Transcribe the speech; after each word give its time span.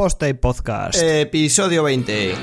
Poste 0.00 0.34
Podcast. 0.34 0.98
Episodio 1.02 1.82
20. 1.82 2.34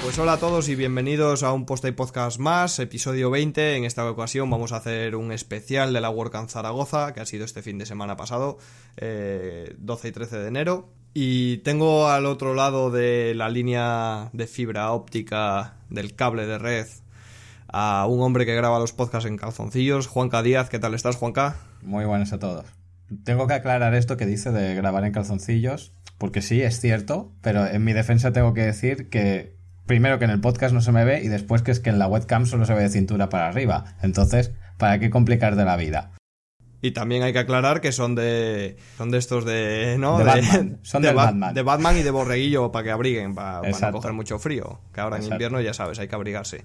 Pues 0.00 0.18
hola 0.18 0.32
a 0.32 0.38
todos 0.38 0.70
y 0.70 0.74
bienvenidos 0.74 1.42
a 1.42 1.52
un 1.52 1.66
Post 1.66 1.84
Podcast 1.94 2.38
más, 2.38 2.78
episodio 2.78 3.30
20. 3.30 3.76
En 3.76 3.84
esta 3.84 4.10
ocasión 4.10 4.48
vamos 4.48 4.72
a 4.72 4.76
hacer 4.76 5.16
un 5.16 5.32
especial 5.32 5.92
de 5.92 6.00
la 6.00 6.08
WordCamp 6.08 6.48
Zaragoza, 6.48 7.12
que 7.12 7.20
ha 7.20 7.26
sido 7.26 7.44
este 7.44 7.60
fin 7.60 7.76
de 7.76 7.84
semana 7.84 8.16
pasado, 8.16 8.56
eh, 8.96 9.74
12 9.76 10.08
y 10.08 10.12
13 10.12 10.38
de 10.38 10.48
enero. 10.48 11.01
Y 11.14 11.58
tengo 11.58 12.08
al 12.08 12.26
otro 12.26 12.54
lado 12.54 12.90
de 12.90 13.34
la 13.34 13.50
línea 13.50 14.30
de 14.32 14.46
fibra 14.46 14.92
óptica 14.92 15.74
del 15.90 16.14
cable 16.14 16.46
de 16.46 16.58
red 16.58 16.86
a 17.68 18.06
un 18.06 18.22
hombre 18.22 18.46
que 18.46 18.54
graba 18.54 18.78
los 18.78 18.92
podcasts 18.92 19.28
en 19.28 19.36
calzoncillos, 19.36 20.06
Juanca 20.06 20.42
Díaz. 20.42 20.68
¿Qué 20.68 20.78
tal 20.78 20.94
estás, 20.94 21.16
Juanca? 21.16 21.56
Muy 21.82 22.04
buenas 22.04 22.32
a 22.32 22.38
todos. 22.38 22.66
Tengo 23.24 23.46
que 23.46 23.54
aclarar 23.54 23.94
esto 23.94 24.16
que 24.16 24.26
dice 24.26 24.52
de 24.52 24.74
grabar 24.74 25.04
en 25.04 25.12
calzoncillos, 25.12 25.92
porque 26.18 26.40
sí, 26.40 26.62
es 26.62 26.80
cierto, 26.80 27.32
pero 27.42 27.66
en 27.66 27.84
mi 27.84 27.92
defensa 27.92 28.32
tengo 28.32 28.54
que 28.54 28.62
decir 28.62 29.10
que 29.10 29.56
primero 29.86 30.18
que 30.18 30.24
en 30.24 30.30
el 30.30 30.40
podcast 30.40 30.72
no 30.72 30.80
se 30.80 30.92
me 30.92 31.04
ve 31.04 31.22
y 31.22 31.28
después 31.28 31.62
que 31.62 31.72
es 31.72 31.80
que 31.80 31.90
en 31.90 31.98
la 31.98 32.06
webcam 32.06 32.46
solo 32.46 32.64
se 32.64 32.74
ve 32.74 32.82
de 32.82 32.88
cintura 32.88 33.28
para 33.28 33.48
arriba. 33.48 33.96
Entonces, 34.02 34.52
¿para 34.78 34.98
qué 34.98 35.10
complicar 35.10 35.56
de 35.56 35.64
la 35.64 35.76
vida? 35.76 36.12
Y 36.84 36.90
también 36.90 37.22
hay 37.22 37.32
que 37.32 37.38
aclarar 37.38 37.80
que 37.80 37.92
son 37.92 38.14
de 38.16 38.76
son 38.98 39.10
de 39.12 39.18
estos 39.18 39.44
de 39.44 39.96
no 39.98 40.18
De 40.18 40.24
Batman. 40.24 40.78
Son 40.82 41.00
de, 41.00 41.12
Ba- 41.12 41.26
Batman. 41.26 41.54
de 41.54 41.62
Batman 41.62 41.96
y 41.96 42.02
de 42.02 42.10
borreguillo 42.10 42.72
para 42.72 42.82
que 42.84 42.90
abriguen 42.90 43.34
para, 43.36 43.60
para 43.62 43.86
no 43.86 43.92
coger 43.92 44.12
mucho 44.12 44.38
frío 44.40 44.80
que 44.92 45.00
ahora 45.00 45.18
en 45.18 45.24
invierno 45.32 45.60
ya 45.60 45.72
sabes 45.74 45.98
hay 46.00 46.08
que 46.08 46.14
abrigarse. 46.16 46.64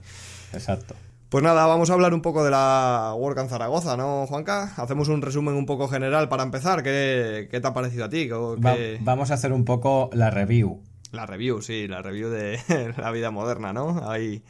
Exacto. 0.54 0.96
pues 1.30 1.44
nada 1.44 1.66
vamos 1.68 1.90
a 1.90 1.94
hablar 1.94 2.14
un 2.16 2.22
poco 2.22 2.44
de 2.44 2.50
la 2.52 3.14
WordCamp 3.16 3.50
Zaragoza 3.50 3.96
no 3.96 4.26
Juanca 4.28 4.74
hacemos 4.78 5.08
un 5.10 5.22
resumen 5.22 5.54
un 5.56 5.66
poco 5.68 5.88
general 5.88 6.30
para 6.30 6.42
empezar. 6.44 6.82
Qué, 6.82 7.48
qué 7.52 7.60
te 7.62 7.68
ha 7.68 7.74
parecido 7.74 8.06
a 8.06 8.10
ti 8.10 8.28
¿Qué- 8.28 8.34
Va- 8.34 8.74
qué- 8.76 8.98
vamos 9.02 9.30
a 9.30 9.36
hacer 9.36 9.54
un 9.54 9.66
poco 9.66 10.10
la 10.14 10.32
review. 10.32 10.82
la 11.12 11.28
review 11.28 11.62
sí 11.62 11.88
la 11.88 12.02
review 12.02 12.30
de 12.30 12.60
la 12.98 13.12
vida 13.12 13.30
moderna 13.30 13.72
no 13.72 14.10
ahí 14.10 14.42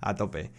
a 0.00 0.14
tope 0.14 0.52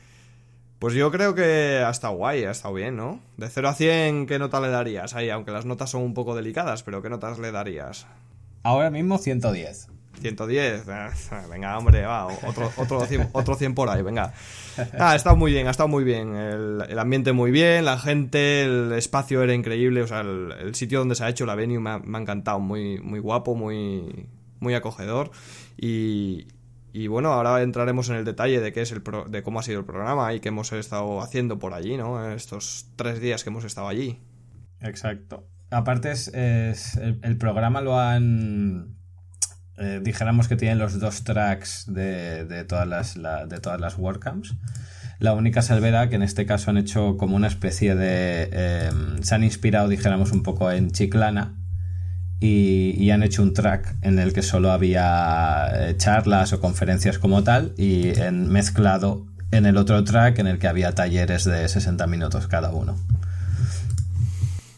pues 0.80 0.94
yo 0.94 1.12
creo 1.12 1.34
que 1.34 1.84
ha 1.86 1.90
estado 1.90 2.14
guay, 2.16 2.44
ha 2.44 2.52
estado 2.52 2.74
bien, 2.74 2.96
¿no? 2.96 3.20
De 3.38 3.50
0 3.50 3.70
a 3.70 3.74
100, 3.74 4.28
¿qué 4.28 4.40
nota 4.40 4.62
le 4.62 4.70
darías? 4.70 5.16
Ahí, 5.16 5.30
aunque 5.30 5.52
las 5.52 5.66
notas 5.66 5.90
son 5.90 6.04
un 6.04 6.14
poco 6.14 6.36
delicadas, 6.36 6.84
pero 6.84 7.02
¿qué 7.02 7.10
notas 7.10 7.40
le 7.40 7.52
darías? 7.52 8.06
Ahora 8.64 8.90
mismo 8.90 9.18
110. 9.18 9.88
110, 10.22 10.88
eh, 10.88 11.10
venga, 11.50 11.78
hombre, 11.78 12.02
va, 12.04 12.26
otro, 12.26 12.72
otro, 12.78 13.06
100, 13.06 13.30
otro 13.34 13.56
100 13.56 13.76
por 13.76 13.90
ahí, 13.90 14.02
venga. 14.02 14.34
Ah, 15.00 15.12
ha 15.12 15.16
estado 15.16 15.36
muy 15.36 15.52
bien, 15.52 15.68
ha 15.68 15.72
estado 15.72 15.90
muy 15.90 16.04
bien. 16.04 16.36
El, 16.36 16.84
el 16.90 17.00
ambiente 17.00 17.34
muy 17.34 17.52
bien, 17.52 17.86
la 17.86 17.98
gente, 17.98 18.64
el 18.64 18.94
espacio 18.94 19.44
era 19.44 19.54
increíble, 19.54 20.02
o 20.02 20.08
sea, 20.08 20.22
el, 20.22 20.54
el 20.60 20.76
sitio 20.76 21.00
donde 21.00 21.16
se 21.16 21.24
ha 21.24 21.30
hecho 21.30 21.46
la 21.46 21.56
venue 21.56 21.80
me 21.80 21.90
ha, 21.92 22.00
me 22.00 22.18
ha 22.18 22.22
encantado, 22.22 22.60
muy, 22.60 23.00
muy 23.00 23.20
guapo, 23.20 23.56
muy, 23.56 24.28
muy 24.60 24.74
acogedor. 24.74 25.32
Y, 25.78 26.48
y 27.04 27.08
bueno, 27.08 27.34
ahora 27.34 27.62
entraremos 27.62 28.10
en 28.10 28.16
el 28.16 28.26
detalle 28.26 28.60
de 28.60 28.74
qué 28.74 28.82
es 28.82 28.92
el 28.92 29.02
de 29.30 29.44
cómo 29.44 29.60
ha 29.60 29.64
sido 29.64 29.80
el 29.80 29.86
programa 29.86 30.34
y 30.34 30.40
qué 30.40 30.50
hemos 30.50 30.72
estado 30.74 31.22
haciendo 31.22 31.60
por 31.60 31.74
allí, 31.74 31.98
¿no? 31.98 32.32
Estos 32.32 32.88
tres 32.96 33.20
días 33.20 33.44
que 33.44 33.50
hemos 33.50 33.64
estado 33.66 33.88
allí. 33.88 34.22
Exacto. 34.82 35.48
Aparte, 35.70 36.12
es, 36.12 36.30
el, 36.34 37.38
programa 37.38 37.82
lo 37.82 38.00
han. 38.00 38.96
eh, 39.78 40.00
dijéramos 40.02 40.48
que 40.48 40.56
tienen 40.56 40.80
los 40.80 41.00
dos 41.00 41.24
tracks 41.24 41.86
de, 41.88 42.46
de 42.46 42.64
todas 42.64 42.88
las 42.88 43.18
la- 43.18 43.46
de 43.46 43.60
todas 43.60 43.80
las 43.80 43.98
WordCamps. 43.98 44.56
La 45.20 45.34
única 45.34 45.62
salvedad 45.62 46.10
que 46.10 46.16
en 46.16 46.22
este 46.24 46.46
caso 46.46 46.70
han 46.72 46.78
hecho 46.78 47.18
como 47.18 47.36
una 47.36 47.48
especie 47.48 47.96
de. 47.96 48.50
eh, 48.52 48.90
se 49.22 49.36
han 49.36 49.44
inspirado, 49.44 49.88
dijéramos, 49.90 50.32
un 50.32 50.44
poco 50.44 50.72
en 50.72 50.92
Chiclana. 50.92 51.56
Y, 52.40 53.10
han 53.10 53.24
hecho 53.24 53.42
un 53.42 53.54
track 53.54 53.96
en 54.02 54.20
el 54.20 54.34
que 54.34 54.44
solo 54.44 54.72
había 54.72 55.70
eh, 55.74 55.98
charlas 55.98 56.54
o 56.54 56.60
conferencias 56.60 57.18
como 57.18 57.44
tal. 57.44 57.74
Y 57.78 58.10
en, 58.20 58.50
mezclado 58.50 59.26
en 59.52 59.66
el 59.66 59.78
otro 59.78 60.04
track 60.04 60.40
en 60.40 60.48
el 60.48 60.60
que 60.60 60.68
había 60.68 60.94
talleres 60.94 61.46
de 61.46 61.68
60 61.68 62.06
minutos 62.08 62.48
cada 62.48 62.72
uno. 62.72 62.96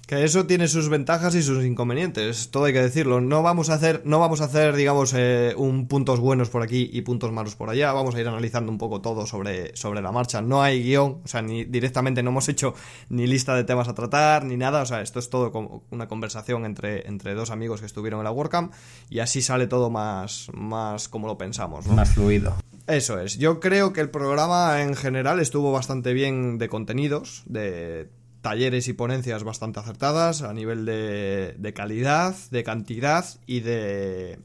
Que 0.10 0.24
eso 0.24 0.48
tiene 0.48 0.68
sus 0.68 0.90
ventajas 0.90 1.36
y 1.36 1.44
sus 1.44 1.64
inconvenientes, 1.64 2.50
todo 2.50 2.64
hay 2.64 2.74
que 2.74 2.82
decirlo. 2.82 3.22
No 3.22 3.44
vamos 3.44 3.70
a 3.70 3.76
hacer, 3.76 4.02
no 4.06 4.18
vamos 4.18 4.42
a 4.42 4.46
hacer, 4.46 4.76
digamos, 4.76 5.14
eh, 5.16 5.54
un 5.56 5.88
puntos 5.88 6.20
buenos 6.20 6.50
por 6.50 6.64
aquí 6.64 6.90
y 6.92 7.04
puntos 7.04 7.32
malos 7.32 7.56
por 7.56 7.70
allá. 7.70 7.94
Vamos 7.94 8.16
a 8.16 8.20
ir 8.20 8.28
analizando 8.28 8.72
un 8.72 8.80
poco 8.80 9.02
todo 9.02 9.28
sobre, 9.28 9.76
sobre 9.78 10.02
la 10.02 10.12
marcha. 10.12 10.42
No 10.42 10.64
hay 10.64 10.82
guion, 10.82 11.22
o 11.24 11.28
sea, 11.28 11.44
ni 11.44 11.64
directamente 11.64 12.24
no 12.24 12.32
hemos 12.32 12.50
hecho 12.50 12.74
ni 13.10 13.28
lista 13.28 13.56
de 13.56 13.66
temas 13.66 13.88
a 13.88 13.94
tratar, 13.94 14.46
ni 14.46 14.58
nada. 14.58 14.82
O 14.82 14.86
sea, 14.88 15.02
esto 15.02 15.20
es 15.20 15.30
todo 15.30 15.52
como 15.52 15.84
una 15.92 16.08
conversación 16.08 16.66
entre, 16.66 17.08
entre 17.08 17.36
dos 17.36 17.52
amigos 17.52 17.80
que 17.80 17.86
estuvieron 17.86 18.22
en 18.22 18.24
la 18.24 18.32
WordCamp 18.32 18.74
y 19.12 19.20
así 19.20 19.44
sale 19.44 19.68
todo 19.68 19.92
más, 19.92 20.48
más 20.56 21.08
como 21.08 21.28
lo 21.28 21.38
pensamos, 21.38 21.86
¿no? 21.86 21.94
Más 21.94 22.10
fluido. 22.16 22.56
Eso 22.88 23.20
es. 23.20 23.38
Yo 23.38 23.60
creo 23.60 23.94
que 23.94 24.02
el 24.02 24.10
programa 24.10 24.82
en 24.82 24.96
general 24.96 25.40
estuvo 25.40 25.72
bastante 25.72 26.14
bien 26.14 26.58
de 26.58 26.68
contenidos, 26.68 27.44
de 27.46 28.10
talleres 28.42 28.88
y 28.88 28.94
ponencias 28.94 29.44
bastante 29.44 29.80
acertadas 29.80 30.42
a 30.42 30.54
nivel 30.54 30.86
de, 30.86 31.56
de 31.58 31.74
calidad, 31.74 32.36
de 32.52 32.64
cantidad 32.64 33.26
y 33.46 33.60
de, 33.62 34.40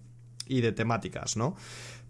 y 0.47 0.61
de 0.61 0.73
temáticas, 0.73 1.37
¿no? 1.37 1.55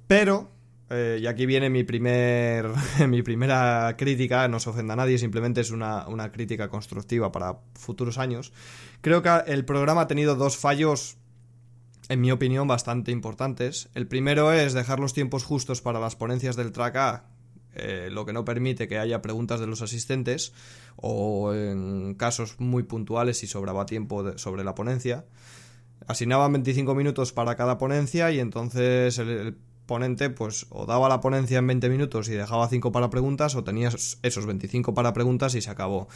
Pero, 0.07 0.51
eh, 0.91 1.19
y 1.21 1.27
aquí 1.27 1.47
viene 1.47 1.71
mi, 1.71 1.85
primer, 1.85 2.69
mi 3.09 3.23
primera 3.23 3.95
crítica, 3.97 4.49
no 4.49 4.61
se 4.61 4.71
ofenda 4.71 4.95
a 4.95 4.97
nadie, 4.97 5.19
simplemente 5.19 5.61
es 5.61 5.71
una, 5.71 6.09
una 6.09 6.33
crítica 6.33 6.69
constructiva 6.69 7.33
para 7.33 7.59
futuros 7.75 8.19
años. 8.19 8.53
Creo 9.01 9.23
que 9.23 9.31
el 9.47 9.65
programa 9.65 10.03
ha 10.03 10.07
tenido 10.07 10.35
dos 10.35 10.57
fallos 10.57 11.19
en 12.09 12.21
mi 12.21 12.31
opinión, 12.31 12.69
bastante 12.69 13.13
importantes. 13.13 13.89
El 13.95 14.07
primero 14.07 14.53
es 14.53 14.75
dejar 14.75 15.01
los 15.01 15.15
tiempos 15.15 15.45
justos 15.45 15.81
para 15.81 16.01
las 16.01 16.17
ponencias 16.17 16.57
del 16.57 16.73
track 16.73 16.97
A, 16.97 17.25
eh, 17.75 18.09
lo 18.11 18.27
que 18.27 18.33
no 18.33 18.45
permite 18.45 18.89
que 18.89 18.99
haya 18.99 19.23
preguntas 19.23 19.61
de 19.61 19.67
los 19.67 19.83
asistentes, 19.83 20.53
o 20.97 21.53
en 21.55 22.15
casos 22.15 22.57
muy 22.59 22.83
puntuales 22.83 23.39
si 23.39 23.47
sobraba 23.47 23.87
tiempo 23.87 24.37
sobre 24.39 24.65
la 24.65 24.75
ponencia. 24.75 25.25
Asignaban 26.07 26.53
25 26.53 26.95
minutos 26.95 27.33
para 27.33 27.57
cada 27.57 27.79
ponencia 27.79 28.31
y 28.31 28.41
entonces 28.41 29.19
el, 29.19 29.57
ponente 29.87 30.31
pues 30.31 30.67
o 30.71 30.87
daba 30.87 31.09
la 31.09 31.21
ponencia 31.21 31.59
en 31.59 31.67
20 31.67 31.89
minutos 31.89 32.29
y 32.29 32.33
dejaba 32.33 32.69
5 32.69 32.93
para 32.93 33.11
preguntas 33.11 33.55
o 33.55 33.65
tenías 33.65 34.19
esos 34.23 34.47
25 34.47 34.95
para 34.95 35.13
preguntas 35.13 35.55
y 35.55 35.61
se 35.61 35.71
acabó. 35.71 36.09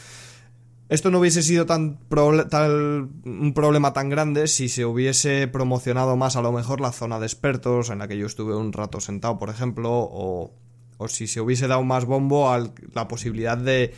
Esto 0.89 1.11
no 1.11 1.19
hubiese 1.19 1.43
sido 1.43 1.67
tan 1.67 1.99
un 2.11 3.53
problema 3.55 3.93
tan 3.93 4.09
grande 4.09 4.47
si 4.47 4.71
se 4.71 4.87
hubiese 4.87 5.47
promocionado 5.47 6.17
más 6.17 6.37
a 6.37 6.43
lo 6.43 6.51
mejor 6.51 6.81
la 6.81 6.93
zona 6.93 7.21
de 7.21 7.27
expertos 7.27 7.91
en 7.91 7.99
la 7.99 8.09
que 8.09 8.17
yo 8.17 8.27
estuve 8.27 8.57
un 8.57 8.73
rato 8.73 8.99
sentado, 9.01 9.39
por 9.39 9.51
ejemplo, 9.51 9.91
o, 9.93 10.55
o 10.99 11.09
si 11.09 11.27
se 11.27 11.41
hubiese 11.41 11.67
dado 11.67 11.83
más 11.83 12.05
bombo 12.05 12.51
a 12.51 12.71
la 12.95 13.09
posibilidad 13.09 13.57
de 13.57 13.95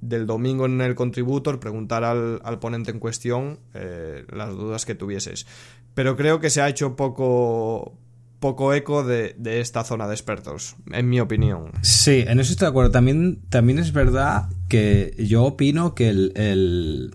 del 0.00 0.26
domingo 0.26 0.66
en 0.66 0.82
el 0.82 0.94
contributor 0.94 1.58
preguntar 1.60 2.04
al, 2.04 2.40
al 2.44 2.58
ponente 2.58 2.90
en 2.90 2.98
cuestión 2.98 3.58
eh, 3.72 4.26
las 4.30 4.50
dudas 4.50 4.84
que 4.84 4.94
tuvieses. 4.94 5.46
Pero 5.94 6.14
creo 6.14 6.40
que 6.40 6.50
se 6.50 6.60
ha 6.60 6.68
hecho 6.68 6.94
poco 6.94 7.96
poco 8.44 8.74
eco 8.74 9.02
de, 9.02 9.34
de 9.38 9.60
esta 9.60 9.84
zona 9.84 10.06
de 10.06 10.12
expertos, 10.12 10.76
en 10.92 11.08
mi 11.08 11.18
opinión. 11.18 11.70
Sí, 11.80 12.24
en 12.26 12.40
eso 12.40 12.52
estoy 12.52 12.66
de 12.66 12.70
acuerdo. 12.70 12.90
También, 12.90 13.40
también 13.48 13.78
es 13.78 13.94
verdad 13.94 14.50
que 14.68 15.14
yo 15.16 15.44
opino 15.44 15.94
que 15.94 16.10
el, 16.10 16.32
el, 16.36 17.14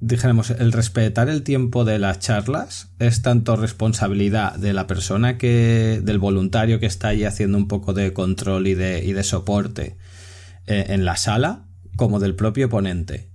dijéramos, 0.00 0.50
el 0.50 0.72
respetar 0.72 1.28
el 1.28 1.42
tiempo 1.42 1.84
de 1.84 1.98
las 1.98 2.18
charlas 2.18 2.88
es 2.98 3.22
tanto 3.22 3.56
responsabilidad 3.56 4.56
de 4.56 4.72
la 4.72 4.86
persona 4.86 5.36
que, 5.38 6.00
del 6.02 6.18
voluntario 6.18 6.80
que 6.80 6.86
está 6.86 7.08
ahí 7.08 7.24
haciendo 7.24 7.58
un 7.58 7.68
poco 7.68 7.92
de 7.92 8.12
control 8.12 8.66
y 8.66 8.74
de, 8.74 9.04
y 9.04 9.12
de 9.12 9.22
soporte 9.22 9.96
eh, 10.66 10.86
en 10.88 11.04
la 11.04 11.16
sala, 11.16 11.66
como 11.96 12.18
del 12.18 12.34
propio 12.34 12.68
ponente. 12.68 13.28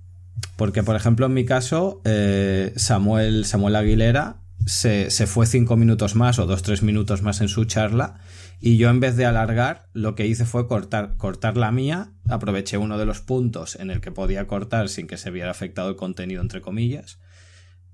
Porque, 0.56 0.82
por 0.82 0.96
ejemplo, 0.96 1.26
en 1.26 1.34
mi 1.34 1.44
caso, 1.44 2.00
eh, 2.04 2.72
Samuel, 2.76 3.44
Samuel 3.44 3.76
Aguilera 3.76 4.38
se, 4.66 5.10
se 5.10 5.26
fue 5.26 5.46
cinco 5.46 5.76
minutos 5.76 6.16
más 6.16 6.38
o 6.38 6.46
dos, 6.46 6.62
tres 6.62 6.82
minutos 6.82 7.22
más 7.22 7.40
en 7.40 7.48
su 7.48 7.64
charla 7.66 8.18
y 8.60 8.76
yo 8.78 8.88
en 8.90 9.00
vez 9.00 9.16
de 9.16 9.26
alargar 9.26 9.88
lo 9.92 10.14
que 10.14 10.26
hice 10.26 10.44
fue 10.44 10.66
cortar, 10.66 11.16
cortar 11.16 11.56
la 11.56 11.70
mía, 11.72 12.12
aproveché 12.28 12.78
uno 12.78 12.96
de 12.98 13.06
los 13.06 13.20
puntos 13.20 13.76
en 13.76 13.90
el 13.90 14.00
que 14.00 14.12
podía 14.12 14.46
cortar 14.46 14.88
sin 14.88 15.06
que 15.06 15.18
se 15.18 15.30
viera 15.30 15.50
afectado 15.50 15.88
el 15.90 15.96
contenido 15.96 16.40
entre 16.42 16.60
comillas 16.62 17.18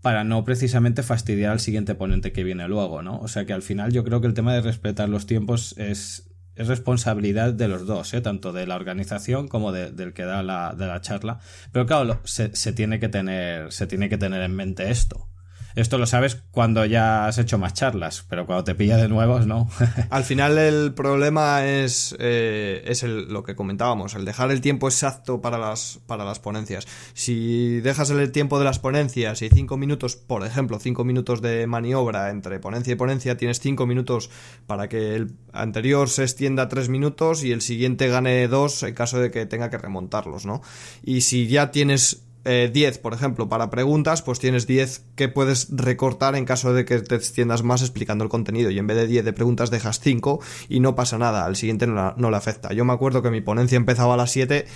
para 0.01 0.25
no 0.25 0.45
precisamente 0.45 1.03
fastidiar 1.05 1.53
al 1.53 1.61
siguiente 1.61 1.95
ponente 1.95 2.33
que 2.33 2.43
viene 2.43 2.67
luego, 2.67 3.03
¿no? 3.03 3.19
O 3.21 3.29
sea 3.29 3.45
que 3.47 3.53
al 3.53 3.63
final 3.63 3.93
yo 3.93 4.03
creo 4.03 4.21
que 4.21 4.27
el 4.27 4.35
tema 4.35 4.53
de 4.53 4.61
respetar 4.61 5.09
los 5.09 5.27
tiempos 5.27 5.77
es, 5.79 6.29
es 6.57 6.67
responsabilidad 6.67 7.53
de 7.55 7.69
los 7.69 7.87
dos, 7.87 8.13
¿eh? 8.15 8.21
tanto 8.21 8.53
de 8.53 8.67
la 8.67 8.75
organización 8.75 9.47
como 9.47 9.71
de- 9.71 9.93
del 9.93 10.13
que 10.13 10.25
da 10.25 10.43
la, 10.43 10.75
de 10.77 10.87
la 10.89 11.01
charla. 11.03 11.39
Pero 11.71 11.87
claro, 11.87 12.21
se, 12.25 12.55
se 12.57 12.73
tiene 12.73 12.99
que 12.99 13.09
tener, 13.09 13.71
se 13.73 13.87
tiene 13.87 14.09
que 14.09 14.19
tener 14.19 14.43
en 14.43 14.57
mente 14.57 14.91
esto. 14.91 15.29
Esto 15.75 15.99
lo 15.99 16.07
sabes 16.07 16.43
cuando 16.51 16.85
ya 16.85 17.27
has 17.27 17.39
hecho 17.39 17.59
más 17.59 17.75
charlas, 17.75 18.25
pero 18.29 18.47
cuando 18.47 18.65
te 18.65 18.75
pilla 18.75 18.97
de 18.97 19.09
nuevos, 19.09 19.47
no. 19.47 19.69
Al 20.11 20.25
final 20.25 20.59
el 20.59 20.95
problema 20.95 21.67
es, 21.67 22.15
eh, 22.19 22.83
es 22.87 23.03
lo 23.03 23.43
que 23.43 23.55
comentábamos, 23.55 24.15
el 24.15 24.25
dejar 24.25 24.51
el 24.51 24.61
tiempo 24.61 24.89
exacto 24.89 25.41
para 25.41 25.59
las, 25.59 26.01
para 26.07 26.25
las 26.25 26.39
ponencias. 26.39 26.87
Si 27.15 27.81
dejas 27.81 28.11
el 28.11 28.33
tiempo 28.33 28.59
de 28.59 28.65
las 28.65 28.79
ponencias 28.79 29.43
y 29.43 29.49
cinco 29.49 29.77
minutos, 29.77 30.17
por 30.17 30.45
ejemplo, 30.45 30.79
cinco 30.79 31.05
minutos 31.05 31.43
de 31.43 31.67
maniobra 31.67 32.31
entre 32.31 32.59
ponencia 32.59 32.93
y 32.93 32.97
ponencia, 32.97 33.37
tienes 33.37 33.61
cinco 33.61 33.87
minutos 33.87 34.31
para 34.67 34.89
que 34.89 35.15
el 35.15 35.35
anterior 35.53 36.09
se 36.09 36.23
extienda 36.23 36.69
tres 36.69 36.89
minutos 36.89 37.45
y 37.45 37.53
el 37.53 37.63
siguiente 37.63 38.09
gane 38.09 38.49
dos 38.49 38.83
en 38.83 38.95
caso 38.95 39.19
de 39.19 39.31
que 39.31 39.47
tenga 39.47 39.71
que 39.71 39.79
remontarlos, 39.79 40.47
¿no? 40.47 40.63
Y 41.03 41.23
si 41.23 41.47
ya 41.47 41.71
tienes 41.71 42.25
10, 42.45 42.97
eh, 42.97 43.01
por 43.01 43.15
ejemplo, 43.15 43.49
para 43.49 43.71
preguntas, 43.71 44.23
pues 44.23 44.41
tienes 44.41 44.67
10 44.67 45.05
que 45.15 45.29
puedes 45.29 45.69
recortar 45.71 46.35
en 46.35 46.45
caso 46.45 46.75
de 46.75 46.85
que 46.85 46.99
te 46.99 47.15
extiendas 47.15 47.63
más 47.63 47.83
explicando 47.83 48.25
el 48.25 48.31
contenido. 48.31 48.71
Y 48.71 48.79
en 48.79 48.87
vez 48.87 48.97
de 48.97 49.07
10 49.07 49.25
de 49.25 49.33
preguntas 49.33 49.71
dejas 49.71 50.01
5 50.01 50.41
y 50.69 50.81
no 50.81 50.97
pasa 50.97 51.19
nada, 51.19 51.45
al 51.45 51.57
siguiente 51.57 51.87
no, 51.87 52.15
le 52.17 52.37
afecta. 52.37 52.73
Yo 52.73 52.85
me 52.85 52.93
acuerdo 52.93 53.23
que 53.23 53.31
mi 53.31 53.41
ponencia 53.41 53.77
empezaba 53.77 54.15
a 54.15 54.17
las 54.17 54.33
7 54.33 54.67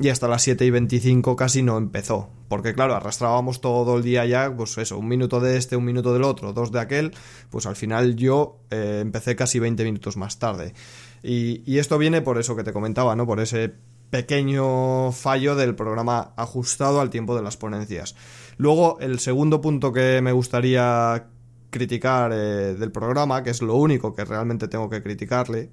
y 0.00 0.08
hasta 0.08 0.26
las 0.26 0.42
7 0.42 0.64
y 0.64 0.70
25 0.70 1.36
casi 1.36 1.62
no 1.62 1.78
empezó. 1.78 2.30
Porque 2.48 2.74
claro, 2.74 2.96
arrastrábamos 2.96 3.60
todo 3.60 3.96
el 3.96 4.02
día 4.02 4.26
ya, 4.26 4.52
pues 4.54 4.76
eso, 4.78 4.98
un 4.98 5.06
minuto 5.06 5.38
de 5.38 5.56
este, 5.56 5.76
un 5.76 5.84
minuto 5.84 6.12
del 6.12 6.24
otro, 6.24 6.52
dos 6.52 6.72
de 6.72 6.80
aquel, 6.80 7.12
pues 7.50 7.66
al 7.66 7.76
final 7.76 8.16
yo 8.16 8.58
eh, 8.70 8.98
empecé 9.00 9.36
casi 9.36 9.60
20 9.60 9.84
minutos 9.84 10.16
más 10.16 10.38
tarde. 10.38 10.74
Y, 11.22 11.62
y 11.70 11.78
esto 11.78 11.98
viene 11.98 12.20
por 12.20 12.38
eso 12.38 12.56
que 12.56 12.64
te 12.64 12.72
comentaba, 12.72 13.14
¿no? 13.14 13.26
Por 13.26 13.38
ese 13.38 13.74
pequeño 14.12 15.10
fallo 15.12 15.56
del 15.56 15.74
programa 15.74 16.34
ajustado 16.36 17.00
al 17.00 17.08
tiempo 17.08 17.34
de 17.34 17.40
las 17.40 17.56
ponencias. 17.56 18.14
Luego, 18.58 18.98
el 19.00 19.20
segundo 19.20 19.62
punto 19.62 19.90
que 19.90 20.20
me 20.20 20.32
gustaría 20.32 21.28
criticar 21.70 22.30
eh, 22.34 22.74
del 22.74 22.92
programa, 22.92 23.42
que 23.42 23.48
es 23.48 23.62
lo 23.62 23.74
único 23.74 24.14
que 24.14 24.26
realmente 24.26 24.68
tengo 24.68 24.90
que 24.90 25.02
criticarle, 25.02 25.70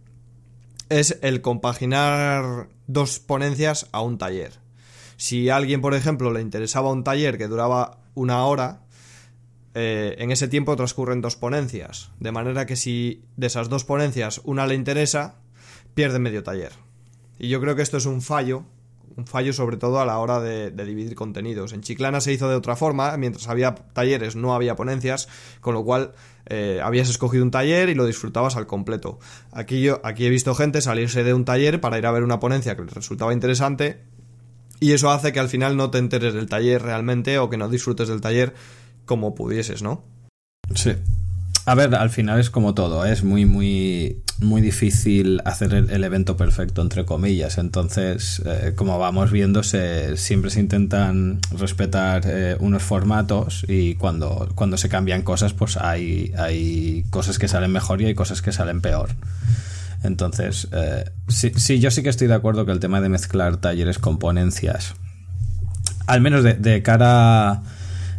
es 0.88 1.19
el 1.21 1.41
compaginar 1.41 2.69
dos 2.88 3.19
ponencias 3.19 3.89
a 3.91 4.00
un 4.01 4.18
taller. 4.18 4.53
Si 5.18 5.50
a 5.50 5.57
alguien, 5.57 5.81
por 5.81 5.94
ejemplo, 5.94 6.31
le 6.31 6.39
interesaba 6.39 6.94
un 6.94 7.03
taller 7.03 7.38
que 7.38 7.50
duraba 7.50 8.00
una 8.15 8.45
hora, 8.45 8.83
eh, 9.74 10.15
en 10.18 10.31
ese 10.31 10.47
tiempo 10.47 10.77
transcurren 10.77 11.19
dos 11.19 11.36
ponencias. 11.36 12.12
De 12.21 12.31
manera 12.31 12.65
que 12.65 12.77
si 12.77 13.25
de 13.36 13.47
esas 13.47 13.68
dos 13.68 13.83
ponencias 13.83 14.39
una 14.45 14.65
le 14.65 14.75
interesa, 14.75 15.36
pierde 15.94 16.19
medio 16.19 16.41
taller. 16.41 16.71
Y 17.39 17.47
yo 17.47 17.62
creo 17.62 17.75
que 17.75 17.81
esto 17.81 17.97
es 17.97 18.06
un 18.06 18.21
fallo, 18.21 18.65
un 19.15 19.25
fallo 19.25 19.53
sobre 19.53 19.77
todo 19.77 20.00
a 20.00 20.06
la 20.06 20.19
hora 20.19 20.39
de, 20.41 20.71
dividir 20.71 21.15
contenidos. 21.15 21.74
En 21.74 21.81
Chiclana 21.81 22.21
se 22.21 22.33
hizo 22.33 22.50
de 22.50 22.56
otra 22.56 22.75
forma, 22.75 23.15
mientras 23.18 23.47
había 23.47 23.74
talleres 23.74 24.36
no 24.36 24.53
había 24.53 24.75
ponencias, 24.75 25.30
con 25.62 25.74
lo 25.74 25.83
cual 25.83 26.12
eh, 26.45 26.81
habías 26.83 27.09
escogido 27.09 27.44
un 27.44 27.51
taller 27.51 27.89
y 27.89 27.95
lo 27.95 28.06
disfrutabas 28.06 28.57
al 28.57 28.68
completo. 28.68 29.19
Aquí 29.51 29.81
yo, 29.81 30.01
aquí 30.03 30.25
he 30.25 30.30
visto 30.30 30.53
gente 30.53 30.81
salirse 30.81 31.24
de 31.24 31.33
un 31.33 31.45
taller 31.45 31.80
para 31.80 31.97
ir 31.97 32.06
a 32.06 32.12
ver 32.12 32.24
una 32.24 32.39
ponencia 32.39 32.75
que 32.75 32.83
les 32.83 32.94
resultaba 32.94 33.33
interesante 33.33 34.01
y 34.80 34.94
eso 34.94 35.09
hace 35.09 35.33
que 35.33 35.39
al 35.39 35.50
final 35.50 35.77
no 35.77 35.91
te 35.91 35.97
enteres 35.97 36.33
del 36.33 36.47
taller 36.47 36.81
realmente 36.81 37.38
o 37.39 37.50
que 37.50 37.57
no 37.57 37.69
disfrutes 37.69 38.07
del 38.07 38.21
taller 38.21 38.53
como 39.06 39.36
pudieses, 39.36 39.81
¿no? 39.81 40.03
Sí. 40.75 40.95
A 41.69 41.75
ver, 41.75 41.94
al 41.94 42.10
final 42.10 42.39
es 42.39 42.50
como 42.50 42.74
todo, 42.74 43.06
¿eh? 43.06 43.12
es 43.12 43.24
muy, 43.24 43.45
muy, 43.45 44.24
muy 44.39 44.60
difícil 44.60 45.39
hacer 45.45 45.75
el, 45.75 46.04
evento 46.04 46.36
perfecto, 46.36 46.81
entre 46.81 47.06
comillas. 47.06 47.60
Entonces, 47.60 48.42
eh, 48.44 48.74
como 48.75 48.98
vamos 48.98 49.30
viendo, 49.31 49.62
siempre 49.62 50.50
se 50.50 50.62
intentan 50.62 51.38
respetar 51.56 52.24
eh, 52.25 52.57
unos 52.60 52.81
formatos 52.81 53.68
y 53.68 53.94
cuando, 53.94 54.50
cuando 54.56 54.77
se 54.77 54.89
cambian 54.89 55.21
cosas, 55.21 55.54
pues 55.54 55.77
hay, 55.77 56.33
hay 56.39 57.06
cosas 57.12 57.38
que 57.38 57.48
salen 57.48 57.72
mejor 57.72 58.01
y 58.01 58.06
hay 58.06 58.15
cosas 58.15 58.42
que 58.42 58.51
salen 58.51 58.81
peor. 58.81 59.12
Entonces, 60.01 60.69
sí, 61.27 61.51
sí, 61.56 61.80
yo 61.80 61.92
sí 61.92 62.01
que 62.01 62.10
estoy 62.10 62.25
de 62.25 62.33
acuerdo 62.33 62.65
que 62.65 62.72
el 62.72 62.80
tema 62.80 63.00
de 63.00 63.10
mezclar 63.10 63.57
talleres 63.57 64.00
con 64.00 64.18
ponencias, 64.18 64.95
al 66.07 66.22
menos 66.22 66.44
de 66.44 66.81
cara 66.81 67.62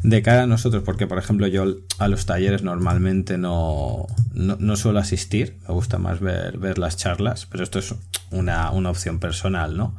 de 0.02 0.23
cara 0.23 0.44
a 0.44 0.47
nosotros, 0.47 0.82
porque 0.82 1.06
por 1.06 1.19
ejemplo 1.19 1.47
yo 1.47 1.64
a 1.99 2.08
los 2.08 2.26
talleres 2.26 2.62
normalmente 2.62 3.37
no, 3.38 4.06
no, 4.35 4.76
suelo 4.76 4.99
asistir, 4.99 5.58
me 5.69 5.75
gusta 5.75 5.99
más 5.99 6.20
ver, 6.20 6.58
ver 6.58 6.79
las 6.79 6.97
charlas, 6.97 7.47
pero 7.50 7.64
esto 7.64 7.79
es 7.79 7.94
una, 8.31 8.70
opción 8.70 9.19
personal, 9.19 9.76
¿no? 9.76 9.94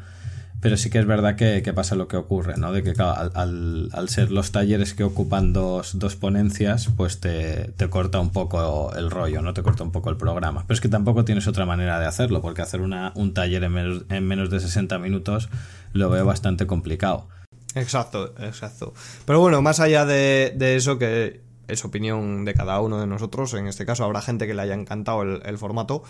Pero 0.60 0.78
sí 0.78 0.92
que 0.92 1.00
es 1.00 1.08
verdad 1.08 1.36
que, 1.36 1.74
pasa 1.74 1.96
lo 1.96 2.08
que 2.08 2.18
ocurre, 2.18 2.56
¿no? 2.58 2.72
De 2.72 2.84
que 2.84 2.94
al, 3.02 3.90
al, 3.92 4.10
ser 4.10 4.32
los 4.32 4.52
talleres 4.52 4.94
que 4.94 5.04
ocupan 5.04 5.54
dos, 5.54 5.98
dos 5.98 6.16
ponencias, 6.16 6.90
pues 6.96 7.20
te, 7.20 7.72
te, 7.78 7.90
corta 7.90 8.20
un 8.20 8.30
poco 8.30 8.94
el 8.96 9.10
rollo, 9.10 9.42
¿no? 9.42 9.56
Te 9.56 9.64
corta 9.64 9.84
un 9.84 9.92
poco 9.92 10.12
el 10.12 10.18
programa. 10.18 10.64
Pero 10.68 10.76
es 10.76 10.82
que 10.82 10.88
tampoco 10.88 11.26
tienes 11.26 11.48
otra 11.48 11.66
manera 11.66 12.00
de 12.00 12.06
hacerlo, 12.06 12.44
porque 12.44 12.62
hacer 12.62 12.82
una, 12.82 13.12
un 13.16 13.34
taller 13.34 13.64
en 13.64 13.72
menos, 13.72 14.04
en 14.10 14.28
menos 14.28 14.52
de 14.52 14.60
60 14.60 15.00
minutos 15.00 15.50
lo 15.94 16.12
veo 16.12 16.26
bastante 16.26 16.68
complicado. 16.68 17.28
Exacto, 17.76 18.34
exacto. 18.40 18.94
Pero 19.26 19.40
bueno, 19.40 19.62
más 19.62 19.80
allá 19.80 20.06
de, 20.06 20.54
eso, 20.76 20.98
que 20.98 21.42
es 21.68 21.86
opinión 21.86 22.44
de 22.44 22.54
cada 22.54 22.82
uno 22.82 23.00
de 23.00 23.08
nosotros, 23.08 23.54
en 23.54 23.68
este 23.68 23.86
caso 23.86 24.04
habrá 24.04 24.22
gente 24.22 24.48
que 24.48 24.54
le 24.54 24.62
haya 24.62 24.74
encantado 24.74 25.24
el, 25.24 25.58
formato. 25.58 26.04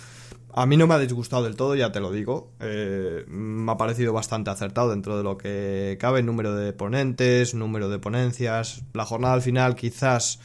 A 0.54 0.66
mí 0.66 0.76
no 0.76 0.88
me 0.88 0.96
ha 0.96 1.00
disgustado 1.00 1.44
del 1.44 1.56
todo, 1.56 1.76
ya 1.76 1.92
te 1.92 2.00
lo 2.00 2.12
digo. 2.12 2.52
Eh, 2.60 3.26
me 3.28 3.72
ha 3.72 3.78
parecido 3.78 4.12
bastante 4.12 4.50
acertado 4.50 4.90
dentro 4.90 5.18
de 5.18 5.24
lo 5.24 5.38
que 5.38 5.98
cabe, 6.00 6.24
número 6.24 6.56
de 6.56 6.74
ponentes, 6.74 7.54
número 7.54 7.90
de 7.90 8.00
ponencias. 8.00 8.84
La 8.94 9.06
jornada 9.06 9.34
al 9.34 9.42
final 9.42 9.76
quizás 9.76 10.40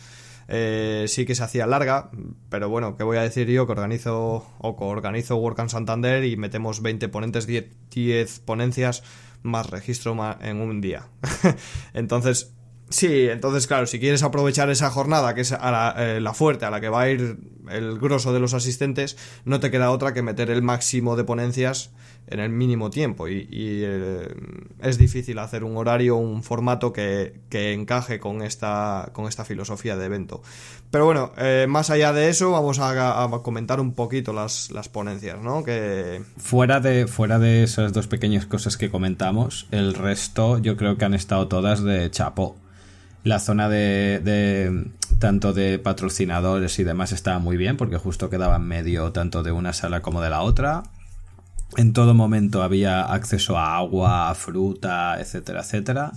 eh, 0.48 1.06
sí 1.08 1.24
que 1.24 1.34
se 1.34 1.42
hacía 1.42 1.66
larga, 1.66 2.10
pero 2.50 2.68
bueno, 2.68 2.96
¿qué 2.96 3.02
voy 3.02 3.16
a 3.16 3.22
decir 3.22 3.48
yo? 3.48 3.66
Que 3.66 3.72
organizo 3.72 4.46
o 4.58 4.76
organizo 4.86 5.36
Work 5.36 5.58
en 5.58 5.68
Santander 5.68 6.24
y 6.24 6.36
metemos 6.36 6.82
20 6.82 7.08
ponentes, 7.08 7.46
10, 7.46 7.66
10 7.90 8.40
ponencias 8.40 9.02
más 9.46 9.70
registro 9.70 10.16
en 10.40 10.60
un 10.60 10.80
día. 10.80 11.08
entonces, 11.94 12.52
sí, 12.88 13.28
entonces 13.28 13.66
claro, 13.66 13.86
si 13.86 13.98
quieres 13.98 14.22
aprovechar 14.22 14.70
esa 14.70 14.90
jornada, 14.90 15.34
que 15.34 15.40
es 15.42 15.52
eh, 15.52 16.18
la, 16.20 16.34
fuerte, 16.34 16.64
a 16.66 16.70
la 16.70 16.80
que 16.80 16.88
va 16.88 17.02
a 17.02 17.10
ir 17.10 17.38
el 17.70 17.98
grosso 17.98 18.32
de 18.32 18.40
los 18.40 18.54
asistentes, 18.54 19.16
no 19.44 19.60
te 19.60 19.70
queda 19.70 19.90
otra 19.90 20.12
que 20.12 20.22
meter 20.22 20.50
el 20.50 20.62
máximo 20.62 21.16
de 21.16 21.24
ponencias 21.24 21.90
en 22.28 22.40
el 22.40 22.50
mínimo 22.50 22.90
tiempo 22.90 23.28
y, 23.28 23.46
eh, 23.52 24.28
es 24.80 24.98
difícil 24.98 25.38
hacer 25.38 25.64
un 25.64 25.76
horario, 25.76 26.16
un 26.16 26.42
formato 26.42 26.92
que, 26.92 27.34
encaje 27.50 28.18
con 28.18 28.42
esta, 28.42 29.10
con 29.12 29.26
esta 29.26 29.44
filosofía 29.44 29.96
de 29.96 30.06
evento. 30.06 30.42
Pero 30.90 31.04
bueno, 31.04 31.32
eh, 31.38 31.66
más 31.68 31.90
allá 31.90 32.12
de 32.12 32.28
eso, 32.28 32.50
vamos 32.50 32.78
a, 32.80 33.28
comentar 33.42 33.80
un 33.80 33.92
poquito 33.92 34.32
las, 34.32 34.70
las, 34.70 34.88
ponencias, 34.88 35.40
¿no? 35.40 35.64
Que... 35.64 36.22
Fuera 36.36 36.80
de, 36.80 37.06
fuera 37.06 37.38
de 37.38 37.62
esas 37.62 37.92
dos 37.92 38.06
pequeñas 38.06 38.46
cosas 38.46 38.76
que 38.76 38.90
comentamos, 38.90 39.66
el 39.70 39.94
resto 39.94 40.58
yo 40.58 40.76
creo 40.76 40.96
que 40.96 41.04
han 41.04 41.14
estado 41.14 41.48
todas 41.48 41.82
de 41.82 42.10
chapo. 42.10 42.56
La 43.24 43.40
zona 43.40 43.68
de, 43.68 44.20
de 44.22 44.84
tanto 45.18 45.52
de 45.52 45.80
patrocinadores 45.80 46.78
y 46.78 46.84
demás 46.84 47.10
estaba 47.10 47.40
muy 47.40 47.56
bien 47.56 47.76
porque 47.76 47.96
justo 47.96 48.30
quedaba 48.30 48.56
en 48.56 48.62
medio 48.62 49.10
tanto 49.10 49.42
de 49.42 49.50
una 49.50 49.72
sala 49.72 50.00
como 50.00 50.22
de 50.22 50.30
la 50.30 50.42
otra 50.42 50.84
en 51.76 51.92
todo 51.92 52.14
momento 52.14 52.62
había 52.62 53.02
acceso 53.02 53.58
a 53.58 53.76
agua, 53.76 54.30
a 54.30 54.34
fruta, 54.34 55.20
etcétera, 55.20 55.60
etcétera. 55.60 56.12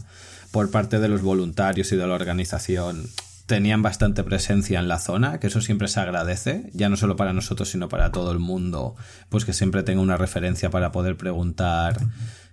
Por 0.52 0.72
parte 0.72 1.00
de 1.00 1.08
los 1.08 1.22
voluntarios 1.22 1.92
y 1.92 1.96
de 1.96 2.08
la 2.08 2.16
organización 2.16 3.08
tenían 3.46 3.82
bastante 3.82 4.24
presencia 4.24 4.80
en 4.80 4.88
la 4.88 5.00
zona, 5.00 5.40
que 5.40 5.48
eso 5.48 5.60
siempre 5.60 5.88
se 5.88 6.00
agradece, 6.00 6.70
ya 6.74 6.88
no 6.88 6.98
solo 6.98 7.16
para 7.16 7.34
nosotros, 7.34 7.70
sino 7.70 7.90
para 7.90 8.12
todo 8.12 8.32
el 8.32 8.38
mundo, 8.38 8.96
pues 9.30 9.44
que 9.44 9.54
siempre 9.54 9.82
tenga 9.82 10.02
una 10.02 10.18
referencia 10.18 10.70
para 10.70 10.92
poder 10.92 11.18
preguntar 11.18 11.98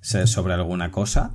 sobre 0.00 0.54
alguna 0.54 0.90
cosa. 0.90 1.32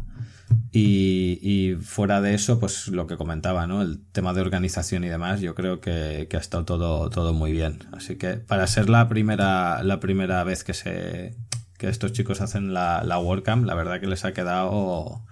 Y, 0.73 1.75
fuera 1.81 2.21
de 2.21 2.33
eso, 2.33 2.59
pues 2.59 2.87
lo 2.87 3.07
que 3.07 3.17
comentaba, 3.17 3.67
¿no? 3.67 3.81
El 3.81 4.01
tema 4.11 4.33
de 4.33 4.41
organización 4.41 5.03
y 5.03 5.09
demás, 5.09 5.41
yo 5.41 5.53
creo 5.53 5.79
que, 5.79 6.27
ha 6.31 6.37
estado 6.37 6.65
todo, 6.65 7.09
todo 7.09 7.33
muy 7.33 7.51
bien. 7.51 7.79
Así 7.91 8.15
que 8.17 8.33
para 8.35 8.65
ser 8.67 8.89
la 8.89 9.07
primera, 9.07 9.83
la 9.83 9.99
primera 9.99 10.43
vez 10.43 10.63
que 10.63 10.73
se 10.73 11.35
que 11.81 11.89
estos 11.89 12.11
chicos 12.11 12.41
hacen 12.41 12.75
la, 12.75 13.03
la 13.03 13.17
WordCamp, 13.17 13.65
la 13.65 13.73
verdad 13.73 13.99
que 13.99 14.05
les 14.05 14.23
ha 14.23 14.33
quedado, 14.33 15.23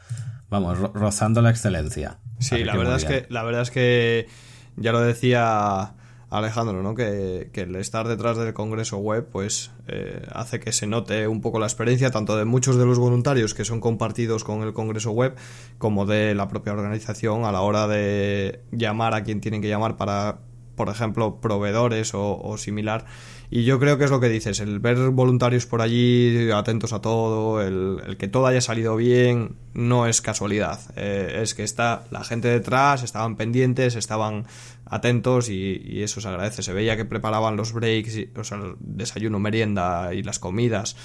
vamos, 0.49 0.79
rozando 0.95 1.43
la 1.43 1.51
excelencia. 1.51 2.17
Sí, 2.39 2.63
la 2.63 2.75
verdad 2.75 2.95
es 2.95 3.05
que, 3.05 3.27
la 3.29 3.43
verdad 3.43 3.61
es 3.61 3.69
que 3.69 4.27
ya 4.75 4.91
lo 4.91 4.99
decía 4.99 5.93
Alejandro, 6.31 6.81
¿no? 6.81 6.95
Que, 6.95 7.51
el 7.53 7.75
estar 7.75 8.07
detrás 8.07 8.35
del 8.35 8.55
Congreso 8.55 8.97
Web, 8.97 9.27
pues 9.31 9.69
eh, 9.85 10.25
hace 10.31 10.59
que 10.59 10.71
se 10.71 10.87
note 10.87 11.27
un 11.27 11.41
poco 11.41 11.59
la 11.59 11.67
experiencia 11.67 12.09
tanto 12.09 12.35
de 12.35 12.45
muchos 12.45 12.77
de 12.77 12.85
los 12.87 12.97
voluntarios 12.97 13.53
que 13.53 13.63
son 13.63 13.79
compartidos 13.79 14.43
con 14.43 14.63
el 14.63 14.73
Congreso 14.73 15.11
Web, 15.11 15.35
como 15.77 16.07
de 16.07 16.33
la 16.33 16.47
propia 16.47 16.73
organización 16.73 17.45
a 17.45 17.51
la 17.51 17.61
hora 17.61 17.87
de 17.87 18.63
llamar 18.71 19.13
a 19.13 19.21
quien 19.23 19.39
tienen 19.39 19.61
que 19.61 19.69
llamar 19.69 19.97
para 19.97 20.39
por 20.79 20.87
ejemplo, 20.87 21.41
proveedores 21.41 22.13
o, 22.13 22.55
similar. 22.57 23.03
Y 23.51 23.63
yo 23.63 23.79
creo 23.79 23.97
que 23.97 24.03
es 24.03 24.11
lo 24.11 24.19
que 24.19 24.29
dices, 24.29 24.59
el 24.59 24.79
ver 24.79 25.09
voluntarios 25.09 25.65
por 25.65 25.81
allí 25.81 26.51
atentos 26.51 26.93
a 26.93 27.01
todo, 27.01 27.61
el, 27.63 28.15
que 28.17 28.27
todo 28.27 28.45
haya 28.45 28.61
salido 28.61 28.95
bien, 28.95 29.55
no 29.73 30.05
es 30.05 30.21
casualidad. 30.21 30.79
Eh, 30.95 31.39
es 31.41 31.55
que 31.55 31.63
está 31.63 32.03
la 32.11 32.23
gente 32.23 32.47
detrás, 32.47 33.01
estaban 33.01 33.37
pendientes, 33.37 33.95
estaban 33.95 34.45
atentos 34.85 35.49
y, 35.49 36.03
eso 36.03 36.21
se 36.21 36.27
agradece. 36.27 36.61
Se 36.61 36.73
veía 36.73 36.95
que 36.95 37.05
preparaban 37.05 37.55
los 37.55 37.73
breaks, 37.73 38.19
o 38.37 38.43
sea, 38.43 38.59
el 38.59 38.75
desayuno, 38.79 39.39
merienda 39.39 40.13
y 40.13 40.21
las 40.21 40.37
comidas 40.37 40.95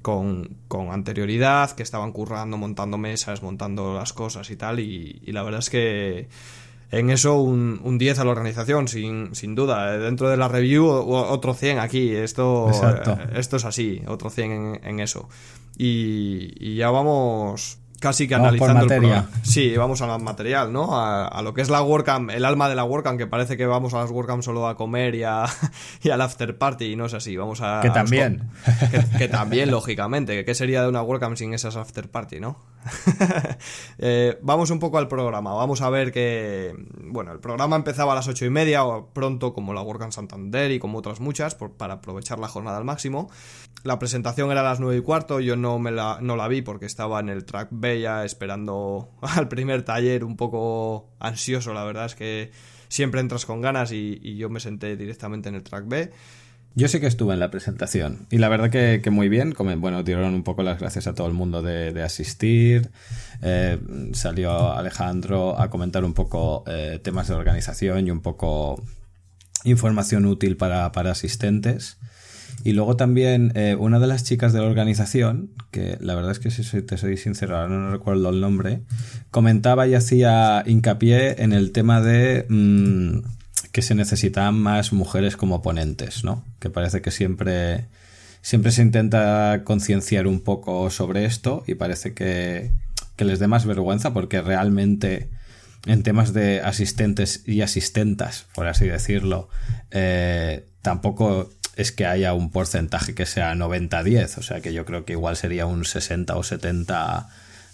con, 0.00 0.56
con, 0.68 0.92
anterioridad, 0.92 1.72
que 1.72 1.82
estaban 1.82 2.12
currando, 2.12 2.56
montando 2.56 2.96
mesas, 2.96 3.42
montando 3.42 3.92
las 3.92 4.14
cosas 4.14 4.48
y 4.50 4.56
tal. 4.56 4.80
Y, 4.80 5.20
y 5.22 5.32
la 5.32 5.42
verdad 5.42 5.60
es 5.60 5.68
que 5.68 6.28
en 6.90 7.10
eso 7.10 7.40
un, 7.40 7.80
un 7.82 7.98
10 7.98 8.18
a 8.18 8.24
la 8.24 8.30
organización, 8.30 8.88
sin, 8.88 9.34
sin 9.34 9.54
duda. 9.54 9.98
Dentro 9.98 10.28
de 10.28 10.36
la 10.36 10.48
review, 10.48 10.86
otro 10.86 11.54
100 11.54 11.78
aquí. 11.78 12.14
Esto, 12.14 12.70
esto 13.34 13.56
es 13.56 13.64
así, 13.64 14.02
otro 14.06 14.30
100 14.30 14.50
en, 14.52 14.80
en 14.84 15.00
eso. 15.00 15.28
Y, 15.76 16.52
y 16.58 16.76
ya 16.76 16.90
vamos 16.90 17.79
casi 18.00 18.26
que 18.26 18.34
analizando 18.34 18.82
el 18.82 18.88
programa. 18.88 19.28
Sí, 19.42 19.76
vamos 19.76 20.00
al 20.00 20.20
material, 20.22 20.72
¿no? 20.72 20.88
A, 20.92 21.40
lo 21.42 21.54
que 21.54 21.60
es 21.60 21.68
la 21.68 21.82
WordCamp, 21.82 22.30
el 22.30 22.44
alma 22.44 22.68
de 22.68 22.74
la 22.74 22.84
WordCamp, 22.84 23.18
que 23.18 23.26
parece 23.26 23.56
que 23.56 23.66
vamos 23.66 23.94
a 23.94 24.00
las 24.00 24.10
WordCamp 24.10 24.42
solo 24.42 24.66
a 24.66 24.76
comer 24.76 25.14
y, 25.14 25.22
a, 25.22 25.44
y 26.02 26.10
al 26.10 26.20
after 26.20 26.58
party, 26.58 26.92
y 26.92 26.96
no 26.96 27.06
es 27.06 27.14
así. 27.14 27.36
Vamos 27.36 27.60
a. 27.60 27.80
Que 27.82 27.90
también. 27.90 28.50
Que, 29.18 29.28
también, 29.28 29.70
lógicamente. 29.70 30.44
¿Qué 30.44 30.54
sería 30.54 30.82
de 30.82 30.88
una 30.88 31.02
WordCamp 31.02 31.36
sin 31.36 31.54
esas 31.54 31.76
after 31.76 32.10
party, 32.10 32.40
no? 32.40 32.58
Eh, 34.02 34.38
vamos 34.40 34.70
un 34.70 34.78
poco 34.78 34.96
al 34.96 35.06
programa. 35.06 35.52
Vamos 35.52 35.82
a 35.82 35.90
ver 35.90 36.10
que. 36.10 36.74
Bueno, 37.02 37.32
el 37.32 37.38
programa 37.38 37.76
empezaba 37.76 38.12
a 38.12 38.14
las 38.14 38.28
ocho 38.28 38.46
y 38.46 38.50
media, 38.50 38.84
o 38.84 39.10
pronto, 39.12 39.52
como 39.52 39.74
la 39.74 39.82
WordCamp 39.82 40.12
Santander 40.12 40.70
y 40.70 40.78
como 40.78 40.98
otras 40.98 41.20
muchas, 41.20 41.54
para 41.54 41.94
aprovechar 41.94 42.38
la 42.38 42.48
jornada 42.48 42.78
al 42.78 42.84
máximo. 42.84 43.30
La 43.82 43.98
presentación 43.98 44.50
era 44.50 44.60
a 44.60 44.64
las 44.64 44.80
nueve 44.80 44.98
y 44.98 45.00
cuarto, 45.02 45.40
yo 45.40 45.56
no, 45.56 45.78
me 45.78 45.90
la, 45.90 46.18
no 46.20 46.36
la 46.36 46.48
vi 46.48 46.62
porque 46.62 46.86
estaba 46.86 47.20
en 47.20 47.28
el 47.28 47.44
track 47.44 47.68
B 47.70 47.89
ya 47.98 48.24
esperando 48.24 49.08
al 49.22 49.48
primer 49.48 49.82
taller 49.82 50.24
un 50.24 50.36
poco 50.36 51.10
ansioso, 51.18 51.72
la 51.72 51.84
verdad 51.84 52.06
es 52.06 52.14
que 52.14 52.50
siempre 52.88 53.20
entras 53.20 53.46
con 53.46 53.60
ganas 53.62 53.92
y, 53.92 54.36
yo 54.36 54.50
me 54.50 54.60
senté 54.60 54.96
directamente 54.96 55.48
en 55.48 55.54
el 55.54 55.62
track 55.62 55.88
B. 55.88 56.10
Yo 56.76 56.86
sí 56.86 57.00
que 57.00 57.06
estuve 57.06 57.34
en 57.34 57.40
la 57.40 57.50
presentación 57.50 58.26
y 58.30 58.38
la 58.38 58.48
verdad 58.48 58.70
que, 58.70 59.10
muy 59.10 59.28
bien, 59.28 59.54
bueno, 59.78 60.04
dieron 60.04 60.34
un 60.34 60.44
poco 60.44 60.62
las 60.62 60.78
gracias 60.78 61.08
a 61.08 61.14
todo 61.14 61.26
el 61.26 61.32
mundo 61.32 61.62
de, 61.62 62.02
asistir, 62.02 62.90
eh, 63.42 63.78
salió 64.12 64.72
Alejandro 64.72 65.58
a 65.58 65.68
comentar 65.68 66.04
un 66.04 66.14
poco 66.14 66.62
eh, 66.68 67.00
temas 67.02 67.26
de 67.26 67.34
organización 67.34 68.06
y 68.06 68.10
un 68.12 68.20
poco 68.20 68.80
información 69.64 70.26
útil 70.26 70.56
para, 70.56 70.92
para 70.92 71.10
asistentes. 71.10 71.98
Y 72.62 72.72
luego 72.72 72.96
también 72.96 73.52
eh, 73.54 73.76
una 73.78 73.98
de 73.98 74.06
las 74.06 74.24
chicas 74.24 74.52
de 74.52 74.60
la 74.60 74.66
organización, 74.66 75.50
que 75.70 75.96
la 76.00 76.14
verdad 76.14 76.32
es 76.32 76.38
que 76.38 76.50
si 76.50 76.82
te 76.82 76.98
soy 76.98 77.16
sincero, 77.16 77.56
ahora 77.56 77.68
no 77.68 77.90
recuerdo 77.90 78.28
el 78.28 78.40
nombre, 78.40 78.82
comentaba 79.30 79.86
y 79.86 79.94
hacía 79.94 80.62
hincapié 80.66 81.42
en 81.42 81.52
el 81.52 81.72
tema 81.72 82.00
de 82.00 82.46
mm, 82.48 83.20
que 83.72 83.82
se 83.82 83.94
necesitan 83.94 84.54
más 84.54 84.92
mujeres 84.92 85.36
como 85.36 85.62
ponentes, 85.62 86.24
¿no? 86.24 86.44
Que 86.58 86.68
parece 86.68 87.00
que 87.00 87.10
siempre, 87.10 87.86
siempre 88.42 88.72
se 88.72 88.82
intenta 88.82 89.62
concienciar 89.64 90.26
un 90.26 90.40
poco 90.40 90.90
sobre 90.90 91.24
esto 91.24 91.64
y 91.66 91.76
parece 91.76 92.12
que, 92.12 92.72
que 93.16 93.24
les 93.24 93.38
dé 93.38 93.46
más 93.46 93.64
vergüenza 93.64 94.12
porque 94.12 94.42
realmente 94.42 95.30
en 95.86 96.02
temas 96.02 96.32
de 96.34 96.60
asistentes 96.60 97.42
y 97.46 97.62
asistentas, 97.62 98.46
por 98.54 98.66
así 98.66 98.86
decirlo, 98.86 99.48
eh, 99.90 100.66
tampoco 100.82 101.48
es 101.80 101.92
que 101.92 102.06
haya 102.06 102.34
un 102.34 102.50
porcentaje 102.50 103.14
que 103.14 103.26
sea 103.26 103.54
90-10, 103.54 104.38
o 104.38 104.42
sea 104.42 104.60
que 104.60 104.72
yo 104.72 104.84
creo 104.84 105.04
que 105.04 105.14
igual 105.14 105.36
sería 105.36 105.66
un 105.66 105.84
60 105.84 106.36
o 106.36 106.42
70 106.42 107.28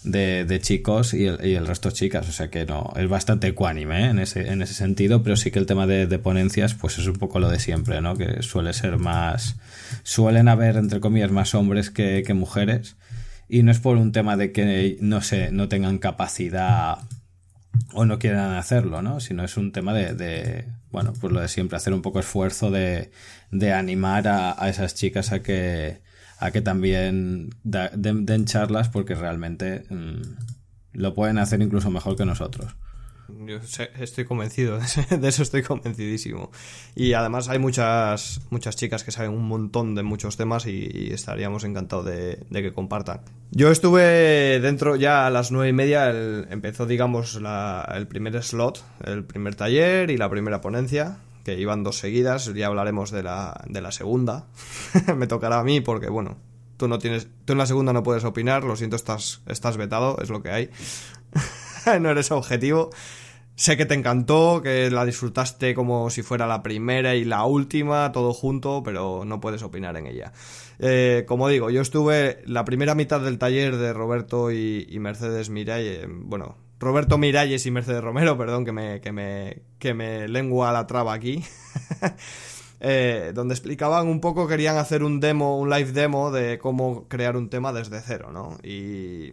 de, 0.04 0.60
chicos 0.62 1.12
y 1.14 1.26
el, 1.26 1.66
resto 1.66 1.90
chicas, 1.90 2.28
o 2.28 2.32
sea 2.32 2.48
que 2.48 2.64
no, 2.64 2.92
es 2.96 3.08
bastante 3.08 3.48
ecuánime 3.48 4.04
¿eh? 4.04 4.10
en, 4.10 4.18
ese, 4.20 4.52
en 4.52 4.62
ese 4.62 4.74
sentido, 4.74 5.22
pero 5.22 5.36
sí 5.36 5.50
que 5.50 5.58
el 5.58 5.66
tema 5.66 5.86
de, 5.86 6.06
ponencias 6.18 6.74
pues 6.74 6.98
es 6.98 7.06
un 7.08 7.16
poco 7.16 7.40
lo 7.40 7.50
de 7.50 7.58
siempre, 7.58 8.00
¿no? 8.00 8.16
Que 8.16 8.42
suele 8.42 8.72
ser 8.72 8.98
más, 8.98 9.56
suelen 10.04 10.46
haber 10.46 10.76
entre 10.76 11.00
comillas 11.00 11.32
más 11.32 11.54
hombres 11.54 11.90
que, 11.90 12.22
que 12.24 12.34
mujeres 12.34 12.94
y 13.48 13.64
no 13.64 13.72
es 13.72 13.80
por 13.80 13.96
un 13.96 14.12
tema 14.12 14.36
de 14.36 14.52
que 14.52 14.96
no 15.00 15.20
sé, 15.20 15.50
no 15.50 15.68
tengan 15.68 15.98
capacidad 15.98 16.98
o 17.92 18.04
no 18.04 18.18
quieran 18.18 18.52
hacerlo, 18.54 19.02
¿no? 19.02 19.20
Sino 19.20 19.44
es 19.44 19.56
un 19.56 19.72
tema 19.72 19.92
de, 19.94 20.66
bueno, 20.90 21.12
pues 21.20 21.32
lo 21.32 21.40
de 21.40 21.48
siempre, 21.48 21.76
hacer 21.76 21.92
un 21.92 22.02
poco 22.02 22.20
esfuerzo 22.20 22.70
de, 22.70 23.10
de 23.50 23.72
animar 23.72 24.28
a, 24.28 24.62
a, 24.62 24.68
esas 24.68 24.94
chicas 24.94 25.32
a 25.32 25.42
que, 25.42 26.00
a 26.38 26.50
que 26.50 26.60
también 26.62 27.50
den, 27.62 28.44
charlas 28.44 28.88
porque 28.88 29.14
realmente 29.14 29.84
mm, 29.90 30.22
lo 30.92 31.14
pueden 31.14 31.38
hacer 31.38 31.60
incluso 31.62 31.90
mejor 31.90 32.16
que 32.16 32.24
nosotros. 32.24 32.76
Yo 33.28 33.58
estoy 33.98 34.24
convencido, 34.24 34.78
de 35.10 35.28
eso 35.28 35.42
estoy 35.42 35.62
convencidísimo. 35.62 36.50
Y 36.94 37.14
además 37.14 37.48
hay 37.48 37.58
muchas, 37.58 38.40
muchas 38.50 38.76
chicas 38.76 39.04
que 39.04 39.10
saben 39.10 39.32
un 39.32 39.48
montón 39.48 39.94
de 39.94 40.02
muchos 40.02 40.36
temas 40.36 40.66
y, 40.66 41.10
estaríamos 41.12 41.64
encantados 41.64 42.06
de, 42.06 42.46
que 42.50 42.72
compartan. 42.72 43.20
Yo 43.50 43.70
estuve 43.70 44.60
dentro 44.60 44.96
ya 44.96 45.26
a 45.26 45.30
las 45.30 45.50
nueve 45.50 45.70
y 45.70 45.72
media, 45.72 46.10
empezó 46.10 46.86
digamos 46.86 47.40
el 47.94 48.06
primer 48.06 48.42
slot, 48.42 48.84
el 49.04 49.24
primer 49.24 49.54
taller 49.54 50.10
y 50.10 50.16
la 50.16 50.30
primera 50.30 50.60
ponencia, 50.60 51.18
que 51.44 51.58
iban 51.58 51.82
dos 51.82 51.98
seguidas, 51.98 52.52
ya 52.54 52.66
hablaremos 52.66 53.10
de 53.10 53.22
la, 53.22 53.64
de 53.68 53.80
la 53.80 53.92
segunda. 53.92 54.46
Me 55.16 55.26
tocará 55.26 55.58
a 55.60 55.64
mí 55.64 55.80
porque 55.80 56.08
bueno, 56.08 56.38
tú 56.76 56.88
no 56.88 56.98
tienes, 56.98 57.28
tú 57.44 57.52
en 57.52 57.58
la 57.58 57.66
segunda 57.66 57.92
no 57.92 58.02
puedes 58.02 58.24
opinar, 58.24 58.64
lo 58.64 58.76
siento, 58.76 58.96
estás, 58.96 59.42
estás 59.46 59.76
vetado, 59.76 60.18
es 60.22 60.30
lo 60.30 60.42
que 60.42 60.50
hay. 60.50 60.70
no 62.00 62.10
eres 62.10 62.30
objetivo. 62.30 62.90
Sé 63.54 63.78
que 63.78 63.86
te 63.86 63.94
encantó, 63.94 64.60
que 64.62 64.90
la 64.90 65.06
disfrutaste 65.06 65.74
como 65.74 66.10
si 66.10 66.22
fuera 66.22 66.46
la 66.46 66.62
primera 66.62 67.14
y 67.14 67.24
la 67.24 67.44
última, 67.46 68.12
todo 68.12 68.34
junto, 68.34 68.82
pero 68.82 69.24
no 69.24 69.40
puedes 69.40 69.62
opinar 69.62 69.96
en 69.96 70.06
ella. 70.06 70.32
Eh, 70.78 71.24
como 71.26 71.48
digo, 71.48 71.70
yo 71.70 71.80
estuve 71.80 72.42
la 72.44 72.66
primera 72.66 72.94
mitad 72.94 73.20
del 73.20 73.38
taller 73.38 73.76
de 73.76 73.94
Roberto 73.94 74.52
y, 74.52 74.94
Mercedes 75.00 75.48
Miralles, 75.48 76.06
bueno, 76.06 76.58
Roberto 76.78 77.16
Miralles 77.16 77.64
y 77.64 77.70
Mercedes 77.70 78.02
Romero, 78.02 78.36
perdón, 78.38 78.66
que 78.66 78.72
me, 78.72 79.00
que 79.00 79.12
me, 79.12 79.62
que 79.78 79.94
me 79.94 80.28
lengua 80.28 80.72
la 80.72 80.86
traba 80.86 81.14
aquí. 81.14 81.42
Eh, 82.78 83.32
donde 83.34 83.54
explicaban 83.54 84.06
un 84.06 84.20
poco, 84.20 84.46
querían 84.46 84.76
hacer 84.76 85.02
un 85.02 85.18
demo, 85.18 85.58
un 85.58 85.70
live 85.70 85.92
demo 85.92 86.30
de 86.30 86.58
cómo 86.58 87.08
crear 87.08 87.34
un 87.34 87.48
tema 87.48 87.72
desde 87.72 88.02
cero, 88.02 88.28
¿no? 88.30 88.58
Y 88.62 89.32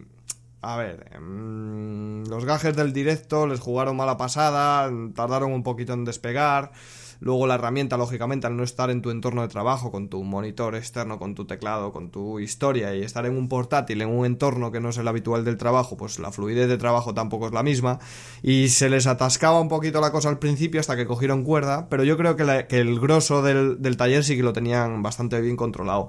a 0.64 0.76
ver, 0.76 1.10
em, 1.14 2.24
los 2.24 2.44
gajes 2.44 2.74
del 2.74 2.92
directo 2.92 3.46
les 3.46 3.60
jugaron 3.60 3.96
mala 3.96 4.16
pasada, 4.16 4.90
tardaron 5.14 5.52
un 5.52 5.62
poquito 5.62 5.92
en 5.92 6.04
despegar. 6.04 6.72
Luego 7.20 7.46
la 7.46 7.54
herramienta, 7.54 7.96
lógicamente, 7.96 8.46
al 8.46 8.56
no 8.56 8.64
estar 8.64 8.90
en 8.90 9.00
tu 9.00 9.10
entorno 9.10 9.42
de 9.42 9.48
trabajo, 9.48 9.90
con 9.90 10.08
tu 10.08 10.22
monitor 10.24 10.74
externo, 10.74 11.18
con 11.18 11.34
tu 11.34 11.46
teclado, 11.46 11.92
con 11.92 12.10
tu 12.10 12.40
historia 12.40 12.94
y 12.94 13.02
estar 13.02 13.24
en 13.24 13.36
un 13.36 13.48
portátil, 13.48 14.02
en 14.02 14.08
un 14.08 14.26
entorno 14.26 14.72
que 14.72 14.80
no 14.80 14.88
es 14.88 14.98
el 14.98 15.08
habitual 15.08 15.44
del 15.44 15.56
trabajo, 15.56 15.96
pues 15.96 16.18
la 16.18 16.32
fluidez 16.32 16.68
de 16.68 16.76
trabajo 16.76 17.14
tampoco 17.14 17.46
es 17.46 17.52
la 17.52 17.62
misma. 17.62 17.98
Y 18.42 18.68
se 18.68 18.90
les 18.90 19.06
atascaba 19.06 19.60
un 19.60 19.68
poquito 19.68 20.00
la 20.00 20.12
cosa 20.12 20.28
al 20.28 20.38
principio 20.38 20.80
hasta 20.80 20.96
que 20.96 21.06
cogieron 21.06 21.44
cuerda, 21.44 21.88
pero 21.88 22.04
yo 22.04 22.16
creo 22.16 22.36
que, 22.36 22.66
el 22.70 23.00
grosso 23.00 23.42
del 23.42 23.96
taller 23.96 24.24
sí 24.24 24.36
que 24.36 24.42
lo 24.42 24.52
tenían 24.52 25.02
bastante 25.02 25.40
bien 25.40 25.56
controlado. 25.56 26.08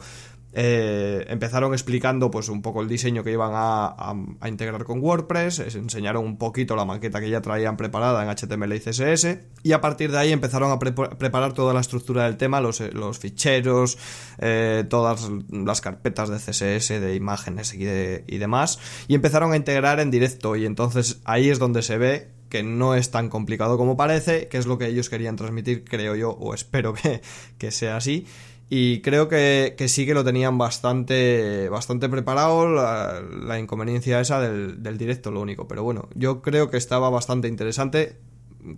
Eh, 0.57 1.25
empezaron 1.27 1.74
explicando 1.74 2.31
pues 2.31 2.47
un 2.47 2.62
poco 2.62 2.81
el 2.81 2.88
diseño 2.88 3.25
que 3.25 3.31
iban 3.33 3.51
a, 3.53 4.15
integrar 4.47 4.85
con 4.85 5.01
WordPress, 5.01 5.75
enseñaron 5.75 6.24
un 6.24 6.38
poquito 6.38 6.77
la 6.77 6.85
maqueta 6.85 7.19
que 7.19 7.29
ya 7.29 7.41
traían 7.41 7.75
preparada 7.75 8.24
en 8.24 8.29
HTML 8.29 8.74
y 8.74 8.79
CSS 8.79 9.38
y 9.63 9.74
a 9.74 9.81
partir 9.81 10.13
de 10.13 10.19
ahí 10.19 10.31
empezaron 10.31 10.71
a 10.71 10.79
preparar 10.79 11.51
toda 11.51 11.74
la 11.74 11.81
estructura 11.81 12.24
del 12.24 12.38
tema, 12.38 12.62
los, 12.62 12.79
los 12.93 13.19
ficheros, 13.19 13.97
eh, 14.38 14.85
todas 14.89 15.29
las 15.50 15.81
carpetas 15.81 16.29
de 16.29 16.38
CSS, 16.38 17.01
de 17.01 17.15
imágenes 17.15 17.74
y, 17.74 17.83
y 17.83 18.38
demás 18.38 18.79
y 19.09 19.15
empezaron 19.15 19.51
a 19.51 19.57
integrar 19.57 20.00
en 20.00 20.09
directo 20.09 20.55
y 20.55 20.65
entonces 20.65 21.19
ahí 21.25 21.50
es 21.50 21.59
donde 21.59 21.81
se 21.81 21.97
ve 21.97 22.29
que 22.47 22.63
no 22.63 22.95
es 22.95 23.12
tan 23.12 23.27
complicado 23.27 23.77
como 23.77 23.97
parece, 23.97 24.47
que 24.47 24.57
es 24.57 24.65
lo 24.65 24.77
que 24.77 24.88
ellos 24.88 25.09
querían 25.09 25.35
transmitir, 25.35 25.83
creo 25.83 26.15
yo, 26.15 26.29
o 26.29 26.53
espero 26.53 26.93
que, 27.01 27.21
que 27.57 27.71
sea 27.71 27.97
así. 27.97 28.25
Y 28.67 29.01
creo 29.01 29.27
que, 29.27 29.75
sí 29.88 30.05
que 30.05 30.15
lo 30.15 30.24
tenían 30.24 30.57
bastante, 30.57 31.69
bastante 31.69 32.10
preparado, 32.10 32.67
la, 32.67 33.60
inconveniencia 33.60 34.19
esa 34.19 34.39
del, 34.39 34.81
del, 34.81 34.98
directo, 34.98 35.29
lo 35.31 35.41
único. 35.41 35.67
Pero 35.67 35.84
bueno, 35.84 36.10
yo 36.15 36.41
creo 36.41 36.69
que 36.72 36.77
estaba 36.77 37.10
bastante 37.10 37.48
interesante. 37.48 38.17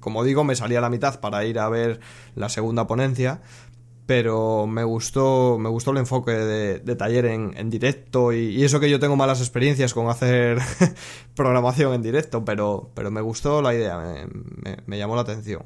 Como 0.02 0.26
digo, 0.26 0.44
me 0.44 0.56
salía 0.56 0.80
a 0.80 0.82
la 0.82 0.90
mitad 0.90 1.22
para 1.22 1.46
ir 1.46 1.60
a 1.60 1.70
ver 1.70 2.02
la 2.36 2.50
segunda 2.50 2.86
ponencia, 2.88 3.42
pero 4.06 4.68
me 4.68 4.84
gustó, 4.84 5.58
me 5.58 5.70
gustó 5.70 5.92
el 5.92 5.98
enfoque 5.98 6.32
de, 6.32 6.96
taller 6.98 7.26
en, 7.26 7.70
directo 7.70 8.34
y, 8.34 8.64
eso 8.66 8.82
que 8.82 8.90
yo 8.90 9.00
tengo 9.00 9.16
malas 9.16 9.40
experiencias 9.40 9.94
con 9.94 10.10
hacer 10.10 10.60
programación 11.36 11.94
en 11.94 12.02
directo, 12.02 12.44
pero, 12.44 12.92
pero 12.94 13.12
me 13.12 13.22
gustó 13.22 13.62
la 13.62 13.74
idea, 13.74 14.28
me 14.86 14.98
llamó 14.98 15.16
la 15.16 15.22
atención. 15.22 15.62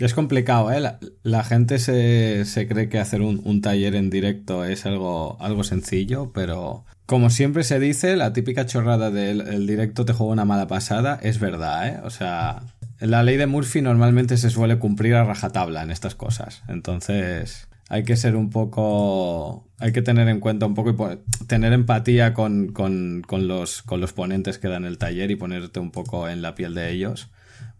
Es 0.00 0.14
complicado, 0.14 0.72
¿eh? 0.72 0.80
La, 1.22 1.44
gente 1.44 1.78
se, 1.78 2.66
cree 2.68 2.88
que 2.88 2.98
hacer 2.98 3.20
un, 3.20 3.60
taller 3.60 3.94
en 3.94 4.08
directo 4.08 4.64
es 4.64 4.86
algo, 4.86 5.36
sencillo, 5.62 6.32
pero 6.32 6.86
como 7.04 7.28
siempre 7.28 7.64
se 7.64 7.78
dice, 7.78 8.16
la 8.16 8.32
típica 8.32 8.64
chorrada 8.64 9.10
del 9.10 9.66
directo 9.66 10.06
te 10.06 10.14
juega 10.14 10.32
una 10.32 10.46
mala 10.46 10.66
pasada 10.66 11.18
es 11.22 11.38
verdad, 11.38 11.86
¿eh? 11.86 12.00
O 12.02 12.08
sea, 12.08 12.62
la 12.98 13.22
ley 13.22 13.36
de 13.36 13.46
Murphy 13.46 13.82
normalmente 13.82 14.38
se 14.38 14.48
suele 14.48 14.78
cumplir 14.78 15.14
a 15.16 15.24
rajatabla 15.24 15.82
en 15.82 15.90
estas 15.90 16.14
cosas. 16.14 16.62
Entonces, 16.68 17.68
hay 17.90 18.04
que 18.04 18.16
ser 18.16 18.36
un 18.36 18.48
poco. 18.48 19.66
Hay 19.78 19.92
que 19.92 20.00
tener 20.00 20.28
en 20.28 20.40
cuenta 20.40 20.64
un 20.64 20.74
poco 20.74 20.90
y 20.90 21.46
tener 21.46 21.74
empatía 21.74 22.32
con, 22.32 22.68
con, 22.72 23.22
con, 23.26 23.48
los, 23.48 23.82
con 23.82 24.00
los 24.00 24.14
ponentes 24.14 24.58
que 24.58 24.68
dan 24.68 24.86
el 24.86 24.96
taller 24.96 25.30
y 25.30 25.36
ponerte 25.36 25.78
un 25.78 25.90
poco 25.90 26.26
en 26.26 26.40
la 26.40 26.54
piel 26.54 26.74
de 26.74 26.90
ellos 26.90 27.28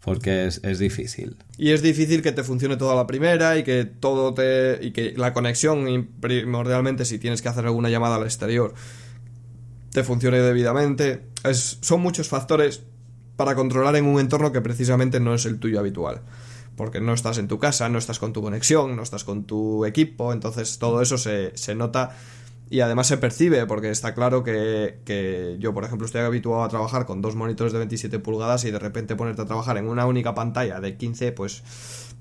porque 0.00 0.46
es, 0.46 0.78
difícil. 0.78 1.36
Y 1.58 1.70
es 1.72 1.82
difícil 1.82 2.22
que 2.22 2.32
te 2.32 2.42
funcione 2.42 2.76
toda 2.76 2.94
la 2.94 3.06
primera 3.06 3.58
y 3.58 3.64
que 3.64 3.84
todo 3.84 4.32
te. 4.32 4.78
y 4.80 4.92
que 4.92 5.12
la 5.16 5.32
conexión, 5.32 6.08
primordialmente, 6.20 7.04
si 7.04 7.18
tienes 7.18 7.42
que 7.42 7.48
hacer 7.48 7.66
alguna 7.66 7.90
llamada 7.90 8.16
al 8.16 8.22
exterior, 8.22 8.74
te 9.92 10.02
funcione 10.02 10.38
debidamente. 10.38 11.26
Es, 11.44 11.78
son 11.82 12.00
muchos 12.00 12.28
factores 12.28 12.82
para 13.36 13.54
controlar 13.54 13.96
en 13.96 14.06
un 14.06 14.20
entorno 14.20 14.52
que 14.52 14.60
precisamente 14.62 15.20
no 15.20 15.34
es 15.34 15.44
el 15.44 15.58
tuyo 15.58 15.78
habitual. 15.78 16.22
Porque 16.76 17.00
no 17.00 17.12
estás 17.12 17.36
en 17.36 17.46
tu 17.46 17.58
casa, 17.58 17.90
no 17.90 17.98
estás 17.98 18.18
con 18.18 18.32
tu 18.32 18.40
conexión, 18.40 18.96
no 18.96 19.02
estás 19.02 19.24
con 19.24 19.44
tu 19.44 19.84
equipo, 19.84 20.32
entonces 20.32 20.78
todo 20.78 21.02
eso 21.02 21.18
se, 21.18 21.54
se 21.56 21.74
nota 21.74 22.16
y 22.70 22.80
además 22.80 23.08
se 23.08 23.18
percibe, 23.18 23.66
porque 23.66 23.90
está 23.90 24.14
claro 24.14 24.44
que, 24.44 25.56
yo, 25.58 25.74
por 25.74 25.84
ejemplo, 25.84 26.06
estoy 26.06 26.20
habituado 26.20 26.62
a 26.62 26.68
trabajar 26.68 27.04
con 27.04 27.20
dos 27.20 27.34
monitores 27.34 27.72
de 27.72 27.80
27 27.80 28.20
pulgadas 28.20 28.64
y 28.64 28.70
de 28.70 28.78
repente 28.78 29.16
ponerte 29.16 29.42
a 29.42 29.44
trabajar 29.44 29.76
en 29.76 29.88
una 29.88 30.06
única 30.06 30.34
pantalla 30.34 30.80
de 30.80 30.96
15, 30.96 31.32
pues 31.32 31.64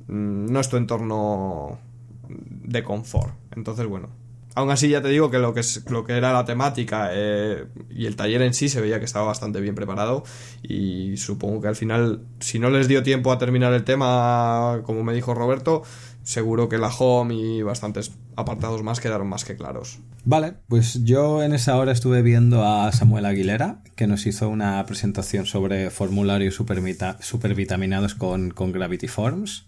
mm, 0.07 0.51
no 0.51 0.59
es 0.59 0.67
tu 0.67 0.77
entorno 0.77 1.79
de 2.27 2.83
confort. 2.83 3.35
Entonces, 3.55 3.85
bueno. 3.85 4.09
Aún 4.55 4.71
así, 4.71 4.89
ya 4.89 5.03
te 5.03 5.09
digo 5.09 5.29
que 5.29 5.37
lo 5.37 5.53
que, 5.53 5.59
es, 5.59 5.89
lo 5.91 6.03
que 6.03 6.17
era 6.17 6.33
la 6.33 6.43
temática 6.43 7.11
eh, 7.13 7.65
y 7.91 8.07
el 8.07 8.15
taller 8.15 8.41
en 8.41 8.55
sí 8.55 8.67
se 8.67 8.81
veía 8.81 8.97
que 8.97 9.05
estaba 9.05 9.27
bastante 9.27 9.61
bien 9.61 9.75
preparado. 9.75 10.23
Y 10.63 11.15
supongo 11.17 11.61
que 11.61 11.67
al 11.67 11.75
final, 11.75 12.23
si 12.39 12.57
no 12.57 12.71
les 12.71 12.87
dio 12.87 13.03
tiempo 13.03 13.31
a 13.31 13.37
terminar 13.37 13.71
el 13.73 13.83
tema, 13.83 14.81
como 14.83 15.03
me 15.03 15.13
dijo 15.13 15.35
Roberto, 15.35 15.83
seguro 16.23 16.67
que 16.67 16.79
la 16.79 16.89
home 16.89 17.35
y 17.35 17.61
bastantes 17.61 18.11
apartados 18.39 18.84
más 18.84 19.00
quedaron 19.00 19.27
más 19.27 19.46
que 19.46 19.55
claros. 19.55 20.00
Vale, 20.25 20.53
pues 20.67 21.03
yo 21.03 21.43
en 21.43 21.53
esa 21.53 21.77
hora 21.77 21.91
estuve 21.91 22.22
viendo 22.22 22.65
a 22.65 22.91
Samuel 22.91 23.25
Aguilera, 23.25 23.81
que 23.96 24.08
nos 24.08 24.25
hizo 24.25 24.50
una 24.50 24.86
presentación 24.86 25.46
sobre 25.46 25.89
formularios 25.89 26.55
supervitaminados 26.55 28.15
con, 28.15 28.51
con 28.51 28.72
Gravity 28.72 29.08
Forms. 29.08 29.67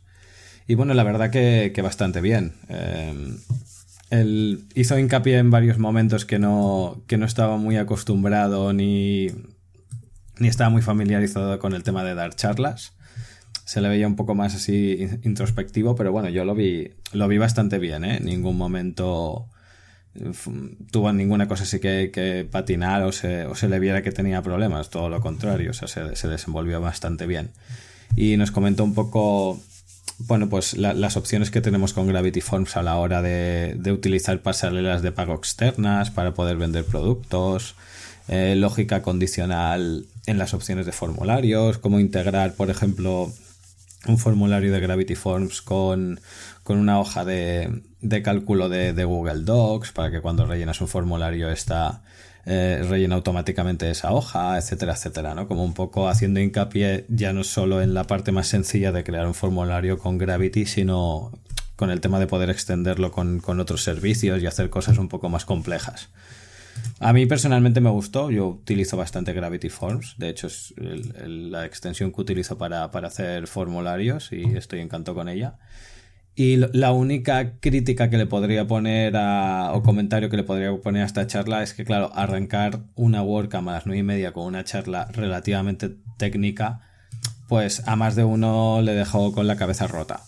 Y 0.68 0.76
bueno, 0.76 0.94
la 0.94 1.04
verdad 1.04 1.32
que, 1.32 1.80
bastante 1.82 2.22
bien. 2.22 2.56
Eh, 2.70 3.38
él 4.10 4.66
hizo 4.76 4.98
hincapié 5.00 5.38
en 5.38 5.52
varios 5.52 5.78
momentos 5.78 6.26
que 6.26 6.40
no, 6.40 7.04
que 7.08 7.18
no 7.18 7.26
estaba 7.26 7.58
muy 7.58 7.78
acostumbrado 7.78 8.74
ni, 8.74 9.28
ni 10.38 10.48
estaba 10.48 10.70
muy 10.70 10.82
familiarizado 10.82 11.60
con 11.60 11.74
el 11.74 11.84
tema 11.84 12.04
de 12.04 12.16
dar 12.16 12.36
charlas 12.36 12.94
se 13.72 13.80
le 13.80 13.88
veía 13.88 14.06
un 14.06 14.18
poco 14.18 14.36
más 14.36 14.54
así 14.54 15.08
introspectivo, 15.24 15.96
pero 15.96 16.12
bueno, 16.12 16.28
yo 16.28 16.44
lo 16.44 16.54
vi, 16.54 16.92
lo 17.14 17.30
vi 17.30 17.38
bastante 17.38 17.80
bien, 17.80 18.04
¿eh? 18.04 18.18
En 18.18 18.26
ningún 18.26 18.58
momento 18.58 19.48
tuvo 20.92 21.14
ninguna 21.14 21.48
cosa 21.48 21.64
así 21.64 21.80
que, 21.80 22.46
patinar 22.52 23.04
o 23.04 23.14
se, 23.14 23.46
o 23.46 23.56
se, 23.56 23.70
le 23.70 23.80
viera 23.80 24.02
que 24.02 24.12
tenía 24.12 24.42
problemas, 24.42 24.90
todo 24.90 25.08
lo 25.08 25.22
contrario, 25.22 25.72
o 25.72 25.74
sea, 25.74 25.88
se, 25.88 26.28
desenvolvió 26.28 26.82
bastante 26.82 27.26
bien. 27.26 27.52
Y 28.18 28.36
nos 28.36 28.52
comentó 28.52 28.84
un 28.84 28.94
poco, 28.94 29.62
bueno, 30.18 30.50
pues 30.50 30.78
las 30.78 31.16
opciones 31.16 31.50
que 31.50 31.62
tenemos 31.62 31.94
con 31.94 32.08
Gravity 32.08 32.42
Forms 32.42 32.76
a 32.76 32.84
la 32.84 32.98
hora 32.98 33.22
de, 33.22 33.80
utilizar 33.90 34.42
pasarelas 34.42 35.02
de 35.02 35.14
pago 35.14 35.34
externas 35.34 36.12
para 36.12 36.34
poder 36.34 36.58
vender 36.58 36.84
productos, 36.84 37.76
eh, 38.28 38.56
lógica 38.58 39.02
condicional 39.02 40.08
en 40.26 40.38
las 40.38 40.54
opciones 40.54 40.86
de 40.86 40.92
formularios, 40.92 41.78
cómo 41.78 42.02
integrar, 42.02 42.56
por 42.56 42.70
ejemplo, 42.70 43.32
un 44.08 44.18
formulario 44.18 44.72
de 44.72 44.80
Gravity 44.80 45.16
Forms 45.16 45.62
con, 45.62 46.20
una 46.66 47.00
hoja 47.00 47.26
de, 47.26 47.82
de 48.00 48.22
cálculo 48.22 48.70
de, 48.70 49.04
Google 49.04 49.44
Docs 49.44 49.92
para 49.92 50.10
que 50.10 50.22
cuando 50.22 50.46
rellenas 50.46 50.80
un 50.80 50.88
formulario 50.88 51.52
está 51.52 52.02
eh, 52.46 53.10
automáticamente 53.12 53.90
esa 53.90 54.14
hoja, 54.14 54.58
etcétera, 54.58 54.94
etcétera, 54.94 55.36
¿no? 55.36 55.48
Como 55.48 55.64
un 55.64 55.74
poco 55.74 56.08
haciendo 56.08 56.40
hincapié 56.40 57.06
ya 57.10 57.34
no 57.34 57.44
solo 57.44 57.82
en 57.82 57.94
la 57.94 58.06
parte 58.06 58.32
más 58.32 58.48
sencilla 58.48 58.92
de 58.92 59.04
crear 59.04 59.28
un 59.28 59.34
formulario 59.34 59.98
con 59.98 60.18
Gravity, 60.18 60.66
sino 60.66 61.32
con 61.76 61.90
el 61.90 62.00
tema 62.00 62.20
de 62.20 62.28
poder 62.28 62.50
extenderlo 62.50 63.12
con, 63.12 63.40
con 63.40 63.60
otros 63.60 63.84
servicios 63.84 64.42
y 64.42 64.46
hacer 64.46 64.70
cosas 64.70 64.98
un 64.98 65.10
poco 65.10 65.30
más 65.30 65.46
complejas. 65.46 66.10
A 67.00 67.14
mí 67.14 67.26
personalmente 67.26 67.82
me 67.82 67.90
gustó, 67.90 68.30
yo 68.30 68.48
utilizo 68.48 68.96
bastante 68.96 69.34
Gravity 69.34 69.70
Forms, 69.70 70.16
de 70.18 70.30
hecho 70.30 70.48
es 70.48 70.74
la 70.78 71.66
extensión 71.66 72.12
que 72.12 72.22
utilizo 72.22 72.58
para, 72.58 72.86
hacer 72.86 73.48
formularios 73.48 74.32
y 74.32 74.44
estoy 74.56 74.82
encantado 74.82 75.16
con 75.16 75.28
ella. 75.28 75.58
Y 76.36 76.58
la 76.58 76.92
única 76.94 77.60
crítica 77.60 78.10
que 78.10 78.18
le 78.18 78.26
podría 78.26 78.66
poner 78.66 79.18
a, 79.18 79.74
o 79.74 79.84
comentario 79.84 80.30
que 80.30 80.38
le 80.38 80.44
podría 80.44 80.74
poner 80.78 81.04
a 81.04 81.06
esta 81.06 81.28
charla 81.28 81.62
es 81.62 81.74
que, 81.74 81.84
claro, 81.84 82.12
arrancar 82.16 82.84
una 82.96 83.22
WordCamp 83.22 83.68
a 83.68 83.74
las 83.74 83.86
nueve 83.86 84.00
y 84.00 84.04
media 84.04 84.32
con 84.32 84.46
una 84.46 84.64
charla 84.64 85.08
relativamente 85.12 85.90
técnica, 86.18 86.82
pues 87.50 87.86
a 87.86 87.96
más 87.96 88.16
de 88.16 88.24
uno 88.24 88.82
le 88.82 88.94
dejó 88.94 89.34
con 89.34 89.46
la 89.46 89.58
cabeza 89.58 89.88
rota. 89.88 90.22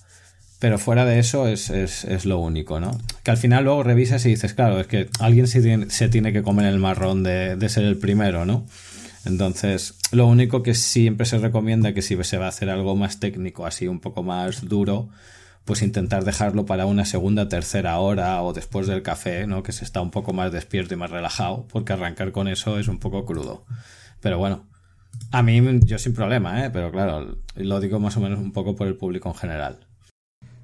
Pero 0.64 0.80
fuera 0.80 1.04
de 1.04 1.20
eso 1.20 1.50
es, 1.50 2.24
lo 2.24 2.40
único, 2.40 2.80
¿no? 2.80 2.98
Que 3.24 3.32
al 3.32 3.36
final 3.36 3.66
luego 3.66 3.84
revisas 3.84 4.26
y 4.26 4.30
dices, 4.30 4.54
claro, 4.54 4.80
es 4.80 4.88
que 4.88 5.10
alguien 5.20 5.46
se 5.46 5.62
tiene, 5.62 5.90
se 5.90 6.08
tiene 6.08 6.32
que 6.32 6.42
comer 6.42 6.68
el 6.68 6.80
marrón 6.80 7.22
de, 7.22 7.58
ser 7.68 7.84
el 7.84 7.98
primero, 7.98 8.46
¿no? 8.46 8.66
Entonces, 9.26 9.96
lo 10.14 10.26
único 10.26 10.64
que 10.64 10.74
siempre 10.74 11.26
se 11.26 11.38
recomienda 11.38 11.94
que 11.94 12.02
si 12.02 12.16
se 12.24 12.38
va 12.38 12.46
a 12.46 12.48
hacer 12.48 12.70
algo 12.70 12.96
más 12.96 13.20
técnico, 13.20 13.66
así 13.66 13.90
un 13.90 14.00
poco 14.00 14.24
más 14.24 14.66
duro, 14.66 15.10
pues 15.66 15.82
intentar 15.82 16.24
dejarlo 16.24 16.66
para 16.66 16.86
una 16.86 17.04
segunda, 17.04 17.50
tercera 17.50 18.00
hora 18.00 18.42
o 18.42 18.54
después 18.54 18.88
del 18.88 19.02
café, 19.02 19.46
¿no? 19.46 19.64
Que 19.64 19.74
se 19.74 19.84
está 19.84 20.00
un 20.00 20.12
poco 20.12 20.32
más 20.32 20.54
despierto 20.54 20.94
y 20.94 20.98
más 20.98 21.12
relajado, 21.12 21.68
porque 21.74 21.92
arrancar 21.92 22.32
con 22.32 22.48
eso 22.48 22.80
es 22.80 22.88
un 22.88 23.00
poco 23.00 23.26
crudo. 23.26 23.66
Pero 24.22 24.38
bueno, 24.38 24.66
a 25.32 25.44
mí 25.44 25.62
yo 25.84 26.00
sin 26.00 26.14
problema, 26.14 26.66
¿eh? 26.66 26.70
Pero 26.70 26.90
claro, 26.90 27.36
lo 27.56 27.80
digo 27.82 28.00
más 28.00 28.16
o 28.16 28.22
menos 28.22 28.40
un 28.40 28.54
poco 28.54 28.78
por 28.78 28.88
el 28.88 28.96
público 28.96 29.28
en 29.28 29.36
general. 29.36 29.88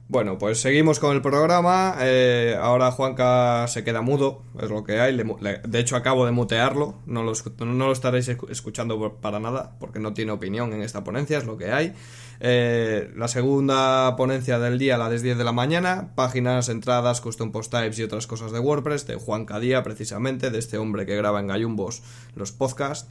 Bueno, 0.09 0.39
pues 0.39 0.59
seguimos 0.59 0.99
con 0.99 1.15
el 1.15 1.21
programa. 1.21 1.95
Eh, 1.99 2.57
ahora 2.59 2.89
Juanca 2.89 3.67
se 3.67 3.83
queda 3.83 4.01
mudo, 4.01 4.41
es 4.59 4.71
lo 4.71 4.83
que 4.83 4.99
hay. 4.99 5.15
de 5.15 5.79
hecho, 5.79 5.95
acabo 5.95 6.25
de 6.25 6.31
mutearlo. 6.31 6.95
No 7.05 7.21
lo, 7.21 7.91
estaréis 7.91 8.27
escuchando 8.27 9.19
para 9.21 9.39
nada, 9.39 9.75
porque 9.79 9.99
no 9.99 10.15
tiene 10.15 10.31
opinión 10.31 10.73
en 10.73 10.81
esta 10.81 11.03
ponencia, 11.03 11.37
es 11.37 11.45
lo 11.45 11.57
que 11.57 11.71
hay. 11.71 11.93
Eh, 12.39 13.13
la 13.15 13.27
segunda 13.27 14.15
ponencia 14.15 14.57
del 14.57 14.79
día, 14.79 14.97
la 14.97 15.11
de 15.11 15.19
10 15.19 15.37
de 15.37 15.43
la 15.43 15.51
mañana. 15.51 16.09
Páginas, 16.15 16.69
entradas, 16.69 17.21
custom 17.21 17.51
post 17.51 17.71
types 17.71 17.99
y 17.99 18.03
otras 18.03 18.25
cosas 18.25 18.51
de 18.51 18.57
WordPress, 18.57 19.05
de 19.05 19.13
Juan 19.13 19.45
Cadía, 19.45 19.83
precisamente, 19.83 20.49
de 20.49 20.57
este 20.57 20.79
hombre 20.79 21.05
que 21.05 21.15
graba 21.15 21.39
en 21.39 21.45
Gallumbos 21.45 22.01
los 22.35 22.51
podcasts 22.51 23.07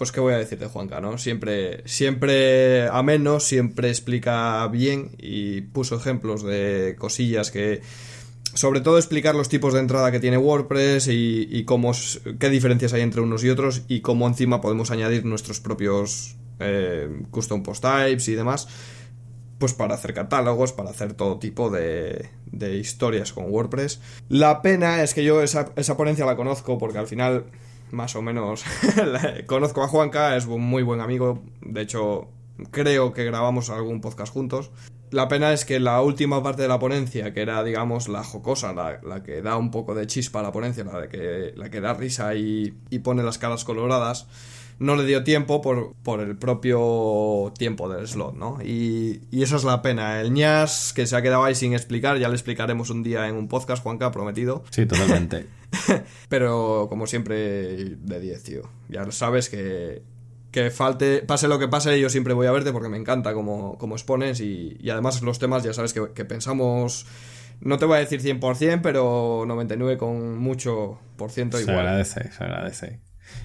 pues 0.00 0.12
qué 0.12 0.20
voy 0.20 0.32
a 0.32 0.38
decir 0.38 0.58
de 0.58 0.66
Juanca, 0.66 1.02
¿no? 1.02 1.18
Siempre, 1.18 1.82
siempre 1.86 2.88
ameno, 2.88 3.38
siempre 3.38 3.90
explica 3.90 4.66
bien 4.68 5.10
y 5.18 5.60
puso 5.60 5.96
ejemplos 5.96 6.42
de 6.42 6.96
cosillas 6.98 7.50
que... 7.50 7.82
Sobre 8.54 8.80
todo 8.80 8.96
explicar 8.96 9.34
los 9.34 9.50
tipos 9.50 9.74
de 9.74 9.80
entrada 9.80 10.10
que 10.10 10.18
tiene 10.18 10.38
WordPress 10.38 11.08
y, 11.10 11.64
cómo, 11.66 11.92
qué 12.38 12.48
diferencias 12.48 12.94
hay 12.94 13.02
entre 13.02 13.20
unos 13.20 13.44
y 13.44 13.50
otros 13.50 13.82
y 13.88 14.00
cómo 14.00 14.26
encima 14.26 14.62
podemos 14.62 14.90
añadir 14.90 15.26
nuestros 15.26 15.60
propios 15.60 16.34
eh, 16.60 17.20
custom 17.30 17.62
post 17.62 17.82
types 17.82 18.26
y 18.28 18.34
demás 18.34 18.68
pues 19.58 19.74
para 19.74 19.96
hacer 19.96 20.14
catálogos, 20.14 20.72
para 20.72 20.88
hacer 20.88 21.12
todo 21.12 21.38
tipo 21.38 21.68
de, 21.68 22.30
de 22.46 22.76
historias 22.76 23.34
con 23.34 23.50
WordPress. 23.50 24.00
La 24.30 24.62
pena 24.62 25.02
es 25.02 25.12
que 25.12 25.24
yo 25.24 25.42
esa, 25.42 25.72
esa 25.76 25.98
ponencia 25.98 26.24
la 26.24 26.36
conozco 26.36 26.78
porque 26.78 26.96
al 26.96 27.06
final 27.06 27.44
más 27.92 28.16
o 28.16 28.22
menos 28.22 28.64
conozco 29.46 29.82
a 29.82 29.88
Juanca, 29.88 30.36
es 30.36 30.46
un 30.46 30.62
muy 30.62 30.82
buen 30.82 31.00
amigo, 31.00 31.42
de 31.60 31.82
hecho 31.82 32.28
creo 32.70 33.12
que 33.12 33.24
grabamos 33.24 33.70
algún 33.70 34.00
podcast 34.00 34.32
juntos. 34.32 34.70
La 35.10 35.26
pena 35.26 35.52
es 35.52 35.64
que 35.64 35.80
la 35.80 36.00
última 36.02 36.40
parte 36.42 36.62
de 36.62 36.68
la 36.68 36.78
ponencia, 36.78 37.34
que 37.34 37.40
era, 37.42 37.64
digamos, 37.64 38.08
la 38.08 38.22
jocosa, 38.22 38.72
la, 38.72 39.22
que 39.24 39.42
da 39.42 39.56
un 39.56 39.72
poco 39.72 39.94
de 39.94 40.06
chispa 40.06 40.38
a 40.38 40.42
la 40.42 40.52
ponencia, 40.52 40.84
la, 40.84 41.00
de 41.00 41.08
que, 41.08 41.52
la 41.56 41.68
que 41.68 41.80
da 41.80 41.94
risa 41.94 42.34
y, 42.36 42.74
y 42.90 42.98
pone 43.00 43.24
las 43.24 43.38
caras 43.38 43.64
coloradas, 43.64 44.28
no 44.80 44.96
le 44.96 45.04
dio 45.04 45.22
tiempo 45.22 45.60
por, 45.60 45.94
por 46.02 46.20
el 46.20 46.36
propio 46.36 47.52
tiempo 47.56 47.88
del 47.88 48.08
slot, 48.08 48.34
¿no? 48.34 48.58
Y, 48.64 49.20
y 49.30 49.42
esa 49.42 49.56
es 49.56 49.64
la 49.64 49.82
pena. 49.82 50.20
El 50.20 50.32
ñas 50.32 50.92
que 50.94 51.06
se 51.06 51.14
ha 51.14 51.22
quedado 51.22 51.44
ahí 51.44 51.54
sin 51.54 51.74
explicar, 51.74 52.18
ya 52.18 52.28
le 52.28 52.34
explicaremos 52.34 52.90
un 52.90 53.02
día 53.02 53.28
en 53.28 53.36
un 53.36 53.46
podcast, 53.46 53.82
Juanca, 53.82 54.10
prometido. 54.10 54.64
Sí, 54.70 54.86
totalmente. 54.86 55.46
Pero 56.28 56.86
como 56.88 57.06
siempre, 57.06 57.36
de 57.36 58.20
10, 58.20 58.42
tío. 58.42 58.62
Ya 58.88 59.08
sabes 59.12 59.48
que 59.48 60.02
que 60.50 60.70
falte, 60.70 61.22
pase 61.22 61.46
lo 61.46 61.60
que 61.60 61.68
pase, 61.68 62.00
yo 62.00 62.08
siempre 62.08 62.34
voy 62.34 62.48
a 62.48 62.50
verte 62.50 62.72
porque 62.72 62.88
me 62.88 62.96
encanta 62.96 63.34
como, 63.34 63.78
como 63.78 63.94
expones 63.94 64.40
y, 64.40 64.76
y 64.80 64.90
además 64.90 65.22
los 65.22 65.38
temas 65.38 65.62
ya 65.62 65.72
sabes 65.72 65.92
que, 65.92 66.10
que 66.12 66.24
pensamos 66.24 67.06
no 67.60 67.78
te 67.78 67.84
voy 67.84 67.98
a 67.98 68.00
decir 68.00 68.20
100%, 68.20 68.80
pero 68.82 69.44
99 69.46 69.98
con 69.98 70.38
mucho 70.38 70.98
por 71.16 71.30
ciento 71.30 71.60
igual. 71.60 71.76
Se 71.76 71.80
agradece, 71.80 72.32
se 72.32 72.44
agradece. 72.44 73.00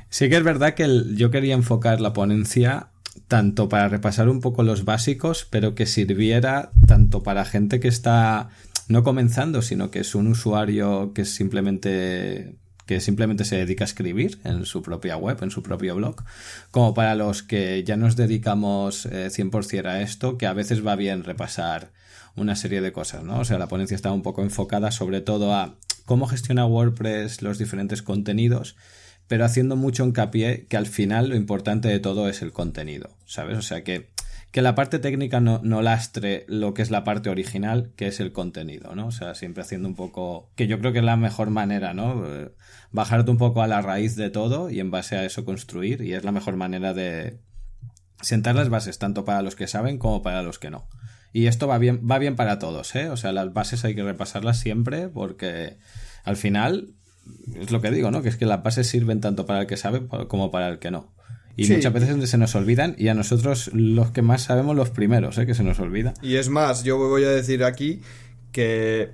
Sí 0.10 0.30
que 0.30 0.38
es 0.38 0.43
verdad 0.43 0.74
que 0.74 0.88
yo 1.15 1.32
quería 1.32 1.56
enfocar 1.56 2.02
la 2.02 2.13
ponencia 2.13 2.88
tanto 3.28 3.69
para 3.69 3.88
repasar 3.88 4.30
un 4.30 4.41
poco 4.41 4.63
los 4.63 4.86
básicos, 4.86 5.48
pero 5.50 5.76
que 5.76 5.86
sirviera 5.86 6.71
tanto 6.88 7.24
para 7.24 7.45
gente 7.45 7.80
que 7.80 7.88
está 7.88 8.50
no 8.88 9.04
comenzando, 9.04 9.62
sino 9.62 9.89
que 9.89 10.00
es 10.00 10.15
un 10.15 10.28
usuario 10.28 11.13
que 11.13 11.26
simplemente 11.26 12.56
que 12.86 13.02
simplemente 13.02 13.45
se 13.45 13.56
dedica 13.56 13.84
a 13.84 13.88
escribir 13.88 14.39
en 14.43 14.63
su 14.65 14.84
propia 14.84 15.17
web, 15.17 15.39
en 15.41 15.50
su 15.50 15.63
propio 15.63 15.95
blog, 15.95 16.24
como 16.69 16.93
para 16.93 17.15
los 17.15 17.41
que 17.41 17.84
ya 17.84 17.98
nos 17.98 18.15
dedicamos 18.15 19.08
100% 19.08 19.74
eh, 19.74 19.88
a 19.88 20.02
esto, 20.02 20.38
que 20.38 20.45
a 20.45 20.54
veces 20.54 20.86
va 20.86 20.95
bien 20.95 21.24
repasar 21.24 21.91
una 22.36 22.56
serie 22.56 22.82
de 22.82 22.91
cosas, 22.91 23.24
¿no? 23.24 23.39
O 23.39 23.45
sea, 23.45 23.58
la 23.58 23.67
ponencia 23.67 23.95
está 23.95 24.12
un 24.12 24.21
poco 24.21 24.43
enfocada 24.43 24.91
sobre 24.91 25.21
todo 25.21 25.54
a 25.54 25.74
cómo 26.06 26.28
gestiona 26.28 26.67
WordPress 26.67 27.41
los 27.41 27.58
diferentes 27.58 28.04
contenidos, 28.04 28.76
pero 29.27 29.45
haciendo 29.45 29.75
mucho 29.75 30.05
hincapié 30.05 30.67
que 30.67 30.77
al 30.77 30.85
final 30.85 31.29
lo 31.29 31.35
importante 31.35 31.88
de 31.88 31.99
todo 31.99 32.29
es 32.29 32.41
el 32.41 32.51
contenido, 32.51 33.09
¿sabes? 33.25 33.57
O 33.57 33.61
sea, 33.61 33.83
que, 33.83 34.09
que 34.51 34.61
la 34.61 34.75
parte 34.75 34.99
técnica 34.99 35.39
no, 35.39 35.59
no 35.63 35.81
lastre 35.81 36.45
lo 36.47 36.73
que 36.73 36.81
es 36.81 36.91
la 36.91 37.03
parte 37.03 37.29
original, 37.29 37.91
que 37.95 38.07
es 38.07 38.19
el 38.19 38.31
contenido, 38.31 38.95
¿no? 38.95 39.07
O 39.07 39.11
sea, 39.11 39.35
siempre 39.35 39.63
haciendo 39.63 39.88
un 39.88 39.95
poco, 39.95 40.49
que 40.55 40.67
yo 40.67 40.79
creo 40.79 40.93
que 40.93 40.99
es 40.99 41.05
la 41.05 41.17
mejor 41.17 41.49
manera, 41.49 41.93
¿no? 41.93 42.23
Bajarte 42.91 43.31
un 43.31 43.38
poco 43.38 43.61
a 43.61 43.67
la 43.67 43.81
raíz 43.81 44.15
de 44.15 44.29
todo 44.29 44.69
y 44.69 44.79
en 44.79 44.91
base 44.91 45.15
a 45.15 45.25
eso 45.25 45.45
construir, 45.45 46.01
y 46.01 46.13
es 46.13 46.23
la 46.23 46.31
mejor 46.31 46.55
manera 46.55 46.93
de 46.93 47.39
sentar 48.21 48.55
las 48.55 48.69
bases, 48.69 48.99
tanto 48.99 49.25
para 49.25 49.41
los 49.41 49.55
que 49.55 49.67
saben 49.67 49.97
como 49.97 50.21
para 50.21 50.41
los 50.41 50.59
que 50.59 50.69
no. 50.69 50.88
Y 51.33 51.47
esto 51.47 51.67
va 51.67 51.77
bien, 51.79 52.07
va 52.09 52.17
bien 52.17 52.38
para 52.38 52.59
todos, 52.59 52.95
¿eh? 52.95 53.09
O 53.09 53.17
sea, 53.17 53.33
las 53.33 53.51
bases 53.51 53.83
hay 53.83 53.93
que 53.93 54.03
repasarlas 54.03 54.57
siempre 54.57 55.09
porque 55.09 55.77
al 56.23 56.38
final 56.38 56.95
es 57.55 57.71
lo 57.71 57.81
que 57.81 57.91
digo, 57.91 58.11
¿no? 58.11 58.21
Que 58.21 58.29
es 58.29 58.38
que 58.38 58.45
las 58.45 58.63
bases 58.63 58.88
sirven 58.88 59.21
tanto 59.21 59.45
para 59.45 59.61
el 59.61 59.67
que 59.67 59.77
sabe 59.77 60.07
como 60.27 60.51
para 60.51 60.69
el 60.69 60.79
que 60.79 60.91
no. 60.91 61.13
Y 61.57 61.71
muchas 61.71 61.93
veces 61.93 62.29
se 62.29 62.38
nos 62.38 62.53
olvidan 62.55 62.95
y 62.97 63.07
a 63.07 63.13
nosotros 63.13 63.71
los 63.73 64.11
que 64.11 64.21
más 64.21 64.43
sabemos 64.43 64.75
los 64.75 64.89
primeros, 64.89 65.38
¿eh? 65.38 65.45
Que 65.45 65.53
se 65.53 65.63
nos 65.63 65.79
olvida. 65.79 66.13
Y 66.21 66.35
es 66.35 66.49
más, 66.49 66.83
yo 66.83 66.97
voy 66.97 67.23
a 67.23 67.29
decir 67.29 67.63
aquí 67.63 68.01
que 68.51 69.11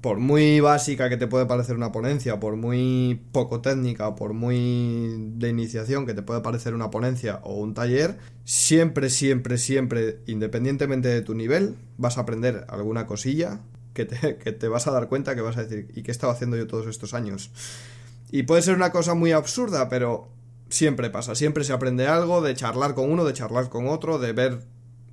por 0.00 0.18
muy 0.18 0.60
básica 0.60 1.08
que 1.08 1.16
te 1.16 1.28
puede 1.28 1.46
parecer 1.46 1.76
una 1.76 1.92
ponencia, 1.92 2.40
por 2.40 2.56
muy 2.56 3.22
poco 3.32 3.60
técnica, 3.60 4.14
por 4.16 4.34
muy 4.34 5.32
de 5.36 5.48
iniciación 5.48 6.06
que 6.06 6.14
te 6.14 6.22
puede 6.22 6.40
parecer 6.40 6.74
una 6.74 6.90
ponencia 6.90 7.40
o 7.44 7.54
un 7.54 7.74
taller, 7.74 8.18
siempre, 8.44 9.08
siempre, 9.08 9.58
siempre, 9.58 10.20
independientemente 10.26 11.08
de 11.08 11.22
tu 11.22 11.34
nivel, 11.34 11.76
vas 11.96 12.18
a 12.18 12.22
aprender 12.22 12.66
alguna 12.68 13.06
cosilla 13.06 13.60
que 13.96 14.04
te, 14.04 14.36
que 14.38 14.52
te 14.52 14.68
vas 14.68 14.86
a 14.86 14.92
dar 14.92 15.08
cuenta 15.08 15.34
que 15.34 15.40
vas 15.40 15.56
a 15.56 15.64
decir, 15.64 15.90
¿y 15.96 16.02
qué 16.02 16.12
estaba 16.12 16.32
haciendo 16.32 16.56
yo 16.56 16.68
todos 16.68 16.86
estos 16.86 17.14
años? 17.14 17.50
Y 18.30 18.44
puede 18.44 18.62
ser 18.62 18.76
una 18.76 18.92
cosa 18.92 19.14
muy 19.14 19.32
absurda, 19.32 19.88
pero 19.88 20.28
siempre 20.68 21.10
pasa, 21.10 21.34
siempre 21.34 21.64
se 21.64 21.72
aprende 21.72 22.06
algo 22.06 22.42
de 22.42 22.54
charlar 22.54 22.94
con 22.94 23.10
uno, 23.10 23.24
de 23.24 23.32
charlar 23.32 23.68
con 23.68 23.88
otro, 23.88 24.18
de 24.18 24.32
ver 24.32 24.60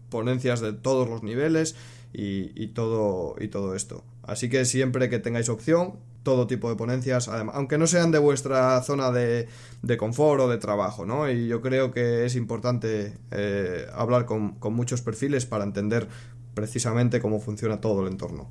ponencias 0.09 0.61
de 0.61 0.73
todos 0.73 1.09
los 1.09 1.23
niveles 1.23 1.75
y, 2.11 2.67
todo, 2.67 3.35
y 3.39 3.47
todo 3.47 3.75
esto. 3.75 4.03
Así 4.21 4.49
que 4.49 4.65
siempre 4.65 5.09
que 5.09 5.19
tengáis 5.19 5.49
opción, 5.49 5.99
todo 6.21 6.47
tipo 6.47 6.69
de 6.69 6.75
ponencias, 6.75 7.27
aunque 7.27 7.77
no 7.77 7.87
sean 7.87 8.11
de 8.11 8.19
vuestra 8.19 8.81
zona 8.81 9.11
de, 9.11 9.47
de, 9.81 9.97
confort 9.97 10.41
o 10.41 10.47
de 10.47 10.57
trabajo, 10.57 11.05
¿no? 11.05 11.29
Y 11.29 11.47
yo 11.47 11.61
creo 11.61 11.91
que 11.91 12.25
es 12.25 12.35
importante 12.35 13.17
eh, 13.31 13.87
hablar 13.93 14.25
con, 14.25 14.55
con 14.55 14.73
muchos 14.73 15.01
perfiles 15.01 15.45
para 15.45 15.65
entender 15.65 16.07
precisamente 16.53 17.19
cómo 17.19 17.39
funciona 17.39 17.81
todo 17.81 18.05
el 18.05 18.11
entorno. 18.11 18.49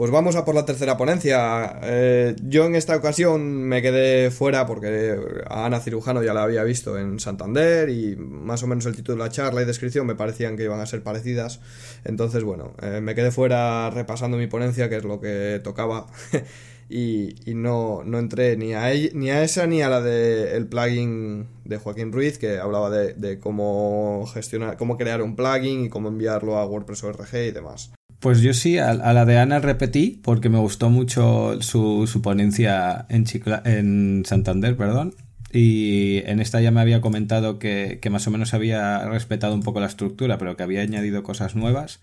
Pues 0.00 0.10
vamos 0.10 0.34
a 0.34 0.46
por 0.46 0.54
la 0.54 0.64
tercera 0.64 0.96
ponencia. 0.96 1.78
Eh, 1.82 2.34
yo 2.42 2.64
en 2.64 2.74
esta 2.74 2.96
ocasión 2.96 3.64
me 3.64 3.82
quedé 3.82 4.30
fuera 4.30 4.64
porque 4.64 5.14
a 5.46 5.66
Ana 5.66 5.78
Cirujano 5.78 6.22
ya 6.22 6.32
la 6.32 6.42
había 6.42 6.64
visto 6.64 6.96
en 6.98 7.20
Santander 7.20 7.90
y 7.90 8.16
más 8.16 8.62
o 8.62 8.66
menos 8.66 8.86
el 8.86 8.96
título 8.96 9.18
de 9.18 9.28
la 9.28 9.30
charla 9.30 9.60
y 9.60 9.66
descripción 9.66 10.06
me 10.06 10.14
parecían 10.14 10.56
que 10.56 10.64
iban 10.64 10.80
a 10.80 10.86
ser 10.86 11.02
parecidas. 11.02 11.60
Entonces, 12.02 12.44
bueno, 12.44 12.72
eh, 12.80 13.02
me 13.02 13.14
quedé 13.14 13.30
fuera 13.30 13.90
repasando 13.90 14.38
mi 14.38 14.46
ponencia, 14.46 14.88
que 14.88 14.96
es 14.96 15.04
lo 15.04 15.20
que 15.20 15.60
tocaba. 15.62 16.06
y, 16.88 17.34
no, 17.48 18.02
no, 18.02 18.18
entré 18.18 18.56
ni 18.56 18.72
a, 18.72 18.90
ni 19.12 19.30
a 19.30 19.44
esa 19.44 19.66
ni 19.66 19.82
a 19.82 19.90
la 19.90 20.00
del 20.00 20.66
plugin 20.66 21.46
de 21.66 21.76
Joaquín 21.76 22.10
Ruiz, 22.10 22.38
que 22.38 22.56
hablaba 22.56 22.88
de, 22.88 23.12
de 23.12 23.38
cómo 23.38 24.26
gestionar, 24.32 24.78
cómo 24.78 24.96
crear 24.96 25.20
un 25.20 25.36
plugin 25.36 25.84
y 25.84 25.88
cómo 25.90 26.08
enviarlo 26.08 26.56
a 26.56 26.64
WordPress 26.64 27.04
ORG 27.04 27.34
y 27.34 27.50
demás. 27.50 27.92
Pues 28.20 28.42
yo 28.42 28.52
sí, 28.52 28.76
a, 28.76 28.92
la 28.94 29.24
de 29.24 29.38
Ana 29.38 29.60
repetí 29.60 30.20
porque 30.22 30.50
me 30.50 30.58
gustó 30.58 30.90
mucho 30.90 31.60
su, 31.62 32.06
su 32.06 32.20
ponencia 32.20 33.06
en, 33.08 33.24
en 33.64 34.22
Santander, 34.26 34.76
perdón. 34.76 35.14
Y 35.52 36.18
en 36.26 36.38
esta 36.38 36.60
ya 36.60 36.70
me 36.70 36.82
había 36.82 37.00
comentado 37.00 37.58
que, 37.58 37.98
que, 38.00 38.10
más 38.10 38.26
o 38.26 38.30
menos 38.30 38.52
había 38.52 39.08
respetado 39.08 39.54
un 39.54 39.62
poco 39.62 39.80
la 39.80 39.86
estructura, 39.86 40.36
pero 40.36 40.54
que 40.54 40.62
había 40.62 40.82
añadido 40.82 41.22
cosas 41.22 41.56
nuevas. 41.56 42.00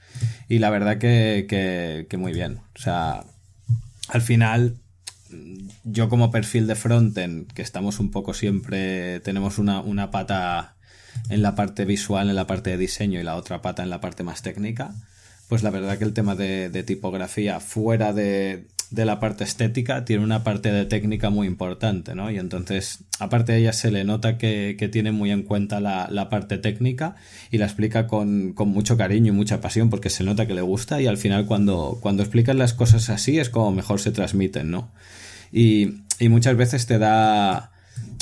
Y 0.49 0.57
la 0.57 0.71
verdad 0.71 0.97
que, 0.97 1.45
que, 1.47 2.07
que 2.09 2.17
muy 2.17 2.33
bien. 2.33 2.59
O 2.75 2.79
sea, 2.79 3.23
al 4.09 4.21
final, 4.21 4.75
yo 5.83 6.09
como 6.09 6.31
perfil 6.31 6.65
de 6.65 6.75
frontend, 6.75 7.53
que 7.53 7.61
estamos 7.61 7.99
un 7.99 8.09
poco 8.09 8.33
siempre, 8.33 9.19
tenemos 9.19 9.59
una, 9.59 9.81
una 9.81 10.09
pata 10.09 10.75
en 11.29 11.43
la 11.43 11.53
parte 11.53 11.85
visual, 11.85 12.29
en 12.29 12.35
la 12.35 12.47
parte 12.47 12.71
de 12.71 12.77
diseño 12.77 13.19
y 13.19 13.23
la 13.23 13.35
otra 13.35 13.61
pata 13.61 13.83
en 13.83 13.91
la 13.91 14.01
parte 14.01 14.23
más 14.23 14.41
técnica 14.41 14.95
pues 15.47 15.63
la 15.63 15.69
verdad 15.69 15.97
que 15.97 16.03
el 16.03 16.13
tema 16.13 16.35
de, 16.35 16.83
tipografía 16.83 17.59
fuera 17.59 18.13
de, 18.13 18.67
la 18.91 19.19
parte 19.19 19.43
estética 19.43 20.03
tiene 20.05 20.23
una 20.23 20.43
parte 20.43 20.71
de 20.71 20.85
técnica 20.85 21.29
muy 21.29 21.47
importante, 21.47 22.15
¿no? 22.15 22.29
Y 22.31 22.37
entonces, 22.37 23.05
aparte 23.19 23.53
de 23.53 23.59
ella 23.59 23.73
se 23.73 23.91
le 23.91 24.03
nota 24.03 24.37
que, 24.37 24.89
tiene 24.91 25.11
muy 25.11 25.31
en 25.31 25.43
cuenta 25.43 25.79
la, 25.79 26.29
parte 26.29 26.57
técnica 26.57 27.15
y 27.49 27.57
la 27.59 27.65
explica 27.65 28.07
con, 28.07 28.55
mucho 28.55 28.97
cariño 28.97 29.33
y 29.33 29.35
mucha 29.35 29.61
pasión 29.61 29.89
porque 29.89 30.09
se 30.09 30.23
nota 30.23 30.47
que 30.47 30.53
le 30.53 30.61
gusta 30.61 31.01
y 31.01 31.07
al 31.07 31.17
final 31.17 31.45
cuando, 31.45 31.99
cuando 32.01 32.23
explicas 32.23 32.55
las 32.55 32.73
cosas 32.73 33.09
así 33.09 33.39
es 33.39 33.49
como 33.49 33.71
mejor 33.71 33.99
se 33.99 34.11
transmiten, 34.11 34.69
¿no? 34.69 34.91
Y 35.51 36.01
muchas 36.19 36.57
veces 36.57 36.87
te 36.87 36.97
da 36.97 37.71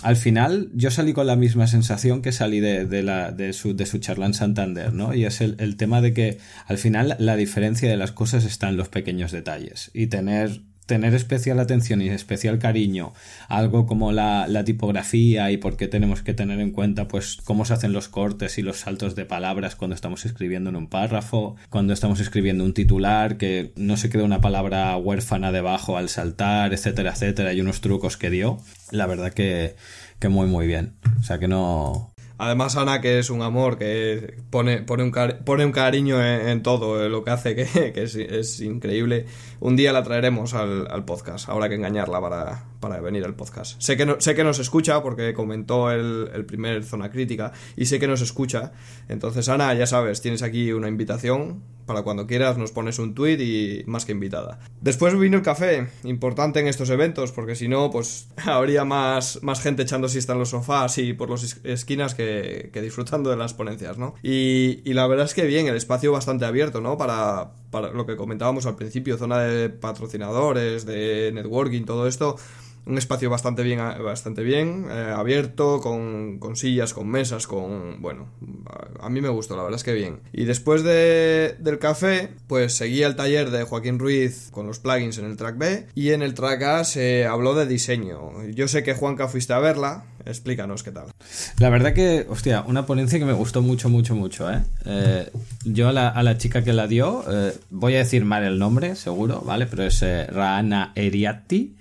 al 0.04 0.16
final 0.16 0.70
yo 0.74 0.92
salí 0.92 1.14
con 1.14 1.28
la 1.28 1.36
misma 1.36 1.68
sensación 1.68 2.22
que 2.22 2.32
salí 2.32 2.60
de, 2.60 2.86
de, 2.86 3.54
su, 3.54 3.76
de 3.76 3.86
su 3.86 4.00
charla 4.00 4.26
en 4.26 4.34
Santander, 4.34 4.94
¿no? 4.94 5.14
Y 5.14 5.26
es 5.26 5.42
el, 5.42 5.56
el 5.60 5.78
tema 5.78 6.02
de 6.02 6.14
que 6.14 6.38
al 6.68 6.78
final 6.78 7.16
la 7.20 7.36
diferencia 7.36 7.90
de 7.90 7.98
las 7.98 8.12
cosas 8.12 8.46
está 8.46 8.70
en 8.70 8.78
los 8.78 8.90
pequeños 8.90 9.32
detalles 9.32 9.92
y 9.94 10.08
tener 10.08 10.62
tener 10.86 11.14
especial 11.14 11.60
atención 11.60 12.02
y 12.02 12.10
especial 12.10 12.60
cariño 12.60 13.14
algo 13.48 13.86
como 13.86 14.12
la, 14.12 14.46
tipografía 14.66 15.52
y 15.52 15.58
por 15.58 15.78
qué 15.78 15.88
tenemos 15.88 16.22
que 16.22 16.34
tener 16.34 16.60
en 16.60 16.72
cuenta 16.72 17.08
pues 17.08 17.38
cómo 17.44 17.66
se 17.66 17.74
hacen 17.74 17.94
los 17.94 18.08
cortes 18.08 18.58
y 18.58 18.62
los 18.62 18.78
saltos 18.78 19.16
de 19.16 19.26
palabras 19.26 19.76
cuando 19.76 19.96
estamos 19.96 20.26
escribiendo 20.26 20.70
en 20.70 20.76
un 20.76 20.88
párrafo, 20.88 21.56
cuando 21.70 21.94
estamos 21.94 22.20
escribiendo 22.20 22.64
un 22.64 22.74
titular, 22.74 23.38
que 23.38 23.74
no 23.76 23.98
se 23.98 24.10
quede 24.10 24.24
una 24.24 24.42
palabra 24.42 24.96
huérfana 24.98 25.52
debajo 25.52 25.98
al 25.98 26.10
saltar, 26.10 26.74
etcétera, 26.74 27.12
etcétera, 27.12 27.54
y 27.54 27.62
unos 27.62 27.82
trucos 27.82 28.18
que 28.18 28.30
dio, 28.30 28.58
la 28.92 29.06
verdad 29.06 29.34
que, 29.34 29.76
que 30.20 30.30
muy 30.30 30.48
muy 30.48 30.66
bien. 30.66 30.94
O 31.20 31.24
sea 31.24 31.38
que 31.38 31.48
no, 31.48 32.15
Además, 32.38 32.76
Ana, 32.76 33.00
que 33.00 33.20
es 33.20 33.30
un 33.30 33.42
amor, 33.42 33.78
que 33.78 34.38
pone, 34.50 34.82
pone, 34.82 35.04
un, 35.04 35.12
pone 35.46 35.66
un 35.66 35.72
cariño 35.72 36.22
en, 36.24 36.62
todo 36.64 37.08
lo 37.08 37.24
que 37.24 37.32
hace, 37.32 37.56
que, 37.56 37.94
es, 37.96 38.60
increíble. 38.62 39.26
Un 39.60 39.76
día 39.76 39.94
la 39.94 40.04
traeremos 40.04 40.54
al, 40.54 40.88
al 40.92 41.06
podcast, 41.06 41.48
habrá 41.50 41.70
que 41.70 41.76
engañarla 41.76 42.20
para, 42.20 42.66
para 42.86 43.02
venir 43.02 43.26
al 43.26 43.34
podcast. 43.34 43.82
Sé 43.82 43.98
que, 43.98 44.06
no, 44.06 44.22
sé 44.22 44.36
que 44.36 44.44
nos 44.44 44.60
escucha 44.60 45.02
porque 45.02 45.34
comentó 45.34 45.90
el, 45.90 46.30
el, 46.32 46.46
primer 46.46 46.84
Zona 46.84 47.10
Crítica 47.10 47.52
y 47.76 47.88
sé 47.88 47.98
que 47.98 48.06
nos 48.06 48.22
escucha. 48.22 48.74
Entonces, 49.10 49.50
Ana, 49.50 49.74
ya 49.74 49.88
sabes, 49.88 50.22
tienes 50.22 50.44
aquí 50.44 50.72
una 50.72 50.88
invitación 50.88 51.64
para 51.86 52.02
cuando 52.02 52.28
quieras 52.28 52.58
nos 52.58 52.72
pones 52.72 53.00
un 53.00 53.14
tweet 53.14 53.40
y 53.40 53.84
más 53.88 54.06
que 54.06 54.12
invitada. 54.12 54.60
Después 54.82 55.18
vino 55.18 55.38
el 55.38 55.44
café, 55.44 55.88
importante 56.04 56.60
en 56.60 56.68
estos 56.68 56.90
eventos, 56.90 57.32
porque 57.32 57.56
si 57.56 57.68
no, 57.68 57.90
pues 57.92 58.28
habría 58.46 58.86
más, 58.86 59.42
más 59.44 59.62
gente 59.62 59.84
echando 59.84 60.08
siesta 60.08 60.34
en 60.34 60.40
los 60.40 60.50
sofás 60.50 60.98
y 60.98 61.14
por 61.14 61.30
las 61.30 61.60
esquinas 61.64 62.16
que, 62.16 62.70
que, 62.74 62.82
disfrutando 62.82 63.30
de 63.30 63.38
las 63.38 63.54
ponencias, 63.54 63.98
¿no? 63.98 64.16
Y, 64.24 64.82
y, 64.84 64.94
la 64.94 65.08
verdad 65.08 65.26
es 65.26 65.34
que 65.34 65.46
bien, 65.46 65.68
el 65.68 65.76
espacio 65.76 66.12
bastante 66.12 66.46
abierto, 66.46 66.82
¿no? 66.82 66.98
Para, 66.98 67.52
para 67.72 67.92
lo 67.92 68.06
que 68.06 68.16
comentábamos 68.16 68.66
al 68.66 68.76
principio, 68.76 69.18
zona 69.18 69.40
de 69.40 69.70
patrocinadores, 69.70 70.86
de 70.86 71.32
networking, 71.34 71.86
todo 71.86 72.08
esto 72.08 72.36
un 72.86 72.98
espacio 72.98 73.30
bastante 73.30 73.64
bien, 73.64 73.80
bastante 73.80 74.44
bien 74.44 74.88
eh, 74.90 75.14
abierto, 75.16 75.82
con, 75.82 76.38
con, 76.40 76.56
sillas, 76.56 76.94
con 76.94 77.08
mesas, 77.08 77.48
con... 77.48 78.02
Bueno, 78.02 78.28
a, 79.00 79.10
mí 79.10 79.22
me 79.22 79.30
gustó, 79.30 79.56
la 79.56 79.64
verdad 79.64 79.78
es 79.78 79.84
que 79.84 79.94
bien. 79.94 80.20
Y 80.34 80.46
después 80.46 80.84
de, 80.84 81.56
del 81.60 81.80
café, 81.80 82.30
pues 82.48 82.74
seguí 82.74 83.02
el 83.02 83.16
taller 83.16 83.50
de 83.50 83.64
Joaquín 83.64 83.98
Ruiz 83.98 84.50
con 84.52 84.68
los 84.68 84.80
plugins 84.80 85.18
en 85.18 85.26
el 85.26 85.36
track 85.36 85.58
B 85.58 85.88
y 85.96 86.12
en 86.12 86.22
el 86.22 86.34
track 86.36 86.62
A 86.62 86.84
se 86.84 87.26
habló 87.26 87.56
de 87.56 87.66
diseño. 87.66 88.44
Yo 88.50 88.68
sé 88.68 88.84
que 88.84 88.94
Juanca 88.94 89.28
fuiste 89.28 89.54
a 89.54 89.60
verla, 89.60 90.06
explícanos 90.26 90.84
qué 90.84 90.92
tal. 90.92 91.08
La 91.60 91.70
verdad 91.70 91.94
que, 91.94 92.28
hostia, 92.30 92.64
una 92.68 92.86
ponencia 92.86 93.18
que 93.18 93.26
me 93.26 93.34
gustó 93.34 93.64
mucho, 93.64 93.90
mucho, 93.90 94.16
mucho, 94.16 94.52
¿eh? 94.52 94.62
eh 94.86 95.32
yo 95.64 95.90
a 95.90 95.94
la, 95.94 96.38
chica 96.38 96.64
que 96.64 96.74
la 96.74 96.86
dio, 96.88 97.24
eh, 97.30 97.54
voy 97.72 97.96
a 97.96 98.00
decir 98.00 98.26
mal 98.26 98.44
el 98.44 98.60
nombre, 98.60 98.96
seguro, 98.96 99.42
¿vale? 99.42 99.66
Pero 99.66 99.84
es 99.84 100.04
Rana 100.30 100.92
Eriatti. 100.96 101.76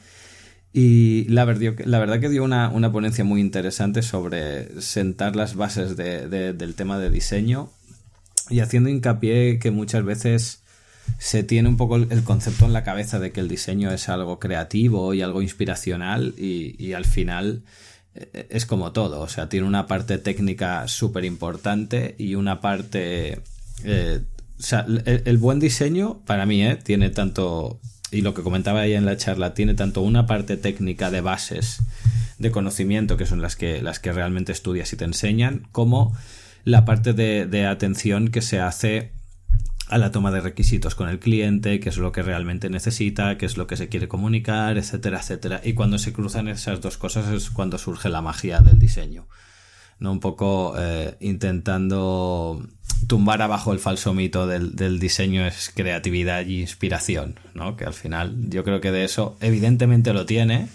Y 0.77 1.27
la, 1.29 1.45
verdad 1.45 2.19
que 2.19 2.29
dio 2.29 2.43
una, 2.43 2.69
una, 2.69 2.91
ponencia 2.91 3.23
muy 3.23 3.41
interesante 3.41 4.03
sobre 4.03 4.83
sentar 4.83 5.37
las 5.37 5.55
bases 5.55 5.97
de, 5.97 6.53
del 6.53 6.75
tema 6.75 6.99
de 6.99 7.11
diseño 7.11 7.71
y 8.51 8.59
haciendo 8.59 8.91
hincapié 8.91 9.61
que 9.61 9.71
muchas 9.71 10.05
veces 10.05 10.65
se 11.19 11.45
tiene 11.45 11.69
un 11.69 11.77
poco 11.77 11.95
el 11.95 12.25
concepto 12.25 12.65
en 12.65 12.73
la 12.73 12.83
cabeza 12.83 13.21
de 13.21 13.31
que 13.31 13.39
el 13.39 13.47
diseño 13.47 13.93
es 13.93 14.09
algo 14.09 14.41
creativo 14.41 15.15
y 15.15 15.23
algo 15.23 15.43
inspiracional 15.43 16.35
y, 16.37 16.93
al 16.93 17.05
final 17.05 17.63
eh, 18.17 18.49
es 18.51 18.67
como 18.67 18.91
todo, 18.91 19.21
o 19.21 19.29
sea, 19.29 19.49
tiene 19.49 19.69
una 19.69 19.87
parte 19.87 20.19
técnica 20.19 20.89
súper 20.89 21.25
importante 21.25 22.17
y 22.19 22.35
una 22.35 22.61
parte... 22.61 23.39
Eh, 23.85 24.23
o 24.59 24.63
sea, 24.63 24.81
el, 24.89 25.23
el, 25.25 25.39
buen 25.39 25.61
diseño, 25.61 26.21
para 26.27 26.47
mí, 26.47 26.65
¿eh? 26.65 26.77
tiene 26.83 27.11
tanto 27.11 27.81
y 28.15 28.23
lo 28.23 28.33
que 28.33 28.43
comentaba 28.43 28.81
ahí 28.81 28.95
en 28.95 29.05
la 29.05 29.17
charla, 29.17 29.55
tiene 29.55 29.75
tanto 29.75 30.01
una 30.01 30.27
parte 30.27 30.57
técnica 30.57 31.11
de 31.11 31.21
bases 31.21 31.83
de 32.39 32.51
conocimiento, 32.51 33.17
que 33.17 33.27
son 33.27 33.43
las 33.43 33.57
que, 33.57 33.83
las 33.83 34.01
que 34.01 34.13
realmente 34.13 34.53
estudias 34.53 34.93
y 34.93 34.97
te 34.97 35.05
enseñan, 35.05 35.67
como 35.73 36.17
la 36.65 36.85
parte 36.85 37.13
de, 37.13 37.47
de 37.47 37.67
atención 37.67 38.29
que 38.29 38.41
se 38.41 38.61
hace 38.61 39.13
a 39.89 39.99
la 39.99 40.11
toma 40.11 40.31
de 40.31 40.41
requisitos 40.41 40.95
con 40.95 41.09
el 41.09 41.19
cliente, 41.19 41.79
qué 41.81 41.89
es 41.91 41.99
lo 41.99 42.11
que 42.13 42.23
realmente 42.23 42.71
necesita, 42.71 43.37
qué 43.37 43.47
es 43.47 43.57
lo 43.57 43.67
que 43.67 43.77
se 43.77 43.89
quiere 43.89 44.09
comunicar, 44.09 44.79
etcétera, 44.79 45.19
etcétera. 45.19 45.61
Y 45.63 45.75
cuando 45.75 45.99
se 45.99 46.13
cruzan 46.13 46.49
esas 46.49 46.81
dos 46.81 46.97
cosas 46.97 47.29
es 47.29 47.51
cuando 47.51 47.79
surge 47.79 48.09
la 48.09 48.23
magia 48.23 48.61
del 48.61 48.79
diseño. 48.79 49.27
¿no? 49.99 50.13
Un 50.13 50.21
poco 50.21 50.75
eh, 50.79 51.17
intentando 51.21 52.67
tumbar 53.07 53.43
abajo 53.43 53.73
el 53.73 53.79
falso 53.79 54.15
mito 54.15 54.47
del, 54.47 54.77
del, 54.77 54.99
diseño 54.99 55.47
es 55.47 55.71
creatividad 55.75 56.47
y 56.47 56.61
inspiración, 56.61 57.39
¿no? 57.55 57.77
Que 57.77 57.85
al 57.85 57.95
final 57.95 58.35
yo 58.49 58.65
creo 58.65 58.81
que 58.81 58.91
de 58.91 59.05
eso 59.05 59.37
evidentemente 59.41 60.13
lo 60.13 60.27
tiene, 60.27 60.69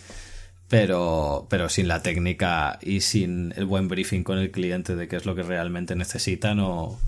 pero, 0.67 1.47
pero 1.49 1.69
sin 1.69 1.87
la 1.87 2.01
técnica 2.03 2.77
y 2.81 3.01
sin 3.01 3.53
el 3.57 3.65
buen 3.65 3.87
briefing 3.87 4.23
con 4.23 4.37
el 4.37 4.51
cliente 4.51 4.95
de 4.95 5.07
qué 5.07 5.15
es 5.15 5.25
lo 5.25 5.35
que 5.35 5.43
realmente 5.43 5.95
necesita, 5.95 6.53
no, 6.53 6.99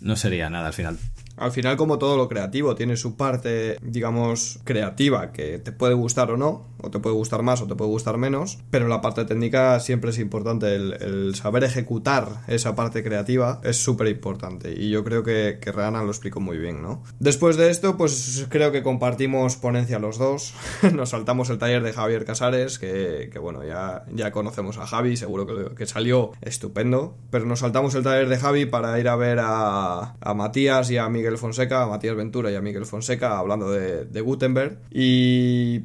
no 0.00 0.16
sería 0.16 0.50
nada 0.50 0.68
al 0.68 0.74
final. 0.74 0.98
Al 1.36 1.52
final, 1.52 1.76
como 1.76 1.98
todo 1.98 2.16
lo 2.16 2.28
creativo, 2.28 2.74
tiene 2.74 2.96
su 2.96 3.16
parte, 3.16 3.78
digamos, 3.82 4.60
creativa, 4.64 5.32
que 5.32 5.58
te 5.58 5.72
puede 5.72 5.94
gustar 5.94 6.30
o 6.30 6.36
no, 6.36 6.66
o 6.82 6.90
te 6.90 6.98
puede 6.98 7.14
gustar 7.14 7.42
más 7.42 7.60
o 7.60 7.66
te 7.66 7.74
puede 7.74 7.90
gustar 7.90 8.16
menos, 8.16 8.58
pero 8.70 8.88
la 8.88 9.00
parte 9.00 9.24
técnica 9.24 9.78
siempre 9.80 10.10
es 10.10 10.18
importante. 10.18 10.74
El, 10.74 11.34
saber 11.34 11.64
ejecutar 11.64 12.42
esa 12.48 12.74
parte 12.74 13.02
creativa 13.02 13.60
es 13.64 13.76
súper 13.76 14.08
importante, 14.08 14.72
y 14.72 14.90
yo 14.90 15.04
creo 15.04 15.22
que, 15.22 15.58
que 15.60 15.72
Reana 15.72 16.02
lo 16.02 16.10
explicó 16.10 16.40
muy 16.40 16.56
bien, 16.56 16.82
¿no? 16.82 17.02
Después 17.18 17.56
de 17.56 17.70
esto, 17.70 17.96
pues 17.96 18.46
creo 18.48 18.72
que 18.72 18.82
compartimos 18.82 19.56
ponencia 19.56 19.98
los 19.98 20.18
dos. 20.18 20.54
Nos 20.94 21.10
saltamos 21.10 21.50
el 21.50 21.58
taller 21.58 21.82
de 21.82 21.92
Javier 21.92 22.24
Casares, 22.24 22.78
que, 22.78 23.30
bueno, 23.40 23.64
ya, 23.64 24.04
ya 24.12 24.32
conocemos 24.32 24.78
a 24.78 24.86
Javi, 24.86 25.16
seguro 25.16 25.46
que, 25.46 25.74
que, 25.74 25.86
salió 25.86 26.32
estupendo, 26.40 27.16
pero 27.30 27.44
nos 27.46 27.60
saltamos 27.60 27.94
el 27.94 28.02
taller 28.02 28.28
de 28.28 28.38
Javi 28.38 28.66
para 28.66 28.98
ir 28.98 29.08
a 29.08 29.16
ver 29.16 29.38
a, 29.40 30.16
a 30.20 30.34
Matías 30.34 30.90
y 30.90 30.96
a 30.96 31.08
Miguel 31.08 31.25
Miguel 31.26 31.38
Fonseca, 31.38 31.82
a 31.82 31.86
Matías 31.88 32.14
Ventura 32.14 32.52
y 32.52 32.54
a 32.54 32.60
Miguel 32.60 32.86
Fonseca 32.86 33.36
hablando 33.36 33.72
de, 33.72 34.20
Gutenberg. 34.20 34.78
Y 34.92 35.80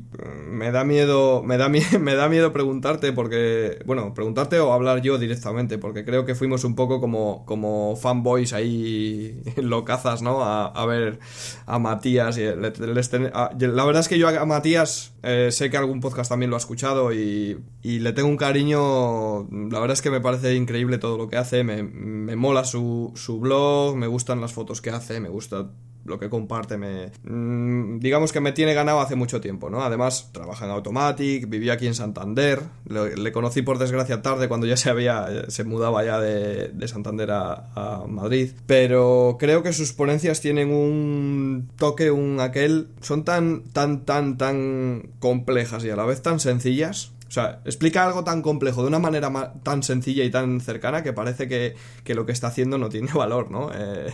me 0.47 0.71
da 0.71 0.83
miedo, 0.83 1.41
me 1.45 1.57
da, 1.57 1.67
miedo 1.67 2.53
preguntarte 2.53 3.11
porque, 3.11 3.79
bueno, 3.85 4.13
preguntarte 4.13 4.59
o 4.59 4.71
hablar 4.71 5.01
yo 5.01 5.17
directamente, 5.17 5.79
porque 5.79 6.05
creo 6.05 6.25
que 6.25 6.35
fuimos 6.35 6.63
un 6.63 6.75
poco 6.75 7.01
como, 7.01 7.95
fanboys 7.95 8.53
ahí 8.53 9.41
locazas, 9.57 10.21
¿no? 10.21 10.43
A, 10.43 10.85
ver 10.85 11.17
a 11.65 11.79
Matías. 11.79 12.37
Y 12.37 12.43
la 12.43 13.85
verdad 13.85 13.99
es 13.99 14.07
que 14.07 14.19
yo 14.19 14.27
a 14.27 14.45
Matías 14.45 15.15
eh, 15.23 15.49
sé 15.51 15.69
que 15.69 15.77
algún 15.77 16.01
podcast 16.01 16.29
también 16.29 16.49
lo 16.49 16.55
ha 16.55 16.59
escuchado 16.59 17.13
y, 17.13 17.57
le 17.83 18.13
tengo 18.13 18.29
un 18.29 18.37
cariño. 18.37 19.47
La 19.49 19.79
verdad 19.79 19.93
es 19.93 20.03
que 20.03 20.11
me 20.11 20.21
parece 20.21 20.53
increíble 20.55 20.99
todo 20.99 21.17
lo 21.17 21.29
que 21.29 21.37
hace. 21.37 21.63
Me, 21.63 21.81
me 21.81 22.35
mola 22.35 22.63
su, 22.63 23.11
su 23.15 23.39
blog, 23.39 23.95
me 23.95 24.05
gustan 24.05 24.39
las 24.39 24.53
fotos 24.53 24.81
que 24.81 24.91
hace, 24.91 25.19
me 25.19 25.29
gusta 25.31 25.71
lo 26.05 26.19
que 26.19 26.29
comparte 26.29 26.77
me 26.77 27.11
mm, 27.23 27.99
digamos 27.99 28.31
que 28.31 28.39
me 28.39 28.51
tiene 28.51 28.73
ganado 28.73 29.01
hace 29.01 29.15
mucho 29.15 29.39
tiempo 29.39 29.69
no 29.69 29.83
además 29.83 30.29
trabaja 30.31 30.65
en 30.65 30.71
Automatic 30.71 31.47
vivía 31.47 31.73
aquí 31.73 31.87
en 31.87 31.93
Santander 31.93 32.61
le, 32.85 33.31
conocí 33.31 33.61
por 33.61 33.77
desgracia 33.77 34.21
tarde 34.21 34.47
cuando 34.47 34.67
ya 34.67 34.77
se 34.77 34.89
había 34.89 35.49
se 35.49 35.63
mudaba 35.63 36.03
ya 36.03 36.19
de, 36.19 36.87
Santander 36.87 37.31
a, 37.31 38.03
Madrid. 38.07 38.51
Pero 38.65 39.37
creo 39.39 39.63
que 39.63 39.71
sus 39.71 39.93
ponencias 39.93 40.41
tienen 40.41 40.71
un 40.71 41.69
toque 41.77 42.11
un 42.11 42.39
aquel 42.39 42.89
son 42.99 43.23
tan 43.23 43.63
tan 43.71 44.03
tan 44.03 44.37
tan 44.37 45.11
complejas 45.19 45.85
y 45.85 45.89
a 45.89 45.95
la 45.95 46.05
vez 46.05 46.21
tan 46.21 46.39
sencillas. 46.39 47.13
O 47.27 47.33
sea, 47.33 47.61
explica 47.63 48.05
algo 48.05 48.25
tan 48.25 48.41
complejo 48.41 48.81
de 48.81 48.89
una 48.89 48.99
manera 48.99 49.31
tan 49.63 49.83
sencilla 49.83 50.25
y 50.25 50.31
tan 50.31 50.59
cercana 50.59 51.01
que 51.01 51.13
parece 51.13 51.47
que, 51.47 51.75
que 52.03 52.13
lo 52.13 52.25
que 52.25 52.33
está 52.33 52.47
haciendo 52.47 52.77
no 52.77 52.89
tiene 52.89 53.11
valor, 53.15 53.49
¿no? 53.49 53.71
Eh, 53.73 54.11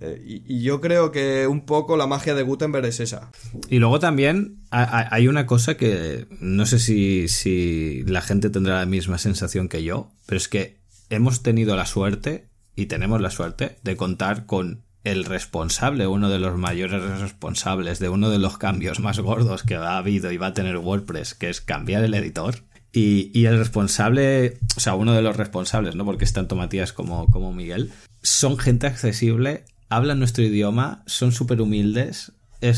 eh, 0.00 0.22
y, 0.24 0.62
yo 0.62 0.80
creo 0.80 1.10
que 1.10 1.46
un 1.46 1.62
poco 1.62 1.96
la 1.96 2.06
magia 2.06 2.34
de 2.34 2.42
Gutenberg 2.42 2.86
es 2.86 3.00
esa. 3.00 3.30
Y 3.68 3.78
luego 3.78 3.98
también 3.98 4.60
hay 4.70 5.28
una 5.28 5.46
cosa 5.46 5.76
que 5.76 6.26
no 6.40 6.66
sé 6.66 6.78
si, 6.78 7.28
si 7.28 8.04
la 8.06 8.20
gente 8.20 8.50
tendrá 8.50 8.78
la 8.78 8.86
misma 8.86 9.18
sensación 9.18 9.68
que 9.68 9.82
yo, 9.82 10.12
pero 10.26 10.36
es 10.36 10.48
que 10.48 10.78
hemos 11.10 11.42
tenido 11.42 11.74
la 11.76 11.86
suerte 11.86 12.48
y 12.76 12.86
tenemos 12.86 13.20
la 13.20 13.30
suerte 13.30 13.78
de 13.82 13.96
contar 13.96 14.46
con 14.46 14.84
el 15.04 15.24
responsable, 15.24 16.06
uno 16.06 16.28
de 16.28 16.38
los 16.38 16.56
mayores 16.58 17.20
responsables 17.20 17.98
de 17.98 18.08
uno 18.08 18.30
de 18.30 18.38
los 18.38 18.58
cambios 18.58 19.00
más 19.00 19.18
gordos 19.20 19.62
que 19.62 19.76
ha 19.76 19.96
habido 19.96 20.30
y 20.30 20.36
va 20.36 20.48
a 20.48 20.54
tener 20.54 20.76
WordPress, 20.76 21.34
que 21.34 21.48
es 21.48 21.60
cambiar 21.60 22.04
el 22.04 22.14
editor. 22.14 22.62
Y, 22.92 23.30
y, 23.38 23.44
el 23.44 23.58
responsable, 23.58 24.58
o 24.76 24.80
sea, 24.80 24.94
uno 24.94 25.12
de 25.12 25.20
los 25.20 25.36
responsables, 25.36 25.94
¿no? 25.94 26.06
Porque 26.06 26.24
es 26.24 26.32
tanto 26.32 26.56
Matías 26.56 26.94
como, 26.94 27.26
como 27.30 27.52
Miguel, 27.52 27.92
son 28.22 28.58
gente 28.58 28.86
accesible 28.86 29.64
hablan 29.88 30.18
nuestro 30.18 30.44
idioma, 30.44 31.02
son 31.06 31.32
súper 31.32 31.60
humildes, 31.60 32.32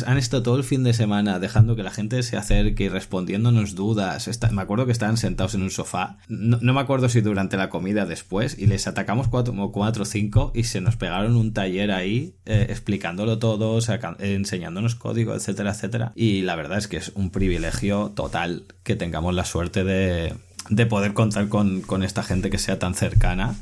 han 0.07 0.19
estado 0.19 0.43
todo 0.43 0.57
el 0.57 0.65
fin 0.65 0.83
de 0.85 0.93
semana 0.93 1.39
dejando 1.39 1.75
que 1.75 1.83
la 1.83 1.91
gente 1.91 2.23
se 2.23 2.37
acerque 2.37 2.85
y 2.85 2.89
respondiéndonos 2.89 3.75
dudas. 3.75 4.29
me 4.53 4.63
acuerdo 4.63 4.85
que 4.85 4.93
estaban 4.93 5.17
sentados 5.17 5.55
en 5.55 5.63
un 5.63 5.71
sofá. 5.71 6.19
No, 6.29 6.59
me 6.61 6.81
acuerdo 6.81 7.09
si 7.09 7.23
durante 7.23 7.57
la 7.57 7.71
comida 7.71 8.05
después. 8.05 8.59
Y 8.59 8.67
les 8.67 8.87
atacamos 8.87 9.29
cuatro 9.29 9.55
o 9.55 10.05
cinco 10.05 10.53
y 10.55 10.65
se 10.65 10.83
nos 10.83 10.97
pegaron 10.97 11.37
un 11.37 11.55
taller 11.55 11.93
ahí 11.93 12.35
eh, 12.45 12.67
explicándolo 12.69 13.39
todo, 13.39 13.79
enseñándonos 14.19 14.97
código, 14.97 15.35
etcétera, 15.35 15.71
etcétera. 15.71 16.13
Y 16.15 16.43
la 16.43 16.57
verdad 16.57 16.77
es 16.77 16.87
que 16.87 16.99
es 16.99 17.13
un 17.15 17.31
privilegio 17.31 18.13
total 18.15 18.65
que 18.83 18.97
tengamos 18.97 19.35
la 19.35 19.47
suerte 19.47 19.85
de, 19.85 20.35
de 20.69 20.87
poder 20.87 21.15
contar 21.15 21.49
con, 21.49 21.81
con 21.81 22.03
esta 22.03 22.23
gente 22.23 22.51
que 22.51 22.59
sea 22.59 22.79
tan 22.79 22.95
cercana 22.95 23.55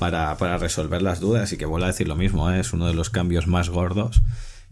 para, 0.00 0.34
para 0.38 0.56
resolver 0.56 1.02
las 1.02 1.20
dudas 1.20 1.52
y 1.52 1.58
que 1.58 1.66
vuelva 1.66 1.88
a 1.88 1.90
decir 1.90 2.08
lo 2.08 2.16
mismo, 2.16 2.50
¿eh? 2.50 2.58
es 2.58 2.72
uno 2.72 2.86
de 2.86 2.94
los 2.94 3.10
cambios 3.10 3.46
más 3.46 3.68
gordos 3.68 4.22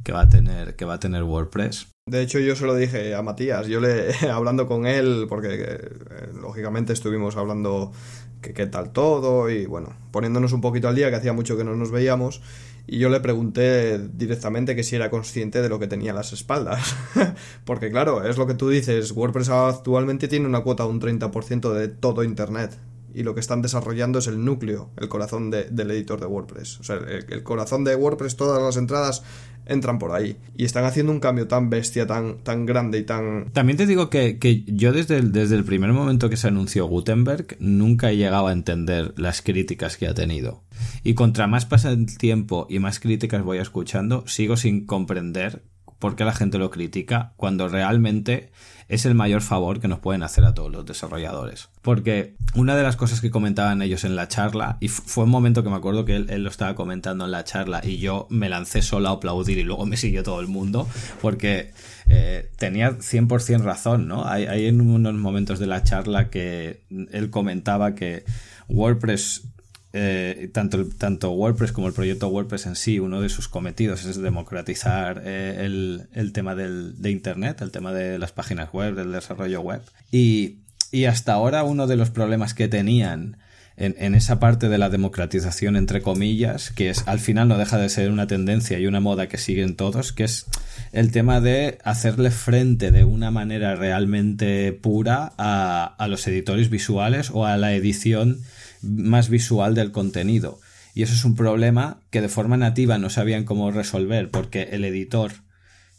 que 0.03 0.11
va 0.11 0.23
a 0.23 0.29
tener, 0.29 0.75
que 0.75 0.87
va 0.87 0.95
a 0.95 1.01
tener 1.01 1.23
WordPress. 1.23 1.89
De 2.07 2.23
hecho, 2.23 2.39
yo 2.39 2.57
se 2.57 2.65
lo 2.65 2.75
dije 2.75 3.15
a 3.15 3.21
Matías, 3.21 3.67
yo 3.67 3.79
le 3.79 4.15
hablando 4.33 4.67
con 4.67 4.87
él, 4.87 5.27
porque 5.29 5.49
eh, 5.53 6.31
lógicamente 6.41 6.95
estuvimos 6.95 7.37
hablando 7.37 7.93
que 8.41 8.55
qué 8.55 8.65
tal 8.67 8.91
todo 8.91 9.51
y 9.51 9.67
bueno, 9.67 9.95
poniéndonos 10.13 10.55
un 10.55 10.63
poquito 10.63 10.89
al 10.89 10.95
día, 10.95 11.11
que 11.11 11.17
hacía 11.17 11.35
mucho 11.35 11.59
que 11.59 11.65
no 11.65 11.77
nos 11.77 11.91
veíamos, 11.91 12.41
y 12.87 12.99
yo 12.99 13.11
le 13.11 13.21
pregunté 13.21 13.99
directamente 13.99 14.75
que 14.75 14.83
si 14.83 14.97
era 14.97 15.11
consciente 15.11 15.61
de 15.61 15.69
lo 15.69 15.79
que 15.79 15.89
tenía 15.89 16.13
a 16.13 16.15
las 16.15 16.33
espaldas. 16.33 16.97
porque 17.67 17.91
claro, 17.91 18.27
es 18.27 18.39
lo 18.39 18.47
que 18.47 18.55
tú 18.55 18.71
dices, 18.71 19.13
WordPress 19.13 19.51
actualmente 19.51 20.27
tiene 20.27 20.47
una 20.47 20.61
cuota 20.61 20.85
de 20.85 20.89
un 20.89 21.03
30% 21.03 21.71
de 21.75 21.89
todo 21.89 22.25
Internet 22.25 22.79
y 23.15 23.23
lo 23.23 23.35
que 23.35 23.41
están 23.41 23.63
desarrollando 23.63 24.19
es 24.19 24.27
el 24.27 24.45
núcleo, 24.45 24.91
el 24.97 25.09
corazón 25.09 25.51
del 25.51 25.91
editor 25.91 26.21
de 26.21 26.27
WordPress. 26.27 26.81
O 26.81 26.85
sea, 26.85 26.97
el, 26.97 27.43
corazón 27.43 27.85
de 27.85 27.97
WordPress, 27.97 28.37
todas 28.37 28.63
las 28.63 28.77
entradas 28.77 29.23
entran 29.67 29.99
por 29.99 30.13
ahí. 30.13 30.37
Y 30.57 30.65
están 30.65 30.85
haciendo 30.85 31.13
un 31.13 31.21
cambio 31.21 31.47
tan 31.47 31.71
bestia, 31.71 32.07
tan, 32.07 32.39
tan 32.39 32.67
grande 32.67 32.99
y 32.99 33.05
tan... 33.05 33.51
También 33.53 33.77
te 33.77 33.87
digo 33.87 34.11
que, 34.11 34.39
que 34.39 34.65
yo 34.65 34.93
desde 34.93 35.19
el, 35.19 35.33
desde 35.33 35.57
el 35.57 35.65
primer 35.65 35.93
momento 35.93 36.31
que 36.31 36.37
se 36.37 36.49
anunció 36.49 36.87
Gutenberg 36.87 37.57
nunca 37.61 38.11
he 38.11 38.17
llegado 38.17 38.47
a 38.49 38.53
entender 38.53 39.15
las 39.17 39.43
críticas 39.43 39.97
que 39.97 40.07
ha 40.07 40.15
tenido. 40.15 40.63
Y 41.03 41.15
contra 41.15 41.47
más 41.47 41.67
pasa 41.67 41.91
el 41.91 42.19
tiempo 42.19 42.67
y 42.71 42.79
más 42.79 43.01
críticas 43.01 43.43
voy 43.43 43.59
escuchando, 43.59 44.27
sigo 44.27 44.57
sin 44.57 44.87
comprender 44.87 45.63
por 45.99 46.17
qué 46.17 46.25
la 46.25 46.33
gente 46.33 46.59
lo 46.59 46.71
critica 46.71 47.33
cuando 47.37 47.69
realmente 47.69 48.51
es 48.89 49.05
el 49.05 49.15
mayor 49.15 49.43
favor 49.43 49.81
que 49.81 49.89
nos 49.89 49.99
pueden 49.99 50.23
hacer 50.23 50.45
a 50.45 50.55
todos 50.55 50.73
los 50.73 50.87
desarrolladores. 50.87 51.69
Porque 51.83 52.37
una 52.55 52.75
de 52.75 52.83
las 52.83 52.97
cosas 52.97 53.21
que 53.21 53.31
comentaban 53.31 53.83
ellos 53.83 54.05
en 54.05 54.17
la 54.17 54.29
charla, 54.29 54.79
y 54.81 54.89
fue 54.89 55.25
un 55.25 55.31
momento 55.31 55.63
que 55.63 55.69
me 55.69 55.77
acuerdo 55.77 56.05
que 56.05 56.17
él, 56.17 56.43
lo 56.43 56.49
estaba 56.49 56.75
comentando 56.75 57.27
en 57.27 57.33
la 57.33 57.45
charla 57.45 57.83
y 57.85 57.99
yo 57.99 58.27
me 58.31 58.49
lancé 58.49 58.81
solo 58.81 59.09
a 59.09 59.13
aplaudir 59.13 59.59
y 59.59 59.65
luego 59.65 59.85
me 59.85 59.99
siguió 59.99 60.23
todo 60.23 60.41
el 60.41 60.49
mundo, 60.49 60.89
porque 61.21 61.73
eh, 62.09 62.51
tenía 62.57 62.93
100% 62.93 63.63
razón, 63.63 64.09
¿no? 64.09 64.27
Hay, 64.27 64.47
hay 64.47 64.67
en 64.67 64.81
unos 64.81 65.15
momentos 65.15 65.59
de 65.59 65.67
la 65.67 65.83
charla 65.83 66.31
que 66.31 66.85
él 67.13 67.31
comentaba 67.31 67.95
que 67.95 68.25
WordPress 68.69 69.45
eh, 69.95 70.51
tanto, 70.53 70.87
tanto 70.87 71.31
WordPress 71.31 71.73
como 71.73 71.87
el 71.87 71.95
proyecto 71.95 72.29
WordPress 72.29 72.67
en 72.67 72.77
sí, 72.77 72.99
uno 72.99 73.23
de 73.23 73.31
sus 73.31 73.49
cometidos 73.49 74.05
es 74.05 74.21
democratizar 74.21 75.23
eh, 75.25 75.65
el, 75.65 76.33
tema 76.33 76.55
de 76.55 77.11
Internet, 77.11 77.63
el 77.63 77.71
tema 77.71 77.93
de 77.93 78.19
las 78.19 78.33
páginas 78.33 78.71
web, 78.73 78.95
del 78.95 79.13
desarrollo 79.13 79.63
web. 79.63 79.81
Y, 80.11 80.59
hasta 81.07 81.35
ahora 81.35 81.65
uno 81.65 81.87
de 81.87 81.97
los 81.97 82.11
problemas 82.11 82.55
que 82.55 82.69
tenían 82.69 83.37
en, 83.77 84.15
esa 84.15 84.41
parte 84.41 84.69
de 84.69 84.79
la 84.79 84.89
democratización, 84.89 85.77
entre 85.77 86.03
comillas, 86.03 86.71
que 86.71 86.91
es 86.91 87.07
al 87.07 87.21
final 87.21 87.47
no 87.47 87.59
deja 87.59 87.79
de 87.79 87.89
ser 87.89 88.11
una 88.11 88.27
tendencia 88.27 88.79
y 88.79 88.87
una 88.87 89.01
moda 89.01 89.29
que 89.29 89.39
siguen 89.39 89.77
todos, 89.77 90.13
que 90.13 90.25
es 90.25 90.47
el 90.93 91.13
tema 91.13 91.41
de 91.41 91.79
hacerle 91.85 92.31
frente 92.31 92.91
de 92.91 93.05
una 93.05 93.31
manera 93.31 93.77
realmente 93.77 94.73
pura 94.73 95.33
a, 95.39 95.95
a 95.99 96.09
los 96.09 96.27
editores 96.27 96.71
visuales 96.71 97.31
o 97.31 97.47
a 97.47 97.57
la 97.57 97.75
edición 97.75 98.41
más 98.83 99.29
visual 99.29 99.75
del 99.75 99.93
contenido. 99.93 100.61
Y 100.95 101.03
eso 101.03 101.15
es 101.15 101.25
un 101.25 101.37
problema 101.37 102.01
que 102.11 102.21
de 102.21 102.29
forma 102.29 102.57
nativa 102.57 102.99
no 102.99 103.11
sabían 103.11 103.45
cómo 103.45 103.71
resolver 103.71 104.31
porque 104.31 104.71
el 104.73 104.85
editor 104.85 105.33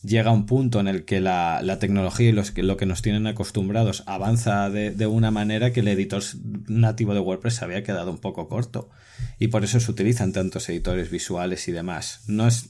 llega 0.03 0.31
a 0.31 0.33
un 0.33 0.45
punto 0.45 0.79
en 0.79 0.87
el 0.87 1.05
que 1.05 1.19
la, 1.19 1.77
tecnología 1.79 2.29
y 2.29 2.31
los, 2.31 2.57
lo 2.57 2.77
que 2.77 2.85
nos 2.85 3.01
tienen 3.01 3.27
acostumbrados 3.27 4.03
avanza 4.07 4.69
de, 4.69 4.91
de, 4.91 5.07
una 5.07 5.31
manera 5.31 5.71
que 5.71 5.81
el 5.81 5.87
editor 5.89 6.23
nativo 6.67 7.13
de 7.13 7.19
WordPress 7.19 7.61
había 7.61 7.83
quedado 7.83 8.11
un 8.11 8.17
poco 8.17 8.47
corto. 8.47 8.89
Y 9.39 9.47
por 9.47 9.63
eso 9.63 9.79
se 9.79 9.91
utilizan 9.91 10.31
tantos 10.31 10.67
editores 10.69 11.09
visuales 11.11 11.67
y 11.67 11.71
demás. 11.71 12.21
No 12.27 12.47
es, 12.47 12.69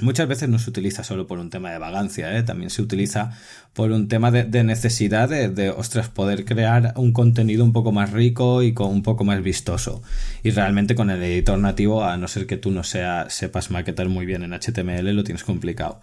Muchas 0.00 0.28
veces 0.28 0.48
no 0.48 0.58
se 0.58 0.70
utiliza 0.70 1.02
solo 1.02 1.26
por 1.26 1.38
un 1.38 1.50
tema 1.50 1.72
de 1.72 1.78
vagancia, 1.78 2.36
¿eh? 2.36 2.44
también 2.44 2.70
se 2.70 2.82
utiliza 2.82 3.32
por 3.72 3.90
un 3.90 4.06
tema 4.06 4.30
de, 4.30 4.62
necesidad 4.62 5.28
de, 5.28 5.48
de, 5.48 5.70
ostras, 5.70 6.08
poder 6.08 6.44
crear 6.44 6.92
un 6.96 7.12
contenido 7.12 7.64
un 7.64 7.72
poco 7.72 7.90
más 7.90 8.12
rico 8.12 8.62
y 8.62 8.74
con 8.74 8.90
un 8.90 9.02
poco 9.02 9.24
más 9.24 9.42
vistoso. 9.42 10.02
Y 10.44 10.50
realmente 10.50 10.94
con 10.94 11.10
el 11.10 11.22
editor 11.22 11.58
nativo, 11.58 12.04
a 12.04 12.16
no 12.16 12.28
ser 12.28 12.46
que 12.46 12.56
tú 12.56 12.70
no 12.70 12.84
sea, 12.84 13.28
sepas 13.28 13.70
maquetar 13.70 14.08
muy 14.08 14.24
bien 14.24 14.44
en 14.44 14.52
HTML, 14.52 15.14
lo 15.14 15.24
tienes 15.24 15.42
complicado. 15.42 16.00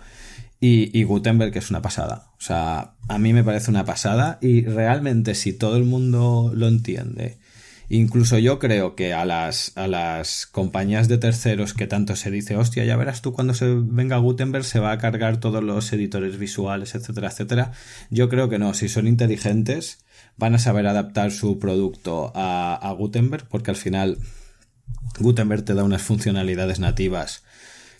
Y, 0.59 0.97
y 0.97 1.03
Gutenberg 1.03 1.55
es 1.55 1.69
una 1.69 1.81
pasada. 1.81 2.31
O 2.37 2.41
sea, 2.41 2.95
a 3.07 3.17
mí 3.17 3.31
me 3.31 3.43
parece 3.43 3.71
una 3.71 3.85
pasada 3.85 4.39
y 4.41 4.65
realmente 4.65 5.35
si 5.35 5.53
todo 5.53 5.77
el 5.77 5.83
mundo 5.85 6.51
lo 6.53 6.67
entiende 6.67 7.37
Incluso 7.89 8.37
yo 8.39 8.59
creo 8.59 8.95
que 8.95 9.13
a 9.13 9.25
las, 9.25 9.71
a 9.75 9.87
las 9.87 10.45
compañías 10.47 11.07
de 11.07 11.17
terceros 11.17 11.73
que 11.73 11.87
tanto 11.87 12.15
se 12.15 12.31
dice, 12.31 12.55
hostia, 12.55 12.83
ya 12.85 12.97
verás 12.97 13.21
tú 13.21 13.33
cuando 13.33 13.53
se 13.53 13.67
venga 13.67 14.17
Gutenberg 14.17 14.65
se 14.65 14.79
va 14.79 14.91
a 14.91 14.97
cargar 14.97 15.39
todos 15.39 15.63
los 15.63 15.91
editores 15.93 16.37
visuales, 16.37 16.95
etcétera, 16.95 17.27
etcétera. 17.27 17.71
Yo 18.09 18.29
creo 18.29 18.49
que 18.49 18.59
no, 18.59 18.73
si 18.73 18.89
son 18.89 19.07
inteligentes 19.07 20.05
van 20.37 20.55
a 20.55 20.59
saber 20.59 20.87
adaptar 20.87 21.31
su 21.31 21.59
producto 21.59 22.31
a, 22.35 22.75
a 22.75 22.91
Gutenberg 22.93 23.47
porque 23.47 23.71
al 23.71 23.77
final 23.77 24.17
Gutenberg 25.19 25.63
te 25.63 25.73
da 25.73 25.83
unas 25.83 26.01
funcionalidades 26.01 26.79
nativas 26.79 27.43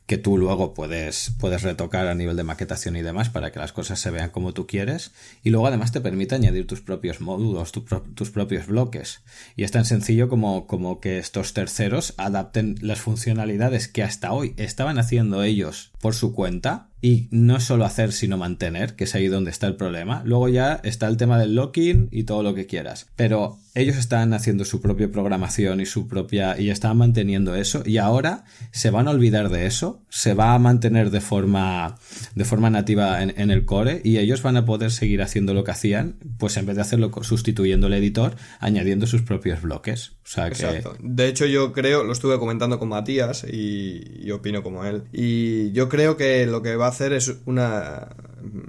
que 0.06 0.18
tú 0.18 0.38
luego 0.38 0.74
puedes, 0.74 1.32
puedes 1.40 1.64
retocar 1.64 2.08
a 2.08 2.16
nivel 2.16 2.36
de 2.38 2.44
maquetación 2.44 2.96
y 2.96 3.02
demás 3.02 3.30
para 3.30 3.52
que 3.52 3.60
las 3.60 3.74
cosas 3.74 4.00
se 4.00 4.12
vean 4.12 4.30
como 4.30 4.54
tú 4.54 4.68
quieres. 4.68 5.12
Y 5.44 5.50
luego 5.50 5.68
además 5.68 5.92
te 5.92 6.02
permite 6.02 6.36
añadir 6.36 6.68
tus 6.68 6.82
propios 6.82 7.22
módulos, 7.22 7.72
tus 7.72 8.30
propios 8.30 8.68
bloques. 8.68 9.22
Y 9.56 9.64
es 9.64 9.72
tan 9.72 9.86
sencillo 9.86 10.30
como, 10.30 10.68
como 10.68 11.00
que 11.00 11.18
estos 11.18 11.54
terceros 11.54 12.14
adapten 12.18 12.76
las 12.82 13.02
funcionalidades 13.02 13.88
que 13.88 14.04
hasta 14.04 14.32
hoy 14.32 14.54
estaban 14.58 15.00
haciendo 15.00 15.44
ellos 15.44 15.92
por 16.06 16.14
su 16.14 16.34
cuenta 16.34 16.90
y 17.02 17.28
no 17.32 17.60
solo 17.60 17.84
hacer 17.84 18.12
sino 18.12 18.38
mantener, 18.38 18.96
que 18.96 19.06
es 19.06 19.16
ahí 19.16 19.28
donde 19.28 19.50
está 19.50 19.66
el 19.66 19.76
problema. 19.76 20.22
Luego 20.24 20.50
ya 20.50 20.80
está 20.84 21.08
el 21.08 21.18
tema 21.18 21.40
del 21.40 21.56
locking 21.56 22.10
y 22.12 22.24
todo 22.24 22.44
lo 22.44 22.54
que 22.54 22.68
quieras. 22.68 23.08
Pero 23.16 23.58
ellos 23.74 23.98
están 23.98 24.34
haciendo 24.34 24.66
su 24.66 24.82
propia 24.82 25.12
programación 25.12 25.82
y 25.82 25.86
su 25.86 26.08
propia 26.08 26.60
y 26.60 26.70
están 26.70 26.98
manteniendo 26.98 27.56
eso 27.56 27.84
y 27.86 27.98
ahora 27.98 28.46
se 28.72 28.90
van 28.90 29.08
a 29.08 29.12
olvidar 29.12 29.50
de 29.50 29.66
eso, 29.66 30.02
se 30.10 30.34
va 30.34 30.54
a 30.54 30.60
mantener 30.60 31.12
de 31.12 31.20
forma 31.22 31.98
de 32.36 32.46
forma 32.46 32.70
nativa 32.70 33.22
en, 33.22 33.52
el 33.52 33.66
core 33.66 34.02
y 34.04 34.18
ellos 34.18 34.42
van 34.42 34.58
a 34.58 34.66
poder 34.66 34.92
seguir 34.92 35.22
haciendo 35.22 35.54
lo 35.54 35.64
que 35.64 35.72
hacían, 35.72 36.16
pues 36.38 36.56
en 36.58 36.66
vez 36.66 36.78
de 36.78 36.84
hacerlo 36.84 37.12
sustituyendo 37.22 37.88
el 37.88 37.94
editor, 37.94 38.36
añadiendo 38.60 39.08
sus 39.08 39.24
propios 39.24 39.62
bloques. 39.62 40.14
Exacto. 40.24 40.96
De 41.02 41.28
hecho 41.28 41.46
yo 41.46 41.74
creo, 41.74 42.04
lo 42.04 42.14
estuve 42.14 42.40
comentando 42.40 42.80
con 42.80 42.90
Matías 42.90 43.44
y, 43.44 44.02
y 44.24 44.32
opino 44.32 44.64
como 44.64 44.86
él. 44.86 45.04
Y 45.12 45.72
yo 45.74 45.90
creo 45.90 45.95
que 46.18 46.46
lo 46.46 46.62
que 46.62 46.76
va 46.76 46.86
a 46.86 46.90
hacer 46.90 47.14
es 47.14 47.38
una, 47.46 48.10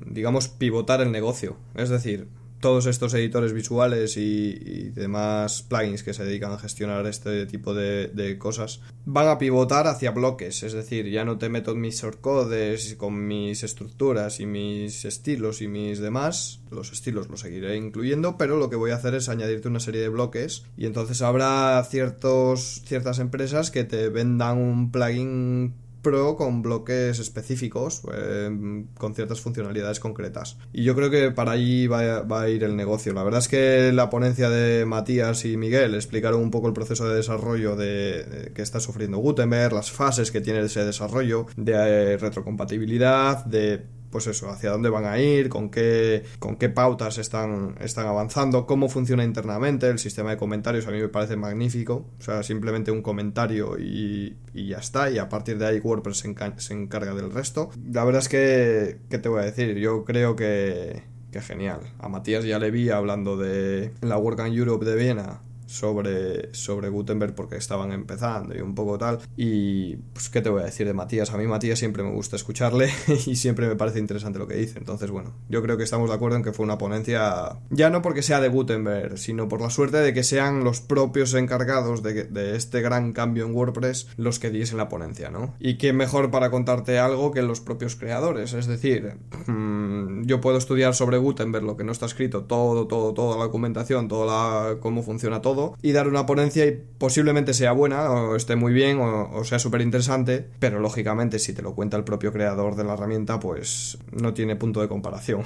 digamos, 0.07 0.49
pivotar 0.49 1.01
el 1.01 1.13
negocio. 1.13 1.57
Es 1.75 1.89
decir, 1.89 2.29
todos 2.61 2.87
estos 2.87 3.15
editores 3.15 3.53
visuales 3.53 4.17
y, 4.17 4.91
demás 4.91 5.63
plugins 5.63 6.03
que 6.03 6.15
se 6.15 6.25
dedican 6.25 6.53
a 6.53 6.59
gestionar 6.59 7.07
este 7.07 7.45
tipo 7.47 7.75
de, 7.75 8.37
cosas 8.39 8.81
van 9.05 9.29
a 9.29 9.39
pivotar 9.39 9.87
hacia 9.87 10.11
bloques, 10.11 10.63
es 10.63 10.73
decir, 10.73 11.09
ya 11.11 11.25
no 11.25 11.39
te 11.39 11.49
meto 11.49 11.75
mis 11.75 12.01
shortcodes 12.01 12.95
con 12.97 13.27
mis 13.27 13.63
estructuras 13.63 14.41
y 14.41 14.47
mis 14.47 15.05
estilos 15.05 15.61
y 15.61 15.69
mis 15.69 15.99
demás, 15.99 16.61
los 16.71 16.93
estilos 16.93 17.29
los 17.29 17.41
seguiré 17.41 17.77
incluyendo, 17.77 18.37
pero 18.37 18.57
lo 18.57 18.71
que 18.71 18.77
voy 18.77 18.91
a 18.91 18.97
hacer 18.97 19.15
es 19.15 19.29
añadirte 19.29 19.69
una 19.69 19.81
serie 19.81 20.01
de 20.01 20.09
bloques 20.09 20.65
y 20.77 20.87
entonces 20.87 21.23
habrá 21.23 21.83
ciertos, 21.85 22.83
ciertas 22.87 23.19
empresas 23.19 23.71
que 23.71 23.85
te 23.85 24.09
vendan 24.09 24.59
un 24.59 24.91
plugin 24.91 25.75
Pro 26.07 26.37
con 26.37 26.63
bloques 26.63 27.19
específicos, 27.19 28.03
eh, 28.15 28.85
con 28.97 29.13
ciertas 29.17 29.41
funcionalidades 29.41 29.99
concretas. 29.99 30.57
Y 30.73 30.85
yo 30.85 30.95
creo 30.95 31.11
que 31.11 31.33
para 31.33 31.51
allí 31.51 31.89
va, 31.89 32.41
a 32.41 32.49
ir 32.49 32.63
el 32.63 32.77
negocio. 32.77 33.13
La 33.13 33.25
verdad 33.25 33.41
es 33.41 33.49
que 33.49 33.91
la 33.93 34.09
ponencia 34.09 34.49
de 34.49 34.85
Matías 34.85 35.45
y 35.45 35.57
Miguel 35.57 35.97
explicaron 35.97 36.41
un 36.41 36.53
poco 36.53 36.69
el 36.69 36.75
proceso 36.75 37.09
de 37.09 37.17
desarrollo 37.17 37.75
de, 37.75 38.53
que 38.55 38.63
está 38.63 38.79
sufriendo 38.79 39.19
Gutenberg, 39.19 39.73
las 39.73 39.91
fases 39.91 40.31
que 40.31 40.41
tiene 40.41 40.61
ese 40.61 40.85
desarrollo, 40.85 41.47
de 41.57 41.73
eh, 41.73 42.17
retrocompatibilidad, 42.19 43.45
de 43.45 43.85
pues 44.17 44.29
eso, 44.29 44.49
hacia 44.49 44.71
dónde 44.71 44.89
van 44.89 45.05
a 45.05 45.19
ir, 45.19 45.51
con 45.51 45.69
qué, 45.69 46.25
con 46.39 46.57
qué 46.57 46.71
pautas 46.71 47.19
están, 47.19 47.75
están 47.83 48.07
avanzando, 48.07 48.65
cómo 48.65 48.89
funciona 48.89 49.23
internamente 49.25 49.91
el 49.91 49.99
sistema 49.99 50.31
de 50.31 50.39
comentarios, 50.39 50.87
a 50.87 50.91
mí 50.91 50.99
me 50.99 51.09
parece 51.09 51.37
magnífico, 51.37 52.07
o 52.19 52.23
sea, 52.23 52.43
simplemente 52.43 52.91
un 52.91 53.03
comentario 53.03 53.79
y, 53.79 54.35
y 54.55 54.69
ya 54.69 54.79
está, 54.79 55.11
y 55.11 55.19
a 55.19 55.29
partir 55.29 55.59
de 55.59 55.67
ahí 55.67 55.81
WordPress 55.81 56.25
se, 56.57 56.73
encarga 56.73 57.13
del 57.13 57.31
resto. 57.31 57.69
La 57.93 58.05
verdad 58.05 58.23
es 58.23 58.31
que, 58.31 59.01
¿qué 59.11 59.19
te 59.19 59.29
voy 59.29 59.43
a 59.43 59.45
decir? 59.45 59.77
Yo 59.77 60.07
creo 60.07 60.35
que, 60.35 61.03
que 61.31 61.43
genial. 61.43 61.81
A 61.99 62.09
Matías 62.09 62.43
ya 62.43 62.59
le 62.59 62.71
vi 62.71 62.89
hablando 62.89 63.37
de 63.37 63.93
la 64.01 64.17
Work 64.17 64.47
in 64.47 64.55
Europe 64.55 64.87
de 64.87 64.97
Viena 64.97 65.43
sobre, 65.67 66.55
sobre 66.55 66.89
Gutenberg 66.89 67.35
porque 67.35 67.57
estaban 67.57 67.93
empezando 67.93 68.57
y 68.57 68.61
un 68.61 68.75
poco 68.75 68.99
tal. 68.99 69.19
Y 69.37 69.97
pues, 69.97 70.29
¿qué 70.29 70.41
te 70.41 70.49
voy 70.49 70.63
a 70.63 70.67
decir 70.67 70.87
de 70.87 70.95
Matías? 70.95 71.33
A 71.33 71.37
mí 71.37 71.47
Matías 71.47 71.79
siempre 71.79 72.03
me 72.03 72.13
gusta 72.13 72.37
escucharle 72.37 72.91
y 73.27 73.37
siempre 73.37 73.69
me 73.69 73.77
parece 73.77 73.99
interesante 73.99 74.39
lo 74.39 74.47
que 74.47 74.57
dice. 74.57 74.79
Entonces, 74.79 75.11
bueno, 75.11 75.35
yo 75.49 75.63
creo 75.63 75.77
que 75.77 75.85
estamos 75.85 76.09
de 76.09 76.15
acuerdo 76.15 76.37
en 76.37 76.43
que 76.43 76.53
fue 76.53 76.65
una 76.65 76.79
ponencia, 76.79 77.59
ya 77.71 77.91
no 77.91 78.03
porque 78.03 78.23
sea 78.23 78.41
de 78.41 78.49
Gutenberg, 78.49 79.19
sino 79.19 79.49
por 79.49 79.61
la 79.61 79.71
suerte 79.71 79.99
de 79.99 80.13
que 80.15 80.23
sean 80.23 80.65
los 80.65 80.81
propios 80.81 81.35
encargados 81.35 82.03
de, 82.03 82.25
de 82.25 82.57
este 82.57 82.81
gran 82.81 83.13
cambio 83.13 83.47
en 83.47 83.55
WordPress 83.55 84.09
los 84.17 84.39
que 84.39 84.51
diesen 84.51 84.79
la 84.79 84.89
ponencia, 84.89 85.31
¿no? 85.31 85.55
Y 85.59 85.79
qué 85.79 85.93
mejor 85.93 86.31
para 86.31 86.51
contarte 86.51 86.99
algo 86.99 87.33
que 87.33 87.43
los 87.43 87.61
propios 87.61 87.97
creadores. 87.97 88.53
Es 88.53 88.67
decir, 88.67 89.17
mm, 89.47 90.25
yo 90.25 90.41
puedo 90.41 90.59
estudiar 90.59 90.95
sobre 90.95 91.19
Gutenberg 91.19 91.65
lo 91.65 91.77
que 91.77 91.85
no 91.85 91.93
está 91.93 92.07
escrito, 92.07 92.45
todo, 92.45 92.87
todo, 92.87 93.15
toda 93.15 93.37
la 93.37 93.45
documentación, 93.45 94.09
toda 94.09 94.27
la, 94.27 94.81
cómo 94.81 95.03
funciona 95.03 95.41
todo 95.43 95.56
y 95.83 95.93
dar 95.93 96.09
una 96.09 96.27
ponencia 96.27 96.67
y 96.67 96.81
posiblemente 96.99 97.55
sea 97.55 97.73
buena 97.73 98.11
o 98.11 98.37
esté 98.37 98.57
muy 98.57 98.73
bien 98.73 98.99
o, 99.01 99.45
sea 99.45 99.59
súper 99.59 99.81
interesante, 99.81 100.47
pero 100.59 100.81
lógicamente 100.81 101.39
si 101.39 101.53
te 101.53 101.63
lo 101.63 101.75
cuenta 101.75 101.97
el 101.97 102.05
propio 102.05 102.33
creador 102.33 102.77
de 102.77 102.85
la 102.85 102.95
herramienta 102.95 103.41
pues 103.41 103.99
no 104.13 104.35
tiene 104.35 104.57
punto 104.57 104.81
de 104.81 104.89
comparación. 104.89 105.43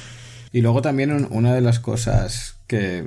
y 0.52 0.60
luego 0.60 0.82
también 0.82 1.28
una 1.30 1.54
de 1.54 1.60
las 1.60 1.80
cosas 1.80 2.56
que, 2.66 3.06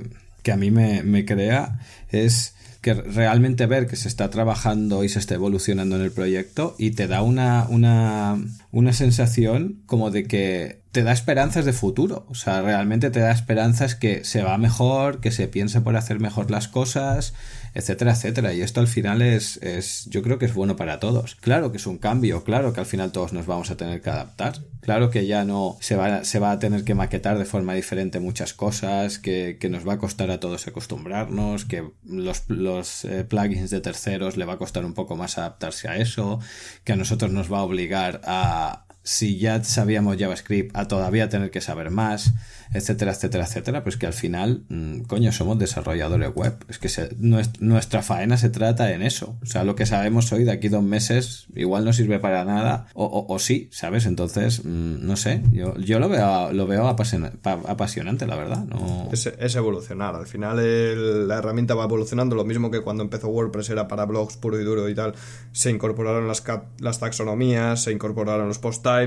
a 0.51 0.55
mí 0.55 0.71
me, 0.71 1.03
me 1.03 1.25
crea 1.25 1.79
es 2.09 2.55
que 2.85 2.93
realmente 2.93 3.65
ver 3.65 3.87
que 3.87 3.95
se 3.95 4.07
está 4.07 4.29
trabajando 4.29 5.03
y 5.03 5.09
se 5.09 5.17
está 5.17 5.33
evolucionando 5.33 5.95
en 5.95 6.03
el 6.03 6.11
proyecto 6.11 6.75
y 6.77 6.91
te 6.91 7.07
da 7.07 7.23
una, 7.23 7.65
una, 7.67 8.37
una 8.71 8.93
sensación 8.93 9.81
como 9.87 10.11
de 10.11 10.25
que 10.25 10.81
te 10.91 11.01
da 11.01 11.11
esperanzas 11.11 11.65
de 11.65 11.73
futuro. 11.73 12.27
O 12.29 12.35
sea, 12.35 12.61
realmente 12.61 13.09
te 13.09 13.21
da 13.21 13.31
esperanzas 13.31 13.95
que 13.95 14.23
se 14.23 14.43
va 14.43 14.59
mejor, 14.59 15.19
que 15.19 15.31
se 15.31 15.47
piense 15.47 15.81
por 15.81 15.97
hacer 15.97 16.19
mejor 16.19 16.51
las 16.51 16.67
cosas, 16.67 17.33
etcétera, 17.75 18.13
etcétera. 18.13 18.53
Y 18.53 18.61
esto 18.61 18.79
al 18.79 18.87
final 18.87 19.21
es, 19.21 19.57
es, 19.57 20.05
yo 20.09 20.23
creo 20.23 20.39
que 20.39 20.45
es 20.45 20.53
bueno 20.53 20.75
para 20.75 20.99
todos. 20.99 21.35
Claro 21.35 21.71
que 21.71 21.77
es 21.77 21.85
un 21.85 21.97
cambio, 21.97 22.43
claro 22.43 22.73
que 22.73 22.79
al 22.79 22.85
final 22.85 23.11
todos 23.11 23.33
nos 23.33 23.45
vamos 23.45 23.69
a 23.69 23.77
tener 23.77 24.01
que 24.01 24.09
adaptar. 24.09 24.61
Claro 24.79 25.09
que 25.09 25.27
ya 25.27 25.43
no 25.43 25.77
se 25.81 25.95
va, 25.95 26.23
se 26.23 26.39
va 26.39 26.51
a 26.51 26.59
tener 26.59 26.83
que 26.83 26.95
maquetar 26.95 27.37
de 27.37 27.45
forma 27.45 27.73
diferente 27.73 28.19
muchas 28.19 28.53
cosas, 28.53 29.19
que, 29.19 29.57
que 29.59 29.69
nos 29.69 29.87
va 29.87 29.93
a 29.93 29.97
costar 29.97 30.31
a 30.31 30.39
todos 30.39 30.67
acostumbrarnos, 30.67 31.65
que 31.65 31.91
los, 32.05 32.43
los 32.49 33.03
eh, 33.03 33.25
plugins 33.25 33.69
de 33.71 33.81
terceros 33.81 34.37
le 34.37 34.45
va 34.45 34.53
a 34.53 34.57
costar 34.57 34.85
un 34.85 34.93
poco 34.93 35.15
más 35.15 35.37
adaptarse 35.37 35.89
a 35.89 35.97
eso, 35.97 36.39
que 36.83 36.93
a 36.93 36.95
nosotros 36.95 37.31
nos 37.31 37.51
va 37.51 37.59
a 37.59 37.63
obligar 37.63 38.21
a, 38.23 38.84
si 39.05 39.37
ya 39.37 39.63
sabíamos 39.63 40.17
JavaScript, 40.17 40.75
a 40.75 40.87
todavía 40.87 41.29
tener 41.29 41.51
que 41.51 41.61
saber 41.61 41.91
más, 41.91 42.33
etcétera, 42.73 43.11
etcétera, 43.11 43.45
etcétera, 43.45 43.83
pues 43.83 43.97
que 43.97 44.07
al 44.07 44.13
final, 44.13 44.63
mm, 44.67 45.01
coño, 45.01 45.31
somos 45.31 45.59
desarrolladores 45.59 46.33
web. 46.33 46.55
Es 46.67 46.79
que 46.79 46.89
nuestra 47.59 48.01
faena 48.01 48.37
se 48.37 48.49
trata 48.49 48.91
en 48.91 49.03
eso. 49.03 49.37
O 49.43 49.45
sea, 49.45 49.63
lo 49.63 49.75
que 49.75 49.85
sabemos 49.85 50.31
hoy 50.33 50.43
de 50.43 50.51
aquí 50.51 50.69
dos 50.69 50.83
meses 50.83 51.45
igual 51.55 51.85
no 51.85 51.93
sirve 51.93 52.19
para 52.19 52.45
nada, 52.45 52.87
o, 52.95 53.25
o, 53.29 53.39
sí, 53.39 53.69
¿sabes? 53.71 54.07
Entonces, 54.07 54.65
mm, 54.65 55.05
no 55.05 55.15
sé, 55.15 55.43
yo, 55.51 55.77
yo 55.77 55.99
lo 55.99 56.09
veo, 56.09 56.51
lo 56.51 56.65
veo 56.65 56.87
apasionante, 56.87 58.25
la 58.25 58.35
verdad. 58.35 58.65
No... 58.65 59.09
Es, 59.11 59.55
evolucionar. 59.55 60.15
Al 60.15 60.27
final 60.27 61.27
la 61.27 61.37
herramienta 61.37 61.75
va 61.75 61.85
evolucionando, 61.85 62.35
lo 62.35 62.43
mismo 62.43 62.71
que 62.71 62.81
cuando 62.81 63.03
empezó 63.03 63.27
WordPress 63.27 63.69
era 63.69 63.87
para 63.87 64.05
blogs 64.05 64.35
puro 64.37 64.59
y 64.59 64.63
duro 64.63 64.89
y 64.89 64.95
tal, 64.95 65.13
se 65.51 65.69
incorporaron 65.69 66.27
las, 66.27 66.43
las 66.79 66.99
taxonomías, 66.99 67.83
se 67.83 67.91
incorporaron 67.91 68.47
los 68.47 68.59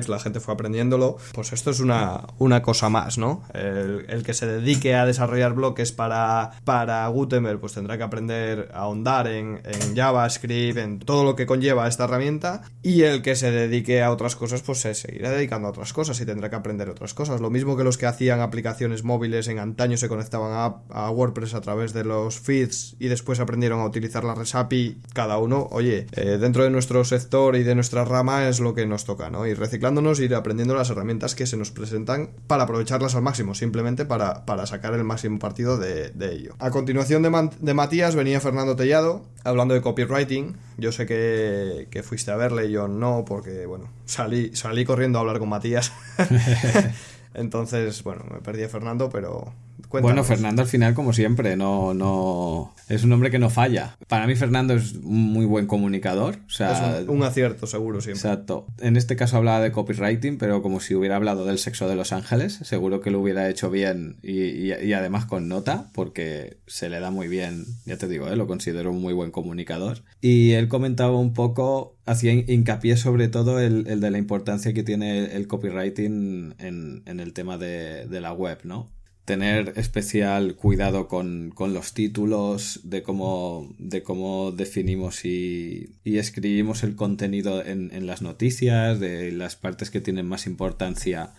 la 0.09 0.19
gente 0.19 0.41
fue 0.41 0.55
aprendiéndolo, 0.55 1.17
pues 1.33 1.53
esto 1.53 1.71
es 1.71 1.81
una, 1.81 2.27
una 2.39 2.63
cosa 2.63 2.89
más, 2.89 3.19
¿no? 3.19 3.43
El, 3.55 4.23
que 4.25 4.35
se 4.35 4.47
dedique 4.47 4.95
a 4.95 5.07
desarrollar 5.07 5.55
bloques 5.55 5.93
para, 5.93 6.51
para 6.65 7.07
Gutenberg, 7.09 7.61
pues 7.61 7.73
tendrá 7.73 7.97
que 7.97 8.03
aprender 8.03 8.71
a 8.75 8.81
ahondar 8.81 9.27
en, 9.29 9.61
en 9.65 9.97
JavaScript, 9.97 10.77
en 10.79 10.99
todo 10.99 11.25
lo 11.25 11.37
que 11.37 11.47
conlleva 11.47 11.89
esta 11.89 12.05
herramienta, 12.05 12.63
y 12.83 13.03
el 13.03 13.23
que 13.23 13.37
se 13.37 13.51
dedique 13.51 14.03
a 14.03 14.11
otras 14.11 14.37
cosas, 14.37 14.63
pues 14.63 14.81
se 14.81 14.95
seguirá 14.95 15.31
dedicando 15.31 15.69
a 15.69 15.71
otras 15.71 15.93
cosas 15.93 16.21
y 16.21 16.27
tendrá 16.27 16.51
que 16.51 16.57
aprender 16.57 16.89
otras 16.89 17.15
cosas. 17.15 17.41
Lo 17.41 17.51
mismo 17.51 17.77
que 17.77 17.85
los 17.85 17.97
que 17.97 18.07
hacían 18.07 18.41
aplicaciones 18.41 19.05
móviles 19.05 19.49
en 19.49 19.59
antaño 19.59 19.97
se 19.97 20.09
conectaban 20.09 20.53
a, 20.91 21.11
WordPress 21.11 21.55
a 21.55 21.61
través 21.61 21.93
de 21.93 22.05
los 22.05 22.39
feeds 22.39 22.97
y 22.99 23.09
después 23.09 23.41
aprendieron 23.41 23.81
a 23.81 23.87
utilizar 23.87 24.25
la 24.25 24.35
REST 24.35 24.55
API, 24.55 25.01
cada 25.15 25.39
uno, 25.39 25.69
oye, 25.71 26.07
eh, 26.13 26.39
dentro 26.39 26.65
de 26.65 26.71
nuestro 26.71 27.05
sector 27.05 27.57
y 27.57 27.63
de 27.63 27.75
nuestra 27.75 28.05
rama 28.05 28.49
es 28.49 28.61
lo 28.61 28.75
que 28.75 28.87
nos 28.87 29.05
toca, 29.05 29.31
¿no? 29.31 29.47
Y 29.47 29.55
reciclándonos 29.79 30.19
y 30.19 30.25
ir 30.25 30.35
aprendiendo 30.35 30.75
las 30.75 30.91
herramientas 30.91 31.37
que 31.37 31.47
se 31.47 31.57
nos 31.57 31.71
presentan 31.71 32.31
para 32.49 32.65
aprovecharlas 32.65 33.15
al 33.15 33.23
máximo, 33.23 33.55
simplemente 33.55 34.05
para, 34.05 34.45
sacar 34.67 34.93
el 34.95 35.05
máximo 35.05 35.39
partido 35.39 35.79
de, 35.79 36.13
ello. 36.21 36.57
A 36.59 36.71
continuación 36.71 37.23
de, 37.23 37.51
de, 37.61 37.75
Matías 37.75 38.17
venía 38.17 38.41
Fernando 38.41 38.75
Tellado, 38.75 39.25
hablando 39.45 39.75
de 39.75 39.81
copywriting. 39.81 40.57
Yo 40.79 40.91
sé 40.91 41.07
que, 41.07 41.87
que 41.93 42.03
fuiste 42.03 42.33
a 42.33 42.37
verle, 42.37 42.73
yo 42.73 42.89
no, 42.89 43.25
porque, 43.25 43.67
bueno, 43.67 43.89
salí, 44.05 44.51
salí 44.57 44.85
corriendo 44.85 45.19
a 45.19 45.21
hablar 45.21 45.39
con 45.39 45.49
Matías. 45.49 45.93
Entonces, 47.35 48.03
bueno, 48.03 48.25
me 48.33 48.41
perdí 48.41 48.65
a 48.65 48.69
Fernando, 48.69 49.09
pero 49.11 49.53
bueno, 49.91 50.25
Fernando 50.25 50.63
al 50.63 50.69
final, 50.69 50.95
como 50.95 51.13
siempre, 51.13 51.57
no, 51.57 51.95
no. 51.95 52.75
Es 52.89 53.05
un 53.05 53.13
hombre 53.13 53.31
que 53.31 53.39
no 53.39 53.51
falla. 53.51 53.97
Para 54.09 54.27
mí, 54.27 54.35
Fernando 54.35 54.75
es 54.75 54.95
un 54.95 55.33
muy 55.33 55.45
buen 55.45 55.67
comunicador. 55.67 56.37
O 56.47 56.51
sea, 56.51 57.01
es 57.01 57.09
un, 57.09 57.23
acierto, 57.23 57.67
seguro, 57.67 58.01
siempre. 58.01 58.31
Exacto. 58.31 58.67
En 58.81 58.97
este 58.97 59.17
caso 59.17 59.37
hablaba 59.37 59.61
de 59.61 59.73
copywriting, 59.73 60.39
pero 60.39 60.63
como 60.63 60.81
si 60.81 60.95
hubiera 60.95 61.17
hablado 61.17 61.45
del 61.45 61.59
sexo 61.59 61.89
de 61.89 61.97
Los 61.97 62.13
Ángeles. 62.13 62.59
Seguro 62.63 63.01
que 63.01 63.11
lo 63.11 63.21
hubiera 63.21 63.49
hecho 63.49 63.71
bien 63.71 64.17
y, 64.23 64.73
y, 64.73 64.93
además 64.93 65.27
con 65.27 65.49
nota, 65.49 65.91
porque 65.93 66.59
se 66.67 66.89
le 66.89 67.01
da 67.01 67.11
muy 67.11 67.29
bien. 67.29 67.67
Ya 67.85 67.97
te 67.99 68.09
digo, 68.09 68.29
¿eh? 68.29 68.37
lo 68.37 68.47
considero 68.47 68.91
un 68.91 69.01
muy 69.01 69.13
buen 69.13 69.31
comunicador. 69.31 70.03
Y 70.21 70.53
él 70.53 70.69
comentaba 70.69 71.17
un 71.17 71.35
poco 71.35 71.99
hacía 72.09 72.33
hincapié 72.33 72.97
sobre 72.97 73.29
todo 73.29 73.61
el, 73.61 73.87
el, 73.87 74.01
de 74.01 74.11
la 74.11 74.19
importancia 74.19 74.73
que 74.73 74.83
tiene 74.83 75.37
el, 75.37 75.47
copywriting 75.47 76.55
en, 76.59 77.03
en 77.05 77.21
el 77.21 77.33
tema 77.35 77.59
de, 77.59 78.07
de, 78.07 78.21
la 78.21 78.33
web, 78.33 78.61
¿no? 78.65 78.89
Tener 79.29 79.75
especial 79.77 80.57
cuidado 80.57 81.07
con, 81.07 81.53
los 81.55 81.93
títulos, 81.93 82.81
de 82.85 83.03
cómo, 83.03 83.75
de 83.79 84.03
cómo 84.03 84.53
definimos 84.53 85.27
y, 85.27 85.95
escribimos 86.03 86.83
el 86.83 86.97
contenido 86.97 87.63
en, 87.63 87.91
en, 87.93 88.07
las 88.07 88.23
noticias, 88.23 88.99
de 88.99 89.31
las 89.31 89.55
partes 89.55 89.91
que 89.91 90.01
tienen 90.01 90.27
más 90.27 90.47
importancia 90.47 91.35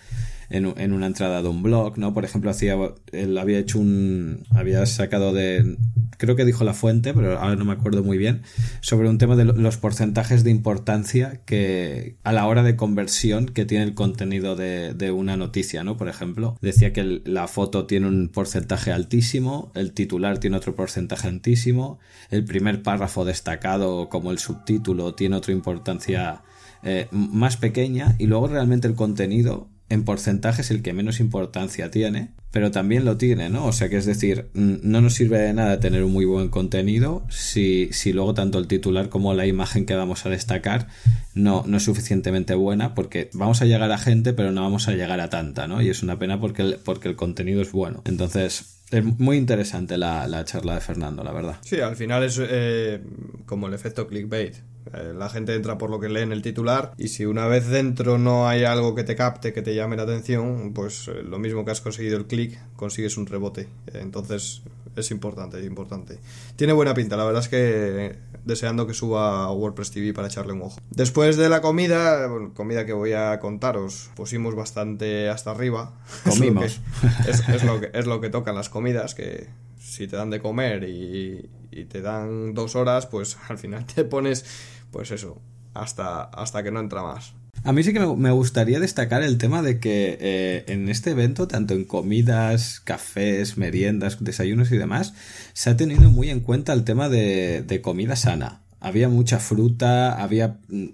en, 0.50 0.93
una 0.93 1.06
entrada 1.06 1.41
de 1.41 1.47
un 1.47 1.62
blog, 1.62 1.97
¿no? 1.97 2.14
Por 2.14 2.26
ejemplo, 2.26 2.50
hacía, 2.50 2.76
él 3.12 3.38
había 3.38 3.60
hecho 3.60 3.80
un, 3.80 4.45
había 4.52 4.86
sacado 4.86 5.34
de, 5.34 5.78
creo 6.18 6.36
que 6.36 6.45
dijo 6.45 6.64
la 6.64 6.74
fuente, 6.74 7.14
pero 7.14 7.39
ahora 7.39 7.56
no 7.56 7.66
me 7.66 7.74
acuerdo 7.74 8.04
muy 8.04 8.18
bien, 8.18 8.41
sobre 8.82 9.10
un 9.10 9.18
tema 9.18 9.36
de 9.36 9.45
los 9.45 9.78
porcentajes 9.78 10.43
de 10.43 10.52
importancia 10.52 11.41
que 11.45 12.18
a 12.24 12.34
la 12.34 12.47
hora 12.47 12.64
de 12.64 12.76
conversión 12.76 13.45
que 13.47 13.66
tiene 13.66 13.84
el 13.84 13.93
contenido 13.93 14.56
de, 14.56 14.93
de 14.93 15.12
una 15.12 15.38
noticia, 15.38 15.84
¿no? 15.84 15.97
Por 15.97 16.10
ejemplo, 16.10 16.58
decía 16.62 16.93
que 16.93 17.22
la 17.26 17.47
foto 17.47 17.86
tiene 17.86 18.08
un 18.08 18.30
porcentaje 18.30 18.91
altísimo, 18.91 19.72
el 19.76 19.93
titular 19.93 20.39
tiene 20.39 20.58
otro 20.58 20.76
porcentaje 20.76 21.28
altísimo, 21.28 22.00
el 22.32 22.43
primer 22.43 22.82
párrafo 22.82 23.24
destacado 23.24 24.10
como 24.10 24.32
el 24.32 24.39
subtítulo 24.39 25.14
tiene 25.14 25.36
otra 25.36 25.54
importancia 25.54 26.41
eh, 26.82 27.08
más 27.12 27.58
pequeña 27.58 28.16
y 28.20 28.28
luego 28.28 28.47
realmente 28.47 28.88
el 28.88 28.95
contenido 28.95 29.68
en 29.90 30.04
porcentaje 30.04 30.62
es 30.62 30.72
el 30.72 30.82
que 30.82 30.94
menos 30.94 31.20
importancia 31.20 31.92
tiene, 31.92 32.30
pero 32.52 32.72
también 32.72 33.06
lo 33.06 33.18
tiene, 33.18 33.50
¿no? 33.50 33.66
O 33.66 33.74
sea 33.74 33.90
que 33.90 33.98
es 33.98 34.06
decir, 34.06 34.50
no 34.54 35.02
nos 35.02 35.16
sirve 35.16 35.40
de 35.40 35.54
nada 35.54 35.80
tener 35.80 36.04
un 36.04 36.12
muy 36.12 36.26
buen 36.26 36.50
contenido 36.50 37.26
si, 37.30 37.90
si 37.92 38.14
luego 38.14 38.34
tanto 38.34 38.60
el 38.60 38.68
titular 38.68 39.10
como 39.10 39.34
la 39.34 39.46
imagen 39.46 39.86
que 39.86 39.96
vamos 39.96 40.26
a 40.26 40.30
destacar 40.30 40.88
no, 41.34 41.64
no 41.68 41.78
es 41.78 41.84
suficientemente 41.84 42.54
buena, 42.56 42.96
porque 42.96 43.30
vamos 43.34 43.62
a 43.62 43.66
llegar 43.66 43.92
a 43.92 43.98
gente, 43.98 44.34
pero 44.34 44.52
no 44.52 44.62
vamos 44.62 44.88
a 44.88 44.92
llegar 44.94 45.20
a 45.20 45.30
tanta, 45.30 45.68
¿no? 45.68 45.82
Y 45.82 45.90
es 45.90 46.04
una 46.04 46.20
pena 46.20 46.40
porque 46.40 46.62
el, 46.62 46.76
porque 46.84 47.08
el 47.08 47.16
contenido 47.16 47.62
es 47.62 47.72
bueno. 47.72 48.02
Entonces, 48.06 48.80
es 48.92 49.04
muy 49.04 49.38
interesante 49.38 49.98
la, 49.98 50.28
la, 50.28 50.44
charla 50.46 50.76
de 50.76 50.82
Fernando, 50.82 51.24
la 51.24 51.32
verdad. 51.32 51.58
Sí, 51.62 51.80
al 51.80 51.96
final 51.96 52.24
es 52.24 52.40
eh, 52.42 53.02
como 53.46 53.68
el 53.68 53.74
efecto 53.74 54.08
clickbait. 54.08 54.56
Eh, 54.94 55.14
la 55.16 55.30
gente 55.30 55.54
entra 55.56 55.78
por 55.78 55.90
lo 55.90 56.00
que 56.00 56.10
lee 56.10 56.22
en 56.22 56.32
el 56.32 56.42
titular 56.42 56.94
y 56.98 57.10
si 57.10 57.26
una 57.26 57.48
vez 57.48 57.68
dentro 57.68 58.18
no 58.18 58.48
hay 58.48 58.64
algo 58.64 58.96
que 58.96 59.04
te 59.04 59.16
capte, 59.16 59.54
que 59.54 59.62
te 59.62 59.76
llame 59.76 59.96
la 59.96 60.04
atención, 60.04 60.74
pues 60.74 61.08
eh, 61.08 61.24
lo 61.24 61.40
mismo 61.40 61.66
que 61.66 61.72
has 61.72 61.82
conseguido 61.82 62.18
el 62.18 62.26
click, 62.26 62.58
consigues 62.76 63.18
un 63.18 63.28
rebote. 63.28 63.68
entonces 63.94 64.62
es 64.96 65.12
importante, 65.12 65.60
es 65.60 65.66
importante. 65.66 66.20
Tiene 66.56 66.74
buena 66.74 66.94
pinta, 66.94 67.16
la 67.16 67.24
verdad 67.24 67.42
es 67.42 67.50
que 67.50 68.16
deseando 68.44 68.88
que 68.88 68.94
suba 68.94 69.44
a 69.44 69.52
WordPress 69.52 69.92
TV 69.92 70.14
para 70.14 70.28
echarle 70.28 70.54
un 70.54 70.64
ojo. 70.64 70.80
Después 70.90 71.38
de 71.38 71.50
la 71.50 71.62
comida, 71.62 72.28
comida 72.54 72.86
que 72.86 72.94
voy 72.94 73.14
a 73.14 73.40
contaros, 73.40 74.10
pusimos 74.16 74.56
bastante 74.56 75.30
hasta 75.30 75.52
arriba. 75.52 75.94
Comimos. 76.24 76.82
es, 77.28 77.64
lo 77.64 77.80
que, 77.80 77.92
es 77.94 78.08
lo 78.08 78.20
que 78.22 78.30
tocan 78.30 78.56
las 78.56 78.70
comidas, 78.70 79.16
que 79.16 79.48
si 79.80 80.08
te 80.08 80.16
dan 80.16 80.30
de 80.30 80.42
comer 80.42 80.84
y, 80.84 81.50
y 81.72 81.86
te 81.86 82.02
dan 82.02 82.54
dos 82.54 82.76
horas, 82.76 83.06
pues 83.06 83.38
al 83.48 83.58
final 83.58 83.86
te 83.86 84.04
pones, 84.04 84.46
pues 84.92 85.12
eso, 85.12 85.42
hasta, 85.74 86.24
hasta 86.24 86.64
que 86.64 86.72
no 86.72 86.80
entra 86.80 87.04
más. 87.04 87.34
A 87.64 87.74
mí 87.74 87.84
sí 87.84 87.92
que 87.92 88.00
me 88.00 88.32
gustaría 88.32 88.80
destacar 88.80 89.22
el 89.22 89.38
tema 89.38 89.62
de 89.62 89.80
que 89.80 90.18
eh, 90.22 90.64
en 90.68 90.88
este 90.88 91.12
evento, 91.12 91.48
tanto 91.48 91.74
en 91.74 91.84
comidas, 91.84 92.80
cafés, 92.80 93.58
meriendas, 93.58 94.24
desayunos 94.24 94.72
y 94.72 94.78
demás, 94.78 95.14
se 95.54 95.70
ha 95.70 95.78
tenido 95.78 96.10
muy 96.10 96.30
en 96.30 96.40
cuenta 96.40 96.72
el 96.72 96.86
tema 96.86 97.10
de, 97.10 97.80
comida 97.84 98.16
sana. 98.16 98.62
Había 98.80 99.10
mucha 99.10 99.40
fruta, 99.40 100.22
había 100.22 100.60
mm, 100.70 100.86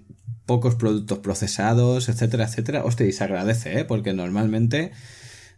pocos 0.44 0.74
productos 0.74 1.18
procesados, 1.18 2.08
etcétera, 2.08 2.44
etcétera. 2.46 2.84
Hostia, 2.84 3.06
y 3.06 3.12
se 3.12 3.22
agradece, 3.22 3.78
¿eh? 3.78 3.84
Porque 3.84 4.12
normalmente 4.12 4.90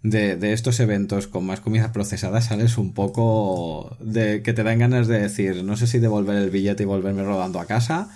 de, 0.03 0.37
de, 0.37 0.53
estos 0.53 0.79
eventos 0.79 1.27
con 1.27 1.47
más 1.47 1.61
comida 1.61 1.91
procesada 1.93 2.43
sales 2.43 2.77
un 2.77 2.93
poco 2.93 3.97
de 3.99 4.43
que 4.43 4.53
te 4.53 4.63
dan 4.63 4.79
ganas 4.79 5.09
de 5.09 5.21
decir, 5.21 5.65
no 5.65 5.77
sé 5.79 5.87
si 5.87 5.99
devolver 5.99 6.37
el 6.37 6.51
billete 6.51 6.83
y 6.83 6.87
volverme 6.87 7.23
rodando 7.25 7.61
a 7.61 7.67
casa 7.67 8.11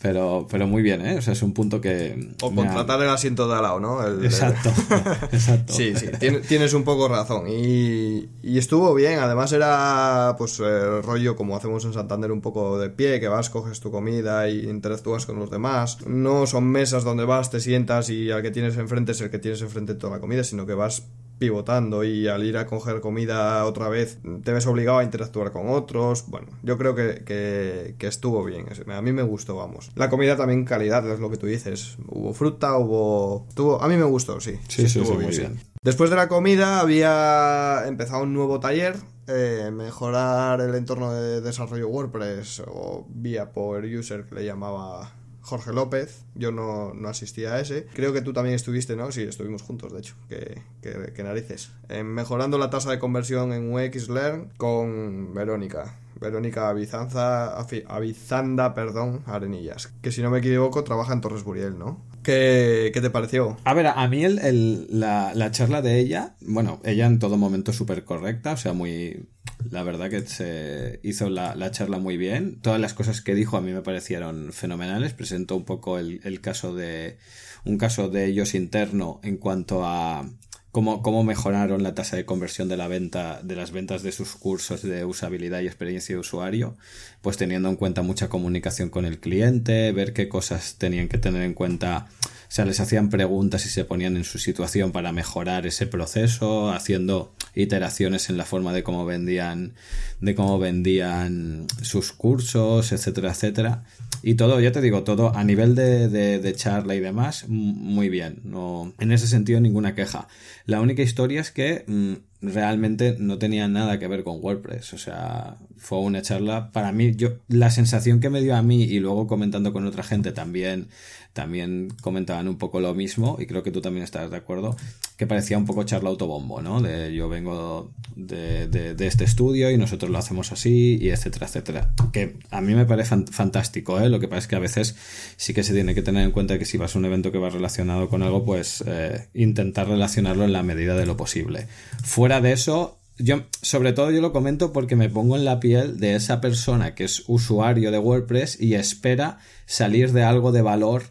pero, 0.00 0.46
pero 0.50 0.66
muy 0.66 0.82
bien, 0.82 1.04
¿eh? 1.04 1.18
O 1.18 1.22
sea, 1.22 1.34
es 1.34 1.42
un 1.42 1.52
punto 1.52 1.78
que... 1.78 2.32
O 2.40 2.54
contratar 2.54 3.02
el 3.02 3.10
asiento 3.10 3.46
de 3.46 3.54
al 3.54 3.62
lado, 3.62 3.80
¿no? 3.80 4.02
exacto, 4.24 4.70
exacto. 5.32 5.74
Sí, 5.74 5.94
sí, 5.94 6.06
tienes 6.48 6.72
un 6.72 6.84
poco 6.84 7.06
razón. 7.06 7.48
Y, 7.48 8.30
y 8.42 8.56
estuvo 8.56 8.94
bien, 8.94 9.18
además 9.18 9.52
era, 9.52 10.36
pues, 10.38 10.58
el 10.60 11.02
rollo 11.02 11.36
como 11.36 11.54
hacemos 11.54 11.84
en 11.84 11.92
Santander, 11.92 12.32
un 12.32 12.40
poco 12.40 12.78
de 12.78 12.88
pie, 12.88 13.20
que 13.20 13.28
vas, 13.28 13.50
coges 13.50 13.80
tu 13.80 13.90
comida 13.90 14.48
y 14.48 14.70
interactúas 14.70 15.26
con 15.26 15.38
los 15.38 15.50
demás. 15.50 15.98
No 16.06 16.46
son 16.46 16.64
mesas 16.68 17.04
donde 17.04 17.26
vas, 17.26 17.50
te 17.50 17.60
sientas 17.60 18.08
y 18.08 18.30
al 18.30 18.40
que 18.40 18.50
tienes 18.50 18.78
enfrente 18.78 19.12
es 19.12 19.20
el 19.20 19.30
que 19.30 19.38
tienes 19.38 19.60
enfrente 19.60 19.94
toda 19.94 20.14
la 20.14 20.20
comida, 20.20 20.44
sino 20.44 20.64
que 20.64 20.72
vas 20.72 21.08
pivotando 21.40 22.04
y 22.04 22.28
al 22.28 22.44
ir 22.44 22.58
a 22.58 22.66
coger 22.66 23.00
comida 23.00 23.64
otra 23.64 23.88
vez 23.88 24.18
te 24.44 24.52
ves 24.52 24.66
obligado 24.66 24.98
a 24.98 25.04
interactuar 25.04 25.50
con 25.50 25.70
otros. 25.70 26.26
Bueno, 26.28 26.48
yo 26.62 26.78
creo 26.78 26.94
que, 26.94 27.24
que, 27.24 28.06
estuvo 28.06 28.44
bien. 28.44 28.66
A 28.88 29.02
mí 29.02 29.12
me 29.12 29.22
gustó, 29.22 29.56
vamos. 29.56 29.90
La 29.96 30.10
comida 30.10 30.36
también 30.36 30.64
calidad, 30.64 31.10
es 31.10 31.18
lo 31.18 31.30
que 31.30 31.38
tú 31.38 31.46
dices. 31.46 31.96
Hubo 32.06 32.34
fruta, 32.34 32.76
hubo... 32.76 33.46
A 33.80 33.88
mí 33.88 33.96
me 33.96 34.04
gustó, 34.04 34.40
sí. 34.40 34.60
Sí, 34.68 34.88
sí, 34.88 35.00
estuvo 35.00 35.16
bien. 35.16 35.58
Después 35.82 36.10
de 36.10 36.16
la 36.16 36.28
comida 36.28 36.80
había 36.80 37.84
empezado 37.86 38.22
un 38.22 38.34
nuevo 38.34 38.60
taller 38.60 38.96
eh, 39.32 39.70
mejorar 39.72 40.60
el 40.60 40.74
entorno 40.74 41.12
de 41.12 41.40
desarrollo 41.40 41.88
WordPress 41.88 42.64
o 42.66 43.06
vía 43.08 43.52
Power 43.52 43.84
User 43.84 44.24
que 44.24 44.34
le 44.34 44.44
llamaba 44.44 45.12
Jorge 45.40 45.72
López. 45.72 46.24
Yo 46.34 46.52
no, 46.52 46.92
asistía 47.08 47.54
a 47.54 47.60
ese. 47.60 47.86
Creo 47.94 48.12
que 48.12 48.22
tú 48.22 48.32
también 48.32 48.54
estuviste, 48.56 48.96
¿no? 48.96 49.10
Sí, 49.12 49.22
estuvimos 49.22 49.62
juntos, 49.62 49.92
de 49.92 49.98
hecho. 49.98 50.14
Que, 50.28 51.22
narices. 51.22 51.70
mejorando 52.04 52.58
la 52.58 52.70
tasa 52.70 52.90
de 52.90 52.98
conversión 52.98 53.52
en 53.52 53.72
UX 53.72 54.08
con 54.56 55.34
Verónica. 55.34 55.98
Verónica 56.20 56.68
Avizanza, 56.68 57.56
Avizanda, 57.88 58.74
perdón, 58.74 59.22
Arenillas. 59.26 59.92
Que 60.02 60.12
si 60.12 60.22
no 60.22 60.30
me 60.30 60.38
equivoco, 60.38 60.84
trabaja 60.84 61.14
en 61.14 61.22
Torres 61.22 61.42
Buriel, 61.44 61.78
¿no? 61.78 62.02
¿Qué, 62.22 62.92
te 62.92 63.10
pareció? 63.10 63.56
A 63.64 63.74
ver, 63.74 63.86
a 63.86 64.08
mí 64.08 64.24
el, 64.24 64.86
la, 64.90 65.50
charla 65.50 65.80
de 65.80 65.98
ella, 65.98 66.34
bueno, 66.42 66.80
ella 66.84 67.06
en 67.06 67.18
todo 67.18 67.38
momento 67.38 67.72
súper 67.72 68.04
correcta, 68.04 68.52
o 68.52 68.56
sea, 68.56 68.72
muy... 68.72 69.26
La 69.70 69.82
verdad 69.82 70.10
que 70.10 70.20
se 70.22 71.00
hizo 71.02 71.28
la, 71.30 71.70
charla 71.70 71.98
muy 71.98 72.16
bien. 72.16 72.60
Todas 72.60 72.80
las 72.80 72.94
cosas 72.94 73.20
que 73.20 73.34
dijo 73.34 73.56
a 73.56 73.60
mí 73.60 73.72
me 73.72 73.82
parecieron 73.82 74.52
fenomenales. 74.52 75.12
Presentó 75.12 75.56
un 75.56 75.64
poco 75.64 75.98
el, 75.98 76.20
el 76.24 76.40
caso 76.40 76.74
de... 76.74 77.18
Un 77.64 77.76
caso 77.76 78.08
de 78.08 78.24
ellos 78.24 78.54
interno 78.54 79.20
en 79.22 79.36
cuanto 79.36 79.84
a 79.84 80.24
cómo, 80.72 81.02
cómo 81.02 81.24
mejoraron 81.24 81.82
la 81.82 81.94
tasa 81.94 82.16
de 82.16 82.24
conversión 82.24 82.68
de 82.68 82.76
la 82.76 82.88
venta, 82.88 83.40
de 83.42 83.56
las 83.56 83.72
ventas 83.72 84.02
de 84.02 84.12
sus 84.12 84.36
cursos 84.36 84.82
de 84.82 85.04
usabilidad 85.04 85.60
y 85.60 85.66
experiencia 85.66 86.14
de 86.14 86.20
usuario, 86.20 86.76
pues 87.22 87.36
teniendo 87.36 87.68
en 87.68 87.76
cuenta 87.76 88.02
mucha 88.02 88.28
comunicación 88.28 88.88
con 88.88 89.04
el 89.04 89.18
cliente, 89.18 89.92
ver 89.92 90.12
qué 90.12 90.28
cosas 90.28 90.76
tenían 90.78 91.08
que 91.08 91.18
tener 91.18 91.42
en 91.42 91.54
cuenta, 91.54 92.06
o 92.22 92.52
sea, 92.52 92.64
les 92.64 92.80
hacían 92.80 93.10
preguntas 93.10 93.66
y 93.66 93.68
se 93.68 93.84
ponían 93.84 94.16
en 94.16 94.24
su 94.24 94.38
situación 94.38 94.92
para 94.92 95.12
mejorar 95.12 95.66
ese 95.66 95.86
proceso, 95.86 96.70
haciendo 96.70 97.32
iteraciones 97.54 98.30
en 98.30 98.36
la 98.36 98.44
forma 98.44 98.72
de 98.72 98.82
cómo 98.82 99.04
vendían, 99.04 99.74
de 100.20 100.34
cómo 100.34 100.58
vendían 100.58 101.66
sus 101.82 102.12
cursos, 102.12 102.92
etcétera, 102.92 103.30
etcétera. 103.30 103.84
Y 104.22 104.34
todo, 104.34 104.60
ya 104.60 104.70
te 104.70 104.82
digo, 104.82 105.02
todo 105.02 105.34
a 105.34 105.44
nivel 105.44 105.74
de, 105.74 106.08
de, 106.08 106.54
charla 106.54 106.94
y 106.94 107.00
demás, 107.00 107.46
muy 107.48 108.10
bien. 108.10 108.40
No, 108.44 108.92
en 108.98 109.12
ese 109.12 109.26
sentido, 109.26 109.60
ninguna 109.60 109.94
queja. 109.94 110.28
La 110.66 110.80
única 110.80 111.02
historia 111.02 111.40
es 111.40 111.50
que 111.50 111.84
mm, 111.86 112.14
realmente 112.42 113.16
no 113.18 113.38
tenía 113.38 113.66
nada 113.66 113.98
que 113.98 114.08
ver 114.08 114.22
con 114.22 114.38
WordPress. 114.42 114.92
O 114.92 114.98
sea, 114.98 115.56
fue 115.78 116.00
una 116.00 116.20
charla. 116.20 116.70
Para 116.70 116.92
mí, 116.92 117.14
yo, 117.16 117.38
la 117.48 117.70
sensación 117.70 118.20
que 118.20 118.28
me 118.28 118.42
dio 118.42 118.56
a 118.56 118.62
mí, 118.62 118.82
y 118.84 119.00
luego 119.00 119.26
comentando 119.26 119.72
con 119.72 119.86
otra 119.86 120.02
gente 120.02 120.32
también, 120.32 120.88
también 121.32 121.88
comentaban 122.00 122.48
un 122.48 122.58
poco 122.58 122.80
lo 122.80 122.94
mismo, 122.94 123.36
y 123.38 123.46
creo 123.46 123.62
que 123.62 123.70
tú 123.70 123.80
también 123.80 124.04
estás 124.04 124.30
de 124.30 124.36
acuerdo, 124.36 124.76
que 125.16 125.26
parecía 125.26 125.58
un 125.58 125.64
poco 125.64 125.84
charla 125.84 126.10
autobombo, 126.10 126.60
¿no? 126.60 126.80
De 126.80 127.14
yo 127.14 127.28
vengo 127.28 127.92
de, 128.16 128.66
de, 128.66 129.06
este 129.06 129.24
estudio 129.24 129.70
y 129.70 129.76
nosotros 129.76 130.10
lo 130.10 130.18
hacemos 130.18 130.50
así, 130.52 130.98
y 131.00 131.10
etcétera, 131.10 131.46
etcétera. 131.46 131.94
Que 132.12 132.36
a 132.50 132.60
mí 132.60 132.74
me 132.74 132.84
parece 132.84 133.16
fantástico, 133.30 134.00
¿eh? 134.00 134.08
Lo 134.08 134.18
que 134.18 134.28
pasa 134.28 134.40
es 134.40 134.46
que 134.48 134.56
a 134.56 134.60
veces 134.60 134.96
sí 135.36 135.54
que 135.54 135.62
se 135.62 135.72
tiene 135.72 135.94
que 135.94 136.02
tener 136.02 136.24
en 136.24 136.32
cuenta 136.32 136.58
que 136.58 136.64
si 136.64 136.78
vas 136.78 136.94
a 136.94 136.98
un 136.98 137.04
evento 137.04 137.30
que 137.30 137.38
va 137.38 137.50
relacionado 137.50 138.08
con 138.08 138.22
algo, 138.22 138.44
pues 138.44 138.82
eh, 138.86 139.28
intentar 139.34 139.88
relacionarlo 139.88 140.44
en 140.44 140.52
la 140.52 140.62
medida 140.62 140.96
de 140.96 141.06
lo 141.06 141.16
posible. 141.16 141.68
Fuera 142.02 142.40
de 142.40 142.52
eso, 142.52 143.00
yo, 143.18 143.42
sobre 143.62 143.92
todo 143.92 144.10
yo 144.10 144.20
lo 144.20 144.32
comento 144.32 144.72
porque 144.72 144.96
me 144.96 145.08
pongo 145.08 145.36
en 145.36 145.44
la 145.44 145.60
piel 145.60 146.00
de 146.00 146.14
esa 146.14 146.40
persona 146.40 146.94
que 146.94 147.04
es 147.04 147.24
usuario 147.26 147.90
de 147.90 147.98
WordPress 147.98 148.60
y 148.60 148.74
espera 148.74 149.38
salir 149.66 150.12
de 150.12 150.24
algo 150.24 150.52
de 150.52 150.62
valor 150.62 151.04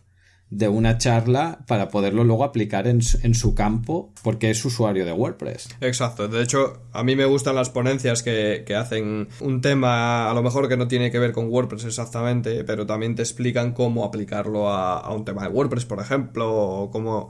de 0.50 0.68
una 0.68 0.98
charla 0.98 1.60
para 1.68 1.90
poderlo 1.90 2.24
luego 2.24 2.44
aplicar 2.44 2.88
en, 2.88 3.02
su 3.02 3.54
campo 3.54 4.12
porque 4.24 4.50
es 4.50 4.64
usuario 4.66 5.06
de 5.06 5.12
WordPress. 5.12 5.70
Exacto, 5.82 6.28
de 6.28 6.42
hecho 6.42 6.82
a 6.92 7.04
mí 7.04 7.16
me 7.16 7.26
gustan 7.26 7.56
las 7.56 7.70
ponencias 7.70 8.24
que, 8.24 8.66
hacen 8.76 9.28
un 9.42 9.62
tema 9.62 10.30
a 10.30 10.34
lo 10.34 10.42
mejor 10.42 10.70
que 10.70 10.78
no 10.78 10.88
tiene 10.88 11.12
que 11.12 11.20
ver 11.20 11.34
con 11.34 11.50
WordPress 11.50 11.86
exactamente, 11.86 12.64
pero 12.64 12.86
también 12.86 13.16
te 13.16 13.22
explican 13.22 13.74
cómo 13.74 14.06
aplicarlo 14.06 14.70
a, 14.70 15.00
a 15.00 15.14
un 15.14 15.26
tema 15.26 15.44
de 15.44 15.50
WordPress, 15.50 15.86
por 15.86 16.00
ejemplo, 16.00 16.52
o 16.52 16.92
cómo 16.92 17.30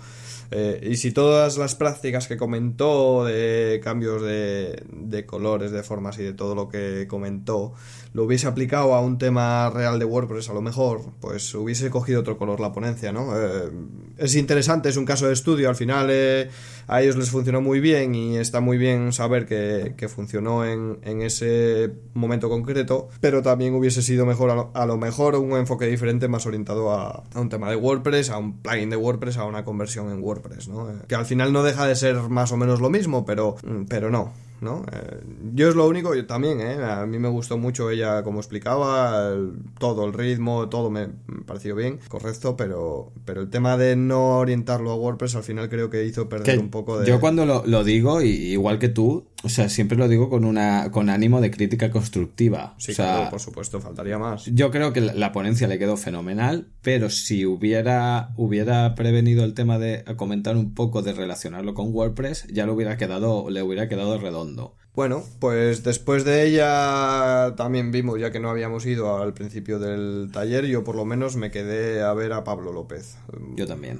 eh, 0.51 0.79
y 0.81 0.97
si 0.97 1.11
todas 1.11 1.57
las 1.57 1.75
prácticas 1.75 2.27
que 2.27 2.35
comentó 2.35 3.25
de 3.25 3.79
cambios 3.83 4.21
de, 4.23 4.83
de, 4.91 5.25
colores, 5.25 5.71
de 5.71 5.83
formas 5.83 6.17
y 6.17 6.23
de 6.23 6.33
todo 6.33 6.55
lo 6.55 6.69
que 6.69 7.07
comentó, 7.07 7.73
lo 8.13 8.23
hubiese 8.23 8.47
aplicado 8.47 8.95
a 8.95 9.01
un 9.01 9.19
tema 9.19 9.69
real 9.69 9.99
de 9.99 10.05
WordPress, 10.05 10.49
a 10.49 10.53
lo 10.53 10.61
mejor, 10.61 11.01
pues 11.21 11.53
hubiese 11.53 11.91
cogido 11.91 12.21
otro 12.21 12.37
color 12.37 12.59
la 12.59 12.71
ponencia, 12.71 13.11
¿no? 13.11 13.37
Eh, 13.37 13.69
es 14.17 14.35
interesante, 14.35 14.89
es 14.89 14.97
un 14.97 15.05
caso 15.05 15.27
de 15.27 15.33
estudio, 15.33 15.69
al 15.69 15.75
final 15.75 16.07
eh, 16.09 16.49
a 16.89 17.01
ellos 17.01 17.15
les 17.15 17.29
funcionó 17.29 17.61
muy 17.61 17.79
bien 17.79 18.15
y 18.15 18.37
está 18.37 18.59
muy 18.61 18.77
bien 18.77 19.13
saber 19.13 19.45
que, 19.45 20.09
funcionó 20.09 20.65
en, 20.65 21.21
ese 21.21 21.91
momento 22.15 22.49
concreto, 22.49 23.09
pero 23.21 23.43
también 23.43 23.75
hubiese 23.75 24.01
sido 24.01 24.25
mejor, 24.25 24.71
a 24.73 24.85
lo, 24.85 24.97
mejor, 24.97 25.35
un 25.35 25.51
enfoque 25.51 25.85
diferente 25.85 26.27
más 26.27 26.47
orientado 26.47 26.91
a, 26.91 27.23
a 27.33 27.39
un 27.39 27.49
tema 27.49 27.69
de 27.69 27.75
WordPress, 27.75 28.31
a 28.31 28.39
un 28.39 28.61
plugin 28.61 28.89
de 28.89 28.95
WordPress, 28.95 29.37
a 29.37 29.45
una 29.45 29.63
conversión 29.63 30.09
en 30.11 30.23
WordPress. 30.23 30.69
Que 31.07 31.15
al 31.15 31.25
final 31.25 31.53
no 31.53 31.61
deja 31.61 31.85
de 31.85 31.95
ser 31.95 32.15
más 32.29 32.51
o 32.51 32.57
menos 32.57 32.81
lo 32.81 32.89
mismo, 32.89 33.23
pero, 33.23 33.55
pero 33.87 34.09
no. 34.09 34.33
¿No? 34.61 34.85
Eh, 34.91 35.21
yo 35.53 35.69
es 35.69 35.75
lo 35.75 35.87
único, 35.87 36.15
yo 36.15 36.25
también, 36.25 36.61
¿eh? 36.61 36.83
A 36.83 37.05
mí 37.05 37.19
me 37.19 37.29
gustó 37.29 37.57
mucho 37.57 37.89
ella 37.89 38.23
como 38.23 38.39
explicaba, 38.39 39.33
todo, 39.79 40.05
el 40.05 40.13
ritmo, 40.13 40.69
todo 40.69 40.89
me, 40.89 41.09
pareció 41.45 41.75
bien, 41.75 41.99
correcto, 42.07 42.55
pero, 42.55 43.11
pero 43.25 43.41
el 43.41 43.49
tema 43.49 43.77
de 43.77 43.95
no 43.95 44.37
orientarlo 44.37 44.91
a 44.91 44.95
WordPress 44.95 45.35
al 45.35 45.43
final 45.43 45.69
creo 45.69 45.89
que 45.89 46.05
hizo 46.05 46.29
perder 46.29 46.59
un 46.59 46.69
poco 46.69 46.99
de... 46.99 47.07
Yo 47.07 47.19
cuando 47.19 47.45
lo, 47.45 47.65
lo 47.65 47.83
digo, 47.83 48.21
igual 48.21 48.79
que 48.79 48.89
tú, 48.89 49.25
o 49.41 49.49
sea, 49.49 49.69
siempre 49.69 49.97
lo 49.97 50.07
digo 50.07 50.29
con 50.29 50.43
una 50.43 50.91
con 50.91 51.09
ánimo 51.09 51.39
de 51.39 51.49
crítica 51.49 51.91
constructiva. 51.91 52.75
Sí, 52.77 52.91
o 52.91 52.95
sea, 52.95 53.29
por 53.29 53.39
supuesto, 53.39 53.79
faltaría 53.79 54.17
más. 54.17 54.45
Yo 54.45 54.69
creo 54.69 54.91
que 54.91 55.01
la 55.01 55.31
ponencia 55.31 55.67
le 55.67 55.79
quedó 55.79 55.95
fenomenal, 55.95 56.67
pero 56.81 57.09
si 57.09 57.45
hubiera 57.45 58.33
hubiera 58.35 58.95
prevenido 58.95 59.45
el 59.45 59.53
tema 59.53 59.79
de 59.79 60.03
comentar 60.17 60.57
un 60.57 60.73
poco 60.73 61.01
de 61.01 61.13
relacionarlo 61.13 61.73
con 61.73 61.93
WordPress, 61.93 62.47
ya 62.51 62.65
lo 62.65 62.73
hubiera 62.73 62.97
quedado 62.97 63.49
le 63.49 63.63
hubiera 63.63 63.87
quedado 63.87 64.17
redondo. 64.17 64.75
Bueno, 64.95 65.23
pues 65.39 65.83
después 65.83 66.25
de 66.25 66.45
ella 66.45 67.53
también 67.55 67.91
vimos, 67.91 68.19
ya 68.19 68.31
que 68.31 68.39
no 68.39 68.49
habíamos 68.49 68.85
ido 68.85 69.21
al 69.21 69.33
principio 69.33 69.79
del 69.79 70.29
taller, 70.33 70.65
yo 70.65 70.83
por 70.83 70.95
lo 70.95 71.05
menos 71.05 71.35
me 71.35 71.51
quedé 71.51 72.01
a 72.01 72.11
ver 72.13 72.33
a 72.33 72.43
Pablo 72.43 72.73
López. 72.73 73.17
Yo 73.55 73.65
también. 73.65 73.99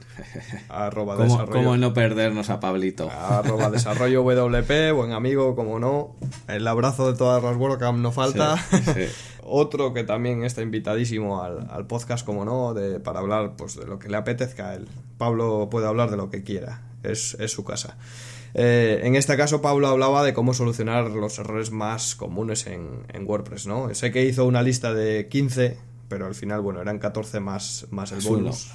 Arroba 0.68 1.16
¿Cómo, 1.16 1.26
desarrollo. 1.26 1.52
¿Cómo 1.54 1.78
no 1.78 1.94
perdernos 1.94 2.50
a 2.50 2.60
Pablito? 2.60 3.10
Arroba 3.10 3.70
desarrollo 3.72 4.24
WP, 4.24 4.94
buen 4.94 5.14
amigo, 5.14 5.56
como 5.56 5.80
no. 5.80 6.16
El 6.48 6.68
abrazo 6.68 7.10
de 7.12 7.18
todas 7.18 7.42
las 7.42 7.56
WordCamp 7.56 8.00
no 8.00 8.12
falta. 8.12 8.58
Otro 9.44 9.94
que 9.94 10.04
también 10.04 10.44
está 10.44 10.62
invitadísimo 10.62 11.42
al, 11.42 11.88
podcast, 11.88 12.26
como 12.26 12.46
no, 12.46 12.74
de, 12.74 13.00
para 13.00 13.20
hablar 13.20 13.54
pues, 13.56 13.76
de 13.76 13.86
lo 13.86 14.00
que 14.00 14.10
le 14.10 14.18
apetezca 14.18 14.70
a 14.70 14.76
él. 14.76 14.88
Pablo 15.18 15.70
puede 15.72 15.88
hablar 15.88 16.12
de 16.12 16.18
lo 16.18 16.30
que 16.30 16.44
quiera, 16.44 16.82
es, 17.04 17.38
es 17.40 17.52
su 17.52 17.64
casa. 17.64 17.98
Eh, 18.54 19.02
en 19.04 19.16
este 19.16 19.38
caso, 19.38 19.62
Pablo 19.62 19.88
hablaba 19.88 20.24
de 20.24 20.34
cómo 20.34 20.54
solucionar 20.54 21.10
los 21.12 21.40
errores 21.40 21.72
más 21.72 22.16
comunes 22.16 22.68
en, 22.68 23.06
en, 23.14 23.28
WordPress, 23.28 23.68
¿no? 23.68 23.94
Sé 23.94 24.12
que 24.12 24.26
hizo 24.26 24.46
una 24.46 24.62
lista 24.62 24.94
de 24.94 25.28
15, 25.28 25.78
pero 26.10 26.26
al 26.26 26.36
final, 26.36 26.62
bueno, 26.62 26.82
eran 26.82 26.98
14 26.98 27.40
más, 27.40 27.88
más 27.92 28.12
el 28.12 28.22
bonus. 28.22 28.72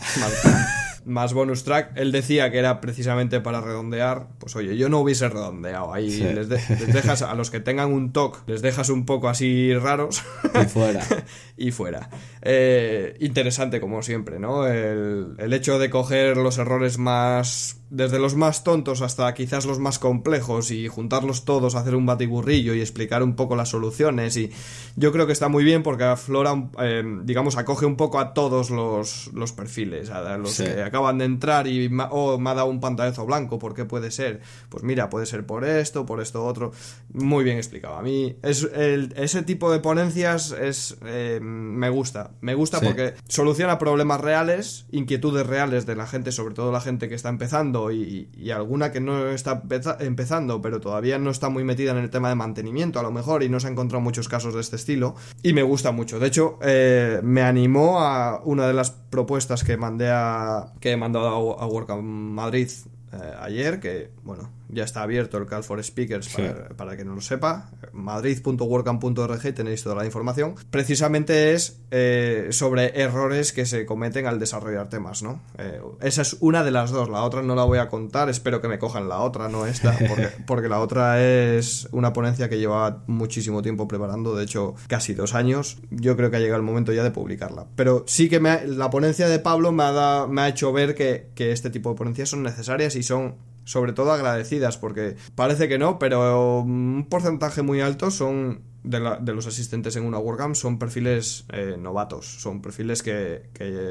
Más, 1.05 1.35
bonus 1.35 1.64
track. 1.64 1.93
Él 1.97 2.12
decía 2.12 2.51
que 2.51 2.59
era 2.59 2.81
precisamente 2.81 3.41
para 3.41 3.61
redondear. 3.61 4.29
Pues 4.39 4.57
oye, 4.57 4.77
yo 4.77 4.89
no 4.89 5.01
hubiese 5.01 5.29
redondeado. 5.29 5.93
Ahí 5.93 6.09
les, 6.09 6.49
dejas, 6.49 7.20
a 7.20 7.35
los 7.35 7.51
que 7.51 7.61
tengan 7.61 7.93
un 7.93 8.12
TOC, 8.12 8.49
les 8.49 8.62
dejas 8.62 8.89
un 8.89 9.05
poco 9.05 9.29
así 9.29 9.75
raros. 9.75 10.22
Y 10.55 10.64
fuera. 10.66 11.03
y 11.59 11.72
fuera. 11.72 12.09
Eh, 12.41 13.16
interesante, 13.20 13.81
como 13.81 14.03
siempre, 14.03 14.39
¿no? 14.39 14.66
El, 14.66 15.35
el 15.37 15.53
hecho 15.53 15.79
de 15.79 15.91
coger 15.91 16.39
los 16.39 16.57
errores 16.57 16.97
más 16.97 17.84
desde 17.95 18.18
los 18.18 18.34
más 18.34 18.64
tontos 18.64 19.03
hasta 19.03 19.32
quizás 19.34 19.66
los 19.66 19.78
más 19.78 19.99
complejos 19.99 20.72
y 20.72 20.88
juntarlos 20.88 21.45
todos, 21.45 21.76
hacer 21.76 21.95
un 21.95 22.07
batiburrillo 22.07 22.74
y 22.74 22.80
explicar 22.80 23.22
un 23.22 23.36
poco 23.36 23.55
las 23.55 23.68
soluciones. 23.68 24.36
Y 24.36 24.51
yo 24.97 25.12
creo 25.12 25.26
que 25.26 25.32
está 25.32 25.49
muy 25.49 25.62
bien 25.62 25.82
porque 25.82 26.05
aflora, 26.05 26.70
eh, 26.80 27.05
digamos, 27.22 27.57
acoge 27.57 27.86
un 27.86 27.97
poco 27.97 28.18
a 28.18 28.34
todos 28.34 28.70
los, 28.70 29.30
los 29.32 29.53
perfiles, 29.53 30.11
a 30.11 30.36
los 30.36 30.57
que 30.59 30.82
acaban 30.82 31.18
de 31.18 31.24
entrar 31.24 31.68
y 31.68 31.88
oh, 32.11 32.38
me 32.38 32.51
ha 32.51 32.55
dado 32.55 32.68
un 32.68 32.80
pantallazo 32.80 33.26
blanco, 33.26 33.59
¿por 33.59 33.74
qué 33.74 33.84
puede 33.84 34.11
ser? 34.11 34.40
Pues 34.68 34.82
mira, 34.82 35.09
puede 35.09 35.26
ser 35.26 35.47
por 35.47 35.64
esto, 35.64 36.05
por 36.05 36.20
esto 36.20 36.45
otro, 36.45 36.72
muy 37.12 37.45
bien 37.45 37.59
explicado. 37.59 37.95
A 37.95 38.03
mí 38.03 38.36
es 38.42 38.68
ese 38.74 39.42
tipo 39.42 39.70
de 39.70 39.78
ponencias 39.78 40.51
es 40.53 40.97
eh, 41.07 41.38
me 41.40 41.90
gusta, 41.90 42.32
me 42.40 42.55
gusta 42.55 42.80
porque 42.80 43.14
soluciona 43.28 43.78
problemas 43.78 44.20
reales, 44.20 44.86
inquietudes 44.90 45.47
reales 45.47 45.86
de 45.86 45.95
la 45.95 46.07
gente, 46.07 46.32
sobre 46.32 46.55
todo 46.55 46.72
la 46.72 46.80
gente 46.80 47.09
que 47.09 47.14
está 47.14 47.28
empezando 47.28 47.84
y, 47.91 48.28
alguna 48.51 48.93
que 48.93 49.01
no 49.01 49.28
está 49.28 49.62
empezando, 50.01 50.62
pero 50.62 50.80
todavía 50.80 51.18
no 51.18 51.30
está 51.30 51.49
muy 51.49 51.64
metida 51.64 51.91
en 51.91 51.99
el 51.99 52.11
tema 52.11 52.28
de 52.28 52.35
mantenimiento, 52.35 53.01
a 53.01 53.03
lo 53.03 53.11
mejor, 53.11 53.43
y 53.43 53.49
no 53.49 53.59
se 53.59 53.66
han 53.66 53.72
encontrado 53.72 54.01
muchos 54.01 54.28
casos 54.28 54.55
de 54.55 54.61
este 54.61 54.76
estilo. 54.76 55.14
Y 55.43 55.53
me 55.53 55.62
gusta 55.62 55.93
mucho. 55.93 56.18
De 56.18 56.28
hecho, 56.28 56.59
eh, 56.62 57.20
me 57.22 57.43
animó 57.43 58.01
a 58.01 58.41
una 58.45 58.66
de 58.66 58.74
las 58.74 58.91
propuestas 58.91 59.64
que 59.64 59.76
mandé 59.76 60.11
a. 60.11 60.72
que 60.80 60.93
he 60.93 60.97
mandado 60.97 61.59
a, 61.59 61.64
a 61.64 61.97
Madrid 62.03 62.68
eh, 63.12 63.32
ayer, 63.41 63.80
que, 63.80 64.11
bueno, 64.22 64.51
ya 64.68 64.84
está 64.84 65.02
abierto 65.02 65.38
el 65.38 65.46
Call 65.46 65.64
for 65.64 65.82
Speakers 65.82 66.28
para, 66.76 66.96
que 66.96 67.04
no 67.04 67.14
lo 67.14 67.20
sepa. 67.20 67.70
Madrid.workcamp.org 67.92 69.54
tenéis 69.54 69.82
toda 69.82 69.96
la 69.96 70.04
información. 70.04 70.54
Precisamente 70.70 71.52
es 71.52 71.80
eh, 71.90 72.48
sobre 72.50 73.00
errores 73.00 73.52
que 73.52 73.66
se 73.66 73.86
cometen 73.86 74.26
al 74.26 74.38
desarrollar 74.38 74.88
temas, 74.88 75.22
¿no? 75.22 75.42
Eh, 75.58 75.80
esa 76.00 76.22
es 76.22 76.36
una 76.40 76.64
de 76.64 76.70
las 76.70 76.90
dos. 76.90 77.08
La 77.08 77.22
otra 77.22 77.42
no 77.42 77.54
la 77.54 77.64
voy 77.64 77.78
a 77.78 77.88
contar. 77.88 78.28
Espero 78.28 78.60
que 78.60 78.68
me 78.68 78.78
cojan 78.78 79.08
la 79.08 79.20
otra, 79.20 79.48
no 79.48 79.66
esta, 79.66 79.96
porque, 80.46 80.68
la 80.68 80.80
otra 80.80 81.22
es 81.22 81.88
una 81.92 82.12
ponencia 82.12 82.48
que 82.48 82.58
lleva 82.58 83.02
muchísimo 83.06 83.62
tiempo 83.62 83.86
preparando, 83.86 84.34
de 84.34 84.44
hecho, 84.44 84.74
casi 84.88 85.14
dos 85.14 85.34
años. 85.34 85.78
Yo 85.90 86.16
creo 86.16 86.30
que 86.30 86.36
ha 86.36 86.40
llegado 86.40 86.58
el 86.58 86.66
momento 86.66 86.92
ya 86.92 87.02
de 87.02 87.10
publicarla. 87.10 87.66
Pero 87.76 88.04
sí 88.06 88.28
que 88.28 88.40
la 88.40 88.90
ponencia 88.90 89.28
de 89.28 89.38
Pablo 89.38 89.72
me 89.72 89.84
ha, 89.84 90.26
me 90.28 90.42
ha 90.42 90.48
hecho 90.48 90.72
ver 90.72 90.94
que, 90.94 91.30
que 91.34 91.52
este 91.52 91.70
tipo 91.70 91.90
de 91.90 91.96
ponencias 91.96 92.30
son 92.30 92.42
necesarias 92.42 92.96
y 92.96 93.02
son 93.02 93.36
sobre 93.64 93.92
todo 93.92 94.12
agradecidas, 94.12 94.78
porque 94.78 95.16
parece 95.34 95.68
que 95.68 95.78
no, 95.78 95.98
pero 95.98 96.60
un 96.60 97.06
porcentaje 97.08 97.62
muy 97.62 97.80
alto 97.80 98.10
son 98.10 98.62
de, 98.84 99.32
los 99.32 99.46
asistentes 99.46 99.96
en 99.96 100.04
una 100.04 100.18
WordCamp 100.18 100.54
son 100.54 100.78
perfiles 100.78 101.46
eh, 101.50 101.76
novatos, 101.78 102.26
son 102.26 102.60
perfiles 102.60 103.02
que, 103.02 103.48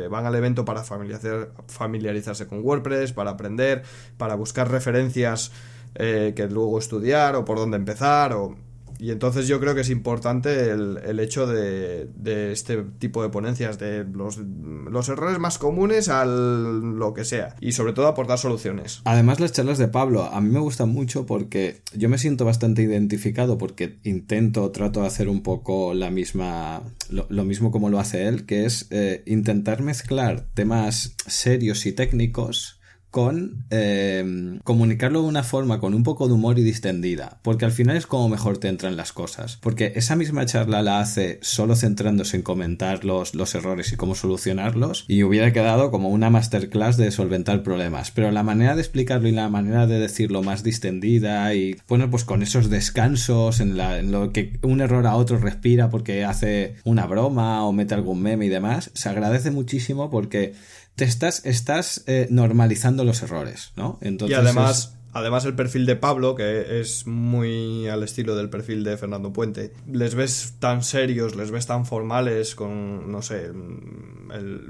van 0.09 0.25
al 0.25 0.35
evento 0.35 0.65
para 0.65 0.83
familiarizarse 0.83 2.47
con 2.47 2.63
WordPress, 2.63 3.11
para 3.11 3.31
aprender, 3.31 3.83
para 4.17 4.35
buscar 4.35 4.69
referencias 4.69 5.51
eh, 5.95 6.33
que 6.35 6.47
luego 6.47 6.77
estudiar 6.77 7.35
o 7.35 7.43
por 7.43 7.57
dónde 7.57 7.77
empezar 7.77 8.33
o 8.33 8.55
y 9.03 9.11
entonces 9.11 9.49
yo 9.49 9.59
creo 9.59 9.75
que 9.75 9.81
es 9.81 9.89
importante 9.89 10.71
el, 10.71 11.19
hecho 11.19 11.45
de, 11.45 12.07
este 12.53 12.85
tipo 12.99 13.21
de 13.21 13.27
ponencias, 13.27 13.77
de 13.77 14.05
los, 14.05 14.37
los, 14.37 15.09
errores 15.09 15.39
más 15.39 15.57
comunes 15.57 16.07
al 16.07 16.95
lo 16.97 17.13
que 17.13 17.25
sea. 17.25 17.57
Y 17.59 17.73
sobre 17.73 17.91
todo 17.91 18.07
aportar 18.07 18.39
soluciones. 18.39 19.01
Además 19.03 19.41
las 19.41 19.51
charlas 19.51 19.77
de 19.77 19.89
Pablo 19.89 20.23
a 20.23 20.39
mí 20.39 20.49
me 20.49 20.61
gustan 20.61 20.87
mucho 20.87 21.25
porque 21.25 21.81
yo 21.93 22.07
me 22.07 22.17
siento 22.17 22.45
bastante 22.45 22.81
identificado 22.81 23.57
porque 23.57 23.97
intento, 24.03 24.71
trato 24.71 25.01
de 25.01 25.07
hacer 25.07 25.27
un 25.27 25.43
poco 25.43 25.93
la 25.93 26.09
misma, 26.09 26.81
lo, 27.09 27.43
mismo 27.43 27.71
como 27.71 27.89
lo 27.89 27.99
hace 27.99 28.29
él, 28.29 28.45
que 28.45 28.63
es 28.63 28.87
eh, 28.89 29.21
intentar 29.25 29.81
mezclar 29.81 30.45
temas 30.53 31.17
serios 31.27 31.85
y 31.87 31.91
técnicos 31.91 32.79
con 33.13 33.63
eh, 33.69 34.57
comunicarlo 34.63 35.21
de 35.21 35.27
una 35.27 35.43
forma 35.43 35.79
con 35.79 35.93
un 35.93 36.01
poco 36.01 36.27
de 36.27 36.33
humor 36.33 36.57
y 36.57 36.63
distendida, 36.63 37.37
porque 37.43 37.63
al 37.63 37.71
final 37.71 37.95
es 37.95 38.07
como 38.07 38.27
mejor 38.27 38.57
te 38.57 38.69
entran 38.69 38.97
las 38.97 39.13
cosas, 39.13 39.59
porque 39.61 39.93
esa 39.95 40.15
misma 40.15 40.47
charla 40.47 40.81
la 40.81 40.99
hace 40.99 41.37
solo 41.43 41.75
centrándose 41.75 42.37
en 42.37 42.41
comentar 42.41 43.05
los, 43.05 43.35
los 43.35 43.53
errores 43.53 43.93
y 43.93 43.97
cómo 43.97 44.15
solucionarlos, 44.15 45.05
y 45.07 45.21
hubiera 45.21 45.53
quedado 45.53 45.91
como 45.91 46.09
una 46.09 46.31
masterclass 46.31 46.97
de 46.97 47.11
solventar 47.11 47.61
problemas, 47.61 48.09
pero 48.09 48.31
la 48.31 48.41
manera 48.41 48.73
de 48.73 48.81
explicarlo 48.81 49.27
y 49.27 49.31
la 49.31 49.47
manera 49.47 49.85
de 49.85 49.99
decirlo 49.99 50.41
más 50.41 50.63
distendida 50.63 51.53
y 51.53 51.75
bueno, 51.87 52.09
pues 52.09 52.23
con 52.23 52.41
esos 52.41 52.71
descansos 52.71 53.59
en, 53.59 53.77
la, 53.77 53.99
en 53.99 54.11
lo 54.11 54.31
que 54.31 54.57
un 54.63 54.81
error 54.81 55.05
a 55.05 55.17
otro 55.17 55.37
respira 55.37 55.91
porque 55.91 56.25
hace 56.25 56.77
una 56.83 57.05
broma 57.05 57.63
o 57.63 57.73
mete 57.73 57.93
algún 57.93 58.23
meme 58.23 58.47
y 58.47 58.49
demás, 58.49 58.89
se 58.95 59.07
agradece 59.07 59.51
muchísimo 59.51 60.09
porque 60.09 60.55
te 60.95 61.05
estás, 61.05 61.45
estás 61.45 62.03
eh, 62.07 62.27
normalizando 62.29 63.03
los 63.03 63.21
errores, 63.23 63.71
¿no? 63.75 63.97
Entonces 64.01 64.37
y 64.37 64.39
además, 64.39 64.95
Además, 65.13 65.45
el 65.45 65.53
perfil 65.53 65.85
de 65.85 65.95
Pablo, 65.95 66.33
que 66.33 66.79
es 66.79 67.05
muy 67.05 67.87
al 67.87 68.01
estilo 68.01 68.35
del 68.35 68.49
perfil 68.49 68.83
de 68.83 68.97
Fernando 68.97 69.31
Puente, 69.31 69.71
les 69.91 70.15
ves 70.15 70.55
tan 70.59 70.83
serios, 70.83 71.35
les 71.35 71.51
ves 71.51 71.67
tan 71.67 71.85
formales, 71.85 72.55
con, 72.55 73.11
no 73.11 73.21
sé, 73.21 73.51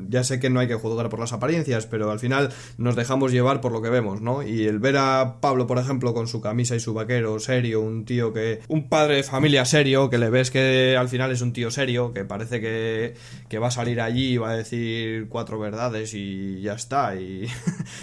ya 0.10 0.24
sé 0.26 0.42
que 0.42 0.50
no 0.50 0.60
hay 0.60 0.68
que 0.68 0.76
juzgar 0.76 1.08
por 1.08 1.20
las 1.20 1.32
apariencias, 1.32 1.86
pero 1.86 2.12
al 2.12 2.20
final 2.20 2.50
nos 2.78 2.96
dejamos 2.98 3.32
llevar 3.32 3.62
por 3.62 3.72
lo 3.72 3.82
que 3.82 3.90
vemos, 3.90 4.22
¿no? 4.22 4.44
Y 4.44 4.66
el 4.66 4.80
ver 4.80 4.98
a 4.98 5.38
Pablo, 5.40 5.66
por 5.66 5.78
ejemplo, 5.78 6.14
con 6.14 6.28
su 6.28 6.42
camisa 6.42 6.76
y 6.76 6.82
su 6.82 6.94
vaquero 6.94 7.40
serio, 7.40 7.80
un 7.80 8.04
tío 8.04 8.34
que, 8.34 8.60
un 8.68 8.90
padre 8.90 9.18
de 9.18 9.24
familia 9.24 9.64
serio, 9.64 10.10
que 10.10 10.18
le 10.18 10.30
ves 10.30 10.52
que 10.52 10.98
al 10.98 11.08
final 11.08 11.32
es 11.32 11.42
un 11.42 11.54
tío 11.54 11.72
serio, 11.72 12.14
que 12.14 12.26
parece 12.26 12.60
que, 12.60 13.14
que 13.48 13.60
va 13.60 13.68
a 13.68 13.72
salir 13.72 14.02
allí 14.02 14.34
y 14.34 14.38
va 14.38 14.52
a 14.52 14.58
decir 14.58 15.28
cuatro 15.30 15.58
verdades 15.58 16.14
y 16.14 16.62
ya 16.62 16.74
está, 16.74 17.16
y, 17.16 17.48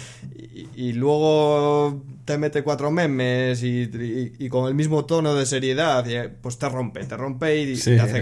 y 0.75 0.93
luego 0.93 2.01
te 2.31 2.37
mete 2.37 2.63
cuatro 2.63 2.91
memes 2.91 3.61
y, 3.61 4.47
con 4.47 4.69
el 4.69 4.73
mismo 4.73 5.03
tono 5.03 5.35
de 5.35 5.45
seriedad, 5.45 6.05
pues 6.41 6.57
te 6.57 6.69
rompe, 6.69 7.03
te 7.03 7.17
rompe 7.17 7.59
y 7.59 7.77
te, 7.77 7.99
hace, 7.99 8.21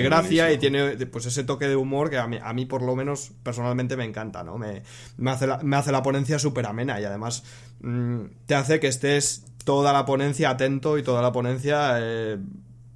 gracia 0.00 0.52
y 0.52 0.58
tiene 0.58 0.92
pues 1.06 1.26
ese 1.26 1.42
toque 1.42 1.66
de 1.66 1.74
humor 1.74 2.08
que 2.08 2.18
a 2.18 2.28
mí, 2.28 2.38
a 2.40 2.52
mí 2.52 2.66
por 2.66 2.82
lo 2.82 2.94
menos 2.94 3.32
personalmente 3.42 3.96
me 3.96 4.04
encanta, 4.04 4.44
¿no? 4.44 4.58
Me, 4.58 4.84
me, 5.16 5.32
hace, 5.32 5.48
la, 5.48 5.58
me 5.58 5.74
hace 5.74 5.90
la 5.90 6.04
ponencia 6.04 6.38
súper 6.38 6.66
amena 6.66 7.00
y 7.00 7.04
además 7.04 7.42
mm, 7.80 8.20
te 8.46 8.54
hace 8.54 8.78
que 8.78 8.86
estés 8.86 9.42
toda 9.64 9.92
la 9.92 10.04
ponencia 10.04 10.50
atento 10.50 10.98
y 10.98 11.02
toda 11.02 11.20
la 11.20 11.32
ponencia 11.32 11.96
eh, 11.98 12.38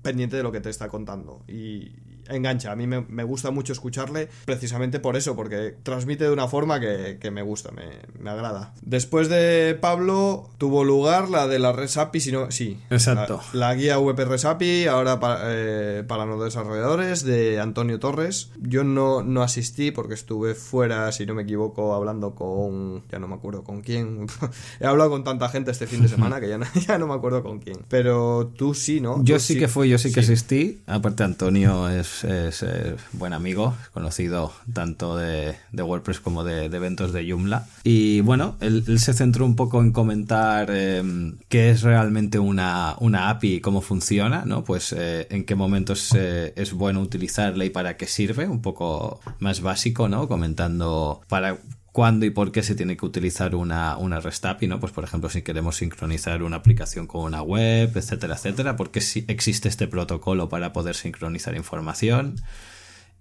pendiente 0.02 0.36
de 0.36 0.44
lo 0.44 0.52
que 0.52 0.60
te 0.60 0.70
está 0.70 0.86
contando. 0.86 1.42
Y, 1.48 1.90
engancha. 2.30 2.72
A 2.72 2.76
mí 2.76 2.86
me, 2.86 3.24
gusta 3.24 3.50
mucho 3.50 3.72
escucharle 3.72 4.28
precisamente 4.44 5.00
por 5.00 5.16
eso, 5.16 5.36
porque 5.36 5.76
transmite 5.82 6.24
de 6.24 6.30
una 6.30 6.48
forma 6.48 6.80
que, 6.80 7.30
me 7.30 7.42
gusta, 7.42 7.70
me, 7.72 8.30
agrada. 8.30 8.72
Después 8.82 9.28
de 9.28 9.76
Pablo 9.80 10.50
tuvo 10.58 10.84
lugar 10.84 11.28
la 11.28 11.46
de 11.46 11.58
la 11.58 11.72
Resapi, 11.72 12.20
si 12.20 12.32
no, 12.32 12.50
sí. 12.50 12.78
Exacto. 12.90 13.40
La, 13.52 13.74
guía 13.74 13.98
VP 13.98 14.24
Resapi, 14.24 14.86
ahora 14.86 15.18
eh, 15.44 16.04
para, 16.06 16.26
los 16.26 16.42
desarrolladores, 16.42 17.24
de 17.24 17.60
Antonio 17.60 17.98
Torres. 17.98 18.50
Yo 18.60 18.84
no, 18.84 19.22
no 19.22 19.42
asistí 19.42 19.90
porque 19.90 20.14
estuve 20.14 20.54
fuera, 20.54 21.10
si 21.12 21.26
no 21.26 21.34
me 21.34 21.42
equivoco, 21.42 21.94
hablando 21.94 22.34
con... 22.34 23.02
ya 23.10 23.18
no 23.18 23.28
me 23.28 23.34
acuerdo 23.34 23.64
con 23.64 23.80
quién. 23.82 24.26
He 24.80 24.86
hablado 24.86 25.10
con 25.10 25.24
tanta 25.24 25.48
gente 25.48 25.70
este 25.70 25.86
fin 25.86 26.02
de 26.02 26.08
semana 26.08 26.40
que 26.40 26.48
ya 26.48 26.58
no, 26.58 26.66
ya 26.86 26.98
no 26.98 27.06
me 27.06 27.14
acuerdo 27.14 27.42
con 27.42 27.58
quién. 27.58 27.78
Pero 27.88 28.52
tú 28.56 28.74
sí, 28.74 29.00
¿no? 29.00 29.22
Yo 29.24 29.38
sí, 29.38 29.58
que 29.58 29.68
fui, 29.68 29.88
yo 29.88 29.98
sí 29.98 30.12
que 30.12 30.20
asistí. 30.20 30.82
Aparte 30.86 31.22
Antonio 31.22 31.88
es 31.88 32.19
es, 32.24 32.62
eh, 32.62 32.96
buen 33.12 33.32
amigo, 33.32 33.74
conocido 33.92 34.52
tanto 34.72 35.16
de, 35.16 35.56
WordPress 35.72 36.20
como 36.20 36.44
de, 36.44 36.66
eventos 36.66 37.12
de 37.12 37.28
Joomla. 37.28 37.66
Y 37.84 38.20
bueno, 38.20 38.56
él, 38.60 38.98
se 38.98 39.14
centró 39.14 39.44
un 39.44 39.56
poco 39.56 39.80
en 39.80 39.92
comentar 39.92 40.70
em, 40.70 41.38
qué 41.48 41.70
es 41.70 41.82
realmente 41.82 42.38
una, 42.38 42.96
una, 43.00 43.30
API 43.30 43.54
y 43.54 43.60
cómo 43.60 43.80
funciona, 43.80 44.44
¿no? 44.44 44.64
Pues 44.64 44.94
eh, 44.96 45.26
en 45.30 45.44
qué 45.44 45.54
momentos 45.54 46.14
eh, 46.16 46.52
es 46.56 46.72
bueno 46.72 47.00
utilizarla 47.00 47.64
y 47.64 47.70
para 47.70 47.96
qué 47.96 48.06
sirve, 48.06 48.46
un 48.46 48.62
poco 48.62 49.20
más 49.38 49.60
básico, 49.60 50.08
¿no? 50.08 50.28
Comentando 50.28 51.20
para 51.28 51.58
cuándo 51.92 52.26
y 52.26 52.30
por 52.30 52.52
qué 52.52 52.62
se 52.62 52.74
tiene 52.74 52.96
que 52.96 53.06
utilizar 53.06 53.54
una, 53.54 53.96
una 53.96 54.20
¿no? 54.20 54.80
Pues 54.80 54.92
por 54.92 55.04
ejemplo, 55.04 55.28
si 55.30 55.42
queremos 55.42 55.76
sincronizar 55.76 56.42
una 56.42 56.56
aplicación 56.56 57.06
con 57.06 57.22
una 57.22 57.42
web, 57.42 57.96
etcétera, 57.96 58.34
etcétera, 58.34 58.76
porque 58.76 59.00
si 59.00 59.24
existe 59.28 59.68
este 59.68 59.88
protocolo 59.88 60.48
para 60.48 60.72
poder 60.72 60.94
sincronizar 60.94 61.54
información 61.56 62.36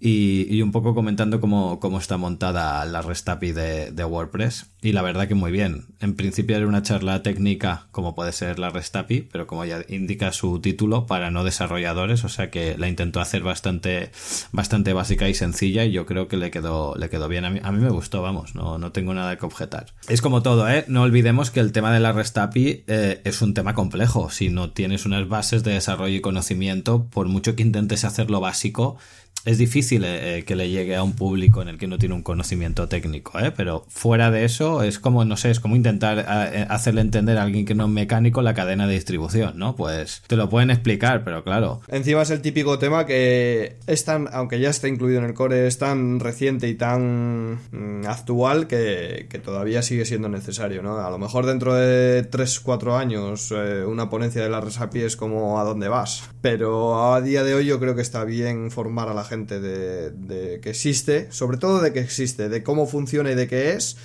y, 0.01 0.61
un 0.61 0.71
poco 0.71 0.95
comentando 0.95 1.41
cómo, 1.41 1.79
cómo, 1.79 1.99
está 1.99 2.17
montada 2.17 2.85
la 2.85 3.01
REST 3.01 3.29
API 3.29 3.51
de, 3.51 3.91
de, 3.91 4.05
WordPress. 4.05 4.67
Y 4.81 4.93
la 4.93 5.01
verdad 5.01 5.27
que 5.27 5.35
muy 5.35 5.51
bien. 5.51 5.87
En 5.99 6.15
principio 6.15 6.55
era 6.55 6.65
una 6.65 6.83
charla 6.83 7.21
técnica 7.21 7.87
como 7.91 8.15
puede 8.15 8.31
ser 8.31 8.59
la 8.59 8.69
REST 8.69 8.95
API, 8.95 9.27
pero 9.29 9.45
como 9.45 9.65
ya 9.65 9.83
indica 9.89 10.31
su 10.31 10.59
título, 10.61 11.05
para 11.05 11.31
no 11.31 11.43
desarrolladores, 11.43 12.23
o 12.23 12.29
sea 12.29 12.49
que 12.49 12.77
la 12.77 12.87
intentó 12.87 13.19
hacer 13.19 13.43
bastante, 13.43 14.11
bastante 14.53 14.93
básica 14.93 15.27
y 15.27 15.33
sencilla 15.33 15.83
y 15.83 15.91
yo 15.91 16.05
creo 16.05 16.29
que 16.29 16.37
le 16.37 16.49
quedó, 16.49 16.95
le 16.95 17.09
quedó 17.09 17.27
bien. 17.27 17.43
A 17.43 17.49
mí, 17.49 17.59
a 17.61 17.71
mí 17.73 17.81
me 17.81 17.89
gustó, 17.89 18.21
vamos, 18.21 18.55
no, 18.55 18.77
no 18.77 18.93
tengo 18.93 19.13
nada 19.13 19.37
que 19.37 19.45
objetar. 19.45 19.87
Es 20.07 20.21
como 20.21 20.41
todo, 20.41 20.69
¿eh? 20.69 20.85
No 20.87 21.01
olvidemos 21.01 21.51
que 21.51 21.59
el 21.59 21.73
tema 21.73 21.91
de 21.91 21.99
la 21.99 22.13
REST 22.13 22.37
API 22.37 22.83
eh, 22.87 23.21
es 23.25 23.41
un 23.41 23.53
tema 23.53 23.73
complejo. 23.73 24.29
Si 24.29 24.47
no 24.47 24.71
tienes 24.71 25.05
unas 25.05 25.27
bases 25.27 25.63
de 25.63 25.73
desarrollo 25.73 26.15
y 26.15 26.21
conocimiento, 26.21 27.05
por 27.07 27.27
mucho 27.27 27.57
que 27.57 27.63
intentes 27.63 28.05
hacerlo 28.05 28.39
básico, 28.39 28.97
es 29.45 29.57
difícil 29.57 30.03
eh, 30.05 30.43
que 30.45 30.55
le 30.55 30.69
llegue 30.69 30.95
a 30.95 31.03
un 31.03 31.13
público 31.13 31.61
en 31.61 31.69
el 31.69 31.77
que 31.77 31.87
no 31.87 31.97
tiene 31.97 32.15
un 32.15 32.23
conocimiento 32.23 32.87
técnico, 32.87 33.39
¿eh? 33.39 33.51
pero 33.55 33.85
fuera 33.87 34.31
de 34.31 34.45
eso 34.45 34.83
es 34.83 34.99
como, 34.99 35.23
no 35.25 35.37
sé, 35.37 35.49
es 35.49 35.59
como 35.59 35.75
intentar 35.75 36.19
eh, 36.19 36.65
hacerle 36.69 37.01
entender 37.01 37.37
a 37.37 37.43
alguien 37.43 37.65
que 37.65 37.75
no 37.75 37.85
es 37.85 37.89
mecánico 37.89 38.41
la 38.41 38.53
cadena 38.53 38.87
de 38.87 38.93
distribución, 38.93 39.57
¿no? 39.57 39.75
Pues 39.75 40.23
te 40.27 40.35
lo 40.35 40.49
pueden 40.49 40.71
explicar, 40.71 41.23
pero 41.23 41.43
claro. 41.43 41.81
Encima 41.87 42.21
es 42.21 42.29
el 42.31 42.41
típico 42.41 42.79
tema 42.79 43.05
que 43.05 43.77
es 43.87 44.05
tan, 44.05 44.27
aunque 44.33 44.59
ya 44.59 44.69
está 44.69 44.87
incluido 44.87 45.19
en 45.19 45.25
el 45.25 45.33
core, 45.33 45.67
es 45.67 45.77
tan 45.77 46.19
reciente 46.19 46.67
y 46.67 46.75
tan 46.75 47.59
mm, 47.71 48.05
actual 48.07 48.67
que, 48.67 49.27
todavía 49.43 49.81
sigue 49.81 50.05
siendo 50.05 50.27
necesario, 50.27 50.81
¿no? 50.83 50.97
A 50.97 51.09
lo 51.09 51.17
mejor 51.17 51.45
dentro 51.45 51.73
de 51.73 52.29
3-4 52.29 52.99
años 52.99 53.53
eh, 53.55 53.85
una 53.85 54.09
ponencia 54.09 54.43
de 54.43 54.49
la 54.49 54.59
Resapi 54.59 54.99
es 54.99 55.15
como 55.15 55.59
a 55.59 55.63
dónde 55.63 55.87
vas, 55.87 56.29
pero 56.41 57.13
a 57.13 57.21
día 57.21 57.43
de 57.43 57.53
hoy 57.53 57.65
yo 57.65 57.79
creo 57.79 57.95
que 57.95 58.01
está 58.01 58.25
bien 58.25 58.69
formar 58.69 59.07
a 59.07 59.13
la 59.13 59.23
gente 59.29 59.61
de, 59.61 60.59
que 60.61 60.69
existe, 60.69 61.31
sobre 61.31 61.57
todo 61.57 61.79
de 61.79 61.93
que 61.93 61.99
existe, 61.99 62.49
de 62.49 62.63
cómo 62.63 62.87
funciona 62.87 63.31
y 63.31 63.35
de 63.35 63.47
qué 63.47 63.73
es, 63.73 63.97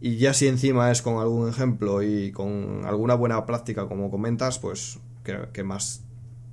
Y 0.00 0.16
ya 0.16 0.34
si 0.34 0.48
encima 0.48 0.90
es 0.90 1.00
con 1.00 1.18
algún 1.18 1.48
ejemplo 1.48 2.02
y 2.02 2.32
con 2.32 2.84
alguna 2.84 3.14
buena 3.14 3.46
práctica, 3.46 3.86
como 3.86 4.10
comentas, 4.10 4.58
pues, 4.58 4.98
¿qué, 5.22 5.62
más 5.62 6.02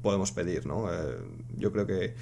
podemos 0.03 0.31
pedir, 0.31 0.67
no? 0.67 0.93
Eh, 0.93 1.17
yo 1.57 1.71
creo 1.71 1.87
que 1.87 2.13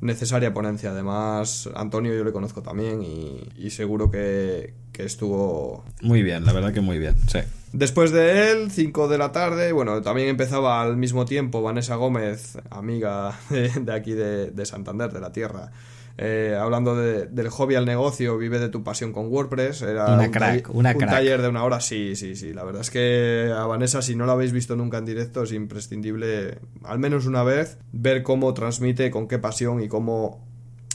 necesaria 0.00 0.54
ponencia. 0.54 0.90
Además, 0.90 1.68
Antonio 1.74 2.14
yo 2.14 2.24
le 2.24 2.32
conozco 2.32 2.62
también 2.62 3.02
y, 3.02 3.70
seguro 3.70 4.10
que, 4.10 4.74
estuvo... 4.98 5.84
Muy 6.00 6.22
bien, 6.22 6.44
la 6.44 6.52
verdad 6.52 6.72
que 6.72 6.80
muy 6.80 6.98
bien, 6.98 7.16
sí. 7.30 7.40
Después 7.72 8.10
de 8.10 8.52
él, 8.52 8.70
5 8.70 9.08
de 9.08 9.18
la 9.18 9.32
tarde, 9.32 9.72
bueno, 9.72 10.00
también 10.00 10.28
empezaba 10.28 10.80
al 10.80 10.96
mismo 10.96 11.24
tiempo 11.24 11.62
Vanessa 11.62 11.96
Gómez, 11.96 12.58
amiga 12.70 13.38
de, 13.50 13.92
aquí 13.92 14.12
de, 14.12 14.50
de 14.50 14.66
Santander, 14.66 15.12
de 15.12 15.20
la 15.20 15.32
Tierra. 15.32 15.70
Eh, 16.18 16.56
hablando 16.58 16.96
del 16.96 17.48
hobby 17.50 17.74
al 17.74 17.84
negocio, 17.84 18.38
vive 18.38 18.58
de 18.58 18.70
tu 18.70 18.82
pasión 18.82 19.12
con 19.12 19.26
WordPress. 19.26 19.82
Era 19.82 20.14
una 20.14 20.24
un 20.24 20.30
crack, 20.30 20.74
una 20.74 20.92
un 20.92 20.98
taller 20.98 21.42
de 21.42 21.48
una 21.48 21.62
hora, 21.62 21.80
sí, 21.80 22.16
sí, 22.16 22.36
sí. 22.36 22.54
La 22.54 22.64
verdad 22.64 22.80
es 22.80 22.90
que 22.90 23.52
a 23.54 23.66
Vanessa, 23.66 24.00
si 24.00 24.16
no 24.16 24.24
la 24.24 24.32
habéis 24.32 24.52
visto 24.52 24.76
nunca 24.76 24.96
en 24.98 25.04
directo, 25.04 25.42
es 25.42 25.52
imprescindible, 25.52 26.58
al 26.84 26.98
menos 26.98 27.26
una 27.26 27.42
vez, 27.42 27.78
ver 27.92 28.22
cómo 28.22 28.54
transmite, 28.54 29.10
con 29.10 29.28
qué 29.28 29.38
pasión 29.38 29.82
y 29.82 29.88
cómo 29.88 30.46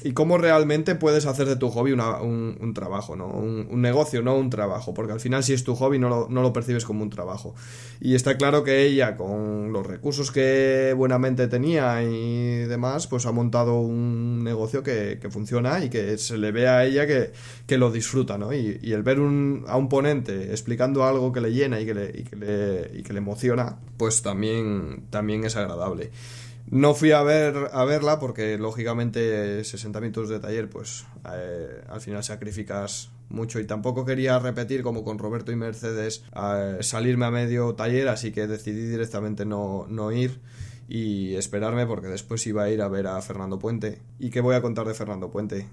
y 0.03 0.13
cómo 0.13 0.37
realmente 0.37 0.95
puedes 0.95 1.25
hacer 1.25 1.47
de 1.47 1.55
tu 1.55 1.69
hobby 1.69 1.91
un, 1.91 2.71
trabajo, 2.73 3.15
¿no? 3.15 3.27
Un, 3.27 3.81
negocio, 3.81 4.21
no 4.21 4.35
un 4.35 4.49
trabajo, 4.49 4.93
porque 4.93 5.13
al 5.13 5.19
final 5.19 5.43
si 5.43 5.53
es 5.53 5.63
tu 5.63 5.75
hobby 5.75 5.99
no 5.99 6.09
lo, 6.09 6.27
no 6.29 6.41
lo, 6.41 6.53
percibes 6.53 6.85
como 6.85 7.03
un 7.03 7.09
trabajo. 7.09 7.55
Y 7.99 8.15
está 8.15 8.37
claro 8.37 8.63
que 8.63 8.83
ella, 8.83 9.15
con 9.15 9.71
los 9.71 9.85
recursos 9.85 10.31
que 10.31 10.93
buenamente 10.95 11.47
tenía 11.47 12.01
y 12.03 12.59
demás, 12.65 13.07
pues 13.07 13.25
ha 13.25 13.31
montado 13.31 13.79
un 13.79 14.43
negocio 14.43 14.83
que, 14.83 15.19
funciona 15.31 15.83
y 15.83 15.89
que 15.89 16.17
se 16.17 16.37
le 16.37 16.51
ve 16.51 16.67
a 16.67 16.83
ella 16.83 17.07
que, 17.07 17.31
que 17.65 17.77
lo 17.77 17.91
disfruta, 17.91 18.37
¿no? 18.37 18.53
Y, 18.53 18.91
el 18.91 19.03
ver 19.03 19.19
un, 19.19 19.63
a 19.67 19.77
un 19.77 19.87
ponente 19.87 20.51
explicando 20.51 21.05
algo 21.05 21.31
que 21.31 21.39
le 21.39 21.53
llena 21.53 21.79
y 21.79 21.85
que 21.85 21.93
le, 21.93 22.11
y 22.13 22.23
que 22.23 22.35
le, 22.35 22.99
y 22.99 23.03
que 23.03 23.13
le 23.13 23.19
emociona, 23.19 23.77
pues 23.97 24.21
también, 24.21 25.05
también 25.09 25.45
es 25.45 25.55
agradable. 25.55 26.11
No 26.71 26.93
fui 26.93 27.11
a 27.11 27.21
ver 27.21 27.69
a 27.73 27.83
verla 27.83 28.17
porque 28.17 28.57
lógicamente 28.57 29.63
60 29.63 29.99
minutos 29.99 30.29
de 30.29 30.39
taller 30.39 30.69
pues 30.69 31.05
eh, 31.31 31.83
al 31.89 31.99
final 31.99 32.23
sacrificas 32.23 33.11
mucho 33.27 33.59
y 33.59 33.65
tampoco 33.65 34.05
quería 34.05 34.39
repetir 34.39 34.81
como 34.81 35.03
con 35.03 35.19
Roberto 35.19 35.51
y 35.51 35.57
Mercedes 35.57 36.23
salirme 36.79 37.25
a 37.25 37.31
medio 37.31 37.75
taller 37.75 38.07
así 38.07 38.31
que 38.31 38.47
decidí 38.47 38.87
directamente 38.87 39.45
no, 39.45 39.85
no 39.89 40.13
ir 40.13 40.39
y 40.87 41.35
esperarme 41.35 41.85
porque 41.87 42.07
después 42.07 42.45
iba 42.47 42.63
a 42.63 42.69
ir 42.69 42.81
a 42.81 42.89
ver 42.89 43.07
a 43.07 43.21
Fernando 43.21 43.57
Puente. 43.59 44.01
¿Y 44.19 44.29
qué 44.29 44.41
voy 44.41 44.55
a 44.55 44.61
contar 44.61 44.85
de 44.85 44.93
Fernando 44.93 45.29
Puente? 45.29 45.69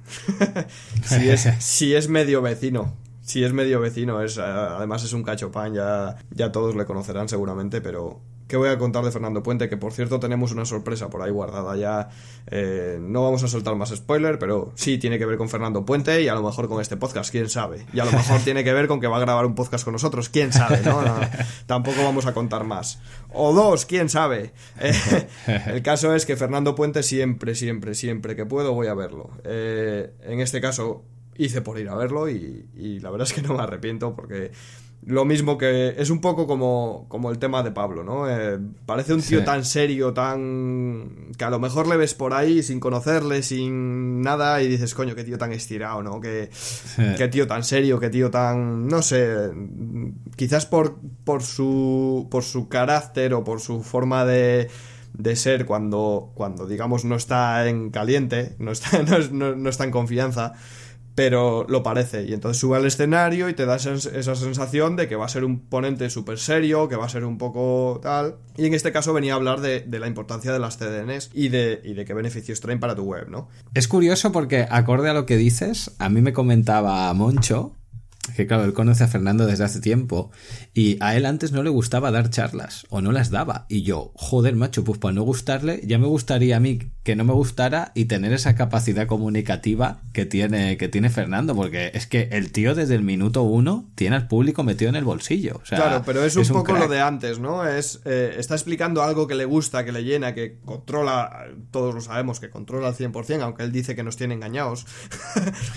si, 1.02 1.28
es, 1.28 1.48
si 1.58 1.94
es 1.96 2.08
medio 2.08 2.40
vecino. 2.40 2.94
Si 3.20 3.42
es 3.42 3.52
medio 3.52 3.80
vecino, 3.80 4.22
es, 4.22 4.38
además 4.38 5.02
es 5.02 5.12
un 5.12 5.24
cachopán, 5.24 5.74
ya, 5.74 6.16
ya 6.30 6.52
todos 6.52 6.76
le 6.76 6.86
conocerán 6.86 7.28
seguramente, 7.28 7.80
pero 7.80 8.20
¿Qué 8.48 8.56
voy 8.56 8.70
a 8.70 8.78
contar 8.78 9.04
de 9.04 9.10
Fernando 9.10 9.42
Puente? 9.42 9.68
Que 9.68 9.76
por 9.76 9.92
cierto 9.92 10.18
tenemos 10.18 10.52
una 10.52 10.64
sorpresa 10.64 11.10
por 11.10 11.20
ahí 11.20 11.30
guardada 11.30 11.76
ya. 11.76 12.08
Eh, 12.46 12.96
no 12.98 13.22
vamos 13.22 13.42
a 13.44 13.48
soltar 13.48 13.76
más 13.76 13.90
spoiler, 13.90 14.38
pero 14.38 14.72
sí 14.74 14.96
tiene 14.96 15.18
que 15.18 15.26
ver 15.26 15.36
con 15.36 15.50
Fernando 15.50 15.84
Puente 15.84 16.22
y 16.22 16.28
a 16.28 16.34
lo 16.34 16.42
mejor 16.42 16.66
con 16.66 16.80
este 16.80 16.96
podcast, 16.96 17.30
quién 17.30 17.50
sabe. 17.50 17.84
Y 17.92 18.00
a 18.00 18.06
lo 18.06 18.12
mejor 18.12 18.40
tiene 18.40 18.64
que 18.64 18.72
ver 18.72 18.88
con 18.88 19.00
que 19.00 19.06
va 19.06 19.18
a 19.18 19.20
grabar 19.20 19.44
un 19.44 19.54
podcast 19.54 19.84
con 19.84 19.92
nosotros, 19.92 20.30
quién 20.30 20.50
sabe, 20.50 20.80
¿no? 20.80 21.02
tampoco 21.66 22.02
vamos 22.02 22.24
a 22.24 22.32
contar 22.32 22.64
más. 22.64 23.00
O 23.34 23.52
dos, 23.52 23.84
quién 23.84 24.08
sabe. 24.08 24.54
Eh, 24.80 25.26
el 25.66 25.82
caso 25.82 26.14
es 26.14 26.24
que 26.24 26.34
Fernando 26.34 26.74
Puente 26.74 27.02
siempre, 27.02 27.54
siempre, 27.54 27.94
siempre 27.94 28.34
que 28.34 28.46
puedo 28.46 28.72
voy 28.72 28.86
a 28.86 28.94
verlo. 28.94 29.30
Eh, 29.44 30.10
en 30.22 30.40
este 30.40 30.62
caso 30.62 31.04
hice 31.36 31.60
por 31.60 31.78
ir 31.78 31.90
a 31.90 31.94
verlo 31.94 32.30
y, 32.30 32.66
y 32.74 32.98
la 33.00 33.10
verdad 33.10 33.28
es 33.28 33.34
que 33.34 33.42
no 33.42 33.52
me 33.54 33.62
arrepiento 33.62 34.14
porque 34.14 34.52
lo 35.08 35.24
mismo 35.24 35.56
que 35.56 35.94
es 35.96 36.10
un 36.10 36.20
poco 36.20 36.46
como, 36.46 37.06
como 37.08 37.30
el 37.30 37.38
tema 37.38 37.62
de 37.62 37.70
Pablo, 37.70 38.04
¿no? 38.04 38.28
Eh, 38.28 38.58
parece 38.84 39.14
un 39.14 39.22
tío 39.22 39.42
tan 39.42 39.64
serio, 39.64 40.12
tan... 40.12 41.32
que 41.38 41.44
a 41.44 41.50
lo 41.50 41.58
mejor 41.58 41.88
le 41.88 41.96
ves 41.96 42.12
por 42.12 42.34
ahí 42.34 42.62
sin 42.62 42.78
conocerle, 42.78 43.42
sin 43.42 44.20
nada, 44.20 44.62
y 44.62 44.68
dices, 44.68 44.94
coño, 44.94 45.14
qué 45.14 45.24
tío 45.24 45.38
tan 45.38 45.52
estirado, 45.52 46.02
¿no? 46.02 46.20
Qué, 46.20 46.50
qué 47.16 47.28
tío 47.28 47.46
tan 47.46 47.64
serio, 47.64 47.98
qué 47.98 48.10
tío 48.10 48.30
tan... 48.30 48.86
no 48.86 49.00
sé, 49.00 49.50
quizás 50.36 50.66
por, 50.66 50.98
por, 51.24 51.42
su, 51.42 52.28
por 52.30 52.44
su 52.44 52.68
carácter 52.68 53.32
o 53.32 53.44
por 53.44 53.60
su 53.60 53.82
forma 53.82 54.26
de 54.26 54.68
de 55.14 55.34
ser 55.34 55.66
cuando, 55.66 56.30
cuando 56.34 56.68
digamos 56.68 57.04
no 57.04 57.16
está 57.16 57.66
en 57.68 57.90
caliente, 57.90 58.54
no 58.58 58.70
está, 58.70 59.02
no 59.32 59.68
está 59.68 59.82
en 59.82 59.90
confianza, 59.90 60.52
pero 61.18 61.66
lo 61.68 61.82
parece. 61.82 62.26
Y 62.26 62.32
entonces 62.32 62.60
sube 62.60 62.76
al 62.76 62.86
escenario 62.86 63.48
y 63.48 63.54
te 63.54 63.66
da 63.66 63.74
esa, 63.74 64.36
sensación 64.36 64.94
de 64.94 65.08
que 65.08 65.16
va 65.16 65.24
a 65.24 65.28
ser 65.28 65.44
un 65.44 65.58
ponente 65.58 66.10
súper 66.10 66.38
serio, 66.38 66.88
que 66.88 66.94
va 66.94 67.06
a 67.06 67.08
ser 67.08 67.24
un 67.24 67.38
poco 67.38 67.98
tal. 68.00 68.36
Y 68.56 68.66
en 68.66 68.74
este 68.74 68.92
caso 68.92 69.12
venía 69.12 69.32
a 69.32 69.36
hablar 69.36 69.60
de, 69.60 69.84
la 69.98 70.06
importancia 70.06 70.52
de 70.52 70.60
las 70.60 70.78
CDNs 70.78 71.30
y 71.34 71.48
de, 71.48 71.80
y 71.82 71.94
de 71.94 72.04
qué 72.04 72.14
beneficios 72.14 72.60
traen 72.60 72.78
para 72.78 72.94
tu 72.94 73.02
web, 73.02 73.28
¿no? 73.28 73.48
Es 73.74 73.88
curioso 73.88 74.30
porque, 74.30 74.68
acorde 74.70 75.10
a 75.10 75.12
lo 75.12 75.26
que 75.26 75.36
dices, 75.36 75.90
a 75.98 76.08
mí 76.08 76.22
me 76.22 76.32
comentaba 76.32 77.12
Moncho 77.14 77.74
que 78.36 78.46
claro, 78.46 78.64
él 78.64 78.72
conoce 78.72 79.04
a 79.04 79.08
Fernando 79.08 79.46
desde 79.46 79.64
hace 79.64 79.80
tiempo 79.80 80.30
y 80.74 80.96
a 81.00 81.16
él 81.16 81.26
antes 81.26 81.52
no 81.52 81.62
le 81.62 81.70
gustaba 81.70 82.10
dar 82.10 82.30
charlas 82.30 82.86
o 82.90 83.00
no 83.00 83.12
las 83.12 83.30
daba. 83.30 83.66
Y 83.68 83.82
yo, 83.82 84.12
joder, 84.14 84.54
macho, 84.54 84.84
pues 84.84 84.98
para 84.98 85.14
no 85.14 85.22
gustarle, 85.22 85.80
ya 85.84 85.98
me 85.98 86.06
gustaría 86.06 86.56
a 86.56 86.60
mí 86.60 86.78
que 87.08 87.16
no 87.16 87.24
me 87.24 87.32
gustara 87.32 87.90
y 87.94 88.04
tener 88.04 88.34
esa 88.34 88.54
capacidad 88.54 89.06
comunicativa 89.06 90.02
que 90.12 90.26
tiene, 90.26 90.76
que 90.76 90.88
tiene 90.88 91.08
Fernando, 91.08 91.54
porque 91.54 91.90
es 91.94 92.06
que 92.06 92.28
el 92.32 92.52
tío 92.52 92.74
desde 92.74 92.96
el 92.96 93.02
minuto 93.02 93.44
uno 93.44 93.88
tiene 93.94 94.16
al 94.16 94.28
público 94.28 94.62
metido 94.62 94.90
en 94.90 94.94
el 94.94 95.04
bolsillo. 95.04 95.62
claro, 95.66 96.02
pero 96.04 96.22
es 96.22 96.36
un 96.36 96.46
poco 96.48 96.74
lo 96.74 96.86
de 96.86 97.00
antes, 97.00 97.38
¿no? 97.38 97.66
Es, 97.66 98.02
eh, 98.04 98.34
está 98.36 98.56
explicando 98.56 99.02
algo 99.02 99.26
que 99.26 99.34
le 99.34 99.46
gusta, 99.46 99.86
que 99.86 99.92
le 99.92 100.04
llena, 100.04 100.34
que 100.34 100.58
controla, 100.62 101.46
todos 101.70 101.94
lo 101.94 102.02
sabemos, 102.02 102.40
que 102.40 102.50
controla 102.50 102.88
al 102.88 102.94
100%, 102.94 103.40
aunque 103.40 103.62
él 103.62 103.72
dice 103.72 103.96
que 103.96 104.02
nos 104.02 104.18
tiene 104.18 104.34
engañados, 104.34 104.84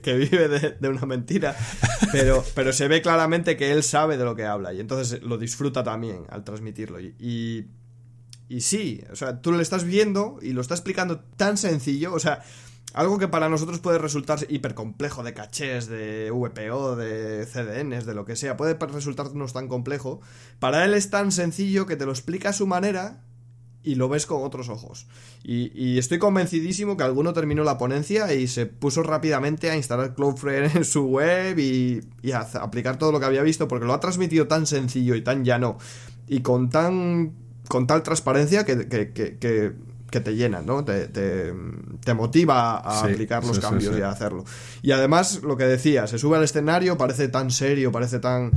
que, 0.00 0.14
vive 0.14 0.76
de 0.78 0.88
una 0.88 1.06
mentira. 1.06 1.56
Pero, 2.12 2.44
pero 2.54 2.72
se 2.72 2.86
ve 2.86 3.02
claramente 3.02 3.56
que 3.56 3.72
él 3.72 3.82
sabe 3.82 4.16
de 4.16 4.22
lo 4.24 4.36
que 4.36 4.44
habla 4.44 4.72
y 4.72 4.78
entonces 4.78 5.24
lo 5.24 5.38
disfruta 5.38 5.82
también 5.82 6.22
al 6.28 6.44
transmitirlo. 6.44 7.00
Y, 7.00 7.16
y, 7.18 7.66
sí, 8.60 9.02
o 9.10 9.16
sea, 9.16 9.40
tú 9.40 9.52
lo 9.52 9.60
estás 9.60 9.84
viendo 9.84 10.38
y 10.42 10.52
lo 10.52 10.60
está 10.60 10.74
explicando 10.74 11.20
tan 11.36 11.56
sencillo, 11.56 12.12
o 12.12 12.18
sea, 12.18 12.42
algo 12.94 13.18
que 13.18 13.28
para 13.28 13.48
nosotros 13.48 13.78
puede 13.78 13.98
resultar 13.98 14.40
hiper 14.48 14.74
complejo 14.74 15.22
de 15.22 15.32
cachés, 15.32 15.88
de 15.88 16.30
VPO, 16.30 16.96
de 16.96 17.46
CDNs, 17.46 18.04
de 18.04 18.14
lo 18.14 18.24
que 18.24 18.36
sea, 18.36 18.56
puede 18.56 18.74
resultarnos 18.74 19.52
tan 19.52 19.68
complejo. 19.68 20.20
Para 20.58 20.84
él 20.84 20.92
es 20.94 21.08
tan 21.08 21.32
sencillo 21.32 21.86
que 21.86 21.96
te 21.96 22.04
lo 22.04 22.12
explica 22.12 22.50
a 22.50 22.52
su 22.52 22.66
manera 22.66 23.22
y 23.82 23.94
lo 23.94 24.08
ves 24.08 24.26
con 24.26 24.42
otros 24.42 24.68
ojos. 24.68 25.06
Y, 25.42 25.98
estoy 25.98 26.18
convencidísimo 26.18 26.96
que 26.96 27.04
alguno 27.04 27.32
terminó 27.32 27.64
la 27.64 27.78
ponencia 27.78 28.32
y 28.32 28.46
se 28.46 28.66
puso 28.66 29.02
rápidamente 29.02 29.70
a 29.70 29.76
instalar 29.76 30.14
Cloudflare 30.14 30.70
en 30.74 30.84
su 30.84 31.06
web 31.06 31.58
y, 31.58 32.00
a 32.32 32.40
aplicar 32.62 32.98
todo 32.98 33.10
lo 33.10 33.20
que 33.20 33.26
había 33.26 33.42
visto 33.42 33.68
porque 33.68 33.86
lo 33.86 33.94
ha 33.94 34.00
transmitido 34.00 34.46
tan 34.46 34.66
sencillo 34.66 35.14
y 35.14 35.22
tan 35.22 35.44
llano 35.44 35.78
y 36.28 36.40
con 36.40 36.70
tan 36.70 37.32
con 37.72 37.86
tal 37.86 38.02
transparencia 38.02 38.66
que, 38.66 38.76
te 38.76 40.34
llena, 40.36 40.60
¿no? 40.60 40.84
Te, 40.84 41.08
te, 41.08 42.12
motiva 42.12 42.76
a 42.76 43.00
aplicar 43.00 43.42
los 43.46 43.58
cambios 43.60 43.96
y 43.96 44.02
a 44.02 44.10
hacerlo. 44.10 44.44
Y 44.82 44.92
además, 44.92 45.40
lo 45.42 45.56
que 45.56 45.64
decía, 45.64 46.06
se 46.06 46.18
sube 46.18 46.36
al 46.36 46.44
escenario, 46.44 46.98
parece 46.98 47.28
tan 47.28 47.50
serio, 47.50 47.90
parece 47.90 48.18
tan 48.18 48.50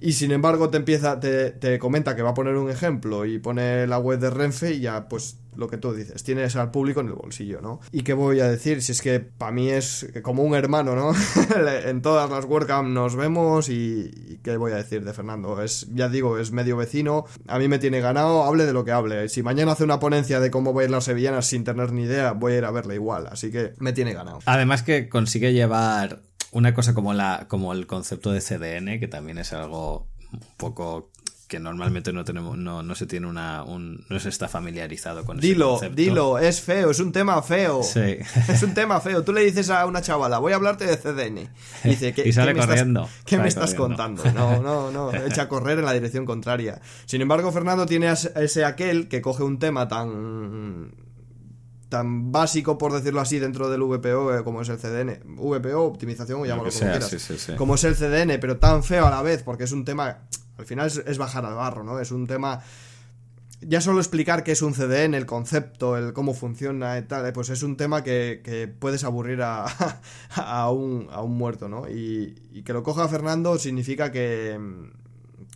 y 0.00 0.12
sin 0.12 0.32
embargo 0.32 0.70
te 0.70 0.78
empieza, 0.78 1.20
te, 1.20 1.50
te, 1.50 1.78
comenta 1.78 2.16
que 2.16 2.22
va 2.22 2.30
a 2.30 2.34
poner 2.34 2.56
un 2.56 2.70
ejemplo 2.70 3.26
y 3.26 3.38
pone 3.38 3.86
la 3.86 3.98
web 3.98 4.18
de 4.18 4.30
Renfe 4.30 4.72
y 4.72 4.80
ya 4.80 5.08
pues 5.08 5.38
lo 5.56 5.68
que 5.68 5.76
tú 5.76 5.92
dices, 5.92 6.22
tienes 6.22 6.56
al 6.56 6.70
público 6.70 7.00
en 7.00 7.08
el 7.08 7.14
bolsillo, 7.14 7.60
¿no? 7.60 7.80
Y 7.92 8.02
qué 8.02 8.14
voy 8.14 8.40
a 8.40 8.48
decir, 8.48 8.82
si 8.82 8.92
es 8.92 9.02
que 9.02 9.20
para 9.20 9.52
mí 9.52 9.68
es 9.68 10.08
como 10.22 10.42
un 10.42 10.54
hermano, 10.54 10.94
¿no? 10.94 11.12
en 11.84 12.02
todas 12.02 12.30
las 12.30 12.44
WordCamp 12.44 12.88
nos 12.88 13.16
vemos 13.16 13.68
y, 13.68 14.38
qué 14.42 14.56
voy 14.56 14.72
a 14.72 14.76
decir 14.76 15.04
de 15.04 15.12
Fernando, 15.12 15.60
es, 15.62 15.86
ya 15.92 16.08
digo, 16.08 16.38
es 16.38 16.52
medio 16.52 16.76
vecino, 16.76 17.26
a 17.46 17.58
mí 17.58 17.68
me 17.68 17.78
tiene 17.78 18.00
ganado, 18.00 18.44
hable 18.44 18.64
de 18.64 18.72
lo 18.72 18.84
que 18.84 18.92
hable, 18.92 19.28
si 19.28 19.42
mañana 19.42 19.72
hace 19.72 19.84
una 19.84 20.00
ponencia 20.00 20.40
de 20.40 20.50
cómo 20.50 20.72
voy 20.72 20.82
a 20.82 20.84
ir 20.86 20.90
las 20.90 21.04
sevillanas 21.04 21.46
sin 21.46 21.64
tener 21.64 21.92
ni 21.92 22.04
idea, 22.04 22.32
voy 22.32 22.54
a 22.54 22.58
ir 22.58 22.64
a 22.64 22.70
verla 22.70 22.94
igual, 22.94 23.26
así 23.26 23.50
que 23.50 23.74
me 23.78 23.92
tiene 23.92 24.14
ganado. 24.14 24.38
Además 24.46 24.82
que 24.82 25.08
consigue 25.08 25.52
llevar 25.52 26.22
una 26.52 26.74
cosa 26.74 26.94
como 26.94 27.12
la 27.14 27.46
como 27.48 27.72
el 27.72 27.86
concepto 27.86 28.32
de 28.32 28.40
CDN 28.40 28.98
que 28.98 29.08
también 29.08 29.38
es 29.38 29.52
algo 29.52 30.08
un 30.32 30.40
poco 30.56 31.10
que 31.50 31.58
normalmente 31.58 32.12
no 32.12 32.24
tenemos 32.24 32.56
no, 32.56 32.82
no 32.82 32.94
se 32.94 33.06
tiene 33.06 33.26
una 33.26 33.64
un, 33.64 34.04
no 34.08 34.20
se 34.20 34.28
está 34.28 34.48
familiarizado 34.48 35.24
con 35.24 35.38
dilo 35.38 35.76
ese 35.76 35.90
dilo 35.90 36.38
es 36.38 36.60
feo 36.60 36.90
es 36.90 37.00
un 37.00 37.10
tema 37.10 37.42
feo. 37.42 37.82
Sí. 37.82 38.18
es 38.48 38.62
un 38.62 38.72
tema 38.72 39.00
feo. 39.00 39.24
Tú 39.24 39.32
le 39.32 39.42
dices 39.42 39.68
a 39.70 39.84
una 39.86 40.00
chavala 40.00 40.38
voy 40.38 40.52
a 40.52 40.56
hablarte 40.56 40.86
de 40.86 40.96
CDN 40.96 41.50
dice 41.82 42.14
y 42.24 42.32
sale 42.32 42.54
corriendo 42.54 43.08
¿qué 43.24 43.36
me 43.36 43.48
estás 43.48 43.74
contando? 43.76 44.24
no 44.32 44.62
no 44.62 44.90
no 44.90 45.12
echa 45.12 45.42
a 45.42 45.48
correr 45.48 45.78
en 45.78 45.84
la 45.84 45.92
dirección 45.92 46.24
contraria. 46.24 46.80
Sin 47.06 47.20
embargo 47.20 47.50
Fernando 47.50 47.84
tiene 47.86 48.12
ese 48.12 48.64
aquel 48.64 49.08
que 49.08 49.20
coge 49.20 49.42
un 49.42 49.58
tema 49.58 49.88
tan 49.88 50.92
tan 51.90 52.32
básico, 52.32 52.78
por 52.78 52.92
decirlo 52.92 53.20
así, 53.20 53.38
dentro 53.38 53.68
del 53.68 53.82
VPO 53.82 54.38
eh, 54.38 54.44
como 54.44 54.62
es 54.62 54.68
el 54.70 54.78
CDN. 54.78 55.20
VPO, 55.36 55.82
optimización, 55.82 56.40
o 56.40 56.46
llámalo 56.46 56.70
como 56.70 56.80
quieras. 56.80 57.54
Como 57.58 57.74
es 57.74 57.84
el 57.84 57.96
CDN, 57.96 58.40
pero 58.40 58.56
tan 58.56 58.82
feo 58.82 59.06
a 59.06 59.10
la 59.10 59.20
vez, 59.20 59.42
porque 59.42 59.64
es 59.64 59.72
un 59.72 59.84
tema. 59.84 60.20
Al 60.56 60.64
final 60.64 60.86
es, 60.86 61.18
bajar 61.18 61.44
al 61.44 61.54
barro, 61.54 61.84
¿no? 61.84 62.00
Es 62.00 62.12
un 62.12 62.26
tema. 62.26 62.62
Ya 63.60 63.82
solo 63.82 63.98
explicar 63.98 64.42
qué 64.42 64.52
es 64.52 64.62
un 64.62 64.72
CDN, 64.72 65.14
el 65.14 65.26
concepto, 65.26 65.98
el 65.98 66.14
cómo 66.14 66.32
funciona 66.32 66.96
y 66.96 67.02
tal, 67.02 67.26
eh, 67.26 67.32
pues 67.32 67.50
es 67.50 67.62
un 67.62 67.76
tema 67.76 68.02
que, 68.02 68.72
puedes 68.78 69.04
aburrir 69.04 69.42
a, 69.42 69.66
a, 70.34 70.70
un, 70.70 71.08
a 71.10 71.20
un 71.20 71.36
muerto, 71.36 71.68
¿no? 71.68 71.86
Y, 71.86 72.40
y 72.52 72.62
que 72.62 72.72
lo 72.72 72.82
coja 72.82 73.06
Fernando 73.08 73.58
significa 73.58 74.10
que, 74.10 74.58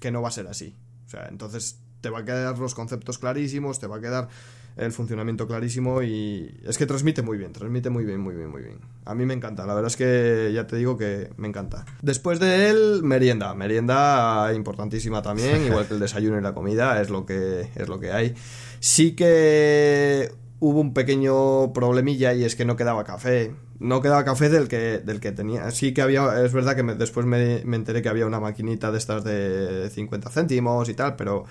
que 0.01 0.11
no 0.11 0.20
va 0.20 0.28
a 0.28 0.32
ser 0.32 0.49
así. 0.49 0.76
O 1.07 1.09
sea, 1.09 1.28
entonces 1.28 1.78
te 2.03 2.11
va 2.11 2.18
a 2.18 2.24
quedar 2.24 2.59
los 2.59 2.74
conceptos 2.74 3.18
clarísimos, 3.18 3.78
te 3.78 3.87
va 3.87 3.97
a 3.97 4.01
quedar 4.01 4.28
el 4.77 4.93
funcionamiento 4.93 5.47
clarísimo 5.47 6.03
y 6.03 6.61
es 6.64 6.79
que 6.79 6.87
transmite 6.87 7.22
muy 7.22 7.39
bien, 7.39 7.53
transmite 7.53 7.91
muy 7.91 8.05
bien, 8.05 8.20
muy 8.20 8.35
bien, 8.35 8.51
muy 8.51 8.62
bien. 8.62 8.79
A 9.05 9.14
mí 9.14 9.25
me 9.25 9.35
encanta, 9.35 9.66
la 9.66 9.75
verdad 9.75 9.89
es 9.89 9.97
que 9.97 10.51
ya 10.53 10.66
te 10.66 10.77
digo 10.77 10.97
que 10.97 11.31
me 11.37 11.49
encanta. 11.49 11.85
Después 12.03 12.41
de 12.41 12.70
él, 12.70 13.03
merienda, 13.03 13.55
merienda 13.55 14.53
importantísima 14.55 15.22
también, 15.22 15.62
igual 15.66 15.87
que 15.87 15.95
el 15.95 16.01
desayuno 16.01 16.39
y 16.39 16.43
la 16.43 16.55
comida, 16.55 17.01
es 17.01 17.11
lo 17.11 17.25
que 17.25 17.68
es 17.75 17.89
lo 17.89 18.01
que 18.01 18.12
hay. 18.12 18.35
Sí 18.81 19.14
que 19.14 20.33
hubo 20.59 20.81
un 20.81 20.95
pequeño 20.95 21.72
problemilla 21.72 22.33
y 22.33 22.45
es 22.45 22.57
que 22.57 22.64
no 22.64 22.77
quedaba 22.77 23.05
café. 23.05 23.55
No 23.79 24.01
quedaba 24.01 24.25
café 24.25 24.49
del 24.49 24.68
que, 24.68 24.99
del 24.99 25.20
que 25.20 25.33
tenía. 25.33 25.70
Sí 25.70 25.93
que 25.93 26.01
había, 26.01 26.43
es 26.43 26.53
verdad 26.53 26.75
que 26.75 26.83
después 26.95 27.27
me, 27.27 27.62
me, 27.64 27.77
enteré 27.77 28.03
que 28.03 28.09
había 28.09 28.25
una 28.27 28.41
maquinita 28.41 28.91
de 28.91 28.99
estas 28.99 29.25
de 29.25 29.91
50 29.91 30.31
céntimos 30.31 30.89
y 30.89 30.95
tal, 30.95 31.16
pero, 31.16 31.45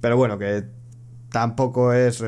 pero 0.00 0.16
bueno, 0.16 0.38
que 0.38 0.64
tampoco 1.30 1.92
es 1.92 2.22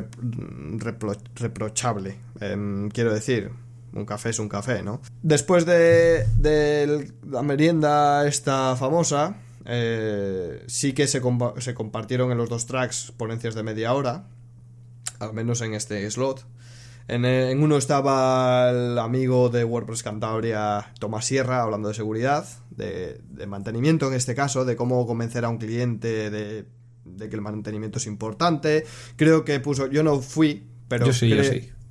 reprochable. 1.34 2.16
Em, 2.40 2.88
quiero 2.90 3.12
decir, 3.12 3.50
un 3.92 4.06
café 4.06 4.30
es 4.30 4.38
un 4.38 4.48
café, 4.48 4.82
¿no? 4.82 5.00
Después 5.22 5.66
de, 5.66 6.26
la 7.28 7.42
merienda 7.42 8.26
esta 8.26 8.76
famosa, 8.76 9.36
eh, 9.64 10.64
sí 10.66 10.92
que 10.92 11.06
se, 11.06 11.20
se, 11.58 11.74
compartieron 11.74 12.32
en 12.32 12.38
los 12.38 12.48
dos 12.48 12.66
tracks 12.66 13.12
ponencias 13.16 13.54
de 13.54 13.62
media 13.62 13.92
hora, 13.92 14.24
al 15.18 15.32
menos 15.34 15.60
en 15.60 15.74
este 15.74 16.10
slot. 16.10 16.46
En, 17.08 17.24
en, 17.24 17.62
uno 17.62 17.76
estaba 17.76 18.70
el 18.70 18.98
amigo 18.98 19.48
de 19.48 19.64
WordPress 19.64 20.04
Cantabria, 20.04 20.92
Tomás 20.98 21.26
Sierra, 21.26 21.62
hablando 21.62 21.88
de 21.88 21.94
seguridad, 21.94 22.46
de, 22.70 23.20
de 23.28 23.46
mantenimiento 23.46 24.06
en 24.06 24.14
este 24.14 24.34
caso, 24.34 24.64
de 24.64 24.76
cómo 24.76 25.04
convencer 25.06 25.44
a 25.44 25.48
un 25.48 25.58
cliente 25.58 26.30
de 26.30 26.64
de 27.04 27.28
que 27.28 27.36
el 27.36 27.42
mantenimiento 27.42 27.98
es 27.98 28.06
importante. 28.06 28.84
Creo 29.16 29.44
que 29.44 29.60
puso, 29.60 29.88
yo 29.88 30.02
no 30.02 30.20
fui, 30.20 30.66
pero 30.88 31.06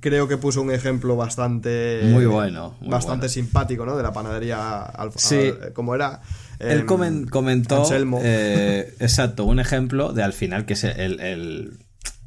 creo 0.00 0.26
que 0.26 0.36
puso 0.36 0.60
un 0.60 0.72
ejemplo 0.72 1.16
bastante 1.16 2.00
muy 2.04 2.26
bueno, 2.26 2.76
bastante 2.80 3.28
simpático, 3.28 3.86
¿no? 3.86 3.96
De 3.96 4.02
la 4.02 4.12
panadería 4.12 4.82
Alfa, 4.82 5.18
sí. 5.18 5.52
como 5.74 5.94
era. 5.94 6.20
Él 6.58 6.80
em, 6.80 7.26
comentó, 7.26 7.84
eh, 8.22 8.94
exacto, 9.00 9.44
un 9.44 9.58
ejemplo 9.58 10.12
de 10.12 10.22
al 10.22 10.32
final 10.32 10.66
que 10.66 10.74
es 10.74 10.84
el, 10.84 11.78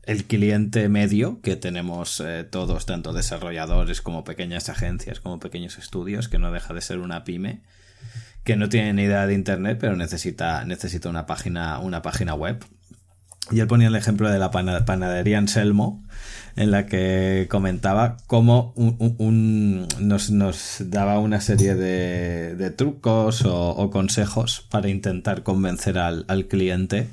el, 0.04 0.24
cliente 0.26 0.90
medio 0.90 1.42
que 1.42 1.56
tenemos 1.56 2.22
eh, 2.26 2.44
todos, 2.44 2.86
tanto 2.86 3.14
desarrolladores 3.14 4.02
como 4.02 4.24
pequeñas 4.24 4.70
agencias, 4.70 5.20
como 5.20 5.40
pequeños 5.40 5.78
estudios, 5.78 6.28
que 6.28 6.40
no 6.40 6.52
deja 6.52 6.74
de 6.74 6.82
ser 6.82 7.00
una 7.00 7.24
pyme 7.24 7.62
que 8.46 8.56
no 8.56 8.70
tiene 8.70 8.94
ni 8.94 9.04
idea 9.04 9.26
de 9.26 9.34
internet, 9.34 9.80
pero 9.82 9.96
necesita, 9.96 10.64
necesita 10.66 11.10
una 11.10 11.26
página, 11.26 11.80
una 11.80 12.04
página 12.04 12.36
web. 12.36 12.64
Y 13.52 13.60
él 13.60 13.68
ponía 13.68 13.88
el 13.88 13.96
ejemplo 13.96 14.30
de 14.30 14.40
la 14.40 14.52
panadería 14.52 15.38
Anselmo, 15.38 16.04
en 16.56 16.72
la 16.72 16.86
que 16.86 17.48
comentaba 17.50 18.18
cómo 18.28 18.74
nos, 18.78 20.32
nos, 20.32 20.78
daba 20.80 21.20
una 21.20 21.42
serie 21.42 21.76
de, 21.76 22.56
de 22.56 22.72
trucos 22.72 23.44
o, 23.46 23.90
consejos 23.92 24.66
para 24.70 24.90
intentar 24.90 25.44
convencer 25.44 25.98
al, 25.98 26.26
al, 26.28 26.48
cliente 26.48 27.08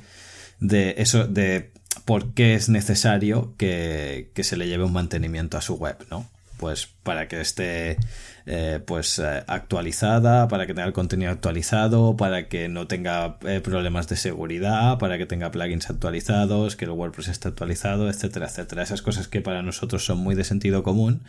de 0.60 0.94
eso, 0.98 1.26
de 1.26 1.70
por 2.04 2.32
qué 2.34 2.54
es 2.54 2.68
necesario 2.68 3.54
que, 3.58 4.30
que 4.34 4.44
se 4.44 4.56
le 4.56 4.68
lleve 4.68 4.84
un 4.84 4.92
mantenimiento 4.92 5.58
a 5.58 5.62
su 5.62 5.74
web, 5.74 5.96
¿no? 6.10 6.26
Pues 6.56 6.88
para 7.02 7.26
que 7.26 7.40
esté 7.40 7.98
eh, 8.44 8.80
pues 8.84 9.20
eh, 9.20 9.44
actualizada, 9.46 10.48
para 10.48 10.66
que 10.66 10.74
tenga 10.74 10.88
el 10.88 10.92
contenido 10.92 11.30
actualizado, 11.30 12.16
para 12.16 12.48
que 12.48 12.68
no 12.68 12.88
tenga 12.88 13.36
eh, 13.46 13.60
problemas 13.60 14.08
de 14.08 14.16
seguridad, 14.16 14.98
para 14.98 15.16
que 15.16 15.26
tenga 15.26 15.52
plugins 15.52 15.88
actualizados, 15.88 16.74
que 16.74 16.86
el 16.86 16.90
WordPress 16.90 17.28
esté 17.28 17.48
actualizado, 17.48 18.08
etcétera, 18.08 18.46
etcétera. 18.46 18.82
Esas 18.82 19.00
cosas 19.00 19.28
que 19.28 19.40
para 19.40 19.62
nosotros 19.62 20.04
son 20.04 20.18
muy 20.18 20.34
de 20.34 20.42
sentido 20.42 20.82
común, 20.82 21.22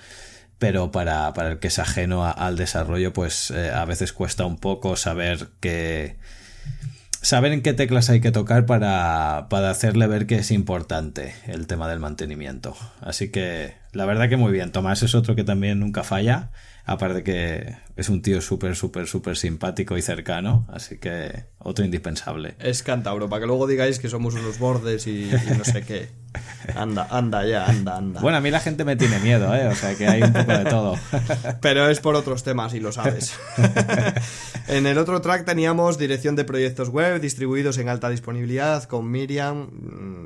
pero 0.57 0.91
para, 0.91 1.33
para 1.33 1.51
el 1.51 1.59
que 1.59 1.67
es 1.67 1.77
ajeno 1.77 2.25
al 2.25 2.55
desarrollo, 2.55 3.13
pues 3.13 3.51
a 3.51 3.85
veces 3.85 4.13
cuesta 4.13 4.45
un 4.45 4.57
poco 4.57 4.95
saber 4.95 5.49
que 5.59 6.17
saber 7.21 7.53
en 7.53 7.61
qué 7.61 7.73
teclas 7.73 8.09
hay 8.09 8.21
que 8.21 8.31
tocar 8.31 8.65
para, 8.65 9.47
para, 9.49 9.69
hacerle 9.69 10.07
ver 10.07 10.27
que 10.27 10.35
es 10.35 10.51
importante 10.51 11.33
el 11.47 11.67
tema 11.67 11.87
del 11.87 11.99
mantenimiento. 11.99 12.75
Así 13.01 13.29
que 13.29 13.75
la 13.91 14.05
verdad 14.05 14.29
que 14.29 14.37
muy 14.37 14.51
bien. 14.51 14.71
Tomás 14.71 15.03
es 15.03 15.15
otro 15.15 15.35
que 15.35 15.43
también 15.43 15.79
nunca 15.79 16.03
falla 16.03 16.49
Aparte 16.85 17.23
que 17.23 17.77
es 17.95 18.09
un 18.09 18.21
tío 18.21 18.41
súper, 18.41 18.75
súper, 18.75 19.07
súper 19.07 19.37
simpático 19.37 19.97
y 19.97 20.01
cercano, 20.01 20.67
así 20.69 20.97
que 20.97 21.45
otro 21.59 21.85
indispensable. 21.85 22.55
Es 22.59 22.83
Cantabro, 22.83 23.29
para 23.29 23.41
que 23.41 23.47
luego 23.47 23.67
digáis 23.67 23.99
que 23.99 24.09
somos 24.09 24.33
unos 24.33 24.59
bordes 24.59 25.07
y, 25.07 25.31
no 25.57 25.63
sé 25.63 25.83
qué. 25.83 26.09
Anda, 26.75 27.07
anda 27.09 27.45
ya, 27.45 27.67
anda, 27.67 27.95
anda. 27.95 28.19
Bueno, 28.19 28.39
a 28.39 28.41
mí 28.41 28.51
la 28.51 28.59
gente 28.59 28.83
me 28.83 28.97
tiene 28.97 29.19
miedo, 29.19 29.55
¿eh? 29.55 29.67
O 29.67 29.75
sea 29.75 29.95
que 29.95 30.07
hay 30.07 30.23
un 30.23 30.33
poco 30.33 30.51
de 30.51 30.65
todo. 30.65 30.97
Pero 31.61 31.87
es 31.89 32.01
por 32.01 32.15
otros 32.15 32.43
temas 32.43 32.73
y 32.73 32.81
lo 32.81 32.91
sabes. 32.91 33.33
en 34.67 34.85
el 34.85 34.97
otro 34.97 35.21
track 35.21 35.45
teníamos 35.45 35.97
dirección 35.97 36.35
de 36.35 36.43
proyectos 36.43 36.89
web 36.89 37.21
distribuidos 37.21 37.77
en 37.77 37.87
alta 37.87 38.09
disponibilidad 38.09 38.83
con 38.83 39.09
Miriam. 39.09 39.69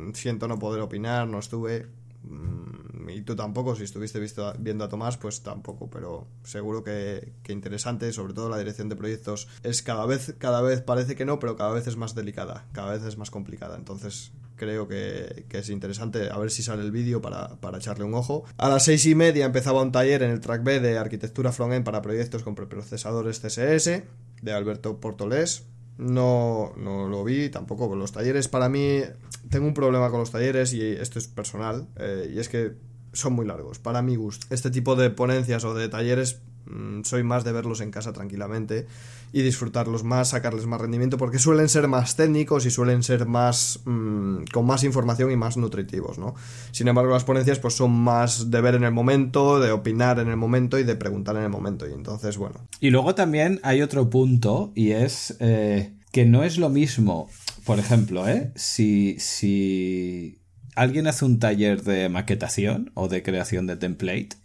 Mm, 0.09 0.13
siento 0.15 0.47
no 0.47 0.57
poder 0.57 0.81
opinar, 0.81 1.27
no 1.27 1.37
estuve 1.37 1.85
Mm, 2.29 2.76
y 3.09 3.21
tú 3.21 3.35
tampoco, 3.35 3.75
si 3.75 3.83
estuviste 3.83 4.19
viendo 4.59 4.83
a 4.83 4.89
Tomás, 4.89 5.17
pues 5.17 5.41
tampoco, 5.41 5.89
pero 5.89 6.27
seguro 6.43 6.83
que, 6.83 7.33
interesante, 7.47 8.11
sobre 8.13 8.33
todo 8.33 8.49
la 8.49 8.57
dirección 8.57 8.89
de 8.89 8.95
proyectos 8.95 9.47
es 9.63 9.81
cada 9.81 10.05
vez, 10.05 10.35
cada 10.37 10.61
vez 10.61 10.81
parece 10.81 11.15
que 11.15 11.25
no, 11.25 11.39
pero 11.39 11.55
cada 11.55 11.71
vez 11.71 11.87
es 11.87 11.97
más 11.97 12.15
delicada, 12.15 12.65
cada 12.71 12.93
vez 12.93 13.03
es 13.03 13.17
más 13.17 13.31
complicada, 13.31 13.77
entonces 13.77 14.31
creo 14.55 14.87
que, 14.87 15.45
es 15.49 15.69
interesante 15.69 16.29
a 16.31 16.37
ver 16.37 16.51
si 16.51 16.63
sale 16.63 16.83
el 16.83 16.91
vídeo 16.91 17.21
para, 17.21 17.59
para, 17.59 17.77
echarle 17.77 18.03
un 18.03 18.13
ojo. 18.13 18.43
A 18.57 18.69
las 18.69 18.85
seis 18.85 19.05
y 19.05 19.15
media 19.15 19.45
empezaba 19.45 19.81
un 19.81 19.91
taller 19.91 20.23
en 20.23 20.31
el 20.31 20.39
track 20.39 20.63
B 20.63 20.79
de 20.79 20.97
arquitectura 20.97 21.51
frontend 21.51 21.85
para 21.85 22.01
proyectos 22.01 22.43
con 22.43 22.55
preprocesadores 22.55 23.39
CSS 23.39 24.03
de 24.41 24.53
Alberto 24.53 24.99
Portolés 24.99 25.63
no, 25.97 26.73
no 26.77 27.07
lo 27.07 27.23
vi 27.23 27.49
tampoco. 27.49 27.93
Los 27.95 28.11
talleres, 28.11 28.47
para 28.47 28.69
mí, 28.69 29.01
tengo 29.49 29.67
un 29.67 29.73
problema 29.73 30.09
con 30.09 30.19
los 30.19 30.31
talleres 30.31 30.73
y 30.73 30.81
esto 30.81 31.19
es 31.19 31.27
personal, 31.27 31.87
eh, 31.97 32.31
y 32.33 32.39
es 32.39 32.49
que 32.49 32.73
son 33.17 33.33
muy 33.33 33.45
largos, 33.45 33.79
para 33.79 34.01
mi 34.01 34.15
gusto. 34.15 34.47
Este 34.49 34.71
tipo 34.71 34.95
de 34.95 35.09
ponencias 35.09 35.63
o 35.63 35.73
de 35.73 35.89
talleres 35.89 36.41
mm, 36.65 37.01
soy 37.03 37.23
más 37.23 37.43
de 37.43 37.51
verlos 37.51 37.81
en 37.81 37.91
casa 37.91 38.13
tranquilamente 38.13 38.87
y 39.33 39.41
disfrutarlos 39.41 40.03
más, 40.03 40.29
sacarles 40.29 40.65
más 40.67 40.79
rendimiento, 40.79 41.17
porque 41.17 41.39
suelen 41.39 41.67
ser 41.67 41.87
más 41.87 42.15
técnicos 42.15 42.65
y 42.65 42.71
suelen 42.71 43.03
ser 43.03 43.25
más 43.25 43.81
mm, 43.85 44.45
con 44.53 44.65
más 44.65 44.83
información 44.83 45.31
y 45.31 45.35
más 45.35 45.57
nutritivos, 45.57 46.17
¿no? 46.17 46.35
Sin 46.71 46.87
embargo, 46.87 47.11
las 47.11 47.23
ponencias 47.23 47.59
pues 47.59 47.73
son 47.73 47.91
más 47.91 48.49
de 48.49 48.61
ver 48.61 48.75
en 48.75 48.83
el 48.83 48.91
momento, 48.91 49.59
de 49.59 49.71
opinar 49.71 50.19
en 50.19 50.29
el 50.29 50.37
momento 50.37 50.79
y 50.79 50.83
de 50.83 50.95
preguntar 50.95 51.35
en 51.35 51.43
el 51.43 51.49
momento. 51.49 51.87
Y 51.87 51.93
entonces, 51.93 52.37
bueno. 52.37 52.55
Y 52.79 52.89
luego 52.89 53.15
también 53.15 53.59
hay 53.63 53.81
otro 53.81 54.09
punto 54.09 54.71
y 54.75 54.91
es 54.91 55.35
eh, 55.39 55.93
que 56.11 56.25
no 56.25 56.43
es 56.43 56.57
lo 56.57 56.69
mismo, 56.69 57.29
por 57.65 57.79
ejemplo, 57.79 58.27
¿eh? 58.27 58.51
Si, 58.55 59.17
si 59.19 60.36
alguien 60.77 61.07
hace 61.07 61.25
un 61.25 61.39
taller 61.39 61.81
de 61.81 62.07
maquetación 62.07 62.91
o 62.93 63.07
de 63.07 63.23
creación 63.23 63.65
de 63.65 63.77
template 63.77 64.37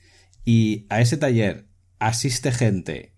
y 0.44 0.86
a 0.88 1.00
ese 1.00 1.18
taller 1.18 1.66
asiste 1.98 2.52
gente 2.52 3.12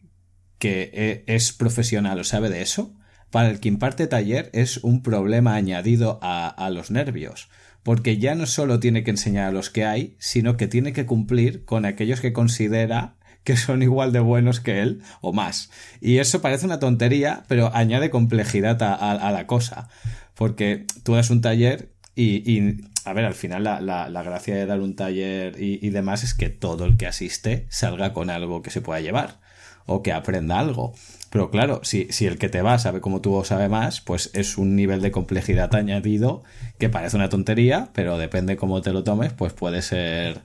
que 0.58 0.90
e, 0.92 1.24
es 1.32 1.52
profesional 1.52 2.18
o 2.18 2.24
sabe 2.24 2.50
de 2.50 2.60
eso, 2.60 2.94
para 3.30 3.50
el 3.50 3.60
que 3.60 3.68
imparte 3.68 4.06
taller 4.06 4.50
es 4.52 4.78
un 4.78 5.02
problema 5.02 5.54
añadido 5.54 6.18
a, 6.22 6.70
los 6.70 6.90
nervios, 6.90 7.48
porque 7.82 8.18
ya 8.18 8.34
no 8.34 8.46
solo 8.46 8.80
tiene 8.80 9.04
que 9.04 9.10
enseñar 9.10 9.48
a 9.48 9.52
los 9.52 9.70
que 9.70 9.84
hay, 9.84 10.16
sino 10.18 10.56
que 10.56 10.68
tiene 10.68 10.92
que 10.92 11.06
cumplir 11.06 11.64
con 11.64 11.84
aquellos 11.84 12.20
que 12.20 12.32
considera 12.32 13.16
que 13.44 13.56
son 13.56 13.82
igual 13.82 14.12
de 14.12 14.20
buenos 14.20 14.60
que 14.60 14.80
él 14.80 15.02
o 15.20 15.32
más. 15.32 15.70
Y 16.00 16.18
eso 16.18 16.40
parece 16.40 16.66
una 16.66 16.78
tontería, 16.78 17.44
pero 17.46 17.74
añade 17.74 18.10
complejidad 18.10 18.82
a, 18.82 19.30
la 19.30 19.46
cosa, 19.46 19.88
porque 20.34 20.86
tú 21.02 21.14
das 21.14 21.30
un 21.30 21.42
taller 21.42 21.93
y, 22.16 22.80
a 23.04 23.12
ver, 23.12 23.24
al 23.24 23.34
final 23.34 23.64
la, 23.64 24.22
gracia 24.24 24.54
de 24.54 24.66
dar 24.66 24.80
un 24.80 24.94
taller 24.94 25.60
y, 25.60 25.84
y 25.84 25.90
demás 25.90 26.22
es 26.22 26.34
que 26.34 26.48
todo 26.48 26.84
el 26.84 26.96
que 26.96 27.06
asiste 27.06 27.66
salga 27.68 28.12
con 28.12 28.30
algo 28.30 28.62
que 28.62 28.70
se 28.70 28.80
pueda 28.80 29.00
llevar 29.00 29.40
o 29.86 30.02
que 30.02 30.12
aprenda 30.12 30.58
algo. 30.58 30.94
Pero 31.30 31.50
claro, 31.50 31.80
si, 31.82 32.06
si 32.10 32.26
el 32.26 32.38
que 32.38 32.48
te 32.48 32.62
va 32.62 32.78
sabe 32.78 33.00
como 33.00 33.20
tú 33.20 33.34
o 33.34 33.44
sabe 33.44 33.68
más, 33.68 34.00
pues 34.00 34.30
es 34.34 34.56
un 34.56 34.76
nivel 34.76 35.02
de 35.02 35.10
complejidad 35.10 35.74
añadido 35.74 36.44
que 36.78 36.88
parece 36.88 37.16
una 37.16 37.28
tontería, 37.28 37.88
pero 37.92 38.18
depende 38.18 38.56
cómo 38.56 38.80
te 38.82 38.92
lo 38.92 39.02
tomes, 39.02 39.32
pues 39.32 39.52
puede 39.52 39.82
ser 39.82 40.42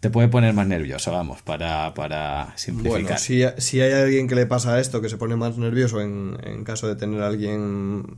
te 0.00 0.10
puede 0.10 0.26
poner 0.26 0.52
más 0.52 0.66
nervioso, 0.66 1.12
vamos, 1.12 1.42
para, 1.42 1.94
para 1.94 2.52
simplificar. 2.56 3.02
Bueno, 3.02 3.18
si, 3.18 3.44
si, 3.58 3.80
hay 3.80 3.92
alguien 3.92 4.26
que 4.26 4.34
le 4.34 4.46
pasa 4.46 4.80
esto, 4.80 5.00
que 5.00 5.08
se 5.08 5.16
pone 5.16 5.36
más 5.36 5.58
nervioso 5.58 6.00
en, 6.00 6.36
en 6.42 6.64
caso 6.64 6.88
de 6.88 6.96
tener 6.96 7.22
a 7.22 7.28
alguien 7.28 8.16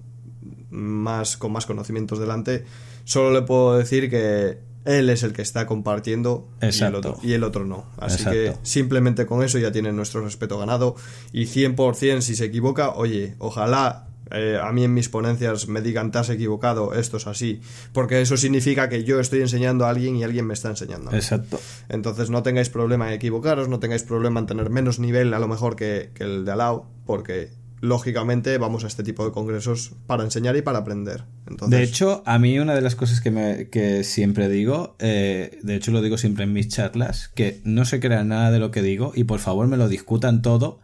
más 0.71 1.37
con 1.37 1.53
más 1.53 1.67
conocimientos 1.67 2.19
delante, 2.19 2.65
solo 3.05 3.33
le 3.33 3.43
puedo 3.43 3.77
decir 3.77 4.11
que 4.11 4.59
él 4.85 5.09
es 5.09 5.23
el 5.23 5.33
que 5.33 5.43
está 5.43 5.67
compartiendo 5.67 6.49
y 6.61 6.83
el, 6.83 6.95
otro, 6.95 7.19
y 7.23 7.33
el, 7.33 7.43
otro, 7.43 7.65
no. 7.65 7.87
Así 7.99 8.25
que 8.25 8.55
simplemente 8.63 9.27
con 9.27 9.43
eso 9.43 9.59
ya 9.59 9.73
tiene 9.73 9.93
nuestro 9.93 10.23
respeto 10.23 10.59
ganado 10.59 10.95
y 11.33 11.47
100% 11.47 12.21
si 12.21 12.37
se 12.37 12.45
equivoca, 12.47 12.91
oye, 12.91 13.35
ojalá 13.39 14.09
eh, 14.31 14.59
a 14.63 14.73
mí 14.73 14.85
en 14.85 14.93
mis 14.95 15.09
ponencias 15.09 15.69
me 15.69 15.81
digan 15.81 16.11
te 16.11 16.19
has 16.19 16.29
equivocado, 16.31 16.95
esto 16.95 17.17
es 17.17 17.27
así, 17.27 17.61
porque 17.93 18.21
eso 18.21 18.37
significa 18.37 18.89
que 18.89 19.05
yo 19.05 19.21
estoy 19.21 19.41
enseñando 19.41 19.87
a 19.87 19.91
alguien 19.91 20.17
y 20.17 20.25
alguien 20.25 20.47
me 20.47 20.55
está 20.55 20.69
enseñando. 20.69 21.13
Exacto. 21.13 21.61
Entonces 21.89 22.31
no 22.31 22.43
tengáis 22.43 22.69
problema 22.69 23.09
en 23.09 23.15
equivocaros, 23.15 23.69
no 23.69 23.81
tengáis 23.81 24.03
problema 24.03 24.41
en 24.41 24.47
tener 24.47 24.71
menos 24.71 24.99
nivel 24.99 25.33
a 25.35 25.39
lo 25.39 25.49
mejor 25.49 25.77
que, 25.77 26.11
que 26.15 26.25
el 26.25 26.45
de 26.45 26.53
al 26.53 26.59
lado, 26.59 26.87
porque 27.07 27.51
lógicamente 27.85 28.57
vamos 28.57 28.83
a 28.85 28.87
este 28.87 29.03
tipo 29.03 29.27
de 29.27 29.31
congresos 29.31 29.93
para 30.07 30.25
enseñar 30.25 30.57
y 30.57 30.63
para 30.63 30.79
aprender. 30.79 31.25
De 31.69 31.83
hecho, 31.83 32.23
a 32.25 32.39
mí 32.39 32.59
una 32.59 32.75
de 32.75 32.81
las 32.81 32.97
cosas 32.97 33.21
que, 33.21 33.31
me, 33.31 33.69
que 33.69 34.05
siempre 34.05 34.49
digo, 34.49 34.97
eh, 34.99 35.59
de 35.63 35.77
hecho 35.77 35.93
lo 35.93 36.01
digo 36.01 36.17
siempre 36.17 36.45
en 36.45 36.55
mis 36.55 36.69
charlas, 36.69 37.29
que 37.35 37.61
no 37.65 37.85
se 37.85 38.01
crean 38.01 38.29
nada 38.29 38.51
de 38.51 38.59
lo 38.59 38.71
que 38.71 38.81
digo 38.81 39.13
y 39.15 39.25
por 39.25 39.39
favor 39.39 39.67
me 39.69 39.77
lo 39.77 39.89
discutan 39.89 40.41
todo 40.41 40.81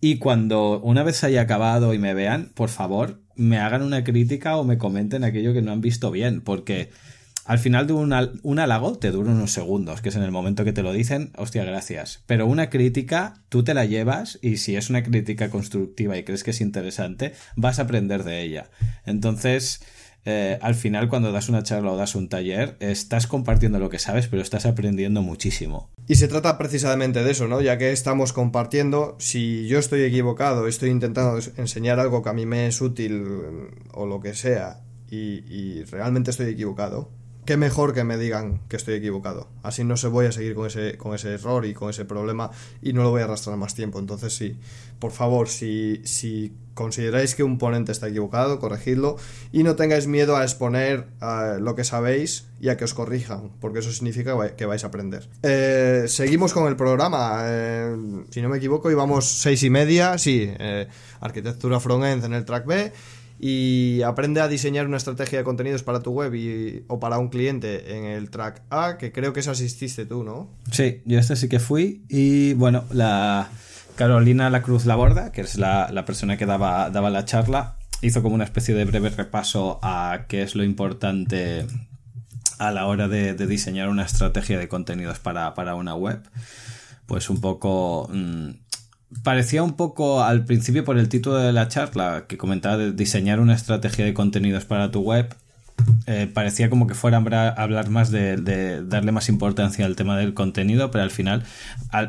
y 0.00 0.16
cuando 0.16 0.80
una 0.80 1.02
vez 1.02 1.22
haya 1.22 1.42
acabado 1.42 1.92
y 1.92 1.98
me 1.98 2.14
vean, 2.14 2.50
por 2.54 2.70
favor 2.70 3.20
me 3.36 3.58
hagan 3.58 3.82
una 3.82 4.02
crítica 4.02 4.56
o 4.56 4.64
me 4.64 4.78
comenten 4.78 5.24
aquello 5.24 5.52
que 5.52 5.62
no 5.62 5.72
han 5.72 5.82
visto 5.82 6.10
bien, 6.10 6.40
porque 6.40 6.90
al 7.48 7.58
final 7.58 7.86
de 7.86 7.94
un, 7.94 8.58
halago 8.58 8.98
te 8.98 9.10
dura 9.10 9.30
unos 9.30 9.52
segundos, 9.52 10.02
que 10.02 10.10
es 10.10 10.16
en 10.16 10.22
el 10.22 10.30
momento 10.30 10.66
que 10.66 10.74
te 10.74 10.82
lo 10.82 10.92
dicen, 10.92 11.32
hostia, 11.34 11.64
gracias. 11.64 12.22
Pero 12.26 12.46
una 12.46 12.68
crítica, 12.68 13.42
tú 13.48 13.64
te 13.64 13.72
la 13.72 13.86
llevas 13.86 14.38
y 14.42 14.58
si 14.58 14.76
es 14.76 14.90
una 14.90 15.02
crítica 15.02 15.48
constructiva 15.48 16.18
y 16.18 16.24
crees 16.24 16.44
que 16.44 16.50
es 16.50 16.60
interesante, 16.60 17.32
vas 17.56 17.78
a 17.78 17.84
aprender 17.84 18.22
de 18.22 18.42
ella. 18.42 18.68
Entonces, 19.06 19.80
eh, 20.26 20.58
al 20.60 20.74
final 20.74 21.08
cuando 21.08 21.32
das 21.32 21.48
una 21.48 21.62
charla 21.62 21.90
o 21.90 21.96
das 21.96 22.14
un 22.16 22.28
taller, 22.28 22.76
estás 22.80 23.26
compartiendo 23.26 23.78
lo 23.78 23.88
que 23.88 23.98
sabes, 23.98 24.28
pero 24.28 24.42
estás 24.42 24.66
aprendiendo 24.66 25.22
muchísimo. 25.22 25.88
Y 26.06 26.16
se 26.16 26.28
trata 26.28 26.58
precisamente 26.58 27.24
de 27.24 27.30
eso, 27.30 27.48
¿no? 27.48 27.62
Ya 27.62 27.78
que 27.78 27.92
estamos 27.92 28.34
compartiendo, 28.34 29.16
si 29.18 29.66
yo 29.68 29.78
estoy 29.78 30.02
equivocado, 30.02 30.68
estoy 30.68 30.90
intentando 30.90 31.38
enseñar 31.56 31.98
algo 31.98 32.22
que 32.22 32.28
a 32.28 32.34
mí 32.34 32.44
me 32.44 32.66
es 32.66 32.82
útil 32.82 33.24
o 33.94 34.04
lo 34.04 34.20
que 34.20 34.34
sea, 34.34 34.82
y 35.10 35.84
realmente 35.84 36.30
estoy 36.30 36.50
equivocado, 36.50 37.08
qué 37.48 37.56
mejor 37.56 37.94
que 37.94 38.04
me 38.04 38.18
digan 38.18 38.60
que 38.68 38.76
estoy 38.76 38.96
equivocado. 38.96 39.48
Así 39.62 39.82
no 39.82 39.96
se 39.96 40.08
voy 40.08 40.26
a 40.26 40.32
seguir 40.32 40.54
con 40.54 40.66
ese, 40.66 40.98
con 40.98 41.14
ese 41.14 41.32
error 41.32 41.64
y 41.64 41.72
con 41.72 41.88
ese 41.88 42.04
problema 42.04 42.50
y 42.82 42.92
no 42.92 43.02
lo 43.02 43.08
voy 43.08 43.22
a 43.22 43.24
arrastrar 43.24 43.56
más 43.56 43.74
tiempo. 43.74 43.98
Entonces 43.98 44.36
sí, 44.36 44.58
por 44.98 45.12
favor, 45.12 45.48
si, 45.48 46.02
si 46.04 46.52
consideráis 46.74 47.34
que 47.34 47.44
un 47.44 47.56
ponente 47.56 47.90
está 47.90 48.08
equivocado, 48.08 48.58
corregidlo 48.58 49.16
y 49.50 49.62
no 49.62 49.76
tengáis 49.76 50.06
miedo 50.06 50.36
a 50.36 50.42
exponer 50.42 51.08
uh, 51.22 51.58
lo 51.58 51.74
que 51.74 51.84
sabéis 51.84 52.48
y 52.60 52.68
a 52.68 52.76
que 52.76 52.84
os 52.84 52.92
corrijan, 52.92 53.50
porque 53.62 53.78
eso 53.78 53.92
significa 53.92 54.36
que 54.54 54.66
vais 54.66 54.84
a 54.84 54.88
aprender. 54.88 55.26
Eh, 55.42 56.04
seguimos 56.06 56.52
con 56.52 56.68
el 56.68 56.76
programa. 56.76 57.44
Eh, 57.46 57.96
si 58.28 58.42
no 58.42 58.50
me 58.50 58.58
equivoco, 58.58 58.90
íbamos 58.90 59.24
seis 59.24 59.62
y 59.62 59.70
media, 59.70 60.18
sí, 60.18 60.52
eh, 60.58 60.86
arquitectura 61.20 61.80
front-end 61.80 62.26
en 62.26 62.34
el 62.34 62.44
track 62.44 62.66
B 62.66 62.92
y 63.38 64.02
aprende 64.02 64.40
a 64.40 64.48
diseñar 64.48 64.86
una 64.86 64.96
estrategia 64.96 65.38
de 65.38 65.44
contenidos 65.44 65.82
para 65.82 66.00
tu 66.00 66.10
web 66.10 66.34
y, 66.34 66.84
o 66.88 66.98
para 66.98 67.18
un 67.18 67.28
cliente 67.28 67.96
en 67.96 68.04
el 68.04 68.30
track 68.30 68.62
A, 68.70 68.96
que 68.98 69.12
creo 69.12 69.32
que 69.32 69.40
eso 69.40 69.50
asististe 69.50 70.06
tú, 70.06 70.24
¿no? 70.24 70.50
Sí, 70.72 71.02
yo 71.04 71.18
este 71.18 71.36
sí 71.36 71.48
que 71.48 71.60
fui 71.60 72.02
y 72.08 72.54
bueno, 72.54 72.84
la 72.90 73.48
Carolina 73.94 74.50
La 74.50 74.62
Cruz 74.62 74.86
Laborda, 74.86 75.32
que 75.32 75.40
es 75.40 75.56
la, 75.56 76.04
persona 76.06 76.36
que 76.36 76.46
daba, 76.46 76.90
daba 76.90 77.10
la 77.10 77.24
charla, 77.24 77.76
hizo 78.00 78.22
como 78.22 78.34
una 78.34 78.44
especie 78.44 78.74
de 78.74 78.84
breve 78.84 79.10
repaso 79.10 79.78
a 79.82 80.26
qué 80.28 80.42
es 80.42 80.54
lo 80.54 80.64
importante 80.64 81.66
a 82.58 82.72
la 82.72 82.86
hora 82.86 83.06
de, 83.08 83.34
diseñar 83.34 83.88
una 83.88 84.04
estrategia 84.04 84.58
de 84.58 84.68
contenidos 84.68 85.18
para, 85.20 85.54
para, 85.54 85.74
una 85.74 85.94
web. 85.94 86.22
Pues 87.06 87.30
un 87.30 87.40
poco... 87.40 88.08
Mm, 88.12 88.50
parecía 89.22 89.62
un 89.62 89.74
poco 89.74 90.22
al 90.22 90.44
principio 90.44 90.84
por 90.84 90.98
el 90.98 91.08
título 91.08 91.36
de 91.36 91.52
la 91.52 91.68
charla 91.68 92.24
que 92.28 92.36
comentaba 92.36 92.76
de 92.76 92.92
diseñar 92.92 93.40
una 93.40 93.54
estrategia 93.54 94.04
de 94.04 94.14
contenidos 94.14 94.64
para 94.64 94.90
tu 94.90 95.00
web. 95.00 95.34
Eh, 96.06 96.28
parecía 96.32 96.70
como 96.70 96.86
que 96.86 96.94
fuera 96.94 97.18
a 97.18 97.48
hablar 97.50 97.88
más 97.88 98.10
de, 98.10 98.82
darle 98.84 99.12
más 99.12 99.28
importancia 99.28 99.86
al 99.86 99.94
tema 99.96 100.16
del 100.18 100.34
contenido, 100.34 100.90
pero 100.90 101.04
al 101.04 101.10
final, 101.10 101.44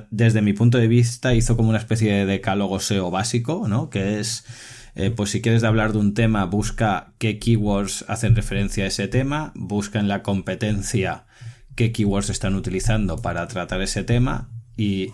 desde 0.10 0.42
mi 0.42 0.54
punto 0.54 0.78
de 0.78 0.88
vista, 0.88 1.36
hizo 1.36 1.56
como 1.56 1.70
una 1.70 1.78
especie 1.78 2.12
de 2.12 2.26
decálogo 2.26 2.80
SEO 2.80 3.12
básico, 3.12 3.68
¿no? 3.68 3.90
Que 3.90 4.20
es, 4.20 4.46
eh, 4.96 5.12
pues 5.12 5.30
si 5.30 5.42
quieres 5.42 5.64
hablar 5.64 5.94
de 5.94 6.00
un 6.00 6.14
tema, 6.16 6.46
busca 6.46 7.14
qué 7.20 7.38
keywords 7.38 8.06
hacen 8.08 8.36
referencia 8.36 8.86
a 8.86 8.88
ese 8.88 9.08
tema, 9.08 9.52
busca 9.56 10.00
en 10.00 10.08
la 10.08 10.24
competencia 10.24 11.26
qué 11.76 11.92
keywords 11.94 12.30
están 12.30 12.56
utilizando 12.56 13.22
para 13.22 13.48
tratar 13.48 13.82
ese 13.82 14.04
tema 14.04 14.50
y 14.76 15.14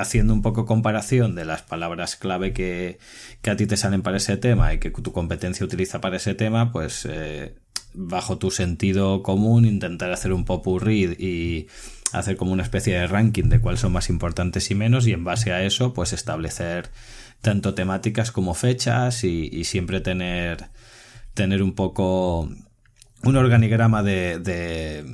haciendo 0.00 0.32
un 0.32 0.42
poco 0.42 0.66
comparación 0.66 1.34
de 1.34 1.44
las 1.44 1.62
palabras 1.62 2.16
clave 2.16 2.52
que, 2.52 2.98
a 3.46 3.56
ti 3.56 3.66
te 3.66 3.76
salen 3.76 4.02
para 4.02 4.16
ese 4.16 4.36
tema 4.36 4.74
y 4.74 4.78
que 4.78 4.90
tu 4.90 5.12
competencia 5.12 5.64
utiliza 5.64 6.00
para 6.00 6.16
ese 6.16 6.34
tema, 6.34 6.72
pues 6.72 7.06
eh, 7.10 7.54
bajo 7.94 8.38
tu 8.38 8.50
sentido 8.50 9.22
común 9.22 9.64
intentar 9.64 10.12
hacer 10.12 10.32
un 10.32 10.44
popurrí 10.44 11.04
y 11.18 11.66
hacer 12.12 12.36
como 12.36 12.52
una 12.52 12.62
especie 12.62 12.94
de 12.94 13.06
ranking 13.06 13.44
de 13.44 13.60
cuáles 13.60 13.80
son 13.80 13.92
más 13.92 14.10
importantes 14.10 14.70
y 14.70 14.74
menos 14.74 15.06
y 15.06 15.12
en 15.12 15.24
base 15.24 15.52
a 15.52 15.62
eso 15.62 15.92
pues 15.92 16.12
establecer 16.12 16.90
tanto 17.40 17.74
temáticas 17.74 18.30
como 18.32 18.54
fechas 18.54 19.24
y, 19.24 19.64
siempre 19.64 20.00
tener 20.00 20.68
tener 21.34 21.62
un 21.62 21.74
poco 21.74 22.48
un 23.22 23.36
organigrama 23.36 24.02
de, 24.02 24.38
de, 24.38 25.04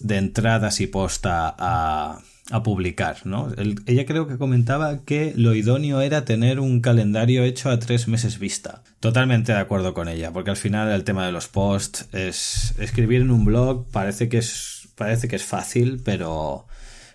de 0.00 0.16
entradas 0.16 0.80
y 0.80 0.86
posta 0.86 1.54
a, 1.58 2.18
a 2.52 2.62
publicar, 2.62 3.24
¿no? 3.24 3.48
ella 3.86 4.04
creo 4.04 4.26
que 4.26 4.36
comentaba 4.36 5.04
que 5.04 5.32
lo 5.34 5.54
idóneo 5.54 6.02
era 6.02 6.26
tener 6.26 6.60
un 6.60 6.82
calendario 6.82 7.44
hecho 7.44 7.70
a 7.70 7.78
tres 7.78 8.08
meses 8.08 8.38
vista. 8.38 8.82
Totalmente 9.00 9.52
de 9.52 9.58
acuerdo 9.58 9.94
con 9.94 10.06
ella, 10.06 10.32
porque 10.32 10.50
al 10.50 10.58
final 10.58 10.92
el 10.92 11.02
tema 11.02 11.24
de 11.24 11.32
los 11.32 11.48
posts 11.48 12.08
es 12.12 12.74
escribir 12.78 13.22
en 13.22 13.30
un 13.30 13.46
blog 13.46 13.86
parece 13.90 14.28
que 14.28 14.38
es 14.38 14.88
parece 14.96 15.28
que 15.28 15.36
es 15.36 15.44
fácil, 15.44 16.02
pero 16.04 16.66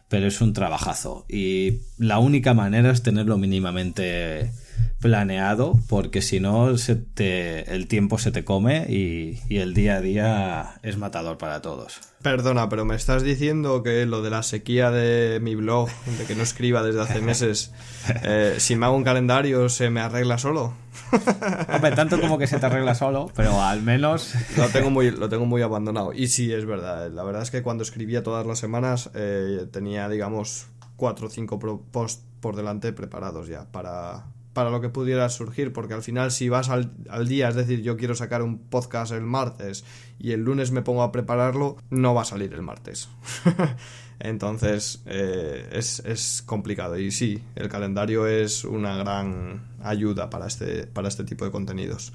pero 0.10 0.26
es 0.26 0.42
un 0.42 0.54
trabajazo 0.54 1.26
y 1.30 1.82
la 2.00 2.18
única 2.18 2.56
manera 2.56 2.90
es 2.92 3.04
tenerlo 3.04 3.38
mínimamente 3.38 4.52
planeado 5.00 5.80
porque 5.88 6.22
si 6.22 6.40
no 6.40 6.78
se 6.78 6.96
te, 6.96 7.74
el 7.74 7.88
tiempo 7.88 8.18
se 8.18 8.32
te 8.32 8.44
come 8.44 8.86
y, 8.90 9.40
y, 9.48 9.60
el 9.60 9.74
día 9.74 9.98
a 9.98 10.02
día 10.02 10.80
es 10.82 10.98
matador 10.98 11.38
para 11.38 11.62
todos. 11.62 12.00
Perdona, 12.22 12.68
pero 12.68 12.84
me 12.84 12.96
estás 12.96 13.22
diciendo 13.22 13.84
que 13.84 14.06
lo 14.06 14.24
de 14.24 14.32
la 14.32 14.42
sequía 14.42 14.90
de 14.90 15.40
mi 15.40 15.54
blog, 15.54 15.90
de 16.18 16.26
que 16.26 16.36
no 16.36 16.42
escriba 16.42 16.82
desde 16.82 17.02
hace 17.02 17.22
meses, 17.22 17.72
eh, 18.24 18.56
si 18.58 18.76
me 18.76 18.88
hago 18.88 18.96
un 18.96 19.04
calendario 19.04 19.70
se 19.70 19.90
me 19.90 20.02
arregla 20.02 20.38
solo. 20.38 20.74
Hombre, 21.74 21.92
tanto 21.92 22.20
como 22.20 22.38
que 22.38 22.48
se 22.48 22.60
te 22.60 22.66
arregla 22.66 22.96
solo, 22.96 23.32
pero 23.36 23.62
al 23.62 23.84
menos... 23.84 24.34
Lo 24.58 24.68
tengo 24.74 24.90
muy, 24.90 25.12
lo 25.12 25.30
tengo 25.30 25.46
muy 25.46 25.62
abandonado. 25.62 26.12
Y 26.12 26.28
sí, 26.28 26.52
es 26.52 26.66
verdad. 26.66 27.12
La 27.12 27.24
verdad 27.24 27.44
es 27.44 27.52
que 27.52 27.62
cuando 27.62 27.84
escribía 27.84 28.24
todas 28.24 28.46
las 28.48 28.58
semanas 28.58 29.12
eh, 29.14 29.68
tenía, 29.72 30.10
digamos, 30.10 30.68
cuatro 30.96 31.28
o 31.28 31.30
cinco 31.30 31.60
posts 31.92 32.24
por 32.42 32.56
delante 32.56 32.94
preparados 32.94 33.48
ya 33.48 33.66
para, 33.72 34.26
para 34.58 34.72
lo 34.72 34.82
que 34.82 34.90
pudiera 34.90 35.30
surgir, 35.30 35.72
porque 35.72 35.94
al 35.94 36.02
final 36.02 36.32
si 36.32 36.50
vas 36.50 36.70
al, 36.70 36.90
día, 37.28 37.48
es 37.48 37.54
decir, 37.54 37.84
yo 37.84 37.96
quiero 37.96 38.16
sacar 38.16 38.42
un 38.42 38.58
podcast 38.58 39.12
el 39.12 39.22
martes 39.22 39.86
y 40.18 40.32
el 40.32 40.42
lunes 40.42 40.72
me 40.72 40.82
pongo 40.82 41.04
a 41.04 41.12
prepararlo, 41.12 41.78
no 41.92 42.16
va 42.16 42.24
a 42.24 42.26
salir 42.26 42.56
el 42.56 42.64
martes. 42.64 43.08
Entonces 44.20 45.04
eh, 45.06 45.70
es, 45.74 46.42
complicado 46.44 46.98
y 46.98 47.12
sí, 47.12 47.44
el 47.54 47.70
calendario 47.70 48.26
es 48.26 48.64
una 48.64 48.98
gran 48.98 49.62
ayuda 49.84 50.32
para 50.32 50.48
este, 50.48 50.88
para 50.88 51.08
este 51.08 51.24
tipo 51.24 51.46
de 51.46 51.52
contenidos. 51.52 52.12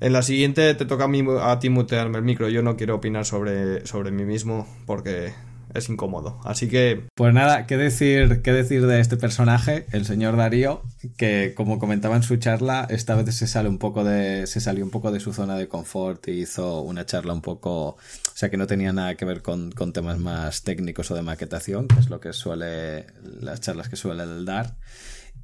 En 0.00 0.12
la 0.12 0.22
siguiente 0.22 0.74
te 0.74 0.86
toca 0.86 1.04
a, 1.04 1.08
mí, 1.08 1.22
a 1.40 1.60
ti 1.60 1.70
mutearme 1.70 2.18
el 2.18 2.24
micro, 2.24 2.48
yo 2.48 2.62
no 2.62 2.76
quiero 2.76 2.96
opinar 2.96 3.24
sobre, 3.24 3.86
sobre 3.86 4.10
mí 4.10 4.24
mismo 4.24 4.66
porque 4.86 5.34
es 5.76 5.88
incómodo. 5.88 6.40
Así 6.44 6.68
que. 6.68 7.04
Pues 7.14 7.32
nada, 7.32 7.66
¿qué 7.66 7.76
decir, 7.76 8.42
qué 8.42 8.52
decir 8.52 8.86
de 8.86 9.00
este 9.00 9.16
personaje, 9.16 9.86
el 9.92 10.04
señor 10.04 10.36
Darío, 10.36 10.82
que 11.16 11.54
como 11.54 11.78
comentaba 11.78 12.16
en 12.16 12.22
su 12.22 12.36
charla, 12.36 12.86
esta 12.90 13.14
vez 13.14 13.34
se 13.34 13.46
sale 13.46 13.68
un 13.68 13.78
poco 13.78 14.04
de. 14.04 14.46
se 14.46 14.60
salió 14.60 14.84
un 14.84 14.90
poco 14.90 15.10
de 15.12 15.20
su 15.20 15.32
zona 15.32 15.56
de 15.56 15.68
confort 15.68 16.28
y 16.28 16.32
hizo 16.32 16.82
una 16.82 17.06
charla 17.06 17.32
un 17.32 17.42
poco. 17.42 17.88
O 17.88 17.98
sea 18.34 18.50
que 18.50 18.56
no 18.56 18.66
tenía 18.66 18.92
nada 18.92 19.14
que 19.16 19.24
ver 19.24 19.42
con, 19.42 19.72
temas 19.92 20.18
más 20.18 20.62
técnicos 20.62 21.10
o 21.10 21.14
de 21.14 21.22
maquetación, 21.22 21.88
que 21.88 22.00
es 22.00 22.10
lo 22.10 22.20
que 22.20 22.32
suele. 22.32 23.06
las 23.40 23.60
charlas 23.60 23.88
que 23.88 23.96
suele 23.96 24.24
dar. 24.44 24.76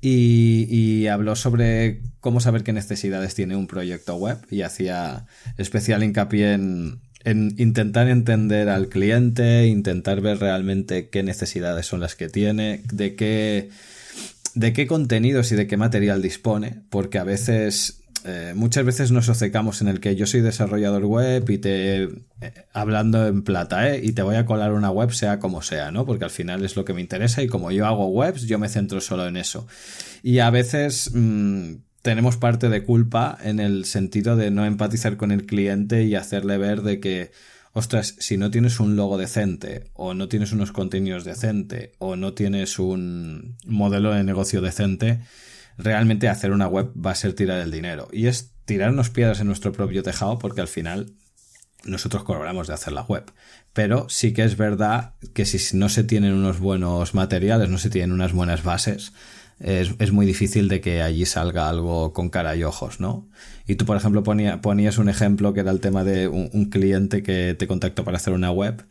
Y, 0.00 0.66
y, 0.68 1.06
habló 1.06 1.36
sobre 1.36 2.00
cómo 2.20 2.40
saber 2.40 2.64
qué 2.64 2.72
necesidades 2.72 3.34
tiene 3.36 3.54
un 3.54 3.68
proyecto 3.68 4.16
web 4.16 4.38
y 4.50 4.62
hacía 4.62 5.26
especial 5.58 6.02
hincapié 6.02 6.54
en, 6.54 7.00
en 7.24 7.54
intentar 7.58 8.08
entender 8.08 8.68
al 8.68 8.88
cliente, 8.88 9.66
intentar 9.66 10.20
ver 10.20 10.38
realmente 10.38 11.08
qué 11.08 11.22
necesidades 11.22 11.86
son 11.86 12.00
las 12.00 12.16
que 12.16 12.28
tiene, 12.28 12.82
de 12.92 13.14
qué, 13.14 13.70
de 14.54 14.72
qué 14.72 14.86
contenidos 14.86 15.52
y 15.52 15.56
de 15.56 15.66
qué 15.66 15.76
material 15.76 16.22
dispone, 16.22 16.82
porque 16.90 17.18
a 17.18 17.24
veces 17.24 18.02
eh, 18.24 18.52
muchas 18.54 18.84
veces 18.84 19.10
nos 19.10 19.28
obcecamos 19.28 19.82
en 19.82 19.88
el 19.88 19.98
que 19.98 20.14
yo 20.14 20.26
soy 20.26 20.42
desarrollador 20.42 21.04
web 21.04 21.48
y 21.50 21.58
te 21.58 22.04
eh, 22.04 22.10
hablando 22.72 23.26
en 23.26 23.42
plata, 23.42 23.90
¿eh? 23.90 24.00
Y 24.02 24.12
te 24.12 24.22
voy 24.22 24.36
a 24.36 24.46
colar 24.46 24.72
una 24.72 24.90
web 24.90 25.12
sea 25.12 25.40
como 25.40 25.60
sea, 25.62 25.90
¿no? 25.90 26.06
Porque 26.06 26.24
al 26.24 26.30
final 26.30 26.64
es 26.64 26.76
lo 26.76 26.84
que 26.84 26.94
me 26.94 27.00
interesa 27.00 27.42
y 27.42 27.48
como 27.48 27.72
yo 27.72 27.86
hago 27.86 28.06
webs, 28.08 28.42
yo 28.42 28.58
me 28.58 28.68
centro 28.68 29.00
solo 29.00 29.26
en 29.26 29.36
eso. 29.36 29.66
Y 30.22 30.38
a 30.38 30.50
veces 30.50 31.10
mm, 31.12 31.74
tenemos 32.02 32.36
parte 32.36 32.68
de 32.68 32.84
culpa 32.84 33.36
en 33.42 33.58
el 33.58 33.84
sentido 33.84 34.36
de 34.36 34.50
no 34.50 34.64
empatizar 34.66 35.16
con 35.16 35.32
el 35.32 35.44
cliente 35.44 36.04
y 36.04 36.14
hacerle 36.14 36.58
ver 36.58 36.82
de 36.82 37.00
que 37.00 37.32
ostras, 37.72 38.16
si 38.18 38.36
no 38.36 38.50
tienes 38.50 38.80
un 38.80 38.96
logo 38.96 39.18
decente, 39.18 39.90
o 39.94 40.14
no 40.14 40.28
tienes 40.28 40.52
unos 40.52 40.72
contenidos 40.72 41.24
decente, 41.24 41.92
o 41.98 42.16
no 42.16 42.34
tienes 42.34 42.78
un 42.78 43.56
modelo 43.66 44.12
de 44.12 44.24
negocio 44.24 44.60
decente, 44.60 45.20
realmente 45.78 46.28
hacer 46.28 46.52
una 46.52 46.68
web 46.68 46.92
va 46.94 47.12
a 47.12 47.16
ser 47.16 47.34
tirar 47.34 47.60
el 47.60 47.70
dinero. 47.70 48.08
Y 48.12 48.26
es 48.26 48.52
tirarnos 48.64 49.10
piedras 49.10 49.40
en 49.40 49.46
nuestro 49.46 49.72
propio 49.72 50.02
tejado 50.02 50.38
porque 50.38 50.60
al 50.60 50.68
final 50.68 51.14
nosotros 51.84 52.24
cobramos 52.24 52.68
de 52.68 52.74
hacer 52.74 52.92
la 52.92 53.02
web. 53.02 53.32
Pero 53.72 54.08
sí 54.08 54.32
que 54.32 54.44
es 54.44 54.56
verdad 54.56 55.14
que 55.34 55.46
si 55.46 55.76
no 55.76 55.88
se 55.88 56.04
tienen 56.04 56.34
unos 56.34 56.60
buenos 56.60 57.14
materiales, 57.14 57.68
no 57.68 57.78
se 57.78 57.90
tienen 57.90 58.12
unas 58.12 58.32
buenas 58.32 58.62
bases, 58.62 59.12
es, 59.62 60.12
muy 60.12 60.26
difícil 60.26 60.68
de 60.68 60.80
que 60.80 61.02
allí 61.02 61.24
salga 61.24 61.68
algo 61.68 62.12
con 62.12 62.28
cara 62.28 62.56
y 62.56 62.64
ojos, 62.64 63.00
¿no? 63.00 63.28
Y 63.66 63.76
tú, 63.76 63.84
por 63.84 63.96
ejemplo, 63.96 64.22
ponías 64.22 64.98
un 64.98 65.08
ejemplo 65.08 65.54
que 65.54 65.60
era 65.60 65.70
el 65.70 65.80
tema 65.80 66.04
de 66.04 66.28
un 66.28 66.66
cliente 66.66 67.22
que 67.22 67.54
te 67.58 67.66
contactó 67.66 68.04
para 68.04 68.16
hacer 68.16 68.32
una 68.32 68.50
web 68.50 68.84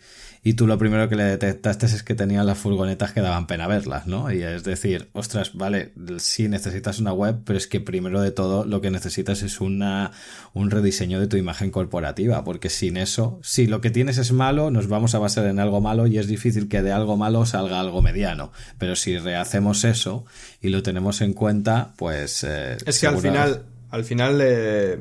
y 0.43 0.53
tú 0.53 0.65
lo 0.65 0.79
primero 0.79 1.07
que 1.07 1.15
le 1.15 1.23
detectaste 1.23 1.85
es 1.85 2.01
que 2.01 2.15
tenía 2.15 2.43
las 2.43 2.57
furgonetas 2.57 3.11
que 3.11 3.21
daban 3.21 3.45
pena 3.45 3.67
verlas, 3.67 4.07
¿no? 4.07 4.31
Y 4.31 4.41
es 4.41 4.63
decir, 4.63 5.09
ostras, 5.13 5.53
vale, 5.53 5.93
sí 6.17 6.49
necesitas 6.49 6.99
una 6.99 7.13
web, 7.13 7.41
pero 7.45 7.57
es 7.57 7.67
que 7.67 7.79
primero 7.79 8.21
de 8.21 8.31
todo 8.31 8.65
lo 8.65 8.81
que 8.81 8.89
necesitas 8.89 9.43
es 9.43 9.61
una, 9.61 10.11
un 10.53 10.71
rediseño 10.71 11.19
de 11.19 11.27
tu 11.27 11.37
imagen 11.37 11.69
corporativa, 11.69 12.43
porque 12.43 12.69
sin 12.69 12.97
eso, 12.97 13.39
si 13.43 13.67
lo 13.67 13.81
que 13.81 13.91
tienes 13.91 14.17
es 14.17 14.31
malo, 14.31 14.71
nos 14.71 14.87
vamos 14.87 15.13
a 15.13 15.19
basar 15.19 15.45
en 15.45 15.59
algo 15.59 15.79
malo 15.79 16.07
y 16.07 16.17
es 16.17 16.25
difícil 16.25 16.67
que 16.67 16.81
de 16.81 16.91
algo 16.91 17.17
malo 17.17 17.45
salga 17.45 17.79
algo 17.79 18.01
mediano. 18.01 18.51
Pero 18.79 18.95
si 18.95 19.19
rehacemos 19.19 19.83
eso 19.83 20.25
y 20.59 20.69
lo 20.69 20.81
tenemos 20.81 21.21
en 21.21 21.33
cuenta, 21.33 21.93
pues... 21.97 22.43
Eh, 22.43 22.77
es 22.83 22.99
que 22.99 23.05
al 23.05 23.19
final, 23.19 23.65
al 23.91 24.03
final... 24.03 24.39
Eh 24.41 24.97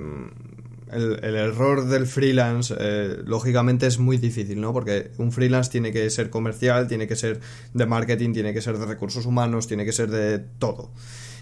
el, 0.92 1.36
error 1.36 1.86
del 1.86 2.06
freelance, 2.06 2.74
eh, 2.78 3.18
lógicamente, 3.24 3.86
es 3.86 3.98
muy 3.98 4.16
difícil, 4.18 4.60
¿no? 4.60 4.72
Porque 4.72 5.10
un 5.18 5.32
freelance 5.32 5.70
tiene 5.70 5.92
que 5.92 6.08
ser 6.10 6.30
comercial, 6.30 6.88
tiene 6.88 7.06
que 7.06 7.16
ser 7.16 7.40
de 7.74 7.86
marketing, 7.86 8.32
tiene 8.32 8.52
que 8.52 8.60
ser 8.60 8.78
de 8.78 8.86
recursos 8.86 9.26
humanos, 9.26 9.66
tiene 9.66 9.84
que 9.84 9.92
ser 9.92 10.10
de 10.10 10.38
todo. 10.38 10.90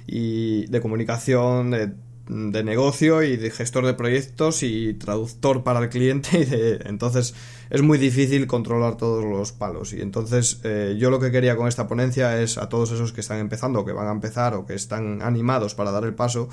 Y 0.07 0.67
de 0.67 0.81
comunicación, 0.81 1.71
de, 1.71 1.93
negocio 2.29 3.23
y 3.23 3.37
de 3.37 3.51
gestor 3.51 3.87
de 3.87 3.95
proyectos 3.95 4.63
y 4.63 4.95
traductor 4.95 5.65
para 5.65 5.81
el 5.81 5.89
cliente. 5.89 6.29
Y 6.39 6.45
de, 6.45 6.81
entonces 6.85 7.35
es 7.71 7.83
muy 7.83 7.99
difícil 7.99 8.47
controlar 8.47 8.97
todos 8.97 9.25
los 9.25 9.53
palos. 9.53 9.93
Y 9.93 10.01
entonces 10.01 10.61
eh, 10.65 10.97
yo 10.99 11.11
lo 11.11 11.19
que 11.19 11.31
quería 11.31 11.57
con 11.57 11.69
esta 11.69 11.89
ponencia 11.89 12.41
es 12.41 12.59
a 12.59 12.69
todos 12.69 12.93
esos 12.93 13.13
que 13.13 13.21
están 13.21 13.39
empezando, 13.39 13.85
que 13.85 13.93
van 13.93 14.09
a 14.09 14.13
empezar 14.13 14.55
o 14.55 14.67
que 14.67 14.75
están 14.75 15.23
animados 15.23 15.75
para 15.75 15.91
dar 15.91 16.05
el 16.05 16.15
paso, 16.15 16.49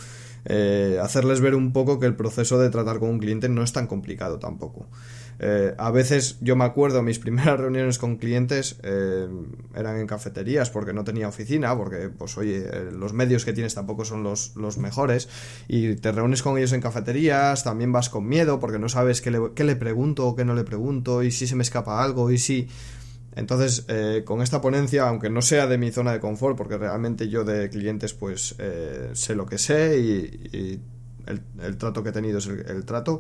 eh, 0.45 0.99
hacerles 1.01 1.41
ver 1.41 1.55
un 1.55 1.73
poco 1.73 1.99
que 1.99 2.05
el 2.05 2.15
proceso 2.15 2.59
de 2.59 2.69
tratar 2.69 2.99
con 2.99 3.09
un 3.09 3.19
cliente 3.19 3.49
no 3.49 3.63
es 3.63 3.73
tan 3.73 3.87
complicado 3.87 4.39
tampoco. 4.39 4.87
Eh, 5.39 5.73
a 5.77 5.91
veces 5.91 6.37
yo 6.41 6.55
me 6.55 6.63
acuerdo, 6.63 7.01
mis 7.01 7.19
primeras 7.25 7.59
reuniones 7.59 7.97
con 7.97 8.17
clientes 8.17 8.77
eh, 8.83 9.27
eran 9.75 9.97
en 9.97 10.07
cafeterías 10.07 10.69
porque 10.69 10.93
no 10.93 11.03
tenía 11.03 11.27
oficina, 11.27 11.75
porque 11.75 12.09
pues 12.09 12.37
oye, 12.37 12.65
los 12.91 13.13
medios 13.13 13.45
que 13.45 13.53
tienes 13.53 13.75
tampoco 13.75 14.05
son 14.05 14.23
los, 14.23 14.55
los, 14.55 14.77
mejores 14.77 15.29
y 15.67 15.95
te 15.95 16.11
reúnes 16.11 16.41
con 16.41 16.57
ellos 16.57 16.73
en 16.73 16.81
cafeterías, 16.81 17.63
también 17.63 17.91
vas 17.91 18.09
con 18.09 18.27
miedo 18.27 18.59
porque 18.59 18.77
no 18.77 18.89
sabes 18.89 19.21
qué 19.21 19.31
le, 19.31 19.39
qué 19.55 19.63
le 19.63 19.75
pregunto 19.75 20.27
o 20.27 20.35
qué 20.35 20.45
no 20.45 20.53
le 20.53 20.63
pregunto 20.63 21.23
y 21.23 21.31
si 21.31 21.47
se 21.47 21.55
me 21.55 21.63
escapa 21.63 22.03
algo 22.03 22.31
y 22.31 22.37
si... 22.37 22.67
Entonces, 23.35 23.85
eh, 23.89 24.23
con 24.25 24.41
esta 24.41 24.61
ponencia, 24.61 25.09
aunque 25.09 25.29
no 25.29 25.41
sea 25.41 25.67
de 25.67 25.77
mi 25.77 25.91
zona 25.91 26.13
de 26.13 26.21
confort, 26.21 26.57
porque 26.57 26.77
realmente 26.77 27.27
yo 27.27 27.43
de 27.43 27.69
clientes 27.69 28.13
pues 28.13 28.55
eh, 28.59 29.09
sé 29.13 29.35
lo 29.35 29.45
que 29.45 29.57
sé 29.57 29.99
y, 29.99 30.81
el, 31.27 31.77
trato 31.77 32.03
que 32.03 32.09
he 32.09 32.13
tenido 32.13 32.37
es 32.37 32.47
el, 32.47 32.85
trato, 32.85 33.19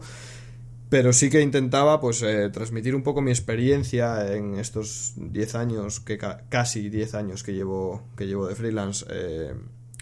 pero 0.89 1.13
sí 1.13 1.29
que 1.29 1.41
intentaba 1.41 1.99
pues 1.99 2.21
eh, 2.21 2.49
transmitir 2.49 2.95
un 2.95 3.03
poco 3.03 3.21
mi 3.21 3.31
experiencia 3.31 4.33
en 4.33 4.55
estos 4.55 5.13
10 5.17 5.55
años, 5.55 5.99
que 5.99 6.17
casi 6.49 6.89
10 6.89 7.15
años 7.15 7.43
que 7.43 7.53
llevo, 7.53 8.03
que 8.15 8.27
llevo 8.27 8.47
de 8.47 8.55
freelance, 8.55 9.05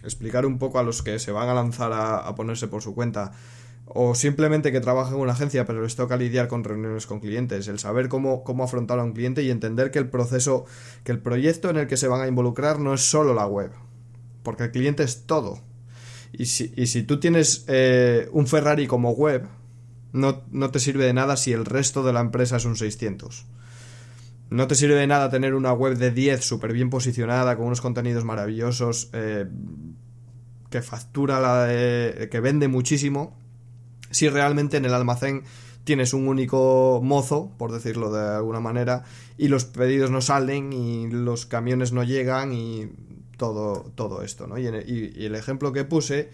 explicar 0.04 0.46
un 0.46 0.60
poco 0.60 0.80
a 0.80 0.84
los 0.84 1.02
que 1.02 1.20
se 1.20 1.32
van 1.32 1.50
a 1.50 1.54
lanzar 1.54 1.92
a 1.94 2.36
ponerse 2.36 2.68
por 2.68 2.82
su 2.82 2.94
cuenta 2.94 3.32
o 3.86 4.16
simplemente 4.16 4.72
que 4.72 4.80
trabaja 4.80 5.14
en 5.14 5.20
una 5.20 5.34
agencia 5.34 5.66
pero 5.66 5.82
les 5.82 5.96
toca 5.96 6.18
lidiar 6.18 6.48
con 6.48 6.64
reuniones 6.64 7.06
con 7.06 7.20
clientes, 7.20 7.68
el 7.68 7.80
saber 7.80 8.10
cómo, 8.10 8.44
cómo 8.44 8.64
afrontar 8.64 9.00
a 9.00 9.04
un 9.04 9.14
cliente 9.14 9.44
y 9.44 9.50
entender 9.50 9.92
que 9.92 10.00
el 10.00 10.10
proceso, 10.10 10.66
que 11.04 11.12
el 11.12 11.20
proyecto 11.20 11.70
en 11.70 11.78
el 11.78 11.88
que 11.88 11.98
se 11.98 12.08
van 12.08 12.22
a 12.22 12.28
involucrar 12.28 12.80
no 12.80 12.94
es 12.94 13.02
solo 13.02 13.34
la 13.34 13.46
web, 13.46 13.72
porque 14.42 14.64
el 14.64 14.72
cliente 14.72 15.04
es 15.04 15.26
todo. 15.26 15.60
Y 16.32 16.46
si, 16.46 16.74
y 16.76 16.88
si 16.88 17.04
tú 17.04 17.20
tienes 17.20 17.66
eh, 17.68 18.28
un 18.32 18.48
Ferrari 18.48 18.88
como 18.88 19.12
web, 19.12 19.48
no, 20.14 20.44
no, 20.52 20.72
te 20.72 20.80
sirve 20.80 21.06
de 21.06 21.14
nada 21.14 21.36
si 21.36 21.52
el 21.52 21.66
resto 21.66 22.04
de 22.04 22.14
la 22.14 22.22
empresa 22.22 22.58
es 22.58 22.66
un 22.66 22.78
600. 22.78 23.46
No 24.50 24.68
te 24.68 24.76
sirve 24.76 24.96
de 24.96 25.08
nada 25.08 25.30
tener 25.30 25.54
una 25.56 25.74
web 25.74 25.98
de 25.98 26.12
10 26.12 26.46
súper 26.46 26.72
bien 26.72 26.90
posicionada, 26.90 27.58
con 27.58 27.66
unos 27.66 27.82
contenidos 27.82 28.24
maravillosos, 28.24 29.10
eh, 29.14 29.48
que 30.70 30.82
factura 30.82 31.40
la 31.40 31.68
que 31.68 32.40
vende 32.40 32.68
muchísimo, 32.68 33.38
si 34.12 34.30
realmente 34.30 34.78
en 34.78 34.86
el 34.86 34.94
almacén 34.94 35.44
tienes 35.84 36.14
un 36.14 36.28
único 36.28 37.02
mozo, 37.04 37.52
por 37.58 37.72
decirlo 37.72 38.12
de 38.12 38.36
alguna 38.36 38.60
manera, 38.60 39.04
y 39.38 39.48
los 39.48 39.66
pedidos 39.66 40.12
no 40.12 40.22
salen 40.22 40.72
y 40.72 41.10
los 41.10 41.46
camiones 41.46 41.92
no 41.92 42.04
llegan 42.04 42.54
y 42.54 42.90
todo, 43.38 43.92
todo 43.96 44.22
esto, 44.22 44.48
¿no? 44.48 44.58
Y, 44.58 44.68
el 44.68 45.36
ejemplo 45.36 45.74
que 45.74 45.84
puse, 45.84 46.30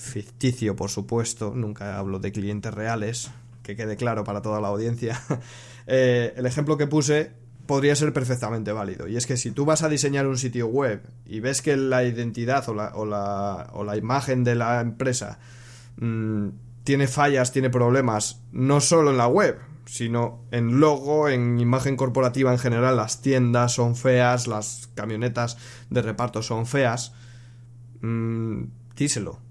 ficticio 0.00 0.74
por 0.74 0.90
supuesto, 0.90 1.52
nunca 1.54 1.98
hablo 1.98 2.18
de 2.18 2.32
clientes 2.32 2.72
reales, 2.72 3.30
que 3.62 3.76
quede 3.76 3.96
claro 3.96 4.24
para 4.24 4.42
toda 4.42 4.60
la 4.60 4.68
audiencia, 4.68 5.20
eh, 5.86 6.32
el 6.36 6.46
ejemplo 6.46 6.76
que 6.76 6.86
puse 6.86 7.32
podría 7.66 7.94
ser 7.94 8.12
perfectamente 8.12 8.72
válido. 8.72 9.06
Y 9.06 9.16
es 9.16 9.26
que 9.26 9.36
si 9.36 9.52
tú 9.52 9.64
vas 9.64 9.82
a 9.82 9.88
diseñar 9.88 10.26
un 10.26 10.38
sitio 10.38 10.66
web 10.66 11.02
y 11.24 11.38
ves 11.38 11.62
que 11.62 11.76
la 11.76 12.02
identidad 12.02 12.68
o 12.68 12.74
la, 12.74 12.92
o 12.96 13.04
la, 13.04 13.68
o 13.72 13.84
la 13.84 13.96
imagen 13.96 14.42
de 14.42 14.56
la 14.56 14.80
empresa 14.80 15.38
mm, 15.98 16.48
tiene 16.82 17.06
fallas, 17.06 17.52
tiene 17.52 17.70
problemas, 17.70 18.42
no 18.50 18.80
solo 18.80 19.10
en 19.10 19.18
la 19.18 19.28
web, 19.28 19.58
sino 19.84 20.44
en 20.50 20.80
logo, 20.80 21.28
en 21.28 21.60
imagen 21.60 21.96
corporativa 21.96 22.50
en 22.50 22.58
general, 22.58 22.96
las 22.96 23.22
tiendas 23.22 23.72
son 23.72 23.94
feas, 23.94 24.46
las 24.46 24.88
camionetas 24.94 25.56
de 25.90 26.02
reparto 26.02 26.42
son 26.42 26.66
feas, 26.66 27.12
mm, 28.00 28.64
díselo. 28.96 29.49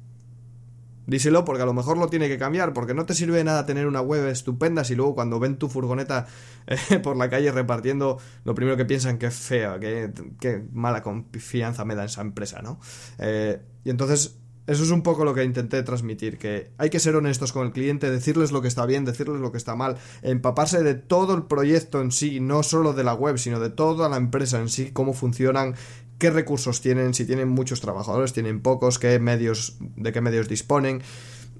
Díselo 1.10 1.43
porque 1.43 1.64
a 1.64 1.66
lo 1.66 1.74
mejor 1.74 1.97
lo 1.97 2.07
tiene 2.07 2.28
que 2.28 2.38
cambiar, 2.38 2.72
porque 2.72 2.93
no 2.93 3.05
te 3.07 3.16
sirve 3.16 3.38
de 3.38 3.43
nada 3.43 3.66
tener 3.66 3.88
una 3.88 3.99
web 3.99 4.28
estupenda 4.28 4.84
si 4.84 4.93
luego 4.93 5.16
cuando 5.16 5.39
ven 5.39 5.57
tu 5.57 5.68
furgoneta 5.68 6.28
eh, 6.68 6.99
por 6.99 7.18
la 7.18 7.30
calle 7.32 7.51
repartiendo, 7.51 8.20
lo 8.43 8.53
primero 8.53 8.78
que 8.78 8.86
piensan 8.86 9.18
que 9.18 9.26
es 9.26 9.36
fea, 9.36 9.80
que, 9.80 10.64
mala 10.72 11.01
confianza 11.01 11.84
me 11.84 11.95
da 11.95 12.05
esa 12.05 12.22
empresa, 12.22 12.62
¿no? 12.62 12.80
Eh, 13.18 13.60
y 13.84 13.89
entonces 13.89 14.38
eso 14.68 14.84
es 14.84 14.91
un 14.91 15.01
poco 15.01 15.26
lo 15.26 15.34
que 15.34 15.43
intenté 15.43 15.82
transmitir, 15.82 16.38
que 16.38 16.70
hay 16.78 16.91
que 16.91 16.99
ser 16.99 17.16
honestos 17.16 17.51
con 17.51 17.66
el 17.66 17.74
cliente, 17.74 18.12
decirles 18.12 18.51
lo 18.51 18.62
que 18.62 18.68
está 18.68 18.86
bien, 18.86 19.03
decirles 19.03 19.41
lo 19.41 19.51
que 19.51 19.57
está 19.57 19.76
mal, 19.76 19.97
empaparse 20.22 20.84
de 20.84 20.93
todo 20.93 21.34
el 21.34 21.41
proyecto 21.45 22.01
en 22.01 22.12
sí, 22.12 22.39
no 22.39 22.62
solo 22.62 22.93
de 22.93 23.03
la 23.03 23.16
web, 23.16 23.39
sino 23.39 23.60
de 23.60 23.72
toda 23.72 24.10
la 24.10 24.18
empresa 24.18 24.60
en 24.60 24.70
sí, 24.70 24.91
cómo 24.91 25.14
funcionan, 25.14 25.74
qué 26.20 26.30
recursos 26.30 26.82
tienen, 26.82 27.15
si 27.15 27.26
tienen 27.26 27.49
muchos 27.49 27.82
trabajadores, 27.82 28.34
tienen 28.34 28.61
pocos, 28.61 28.99
qué 28.99 29.17
medios, 29.20 29.78
de 29.80 30.11
qué 30.11 30.22
medios 30.22 30.47
disponen. 30.47 31.01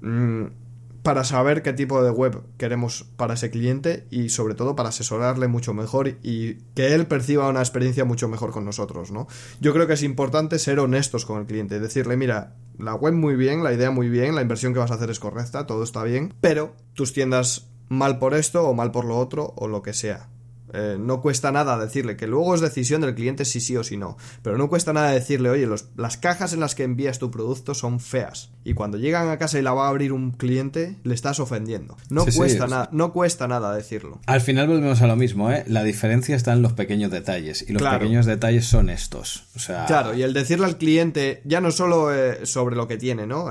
Mm, 0.02 0.44
para 1.02 1.24
saber 1.24 1.62
qué 1.62 1.72
tipo 1.72 2.02
de 2.02 2.10
web 2.10 2.42
queremos 2.58 3.04
para 3.16 3.34
ese 3.34 3.50
cliente 3.50 4.06
y 4.10 4.28
sobre 4.28 4.54
todo 4.54 4.76
para 4.76 4.90
asesorarle 4.90 5.48
mucho 5.48 5.72
mejor 5.72 6.08
y 6.22 6.54
que 6.74 6.94
él 6.94 7.06
perciba 7.06 7.48
una 7.48 7.60
experiencia 7.60 8.04
mucho 8.04 8.28
mejor 8.28 8.50
con 8.50 8.64
nosotros, 8.64 9.10
¿no? 9.10 9.26
Yo 9.60 9.72
creo 9.72 9.86
que 9.86 9.94
es 9.94 10.02
importante 10.02 10.58
ser 10.58 10.78
honestos 10.78 11.24
con 11.24 11.40
el 11.40 11.46
cliente, 11.46 11.80
decirle, 11.80 12.16
mira, 12.16 12.54
la 12.78 12.94
web 12.94 13.14
muy 13.14 13.34
bien, 13.34 13.64
la 13.64 13.72
idea 13.72 13.90
muy 13.90 14.08
bien, 14.08 14.34
la 14.34 14.42
inversión 14.42 14.72
que 14.74 14.78
vas 14.78 14.90
a 14.90 14.94
hacer 14.94 15.10
es 15.10 15.20
correcta, 15.20 15.66
todo 15.66 15.82
está 15.82 16.02
bien, 16.02 16.34
pero 16.40 16.74
tus 16.94 17.12
tiendas 17.12 17.70
mal 17.88 18.18
por 18.18 18.34
esto 18.34 18.68
o 18.68 18.74
mal 18.74 18.90
por 18.90 19.04
lo 19.04 19.18
otro 19.18 19.54
o 19.56 19.68
lo 19.68 19.82
que 19.82 19.94
sea. 19.94 20.28
Eh, 20.72 20.96
no 20.98 21.20
cuesta 21.20 21.52
nada 21.52 21.78
decirle 21.78 22.16
que 22.16 22.26
luego 22.26 22.54
es 22.54 22.60
decisión 22.60 23.00
del 23.00 23.14
cliente 23.14 23.44
si 23.44 23.60
sí 23.60 23.76
o 23.76 23.84
si 23.84 23.96
no. 23.96 24.16
Pero 24.42 24.58
no 24.58 24.68
cuesta 24.68 24.92
nada 24.92 25.10
decirle, 25.10 25.50
oye, 25.50 25.68
las 25.96 26.16
cajas 26.16 26.52
en 26.52 26.60
las 26.60 26.74
que 26.74 26.84
envías 26.84 27.18
tu 27.18 27.30
producto 27.30 27.74
son 27.74 28.00
feas. 28.00 28.50
Y 28.64 28.74
cuando 28.74 28.98
llegan 28.98 29.28
a 29.28 29.38
casa 29.38 29.58
y 29.58 29.62
la 29.62 29.72
va 29.72 29.86
a 29.86 29.88
abrir 29.88 30.12
un 30.12 30.32
cliente, 30.32 30.96
le 31.02 31.14
estás 31.14 31.40
ofendiendo. 31.40 31.96
No, 32.08 32.24
cuesta, 32.24 32.66
nada, 32.66 32.88
no 32.92 33.12
cuesta 33.12 33.48
nada 33.48 33.74
decirlo. 33.74 34.20
Al 34.26 34.40
final 34.40 34.68
volvemos 34.68 35.00
a 35.02 35.06
lo 35.06 35.16
mismo, 35.16 35.50
¿eh? 35.50 35.64
La 35.66 35.82
diferencia 35.82 36.36
está 36.36 36.52
en 36.52 36.62
los 36.62 36.74
pequeños 36.74 37.10
detalles. 37.10 37.64
Y 37.68 37.72
los 37.72 37.82
pequeños 37.82 38.26
detalles 38.26 38.66
son 38.66 38.90
estos. 38.90 39.44
O 39.56 39.58
sea... 39.58 39.86
Claro, 39.86 40.14
y 40.14 40.22
el 40.22 40.32
decirle 40.34 40.66
al 40.66 40.76
cliente, 40.76 41.42
ya 41.44 41.60
no 41.60 41.70
solo 41.70 42.14
eh, 42.14 42.46
sobre 42.46 42.76
lo 42.76 42.86
que 42.86 42.96
tiene, 42.96 43.26
¿no? 43.26 43.46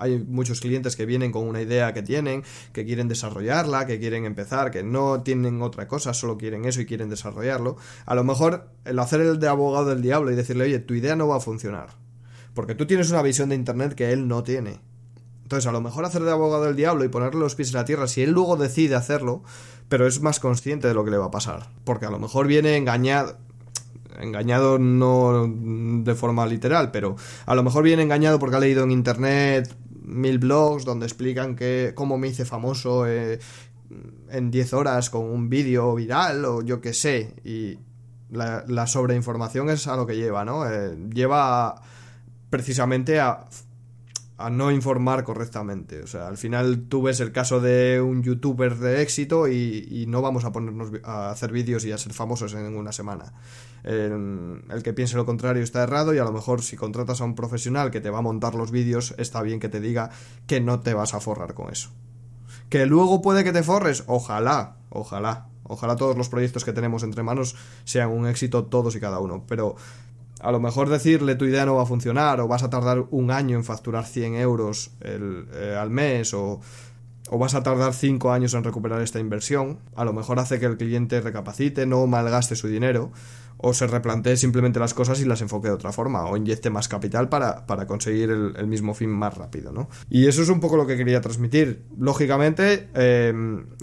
Hay 0.00 0.18
muchos 0.18 0.60
clientes 0.60 0.96
que 0.96 1.06
vienen 1.06 1.30
con 1.30 1.46
una 1.46 1.60
idea 1.60 1.92
que 1.92 2.02
tienen, 2.02 2.42
que 2.72 2.84
quieren 2.84 3.08
desarrollarla, 3.08 3.86
que 3.86 4.00
quieren 4.00 4.24
empezar, 4.24 4.70
que 4.70 4.82
no 4.82 5.22
tienen 5.22 5.62
otra 5.62 5.86
cosa, 5.86 6.14
solo 6.14 6.38
quieren 6.38 6.64
eso 6.64 6.80
y 6.80 6.86
quieren 6.86 7.10
desarrollarlo. 7.10 7.76
A 8.06 8.14
lo 8.14 8.24
mejor 8.24 8.70
el 8.84 8.98
hacer 8.98 9.20
el 9.20 9.38
de 9.38 9.48
abogado 9.48 9.90
del 9.90 10.02
diablo 10.02 10.30
y 10.30 10.34
decirle, 10.34 10.64
oye, 10.64 10.78
tu 10.78 10.94
idea 10.94 11.16
no 11.16 11.28
va 11.28 11.36
a 11.36 11.40
funcionar. 11.40 11.90
Porque 12.54 12.74
tú 12.74 12.86
tienes 12.86 13.10
una 13.10 13.22
visión 13.22 13.50
de 13.50 13.54
Internet 13.54 13.94
que 13.94 14.12
él 14.12 14.26
no 14.26 14.42
tiene. 14.42 14.80
Entonces, 15.42 15.66
a 15.66 15.72
lo 15.72 15.80
mejor 15.80 16.04
hacer 16.04 16.22
de 16.22 16.30
abogado 16.30 16.64
del 16.64 16.76
diablo 16.76 17.04
y 17.04 17.08
ponerle 17.08 17.40
los 17.40 17.56
pies 17.56 17.70
en 17.70 17.76
la 17.76 17.84
tierra, 17.84 18.06
si 18.06 18.22
él 18.22 18.30
luego 18.30 18.56
decide 18.56 18.94
hacerlo, 18.94 19.42
pero 19.88 20.06
es 20.06 20.20
más 20.20 20.38
consciente 20.38 20.86
de 20.86 20.94
lo 20.94 21.04
que 21.04 21.10
le 21.10 21.18
va 21.18 21.26
a 21.26 21.30
pasar. 21.30 21.70
Porque 21.84 22.06
a 22.06 22.10
lo 22.10 22.20
mejor 22.20 22.46
viene 22.46 22.76
engañado, 22.76 23.36
engañado 24.20 24.78
no 24.78 25.48
de 25.48 26.14
forma 26.14 26.46
literal, 26.46 26.90
pero 26.92 27.16
a 27.46 27.54
lo 27.54 27.62
mejor 27.62 27.82
viene 27.82 28.02
engañado 28.02 28.38
porque 28.38 28.56
ha 28.56 28.60
leído 28.60 28.84
en 28.84 28.92
internet 28.92 29.74
mil 30.10 30.38
blogs 30.38 30.84
donde 30.84 31.06
explican 31.06 31.56
que 31.56 31.92
cómo 31.94 32.18
me 32.18 32.28
hice 32.28 32.44
famoso 32.44 33.06
eh, 33.06 33.38
en 34.30 34.50
10 34.50 34.72
horas 34.74 35.10
con 35.10 35.24
un 35.24 35.48
vídeo 35.48 35.94
viral 35.94 36.44
o 36.44 36.62
yo 36.62 36.80
qué 36.80 36.92
sé. 36.92 37.34
Y 37.44 37.78
la, 38.30 38.86
sobreinformación 38.86 39.70
es 39.70 39.86
a 39.86 39.96
lo 39.96 40.06
que 40.06 40.16
lleva, 40.16 40.44
¿no? 40.44 40.68
Eh, 40.68 40.96
lleva 41.12 41.82
precisamente 42.48 43.20
a, 43.20 43.44
a 44.40 44.50
no 44.50 44.70
informar 44.70 45.24
correctamente. 45.24 46.02
O 46.02 46.06
sea, 46.06 46.28
al 46.28 46.38
final 46.38 46.86
tú 46.88 47.02
ves 47.02 47.20
el 47.20 47.32
caso 47.32 47.60
de 47.60 48.00
un 48.00 48.22
youtuber 48.22 48.76
de 48.76 49.02
éxito 49.02 49.48
y, 49.48 50.04
no 50.08 50.22
vamos 50.22 50.44
a 50.44 50.52
ponernos 50.52 50.90
a 51.04 51.30
hacer 51.30 51.52
vídeos 51.52 51.84
y 51.84 51.92
a 51.92 51.98
ser 51.98 52.12
famosos 52.12 52.54
en 52.54 52.76
una 52.76 52.90
semana 52.90 53.32
el 53.84 54.82
que 54.82 54.92
piense 54.92 55.16
lo 55.16 55.24
contrario 55.24 55.62
está 55.62 55.82
errado 55.82 56.14
y 56.14 56.18
a 56.18 56.24
lo 56.24 56.32
mejor 56.32 56.62
si 56.62 56.76
contratas 56.76 57.20
a 57.20 57.24
un 57.24 57.34
profesional 57.34 57.90
que 57.90 58.00
te 58.00 58.10
va 58.10 58.18
a 58.18 58.22
montar 58.22 58.54
los 58.54 58.70
vídeos, 58.70 59.14
está 59.18 59.42
bien 59.42 59.60
que 59.60 59.68
te 59.68 59.80
diga 59.80 60.10
que 60.46 60.60
no 60.60 60.80
te 60.80 60.94
vas 60.94 61.14
a 61.14 61.20
forrar 61.20 61.54
con 61.54 61.70
eso. 61.70 61.90
Que 62.68 62.86
luego 62.86 63.22
puede 63.22 63.42
que 63.42 63.52
te 63.52 63.62
forres, 63.62 64.04
ojalá, 64.06 64.76
ojalá. 64.90 65.46
Ojalá 65.62 65.94
todos 65.94 66.16
los 66.16 66.28
proyectos 66.28 66.64
que 66.64 66.72
tenemos 66.72 67.04
entre 67.04 67.22
manos 67.22 67.54
sean 67.84 68.10
un 68.10 68.26
éxito 68.26 68.64
todos 68.64 68.96
y 68.96 69.00
cada 69.00 69.20
uno. 69.20 69.44
Pero 69.46 69.76
a 70.40 70.52
lo 70.52 70.60
mejor 70.60 70.88
decirle 70.88 71.34
tu 71.34 71.44
idea 71.44 71.66
no 71.66 71.76
va 71.76 71.82
a 71.82 71.86
funcionar 71.86 72.40
o 72.40 72.48
vas 72.48 72.62
a 72.62 72.70
tardar 72.70 73.04
un 73.10 73.30
año 73.30 73.56
en 73.56 73.64
facturar 73.64 74.06
100 74.06 74.34
euros 74.36 74.92
eh, 75.00 75.76
al 75.78 75.90
mes 75.90 76.34
o, 76.34 76.60
o 77.30 77.38
vas 77.38 77.54
a 77.54 77.62
tardar 77.62 77.94
5 77.94 78.32
años 78.32 78.54
en 78.54 78.64
recuperar 78.64 79.02
esta 79.02 79.20
inversión, 79.20 79.78
a 79.94 80.04
lo 80.04 80.12
mejor 80.12 80.38
hace 80.38 80.58
que 80.58 80.66
el 80.66 80.76
cliente 80.76 81.20
recapacite, 81.20 81.86
no 81.86 82.06
malgaste 82.06 82.56
su 82.56 82.68
dinero 82.68 83.12
o 83.62 83.74
se 83.74 83.86
replantee 83.86 84.36
simplemente 84.36 84.80
las 84.80 84.94
cosas 84.94 85.20
y 85.20 85.24
las 85.24 85.42
enfoque 85.42 85.68
de 85.68 85.74
otra 85.74 85.92
forma, 85.92 86.24
o 86.24 86.36
inyecte 86.36 86.70
más 86.70 86.88
capital 86.88 87.28
para, 87.28 87.64
conseguir 87.86 88.30
el, 88.30 88.66
mismo 88.66 88.94
fin 88.94 89.10
más 89.10 89.36
rápido, 89.36 89.72
¿no? 89.72 89.88
Y 90.08 90.26
eso 90.26 90.42
es 90.42 90.48
un 90.48 90.60
poco 90.60 90.76
lo 90.76 90.86
que 90.86 90.96
quería 90.96 91.20
transmitir. 91.20 91.84
Lógicamente, 91.98 92.88
eh, 92.94 93.32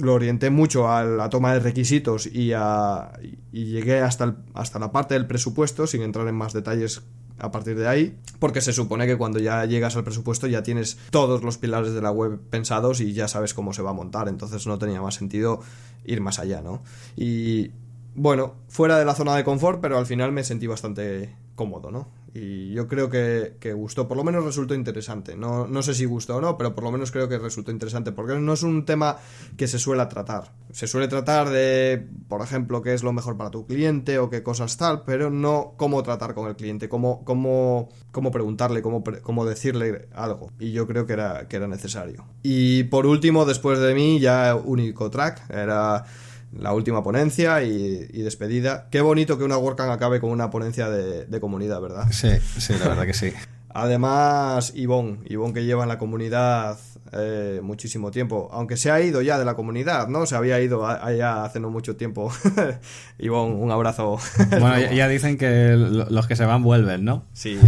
lo 0.01 0.13
orienté 0.13 0.49
mucho 0.49 0.89
a 0.89 1.03
la 1.03 1.29
toma 1.29 1.53
de 1.53 1.59
requisitos 1.59 2.25
y, 2.25 2.53
a, 2.55 3.11
y 3.51 3.65
llegué 3.65 3.99
hasta, 3.99 4.37
hasta 4.53 4.79
la 4.79 4.91
parte 4.91 5.13
del 5.13 5.27
presupuesto, 5.27 5.85
sin 5.85 6.01
entrar 6.01 6.27
en 6.27 6.35
más 6.35 6.53
detalles 6.53 7.03
a 7.39 7.51
partir 7.51 7.77
de 7.77 7.87
ahí, 7.87 8.17
porque 8.39 8.61
se 8.61 8.73
supone 8.73 9.05
que 9.05 9.15
cuando 9.15 9.37
ya 9.39 9.63
llegas 9.65 9.95
al 9.95 10.03
presupuesto 10.03 10.47
ya 10.47 10.63
tienes 10.63 10.97
todos 11.11 11.43
los 11.43 11.57
pilares 11.57 11.93
de 11.93 12.01
la 12.01 12.11
web 12.11 12.39
pensados 12.49 12.99
y 12.99 13.13
ya 13.13 13.27
sabes 13.27 13.53
cómo 13.53 13.73
se 13.73 13.83
va 13.83 13.91
a 13.91 13.93
montar, 13.93 14.27
entonces 14.27 14.65
no 14.65 14.79
tenía 14.79 15.01
más 15.01 15.15
sentido 15.15 15.61
ir 16.03 16.21
más 16.21 16.39
allá, 16.39 16.61
¿no? 16.61 16.81
Y 17.15 17.71
bueno, 18.17 18.55
fuera 18.67 18.97
de 18.97 19.05
la 19.05 19.13
zona 19.13 19.35
de 19.35 19.43
confort, 19.43 19.79
pero 19.79 19.99
al 19.99 20.07
final 20.07 20.31
me 20.31 20.43
sentí 20.43 20.65
bastante 20.65 21.35
cómodo, 21.53 21.91
¿no? 21.91 22.07
Y 22.33 22.73
yo 22.73 22.87
creo 22.87 23.09
que, 23.11 23.73
gustó, 23.73 24.07
por 24.07 24.17
lo 24.17 24.23
menos 24.23 24.43
resultó 24.43 24.73
interesante. 24.73 25.35
No, 25.35 25.67
no 25.67 25.83
sé 25.83 25.93
si 25.93 26.05
gustó 26.05 26.37
o 26.37 26.41
no, 26.41 26.57
pero 26.57 26.73
por 26.73 26.83
lo 26.83 26.91
menos 26.91 27.11
creo 27.11 27.29
que 27.29 27.37
resultó 27.37 27.71
interesante, 27.71 28.11
porque 28.11 28.35
no 28.35 28.53
es 28.53 28.63
un 28.63 28.85
tema 28.85 29.17
que 29.55 29.67
se 29.67 29.77
suele 29.77 30.03
tratar. 30.07 30.51
Se 30.71 30.87
suele 30.87 31.07
tratar 31.07 31.49
de, 31.49 32.07
por 32.27 32.41
ejemplo, 32.41 32.81
qué 32.81 32.95
es 32.95 33.03
lo 33.03 33.13
mejor 33.13 33.37
para 33.37 33.51
tu 33.51 33.67
cliente 33.67 34.17
o 34.17 34.31
qué 34.31 34.41
cosas 34.41 34.77
tal, 34.77 35.03
pero 35.03 35.29
no 35.29 35.73
cómo 35.77 36.01
tratar 36.01 36.33
con 36.33 36.47
el 36.47 36.55
cliente, 36.55 36.89
cómo, 36.89 37.23
cómo, 37.23 37.89
cómo 38.11 38.31
preguntarle, 38.31 38.81
cómo, 38.81 39.03
cómo 39.21 39.45
decirle 39.45 40.07
algo. 40.13 40.51
Y 40.59 40.71
yo 40.71 40.87
creo 40.87 41.05
que 41.05 41.13
era, 41.13 41.47
que 41.47 41.57
era 41.57 41.67
necesario. 41.67 42.25
Y 42.41 42.83
por 42.85 43.05
último, 43.05 43.45
después 43.45 43.77
de 43.77 43.93
mí, 43.93 44.19
ya 44.19 44.55
único 44.55 45.11
track, 45.11 45.49
era 45.51 46.03
la 46.51 46.73
última 46.73 47.03
ponencia 47.03 47.63
y, 47.63 48.21
despedida. 48.21 48.87
Qué 48.91 49.01
bonito 49.01 49.37
que 49.37 49.43
una 49.43 49.57
WordCamp 49.57 49.91
acabe 49.91 50.19
con 50.19 50.29
una 50.29 50.49
ponencia 50.49 50.89
de, 50.89 51.25
de 51.25 51.39
comunidad, 51.39 51.81
¿verdad? 51.81 52.05
Sí, 52.11 52.29
sí, 52.57 52.73
la 52.79 52.89
verdad 52.89 53.05
que 53.05 53.13
sí. 53.13 53.33
Además, 53.77 54.73
Ivonne, 54.73 55.19
Ivonne 55.29 55.53
que 55.53 55.63
lleva 55.63 55.83
en 55.83 55.89
la 55.89 55.99
comunidad 55.99 56.79
eh, 57.13 57.59
muchísimo 57.61 58.09
tiempo, 58.09 58.49
aunque 58.51 58.75
se 58.75 58.89
ha 58.89 58.99
ido 59.01 59.21
ya 59.21 59.37
de 59.37 59.45
la 59.45 59.55
comunidad, 59.55 60.07
¿no? 60.07 60.25
Se 60.25 60.35
había 60.35 60.59
ido 60.59 60.87
allá 60.87 61.43
hace 61.43 61.59
no 61.59 61.69
mucho 61.69 61.95
tiempo. 61.95 62.31
Ivonne, 63.19 63.53
un 63.53 63.69
abrazo. 63.69 64.17
bueno, 64.49 64.79
ya, 64.79 65.07
dicen 65.07 65.37
que 65.37 65.75
los 65.77 66.25
que 66.25 66.35
se 66.35 66.43
van 66.45 66.63
vuelven, 66.63 67.05
¿no? 67.05 67.25
Sí, 67.33 67.59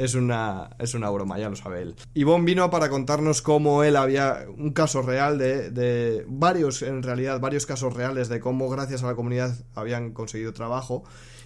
es, 0.00 0.14
una, 0.16 0.70
es 0.80 0.94
una 0.94 1.08
broma, 1.10 1.38
ya 1.38 1.48
lo 1.50 1.54
sabe 1.54 1.82
él. 1.82 1.94
Ivonne 2.14 2.46
vino 2.46 2.68
para 2.70 2.88
contarnos 2.88 3.40
cómo 3.40 3.84
él 3.84 3.94
había 3.94 4.46
un 4.58 4.72
caso 4.72 5.02
real 5.02 5.38
de, 5.38 5.70
de 5.70 6.24
varios, 6.26 6.82
en 6.82 7.04
realidad, 7.04 7.38
varios 7.38 7.64
casos 7.64 7.94
reales 7.94 8.28
de 8.28 8.40
cómo 8.40 8.68
gracias 8.68 9.04
a 9.04 9.06
la 9.06 9.14
comunidad 9.14 9.54
habían 9.76 10.10
conseguido 10.14 10.52
trabajo 10.52 11.04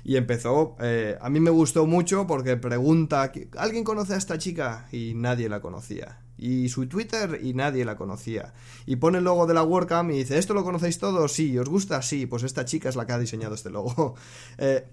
y 0.09 0.17
empezó, 0.17 0.75
eh, 0.81 1.19
a 1.21 1.29
mí 1.29 1.39
me 1.39 1.51
gustó 1.51 1.85
mucho 1.85 2.27
porque 2.27 2.57
pregunta, 2.57 3.31
¿alguien 3.59 3.85
conoce 3.85 4.15
a 4.15 4.17
esta 4.17 4.39
chica? 4.39 4.89
Y 4.91 5.13
nadie 5.15 5.51
la 5.51 5.61
conocía. 5.61 6.23
Y 6.39 6.71
su 6.71 6.89
Twitter 6.89 7.39
y 7.43 7.53
nadie 7.53 7.85
la 7.85 7.99
conocía. 7.99 8.55
Y 8.87 8.97
pone 8.97 9.19
el 9.19 9.25
logo 9.25 9.47
de 9.47 9.53
la 9.53 9.63
WordCamp 9.63 10.11
y 10.11 10.15
dice, 10.15 10.39
¿esto 10.39 10.55
lo 10.55 10.65
conocéis 10.65 10.99
todos? 10.99 11.31
Sí, 11.33 11.59
¿os 11.59 11.69
gusta? 11.69 12.01
Sí, 12.01 12.25
pues 12.25 12.43
esta 12.43 12.65
chica 12.65 12.89
es 12.89 12.97
la 12.97 13.05
que 13.05 13.13
ha 13.13 13.19
diseñado 13.19 13.55
este 13.55 13.69
logo. 13.69 14.15
Eh, 14.57 14.87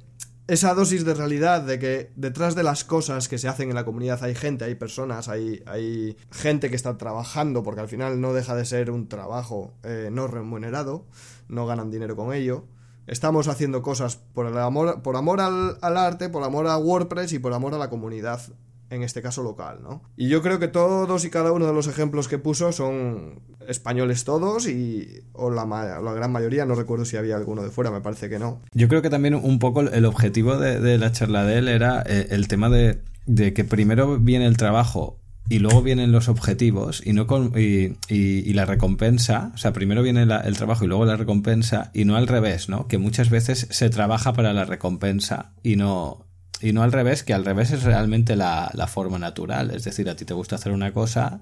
esa 0.48 0.74
dosis 0.74 1.06
de 1.06 1.14
realidad 1.14 1.62
de 1.62 1.80
que 1.80 2.12
detrás 2.18 2.54
de 2.54 2.64
las 2.64 2.84
cosas 2.84 3.30
que 3.30 3.38
se 3.38 3.48
hacen 3.48 3.70
en 3.70 3.76
la 3.76 3.86
comunidad 3.86 4.22
hay 4.22 4.36
gente, 4.36 4.66
hay 4.66 4.76
personas, 4.76 5.30
hay, 5.30 5.64
hay 5.66 6.18
gente 6.30 6.70
que 6.70 6.76
está 6.76 6.98
trabajando, 6.98 7.64
porque 7.64 7.80
al 7.80 7.88
final 7.88 8.20
no 8.20 8.34
deja 8.34 8.54
de 8.54 8.66
ser 8.66 8.92
un 8.92 9.08
trabajo 9.08 9.74
eh, 9.84 10.10
no 10.12 10.28
remunerado, 10.28 11.06
no 11.48 11.66
ganan 11.66 11.90
dinero 11.90 12.18
con 12.18 12.34
ello 12.34 12.66
estamos 13.08 13.48
haciendo 13.48 13.82
cosas 13.82 14.18
por 14.34 14.48
el 14.48 14.58
amor, 14.58 15.02
por 15.02 15.16
amor 15.16 15.42
al, 15.42 15.78
arte, 15.82 16.30
por 16.30 16.44
amor 16.44 16.68
a 16.68 16.78
WordPress 16.78 17.34
y 17.34 17.40
por 17.40 17.54
amor 17.54 17.74
a 17.74 17.78
la 17.78 17.90
comunidad, 17.90 18.42
en 18.90 19.04
este 19.04 19.22
caso 19.22 19.44
local, 19.44 19.80
¿no? 19.82 20.02
Y 20.16 20.30
yo 20.30 20.42
creo 20.42 20.60
que 20.60 20.68
todos 20.68 21.26
y 21.26 21.30
cada 21.30 21.52
uno 21.52 21.66
de 21.66 21.74
los 21.74 21.88
ejemplos 21.88 22.28
que 22.28 22.38
puso 22.38 22.72
son 22.72 23.42
españoles 23.68 24.24
todos 24.24 24.68
y 24.68 25.22
o 25.34 25.50
la, 25.50 25.66
la 25.66 26.14
gran 26.14 26.32
mayoría, 26.32 26.66
no 26.66 26.76
recuerdo 26.76 27.06
si 27.06 27.18
había 27.18 27.36
alguno 27.36 27.64
de 27.64 27.72
fuera, 27.72 27.92
me 27.92 28.02
parece 28.02 28.30
que 28.30 28.40
no. 28.40 28.62
Yo 28.74 28.88
creo 28.88 29.02
que 29.02 29.10
también 29.10 29.36
un 29.36 29.60
poco 29.60 29.82
el 29.82 30.06
objetivo 30.06 30.58
de, 30.58 30.98
la 30.98 31.12
charla 31.12 31.44
de 31.44 31.58
él 31.58 31.68
era 31.68 32.04
eh, 32.06 32.28
el 32.30 32.48
tema 32.48 32.70
de, 32.70 33.02
de 33.26 33.54
que 33.54 33.64
primero 33.64 34.20
viene 34.20 34.46
el 34.46 34.58
trabajo 34.58 35.20
y 35.48 35.60
luego 35.60 35.82
vienen 35.82 36.12
los 36.12 36.28
objetivos 36.28 37.02
y 37.06 37.14
no 37.14 37.28
y, 37.58 38.54
la 38.54 38.66
recompensa, 38.66 39.52
o 39.54 39.58
sea, 39.58 39.74
primero 39.74 40.02
viene 40.02 40.24
el 40.24 40.58
trabajo 40.58 40.86
y 40.86 40.88
luego 40.88 41.06
la 41.06 41.18
recompensa 41.18 41.92
y 41.94 42.06
no 42.06 42.16
al 42.16 42.28
revés, 42.28 42.70
¿no? 42.70 42.88
Que 42.88 42.98
muchas 42.98 43.30
veces 43.30 43.68
se 43.70 43.90
trabaja 43.90 44.34
para 44.34 44.54
la 44.54 44.66
recompensa 44.66 45.52
y 45.62 45.76
no 45.76 46.26
y 46.62 46.72
no 46.72 46.84
al 46.84 46.94
revés, 46.94 47.24
que 47.24 47.34
al 47.34 47.44
revés 47.44 47.72
es 47.72 47.84
realmente 47.84 48.36
la, 48.36 48.72
la 48.74 48.88
forma 48.88 49.20
natural, 49.20 49.72
es 49.72 49.84
decir, 49.84 50.10
a 50.10 50.16
ti 50.16 50.24
te 50.24 50.34
gusta 50.34 50.56
hacer 50.56 50.72
una 50.72 50.94
cosa, 50.94 51.42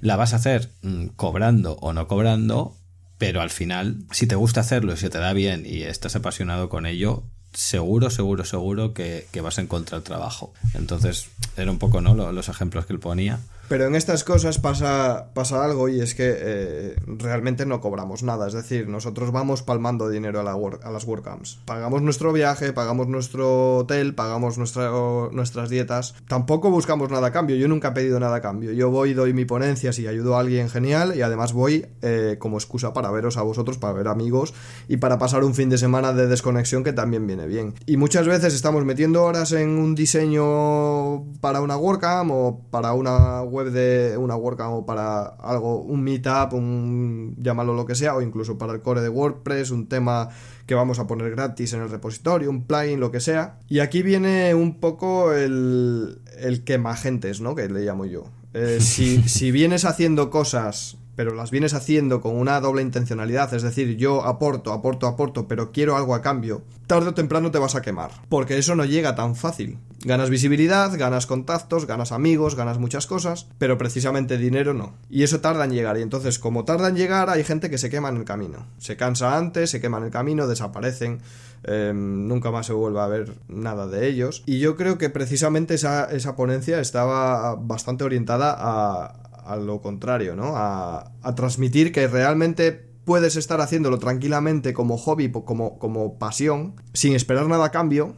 la 0.00 0.16
vas 0.16 0.32
a 0.32 0.36
hacer 0.36 0.70
mm, 0.82 1.08
cobrando 1.08 1.76
o 1.82 1.92
no 1.92 2.08
cobrando, 2.08 2.74
pero 3.18 3.42
al 3.42 3.50
final, 3.50 4.04
si 4.10 4.26
te 4.26 4.34
gusta 4.34 4.60
hacerlo 4.60 4.94
y 4.94 4.96
se 4.96 5.10
te 5.10 5.18
da 5.18 5.34
bien 5.34 5.64
y 5.66 5.82
estás 5.82 6.16
apasionado 6.16 6.68
con 6.70 6.86
ello, 6.86 7.24
seguro, 7.56 8.10
seguro, 8.10 8.44
seguro 8.44 8.92
que, 8.92 9.26
vas 9.42 9.58
a 9.58 9.62
encontrar 9.62 10.02
trabajo. 10.02 10.52
Entonces, 10.74 11.28
era 11.56 11.70
un 11.70 11.78
poco, 11.78 12.00
¿no? 12.00 12.14
Los 12.32 12.48
ejemplos 12.48 12.86
que 12.86 12.92
él 12.92 13.00
ponía. 13.00 13.40
Pero 13.68 13.86
en 13.86 13.96
estas 13.96 14.22
cosas 14.22 14.58
pasa, 14.58 15.30
pasa 15.34 15.64
algo 15.64 15.88
y 15.88 16.00
es 16.00 16.14
que 16.14 16.34
eh, 16.38 16.96
realmente 17.06 17.66
no 17.66 17.80
cobramos 17.80 18.22
nada. 18.22 18.46
Es 18.46 18.52
decir, 18.52 18.88
nosotros 18.88 19.32
vamos 19.32 19.62
palmando 19.62 20.08
dinero 20.08 20.40
a, 20.40 20.44
la 20.44 20.52
a 20.52 20.90
las 20.90 21.04
WordCamps. 21.04 21.60
Pagamos 21.64 22.00
nuestro 22.02 22.32
viaje, 22.32 22.72
pagamos 22.72 23.08
nuestro 23.08 23.78
hotel, 23.78 24.14
pagamos 24.14 24.56
nuestras 24.58 25.68
dietas. 25.68 26.14
Tampoco 26.28 26.70
buscamos 26.70 27.10
nada 27.10 27.28
a 27.28 27.32
cambio. 27.32 27.56
Yo 27.56 27.66
nunca 27.66 27.88
he 27.88 27.92
pedido 27.92 28.20
nada 28.20 28.36
a 28.36 28.40
cambio. 28.40 28.72
Yo 28.72 28.90
voy, 28.90 29.14
doy 29.14 29.32
mi 29.32 29.44
ponencia 29.44 29.92
si 29.92 30.06
ayudo 30.06 30.36
a 30.36 30.40
alguien 30.40 30.70
genial 30.70 31.14
y 31.16 31.22
además 31.22 31.52
voy 31.52 31.86
eh, 32.02 32.36
como 32.38 32.58
excusa 32.58 32.92
para 32.92 33.10
veros 33.10 33.36
a 33.36 33.42
vosotros, 33.42 33.78
para 33.78 33.94
ver 33.94 34.06
amigos 34.06 34.54
y 34.86 34.98
para 34.98 35.18
pasar 35.18 35.42
un 35.42 35.54
fin 35.54 35.70
de 35.70 35.78
semana 35.78 36.12
de 36.12 36.28
desconexión 36.28 36.84
que 36.84 36.92
también 36.92 37.26
viene 37.26 37.48
bien. 37.48 37.74
Y 37.84 37.96
muchas 37.96 38.28
veces 38.28 38.54
estamos 38.54 38.84
metiendo 38.84 39.24
horas 39.24 39.50
en 39.50 39.70
un 39.70 39.96
diseño 39.96 41.24
para 41.40 41.60
una 41.60 41.76
WordCamp 41.76 42.30
o 42.30 42.60
para 42.70 42.92
una 42.92 43.42
web 43.56 43.70
de 43.70 44.16
una 44.16 44.36
WordCamp 44.36 44.74
o 44.74 44.86
para 44.86 45.24
algo, 45.24 45.80
un 45.80 46.02
meetup, 46.02 46.52
un 46.52 47.34
llámalo 47.38 47.74
lo 47.74 47.86
que 47.86 47.94
sea, 47.94 48.14
o 48.14 48.22
incluso 48.22 48.58
para 48.58 48.72
el 48.74 48.82
core 48.82 49.00
de 49.00 49.08
WordPress, 49.08 49.70
un 49.70 49.88
tema 49.88 50.28
que 50.66 50.74
vamos 50.74 50.98
a 50.98 51.06
poner 51.06 51.30
gratis 51.30 51.72
en 51.72 51.80
el 51.80 51.88
repositorio, 51.88 52.50
un 52.50 52.64
plugin, 52.64 53.00
lo 53.00 53.10
que 53.10 53.20
sea. 53.20 53.58
Y 53.68 53.78
aquí 53.78 54.02
viene 54.02 54.54
un 54.54 54.78
poco 54.78 55.32
el, 55.32 56.20
el 56.38 56.64
quemagentes, 56.64 57.40
¿no? 57.40 57.54
Que 57.54 57.68
le 57.68 57.80
llamo 57.80 58.04
yo. 58.04 58.24
Eh, 58.52 58.78
si, 58.80 59.22
si 59.28 59.50
vienes 59.50 59.84
haciendo 59.84 60.30
cosas 60.30 60.98
pero 61.16 61.34
las 61.34 61.50
vienes 61.50 61.74
haciendo 61.74 62.20
con 62.20 62.36
una 62.36 62.60
doble 62.60 62.82
intencionalidad, 62.82 63.52
es 63.54 63.62
decir, 63.62 63.96
yo 63.96 64.24
aporto, 64.24 64.72
aporto, 64.72 65.06
aporto, 65.06 65.48
pero 65.48 65.72
quiero 65.72 65.96
algo 65.96 66.14
a 66.14 66.22
cambio, 66.22 66.62
tarde 66.86 67.08
o 67.08 67.14
temprano 67.14 67.50
te 67.50 67.58
vas 67.58 67.74
a 67.74 67.82
quemar, 67.82 68.10
porque 68.28 68.58
eso 68.58 68.76
no 68.76 68.84
llega 68.84 69.16
tan 69.16 69.34
fácil. 69.34 69.78
Ganas 70.04 70.30
visibilidad, 70.30 70.96
ganas 70.96 71.26
contactos, 71.26 71.86
ganas 71.86 72.12
amigos, 72.12 72.54
ganas 72.54 72.78
muchas 72.78 73.06
cosas, 73.06 73.48
pero 73.58 73.78
precisamente 73.78 74.38
dinero 74.38 74.74
no. 74.74 74.94
Y 75.10 75.24
eso 75.24 75.40
tarda 75.40 75.64
en 75.64 75.72
llegar, 75.72 75.98
y 75.98 76.02
entonces 76.02 76.38
como 76.38 76.64
tarda 76.64 76.88
en 76.88 76.96
llegar 76.96 77.30
hay 77.30 77.42
gente 77.42 77.70
que 77.70 77.78
se 77.78 77.90
quema 77.90 78.10
en 78.10 78.18
el 78.18 78.24
camino. 78.24 78.66
Se 78.78 78.96
cansa 78.96 79.36
antes, 79.36 79.70
se 79.70 79.80
quema 79.80 79.98
en 79.98 80.04
el 80.04 80.10
camino, 80.10 80.46
desaparecen, 80.46 81.22
em, 81.64 82.28
nunca 82.28 82.50
más 82.50 82.66
se 82.66 82.74
vuelve 82.74 83.00
a 83.00 83.06
ver 83.06 83.32
nada 83.48 83.88
de 83.88 84.06
ellos. 84.06 84.44
Y 84.46 84.60
yo 84.60 84.76
creo 84.76 84.98
que 84.98 85.10
precisamente 85.10 85.74
esa, 85.74 86.04
esa 86.04 86.36
ponencia 86.36 86.78
estaba 86.78 87.56
bastante 87.56 88.04
orientada 88.04 88.54
a, 88.56 89.25
a 89.46 89.56
lo 89.56 89.80
contrario, 89.80 90.36
¿no? 90.36 90.52
A, 90.56 91.12
transmitir 91.34 91.92
que 91.92 92.08
realmente 92.08 92.72
puedes 93.04 93.36
estar 93.36 93.60
haciéndolo 93.60 93.98
tranquilamente 93.98 94.72
como 94.72 94.96
hobby, 94.96 95.30
como, 95.30 95.78
como 95.78 96.18
pasión, 96.18 96.74
sin 96.92 97.14
esperar 97.14 97.46
nada 97.46 97.66
a 97.66 97.70
cambio, 97.70 98.16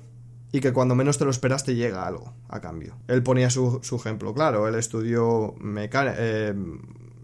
y 0.52 0.60
que 0.60 0.72
cuando 0.72 0.94
menos 0.94 1.18
te 1.18 1.24
lo 1.24 1.30
esperas 1.30 1.64
te 1.64 1.74
llega 1.74 2.06
algo 2.06 2.32
a 2.48 2.60
cambio. 2.60 2.96
Él 3.06 3.22
ponía 3.22 3.50
su, 3.50 3.80
ejemplo, 3.82 4.34
claro, 4.34 4.66
él 4.68 4.74
estudió 4.74 5.54
mecánica... 5.60 6.16
Eh, 6.18 6.54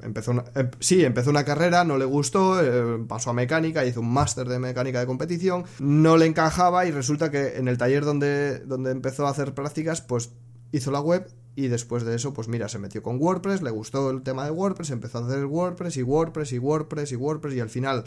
empezó 0.04 0.32
una, 0.32 0.44
em, 0.54 0.70
sí, 0.80 1.04
empezó 1.04 1.30
una 1.30 1.44
carrera, 1.44 1.84
no 1.84 1.96
le 1.96 2.04
gustó, 2.04 2.60
eh, 2.62 3.02
pasó 3.08 3.30
a 3.30 3.32
mecánica, 3.32 3.84
hizo 3.84 4.00
un 4.00 4.12
máster 4.12 4.46
de 4.46 4.58
mecánica 4.58 5.00
de 5.00 5.06
competición, 5.06 5.64
no 5.80 6.16
le 6.16 6.26
encajaba 6.26 6.86
y 6.86 6.90
resulta 6.90 7.30
que 7.30 7.56
en 7.56 7.68
el 7.68 7.78
taller 7.78 8.04
donde, 8.04 8.58
donde 8.60 8.90
empezó 8.90 9.26
a 9.26 9.30
hacer 9.30 9.54
prácticas, 9.54 10.02
pues 10.02 10.30
hizo 10.72 10.90
la 10.90 11.00
web 11.00 11.26
y 11.56 11.68
después 11.68 12.04
de 12.04 12.14
eso, 12.16 12.34
pues 12.34 12.48
mira, 12.48 12.68
se 12.68 12.78
metió 12.78 13.02
con 13.02 13.20
WordPress, 13.20 13.62
le 13.62 13.70
gustó 13.70 14.10
el 14.10 14.22
tema 14.22 14.44
de 14.44 14.50
WordPress, 14.50 14.90
empezó 14.90 15.18
a 15.18 15.26
hacer 15.26 15.46
WordPress 15.46 15.96
y 15.96 16.02
WordPress 16.02 16.52
y 16.52 16.58
WordPress 16.58 17.12
y 17.12 17.16
WordPress 17.16 17.54
y 17.54 17.60
al 17.60 17.70
final 17.70 18.04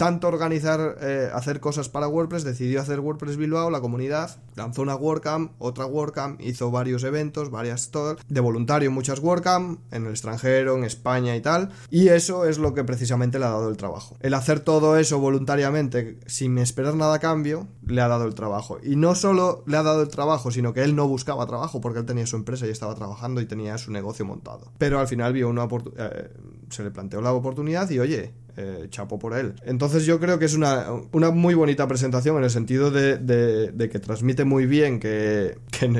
tanto 0.00 0.28
organizar, 0.28 0.96
eh, 1.02 1.28
hacer 1.30 1.60
cosas 1.60 1.90
para 1.90 2.08
WordPress, 2.08 2.42
decidió 2.42 2.80
hacer 2.80 3.00
WordPress 3.00 3.36
Bilbao, 3.36 3.68
la 3.68 3.82
comunidad, 3.82 4.34
lanzó 4.54 4.80
una 4.80 4.96
WordCamp, 4.96 5.52
otra 5.58 5.84
WordCamp, 5.84 6.40
hizo 6.40 6.70
varios 6.70 7.04
eventos, 7.04 7.50
varias 7.50 7.90
todo, 7.90 8.16
de 8.26 8.40
voluntario 8.40 8.90
muchas 8.90 9.18
WordCamp, 9.18 9.78
en 9.92 10.06
el 10.06 10.12
extranjero, 10.12 10.74
en 10.74 10.84
España 10.84 11.36
y 11.36 11.42
tal, 11.42 11.68
y 11.90 12.08
eso 12.08 12.46
es 12.46 12.56
lo 12.56 12.72
que 12.72 12.82
precisamente 12.82 13.38
le 13.38 13.44
ha 13.44 13.50
dado 13.50 13.68
el 13.68 13.76
trabajo. 13.76 14.16
El 14.20 14.32
hacer 14.32 14.60
todo 14.60 14.96
eso 14.96 15.18
voluntariamente, 15.18 16.18
sin 16.24 16.56
esperar 16.56 16.94
nada 16.94 17.16
a 17.16 17.18
cambio, 17.18 17.68
le 17.84 18.00
ha 18.00 18.08
dado 18.08 18.24
el 18.24 18.34
trabajo. 18.34 18.78
Y 18.82 18.96
no 18.96 19.14
solo 19.14 19.64
le 19.66 19.76
ha 19.76 19.82
dado 19.82 20.00
el 20.00 20.08
trabajo, 20.08 20.50
sino 20.50 20.72
que 20.72 20.82
él 20.82 20.96
no 20.96 21.08
buscaba 21.08 21.44
trabajo, 21.44 21.82
porque 21.82 21.98
él 21.98 22.06
tenía 22.06 22.24
su 22.26 22.36
empresa 22.36 22.66
y 22.66 22.70
estaba 22.70 22.94
trabajando 22.94 23.42
y 23.42 23.44
tenía 23.44 23.76
su 23.76 23.92
negocio 23.92 24.24
montado. 24.24 24.72
Pero 24.78 24.98
al 24.98 25.08
final 25.08 25.34
vio 25.34 25.50
una 25.50 25.68
eh, 25.98 26.30
se 26.70 26.84
le 26.84 26.90
planteó 26.90 27.20
la 27.20 27.34
oportunidad 27.34 27.90
y 27.90 27.98
oye, 27.98 28.32
eh, 28.56 28.86
chapo 28.90 29.18
por 29.18 29.36
él. 29.36 29.54
Entonces 29.64 30.06
yo 30.06 30.20
creo 30.20 30.38
que 30.38 30.44
es 30.44 30.54
una, 30.54 30.86
una 31.12 31.30
muy 31.30 31.54
bonita 31.54 31.86
presentación 31.86 32.36
en 32.38 32.44
el 32.44 32.50
sentido 32.50 32.90
de, 32.90 33.18
de, 33.18 33.88
que 33.88 33.98
transmite 33.98 34.44
muy 34.44 34.66
bien 34.66 35.00
que, 35.00 35.58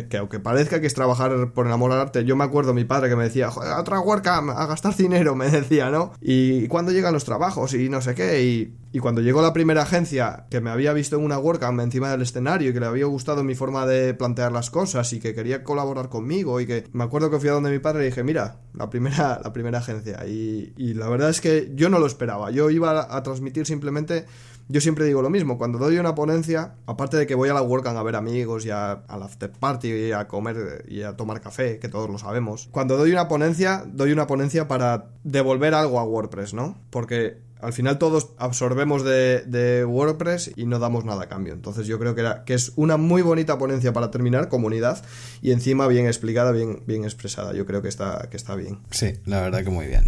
que, 0.09 0.17
aunque 0.17 0.39
parezca 0.41 0.81
que 0.81 0.87
es 0.87 0.95
trabajar 0.95 1.53
por 1.53 1.67
el 1.67 1.73
amor 1.73 1.93
al 1.93 2.01
arte, 2.01 2.25
yo 2.25 2.37
me 2.37 2.45
acuerdo 2.45 2.75
mi 2.75 2.85
padre 2.85 3.09
que 3.09 3.17
me 3.17 3.25
decía, 3.25 3.51
joder, 3.51 3.73
otra 3.73 4.01
WordCamp, 4.01 4.51
a 4.51 4.67
gastar 4.67 4.97
dinero, 4.97 5.35
me 5.37 5.51
decía, 5.51 5.91
¿no? 5.91 6.13
Y 6.21 6.69
cuando 6.69 6.93
llegan 6.93 7.13
los 7.13 7.25
trabajos 7.25 7.75
y 7.75 7.89
no 7.89 8.01
sé 8.01 8.15
qué, 8.15 8.43
y, 8.43 8.75
y 8.93 8.99
cuando 8.99 9.21
llegó 9.21 9.43
la 9.43 9.53
primera 9.53 9.83
agencia 9.83 10.47
que 10.51 10.61
me 10.61 10.71
había 10.71 10.93
visto 10.93 11.17
en 11.17 11.25
una 11.25 11.39
WordCamp 11.39 11.81
encima 11.81 12.11
del 12.11 12.23
escenario 12.23 12.71
y 12.71 12.73
que 12.73 12.81
le 12.81 12.87
había 12.87 13.07
gustado 13.07 13.45
mi 13.45 13.55
forma 13.55 13.87
de 13.87 14.15
plantear 14.15 14.53
las 14.53 14.71
cosas 14.71 15.13
y 15.13 15.21
que 15.21 15.35
quería 15.35 15.63
colaborar 15.63 16.09
conmigo 16.09 16.61
y 16.61 16.67
que 16.67 16.85
me 16.93 17.05
acuerdo 17.05 17.31
que 17.31 17.39
fui 17.39 17.49
a 17.49 17.53
donde 17.53 17.71
mi 17.71 17.79
padre 17.79 18.03
y 18.03 18.07
dije, 18.07 18.25
mira, 18.25 18.61
la 18.75 18.91
primera, 18.91 19.41
la 19.45 19.53
primera 19.53 19.79
agencia. 19.79 20.27
Y, 20.27 20.73
y 20.77 20.95
la 20.95 21.09
verdad 21.09 21.31
es 21.31 21.41
que 21.41 21.71
yo 21.75 21.89
no 21.89 21.99
lo 21.99 22.07
esperaba. 22.07 22.51
Yo 22.51 22.71
iba 22.71 23.17
a 23.17 23.23
transmitir 23.23 23.67
simplemente 23.67 24.27
yo 24.71 24.81
siempre 24.81 25.05
digo 25.05 25.21
lo 25.21 25.31
mismo, 25.31 25.59
cuando 25.59 25.79
doy 25.79 25.99
una 25.99 26.15
ponencia, 26.15 26.75
aparte 26.87 27.17
de 27.17 27.27
que 27.27 27.35
voy 27.35 27.49
a 27.49 27.55
la 27.55 27.61
WordCamp 27.61 27.99
a 27.99 28.05
ver 28.05 28.15
amigos 28.15 28.65
y 28.65 28.71
a, 28.71 29.03
la 29.09 29.25
after 29.25 29.51
party 29.51 29.89
y 29.89 30.13
a 30.13 30.29
comer 30.29 30.85
y 30.89 31.03
a 31.03 31.17
tomar 31.17 31.41
café, 31.41 31.81
que 31.81 31.89
todos 31.89 32.09
lo 32.09 32.19
sabemos, 32.19 32.69
cuando 32.71 32.97
doy 32.97 33.11
una 33.11 33.27
ponencia, 33.27 33.83
doy 33.85 34.13
una 34.13 34.29
ponencia 34.29 34.69
para 34.69 35.07
devolver 35.25 35.75
algo 35.75 35.99
a 35.99 36.05
WordPress, 36.05 36.55
¿no? 36.55 36.79
Porque 36.91 37.39
al 37.63 37.73
final 37.73 37.99
todos 37.99 38.33
absorbemos 38.39 39.05
de, 39.05 39.85
WordPress 39.87 40.53
y 40.57 40.67
no 40.67 40.79
damos 40.79 41.05
nada 41.05 41.25
a 41.25 41.29
cambio. 41.29 41.53
Entonces 41.53 41.87
yo 41.87 41.99
creo 41.99 42.15
que, 42.15 42.23
era, 42.23 42.45
que 42.45 42.55
es 42.55 42.73
una 42.77 42.97
muy 42.97 43.23
bonita 43.23 43.59
ponencia 43.59 43.93
para 43.93 44.11
terminar, 44.11 44.49
comunidad, 44.49 45.03
y 45.43 45.53
encima 45.53 45.87
bien 45.87 46.07
explicada, 46.07 46.53
bien, 46.53 46.83
bien 46.87 47.05
expresada. 47.05 47.53
Yo 47.53 47.67
creo 47.67 47.83
que 47.83 47.89
está, 47.89 48.29
que 48.31 48.37
está 48.37 48.55
bien. 48.55 48.79
Sí, 48.91 49.15
la 49.27 49.41
verdad 49.41 49.65
que 49.65 49.71
muy 49.71 49.87
bien. 49.87 50.05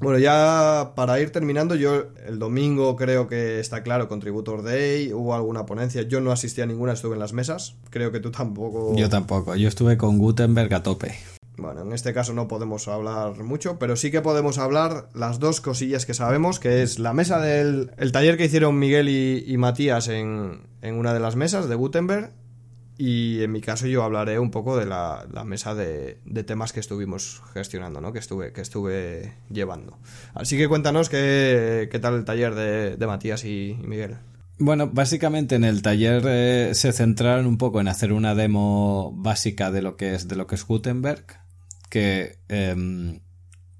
Bueno, 0.00 0.18
ya 0.18 0.92
para 0.94 1.18
ir 1.20 1.30
terminando, 1.30 1.74
yo 1.74 2.08
el 2.26 2.38
domingo 2.38 2.94
creo 2.96 3.26
que 3.26 3.60
está 3.60 3.82
claro, 3.82 4.08
Contributor 4.08 4.62
Day, 4.62 5.12
hubo 5.12 5.34
alguna 5.34 5.66
ponencia, 5.66 6.02
yo 6.02 6.20
no 6.20 6.30
asistí 6.30 6.60
a 6.60 6.66
ninguna, 6.66 6.92
estuve 6.92 7.14
en 7.14 7.20
las 7.20 7.32
mesas, 7.32 7.76
creo 7.90 8.12
que 8.12 8.20
tú 8.20 8.30
tampoco. 8.30 8.94
Yo 8.96 9.08
tampoco, 9.08 9.56
yo 9.56 9.68
estuve 9.68 9.96
con 9.96 10.18
Gutenberg 10.18 10.74
a 10.74 10.82
tope. 10.82 11.14
Bueno, 11.64 11.80
en 11.80 11.92
este 11.94 12.12
caso 12.12 12.34
no 12.34 12.46
podemos 12.46 12.88
hablar 12.88 13.42
mucho, 13.42 13.78
pero 13.78 13.96
sí 13.96 14.10
que 14.10 14.20
podemos 14.20 14.58
hablar 14.58 15.08
las 15.14 15.38
dos 15.38 15.62
cosillas 15.62 16.04
que 16.04 16.12
sabemos, 16.12 16.60
que 16.60 16.82
es 16.82 16.98
la 16.98 17.14
mesa 17.14 17.40
del 17.40 17.90
el 17.96 18.12
taller 18.12 18.36
que 18.36 18.44
hicieron 18.44 18.78
Miguel 18.78 19.08
y, 19.08 19.56
Matías 19.56 20.08
en, 20.08 20.66
una 20.82 21.14
de 21.14 21.20
las 21.20 21.36
mesas 21.36 21.66
de 21.66 21.74
Gutenberg 21.74 22.32
y 22.98 23.42
en 23.42 23.50
mi 23.50 23.62
caso 23.62 23.86
yo 23.86 24.02
hablaré 24.02 24.38
un 24.38 24.50
poco 24.50 24.76
de 24.76 24.84
la, 24.84 25.24
mesa 25.46 25.74
de, 25.74 26.18
temas 26.46 26.74
que 26.74 26.80
estuvimos 26.80 27.40
gestionando, 27.54 28.02
¿no? 28.02 28.12
Que 28.12 28.18
estuve, 28.18 28.52
que 28.52 28.60
estuve 28.60 29.32
llevando. 29.48 29.96
Así 30.34 30.58
que 30.58 30.68
cuéntanos 30.68 31.08
qué, 31.08 31.88
qué 31.90 31.98
tal 31.98 32.14
el 32.14 32.26
taller 32.26 32.54
de, 32.54 33.06
Matías 33.06 33.42
y, 33.46 33.78
Miguel. 33.82 34.18
Bueno, 34.58 34.90
básicamente 34.92 35.54
en 35.54 35.64
el 35.64 35.80
taller 35.80 36.24
eh, 36.26 36.74
se 36.74 36.92
centraron 36.92 37.46
un 37.46 37.56
poco 37.56 37.80
en 37.80 37.88
hacer 37.88 38.12
una 38.12 38.34
demo 38.34 39.14
básica 39.16 39.70
de 39.70 39.80
lo 39.80 39.96
que 39.96 40.14
es, 40.14 40.28
de 40.28 40.36
lo 40.36 40.46
que 40.46 40.56
es 40.56 40.66
Gutenberg, 40.66 41.43
que 41.94 42.40
em, 42.48 43.20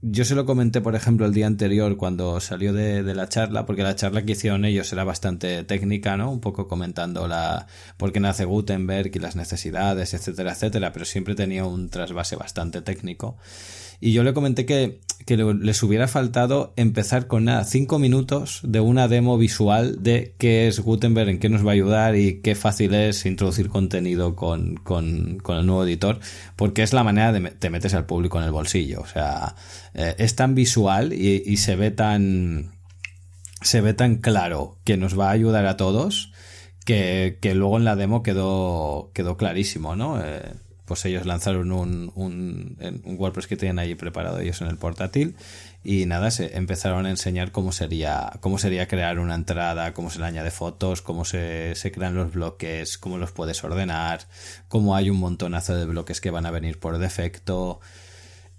yo 0.01 0.25
se 0.25 0.37
lo 0.37 0.47
comenté, 0.47 0.81
por 0.81 0.95
ejemplo, 0.95 1.27
el 1.27 1.35
día 1.35 1.49
anterior 1.49 1.97
cuando 1.97 2.39
salió 2.39 2.73
de, 2.73 3.03
la 3.13 3.29
charla, 3.29 3.67
porque 3.67 3.83
la 3.83 3.97
charla 3.97 4.25
que 4.25 4.33
hicieron 4.33 4.65
ellos 4.65 4.93
era 4.93 5.03
bastante 5.03 5.65
técnica, 5.65 6.17
¿no? 6.17 6.31
Un 6.31 6.41
poco 6.41 6.69
comentando 6.69 7.27
la 7.27 7.67
por 7.97 8.13
qué 8.13 8.21
nace 8.21 8.45
Gutenberg 8.45 9.11
y 9.13 9.19
las 9.19 9.35
necesidades, 9.35 10.15
etcétera, 10.15 10.53
etcétera, 10.53 10.93
pero 10.93 11.05
siempre 11.07 11.35
tenía 11.35 11.65
un 11.65 11.89
trasvase 11.89 12.37
bastante 12.37 12.83
técnico. 12.83 13.37
Y 14.01 14.13
yo 14.13 14.23
le 14.25 14.35
comenté 14.35 14.67
que, 14.67 15.01
les 15.27 15.83
hubiera 15.83 16.07
faltado 16.07 16.75
empezar 16.77 17.27
con 17.27 17.45
nada, 17.45 17.65
cinco 17.65 17.99
minutos 17.99 18.61
de 18.63 18.81
una 18.81 19.09
demo 19.09 19.39
visual 19.39 20.03
de 20.03 20.35
qué 20.37 20.69
es 20.69 20.81
Gutenberg, 20.81 21.31
en 21.31 21.39
qué 21.39 21.49
nos 21.49 21.65
va 21.65 21.71
a 21.71 21.75
ayudar 21.75 22.17
y 22.17 22.43
qué 22.43 22.55
fácil 22.55 22.93
es 22.93 23.25
introducir 23.25 23.71
contenido 23.71 24.37
con, 24.37 24.77
con, 24.77 25.41
el 25.49 25.67
nuevo 25.67 25.85
editor, 25.85 26.21
porque 26.57 26.83
es 26.83 26.93
la 26.93 27.05
manera 27.05 27.33
de 27.33 27.51
te 27.53 27.71
metes 27.71 27.95
al 27.95 28.05
público 28.05 28.39
en 28.39 28.45
el 28.45 28.51
bolsillo. 28.51 29.01
O 29.01 29.07
sea, 29.07 29.55
eh, 29.95 30.15
es 30.19 30.37
tan 30.37 30.55
visual 30.55 31.13
y, 31.13 31.57
se 31.57 31.77
ve 31.77 31.91
tan 31.91 32.73
se 33.63 33.81
ve 33.81 33.95
tan 33.95 34.17
claro 34.17 34.77
que 34.85 34.99
nos 34.99 35.19
va 35.19 35.29
a 35.29 35.33
ayudar 35.33 35.65
a 35.65 35.79
todos 35.79 36.33
que, 36.85 37.39
luego 37.55 37.79
en 37.79 37.85
la 37.85 37.97
demo 37.97 38.23
quedó, 38.23 39.11
quedó 39.15 39.37
clarísimo, 39.37 39.97
¿no? 39.97 40.23
Eh, 40.23 40.53
pues 40.85 41.05
ellos 41.07 41.25
lanzaron 41.25 41.73
un, 41.73 42.13
un, 42.15 42.77
un, 43.05 43.17
WordPress 43.19 43.47
que 43.47 43.57
tienen 43.57 43.79
ahí 43.79 43.95
preparado 43.95 44.39
ellos 44.39 44.61
en 44.61 44.69
el 44.69 44.77
portátil 44.77 45.35
y 45.83 46.07
nada, 46.07 46.31
se 46.31 46.57
empezaron 46.57 47.07
a 47.07 47.11
enseñar 47.11 47.53
cómo 47.53 47.73
sería, 47.73 48.33
cómo 48.41 48.59
sería 48.59 48.89
crear 48.89 49.19
una 49.19 49.35
entrada, 49.35 49.95
cómo 49.95 50.11
se 50.11 50.19
le 50.19 50.27
añade 50.27 50.51
fotos, 50.51 51.03
cómo 51.03 51.25
se, 51.25 51.75
se 51.75 51.93
crean 51.93 52.15
los 52.15 52.33
bloques, 52.33 52.99
cómo 52.99 53.19
los 53.19 53.33
puedes 53.33 53.63
ordenar, 53.65 54.27
cómo 54.69 54.95
hay 54.97 55.11
un 55.11 55.19
montonazo 55.19 55.75
de 55.77 55.87
bloques 55.87 56.21
que 56.21 56.31
van 56.31 56.47
a 56.47 56.51
venir 56.51 56.79
por 56.79 56.99
defecto. 56.99 57.81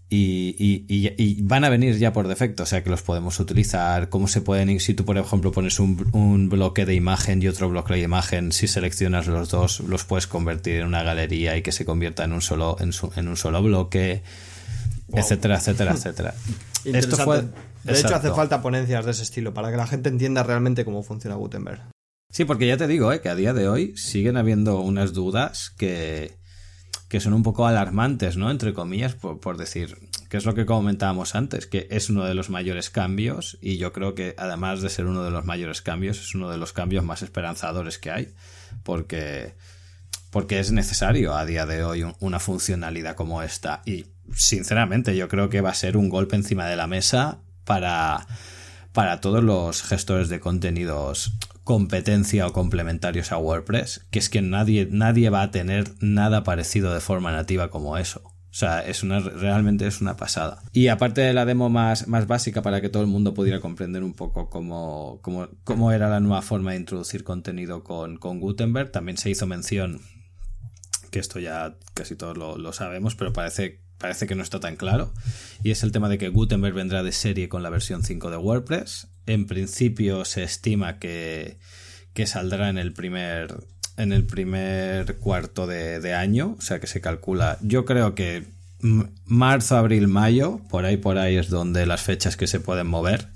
Y, 0.07 0.56
y, 0.60 0.86
y, 1.18 1.41
van 1.41 1.64
a 1.64 1.69
venir 1.69 1.98
ya 1.98 2.14
por 2.14 2.27
defecto, 2.27 2.61
o 2.61 2.65
sea 2.68 2.84
que 2.84 2.91
los 2.91 3.02
podemos 3.02 3.40
utilizar, 3.40 4.10
cómo 4.10 4.27
se 4.27 4.40
pueden 4.40 4.69
ir, 4.69 4.80
si 4.80 4.94
tú 4.94 5.03
por 5.03 5.18
ejemplo 5.18 5.52
pones 5.52 5.80
un, 5.80 6.07
un, 6.14 6.48
bloque 6.48 6.86
de 6.86 6.94
imagen 6.94 7.41
y 7.41 7.48
otro 7.48 7.69
bloque 7.69 7.95
de 7.95 8.02
imagen, 8.02 8.52
si 8.52 8.68
seleccionas 8.68 9.26
los 9.26 9.49
dos 9.49 9.80
los 9.80 10.03
puedes 10.03 10.27
convertir 10.27 10.76
en 10.76 10.88
una 10.88 11.02
galería 11.02 11.57
y 11.57 11.64
que 11.64 11.72
se 11.72 11.86
convierta 11.86 12.23
en 12.23 12.34
un 12.34 12.41
solo, 12.41 12.77
en, 12.80 12.94
su, 12.94 13.11
en 13.15 13.27
un 13.27 13.36
solo 13.36 13.64
bloque, 13.64 14.22
etcétera, 15.11 15.57
etcétera, 15.57 15.94
etcétera. 15.94 16.36
Esto 16.86 17.18
fue, 17.18 17.41
de 17.84 17.99
hecho 17.99 18.15
hace 18.15 18.30
falta 18.30 18.61
ponencias 18.61 19.06
de 19.06 19.11
ese 19.11 19.23
estilo 19.23 19.56
para 19.56 19.72
que 19.72 19.77
la 19.77 19.88
gente 19.88 20.10
entienda 20.10 20.44
realmente 20.44 20.86
cómo 20.86 21.02
funciona 21.02 21.36
Gutenberg. 21.36 21.82
Sí, 22.32 22.45
porque 22.45 22.68
ya 22.68 22.77
te 22.77 22.86
digo, 22.88 23.11
¿eh? 23.11 23.22
que 23.22 23.30
a 23.30 23.36
día 23.36 23.53
de 23.53 23.68
hoy 23.68 23.95
siguen 23.98 24.38
habiendo 24.38 24.82
unas 24.82 25.14
dudas 25.14 25.69
que 25.69 26.38
que 27.15 27.21
son 27.21 27.33
un 27.33 27.43
poco 27.43 27.65
alarmantes, 27.65 28.35
¿no? 28.35 28.51
Entre 28.51 28.73
comillas, 28.73 29.15
por, 29.15 29.55
decir, 29.55 29.97
que 30.27 30.35
es 30.35 30.43
lo 30.43 30.53
que 30.53 30.65
comentábamos 30.65 31.33
antes, 31.33 31.65
que 31.65 31.87
es 31.89 32.09
uno 32.09 32.25
de 32.25 32.33
los 32.33 32.49
mayores 32.49 32.89
cambios 32.89 33.57
y 33.61 33.77
yo 33.77 33.93
creo 33.93 34.15
que 34.15 34.35
además 34.37 34.81
de 34.81 34.89
ser 34.89 35.05
uno 35.05 35.23
de 35.23 35.31
los 35.31 35.45
mayores 35.45 35.81
cambios, 35.81 36.19
es 36.19 36.35
uno 36.35 36.49
de 36.49 36.57
los 36.57 36.73
cambios 36.73 37.05
más 37.05 37.21
esperanzadores 37.21 37.99
que 37.99 38.11
hay, 38.11 38.33
porque, 38.83 39.53
porque 40.29 40.59
es 40.59 40.73
necesario 40.73 41.37
a 41.37 41.45
día 41.45 41.65
de 41.65 41.85
hoy 41.85 42.05
una 42.19 42.41
funcionalidad 42.41 43.15
como 43.15 43.41
esta 43.41 43.81
y 43.85 44.07
sinceramente 44.33 45.15
yo 45.15 45.29
creo 45.29 45.47
que 45.47 45.61
va 45.61 45.69
a 45.69 45.73
ser 45.73 45.95
un 45.95 46.09
golpe 46.09 46.35
encima 46.35 46.65
de 46.65 46.75
la 46.75 46.87
mesa 46.87 47.39
para 47.63 48.27
para 48.91 49.21
todos 49.21 49.41
los 49.41 49.83
gestores 49.83 50.27
de 50.27 50.41
contenidos 50.41 51.31
competencia 51.65 52.47
o 52.47 52.53
complementarios 52.53 53.31
a 53.31 53.37
WordPress, 53.37 54.05
que 54.11 54.19
es 54.19 54.29
que 54.29 54.41
nadie, 54.41 54.87
nadie 54.89 55.29
va 55.29 55.41
a 55.41 55.51
tener 55.51 55.91
nada 55.99 56.43
parecido 56.43 56.93
de 56.93 57.01
forma 57.01 57.31
nativa 57.31 57.69
como 57.69 57.97
eso. 57.97 58.21
O 58.23 58.57
sea, 58.57 58.85
es 58.85 59.03
una, 59.03 59.19
realmente 59.19 59.85
es 59.85 59.99
una 59.99 60.15
pasada. 60.15 60.61
Y 60.71 60.87
aparte 60.87 61.21
de 61.21 61.33
la 61.33 61.43
demo 61.43 61.69
más, 61.69 62.07
más 62.07 62.27
básica 62.27 62.61
para 62.61 62.79
que 62.79 62.87
todo 62.87 63.03
el 63.03 63.09
mundo 63.09 63.33
pudiera 63.33 63.59
comprender 63.59 64.03
un 64.03 64.13
poco 64.13 64.49
cómo, 64.49 65.19
cómo, 65.23 65.49
cómo 65.63 65.91
era 65.91 66.07
la 66.07 66.21
nueva 66.21 66.41
forma 66.43 66.71
de 66.71 66.77
introducir 66.77 67.23
contenido 67.23 67.83
con, 67.83 68.17
con, 68.17 68.39
Gutenberg, 68.39 68.91
también 68.91 69.17
se 69.17 69.31
hizo 69.31 69.47
mención, 69.47 70.01
que 71.09 71.19
esto 71.19 71.39
ya 71.39 71.75
casi 71.95 72.15
todos 72.15 72.37
lo, 72.37 72.57
lo 72.57 72.71
sabemos, 72.71 73.15
pero 73.15 73.33
parece 73.33 73.81
parece 73.97 74.27
que 74.27 74.35
no 74.35 74.43
está 74.43 74.59
tan 74.59 74.75
claro. 74.75 75.11
Y 75.63 75.71
es 75.71 75.81
el 75.81 75.91
tema 75.91 76.09
de 76.09 76.17
que 76.17 76.29
Gutenberg 76.29 76.75
vendrá 76.75 77.01
de 77.01 77.11
serie 77.11 77.49
con 77.49 77.63
la 77.63 77.71
versión 77.71 78.03
5 78.03 78.29
de 78.29 78.37
WordPress. 78.37 79.07
En 79.27 79.47
principio 79.47 80.26
se 80.26 80.43
estima 80.43 80.99
que, 80.99 81.57
saldrá 82.26 82.69
en 82.69 82.77
el 82.77 82.93
primer 82.93 83.56
en 83.97 84.11
el 84.11 84.26
primer 84.26 85.18
cuarto 85.19 85.68
de, 85.68 86.02
de, 86.02 86.14
año, 86.14 86.57
o 86.57 86.61
sea 86.61 86.81
que 86.81 86.88
se 86.88 86.99
calcula, 86.99 87.57
yo 87.61 87.85
creo 87.85 88.14
que 88.14 88.43
marzo, 89.26 89.77
abril, 89.77 90.10
mayo, 90.10 90.60
por 90.69 90.84
ahí, 90.84 90.97
por 90.97 91.18
ahí 91.18 91.38
es 91.38 91.49
donde 91.49 91.85
las 91.85 92.02
fechas 92.02 92.35
que 92.35 92.45
se 92.45 92.60
pueden 92.60 92.88
mover, 92.88 93.30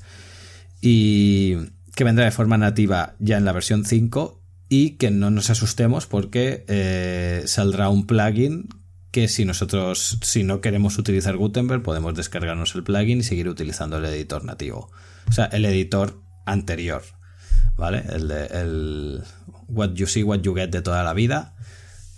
y 0.81 1.55
que 1.95 2.03
vendrá 2.03 2.25
de 2.25 2.31
forma 2.31 2.57
nativa 2.57 3.15
ya 3.19 3.37
en 3.37 3.45
la 3.45 3.51
versión 3.51 3.85
5 3.85 4.39
y 4.69 4.91
que 4.91 5.11
no 5.11 5.31
nos 5.31 5.49
asustemos 5.49 6.05
porque 6.05 6.63
eh, 6.67 7.43
saldrá 7.45 7.89
un 7.89 8.05
plugin 8.05 8.69
que 9.11 9.27
si 9.27 9.43
nosotros, 9.43 10.19
si 10.21 10.43
no 10.43 10.61
queremos 10.61 10.97
utilizar 10.97 11.35
Gutenberg, 11.35 11.81
podemos 11.81 12.13
descargarnos 12.13 12.75
el 12.75 12.83
plugin 12.83 13.19
y 13.19 13.23
seguir 13.23 13.49
utilizando 13.49 13.97
el 13.97 14.05
editor 14.05 14.45
nativo. 14.45 14.91
O 15.29 15.31
sea, 15.31 15.45
el 15.45 15.63
editor 15.65 16.21
anterior, 16.45 17.03
¿vale? 17.77 18.03
El 18.11 18.27
de 18.27 18.45
el 18.47 19.23
What 19.67 19.93
You 19.93 20.07
See, 20.07 20.23
What 20.23 20.41
You 20.41 20.55
Get 20.55 20.69
de 20.69 20.81
toda 20.81 21.03
la 21.03 21.13
vida 21.13 21.53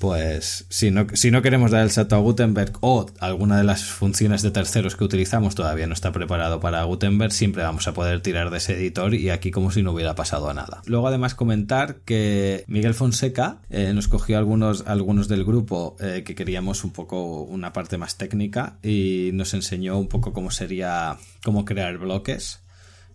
pues 0.01 0.65
si 0.69 0.89
no, 0.89 1.05
si 1.13 1.29
no 1.29 1.43
queremos 1.43 1.69
dar 1.69 1.83
el 1.83 1.91
salto 1.91 2.15
a 2.15 2.19
Gutenberg 2.19 2.73
o 2.81 3.05
alguna 3.19 3.59
de 3.59 3.63
las 3.63 3.83
funciones 3.83 4.41
de 4.41 4.49
terceros 4.49 4.95
que 4.95 5.03
utilizamos 5.03 5.53
todavía 5.53 5.85
no 5.85 5.93
está 5.93 6.11
preparado 6.11 6.59
para 6.59 6.83
Gutenberg, 6.83 7.31
siempre 7.31 7.61
vamos 7.61 7.87
a 7.87 7.93
poder 7.93 8.19
tirar 8.21 8.49
de 8.49 8.57
ese 8.57 8.73
editor 8.73 9.13
y 9.13 9.29
aquí 9.29 9.51
como 9.51 9.69
si 9.69 9.83
no 9.83 9.91
hubiera 9.91 10.15
pasado 10.15 10.51
nada. 10.55 10.81
Luego 10.87 11.07
además 11.07 11.35
comentar 11.35 11.97
que 11.97 12.65
Miguel 12.67 12.95
Fonseca 12.95 13.59
eh, 13.69 13.93
nos 13.93 14.07
cogió 14.07 14.39
algunos, 14.39 14.85
algunos 14.87 15.27
del 15.27 15.45
grupo 15.45 15.95
eh, 15.99 16.23
que 16.25 16.33
queríamos 16.33 16.83
un 16.83 16.93
poco 16.93 17.43
una 17.43 17.71
parte 17.71 17.99
más 17.99 18.17
técnica 18.17 18.79
y 18.81 19.29
nos 19.33 19.53
enseñó 19.53 19.99
un 19.99 20.07
poco 20.07 20.33
cómo 20.33 20.49
sería, 20.49 21.17
cómo 21.43 21.63
crear 21.63 21.99
bloques 21.99 22.61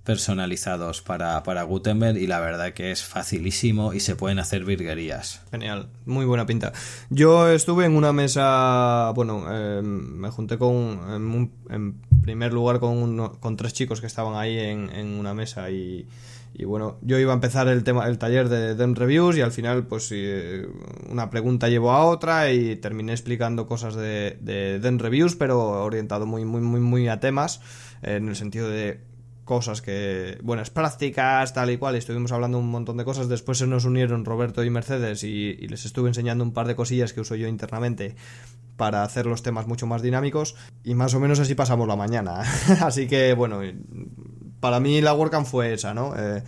personalizados 0.06 1.02
para, 1.02 1.42
para 1.42 1.64
Gutenberg 1.64 2.16
y 2.16 2.26
la 2.28 2.40
verdad 2.40 2.72
que 2.72 2.92
es 2.92 3.04
facilísimo 3.04 3.92
y 3.92 4.00
se 4.00 4.14
pueden 4.14 4.38
hacer 4.38 4.64
virguerías. 4.64 5.42
Genial, 5.50 5.88
muy 6.06 6.24
buena 6.24 6.46
pinta. 6.46 6.72
Yo 7.10 7.50
estuve 7.50 7.84
en 7.84 7.96
una 7.96 8.12
mesa, 8.12 9.10
bueno, 9.14 9.44
eh, 9.50 9.82
me 9.82 10.30
junté 10.30 10.56
con, 10.56 11.50
en, 11.68 11.94
primer 12.22 12.52
lugar 12.52 12.78
con, 12.78 13.36
con 13.40 13.56
tres 13.56 13.74
chicos 13.74 14.00
que 14.00 14.06
estaban 14.06 14.36
ahí 14.36 14.56
en, 14.56 15.18
una 15.18 15.34
mesa 15.34 15.70
y, 15.70 16.06
y, 16.54 16.64
bueno, 16.64 16.98
yo 17.02 17.18
iba 17.18 17.32
a 17.32 17.34
empezar 17.34 17.66
el 17.66 17.82
tema, 17.82 18.06
el 18.06 18.18
taller 18.18 18.48
de 18.48 18.76
Dem 18.76 18.94
Reviews 18.94 19.36
y 19.36 19.40
al 19.40 19.50
final 19.50 19.88
pues 19.88 20.14
una 21.08 21.30
pregunta 21.30 21.68
llevó 21.68 21.90
a 21.90 22.04
otra 22.04 22.52
y 22.52 22.76
terminé 22.76 23.12
explicando 23.12 23.66
cosas 23.66 23.96
de, 23.96 24.38
de 24.40 24.96
Reviews 24.98 25.34
pero 25.34 25.84
orientado 25.84 26.26
muy, 26.26 26.44
muy, 26.44 26.60
muy, 26.60 26.80
muy 26.80 27.08
a 27.08 27.18
temas 27.18 27.60
en 28.02 28.28
el 28.28 28.36
sentido 28.36 28.68
de 28.68 29.15
cosas 29.46 29.80
que, 29.80 30.38
buenas 30.42 30.70
prácticas, 30.70 31.54
tal 31.54 31.70
y 31.70 31.78
cual, 31.78 31.94
estuvimos 31.94 32.32
hablando 32.32 32.58
un 32.58 32.68
montón 32.68 32.96
de 32.98 33.04
cosas. 33.04 33.28
Después 33.28 33.56
se 33.56 33.66
nos 33.66 33.84
unieron 33.84 34.24
Roberto 34.24 34.62
y 34.64 34.70
Mercedes 34.70 35.22
y, 35.22 35.54
les 35.68 35.86
estuve 35.86 36.08
enseñando 36.08 36.44
un 36.44 36.52
par 36.52 36.66
de 36.66 36.74
cosillas 36.74 37.12
que 37.12 37.20
uso 37.20 37.36
yo 37.36 37.46
internamente 37.46 38.16
para 38.76 39.04
hacer 39.04 39.24
los 39.24 39.42
temas 39.42 39.66
mucho 39.66 39.86
más 39.86 40.02
dinámicos 40.02 40.56
y 40.84 40.94
más 40.94 41.14
o 41.14 41.20
menos 41.20 41.38
así 41.38 41.54
pasamos 41.54 41.86
la 41.86 41.96
mañana. 41.96 42.40
así 42.82 43.06
que 43.06 43.34
bueno, 43.34 43.60
para 44.58 44.80
mí 44.80 45.00
la 45.00 45.14
WordCamp 45.14 45.46
fue 45.46 45.72
esa, 45.72 45.94
¿no? 45.94 46.12
Eh, 46.18 46.42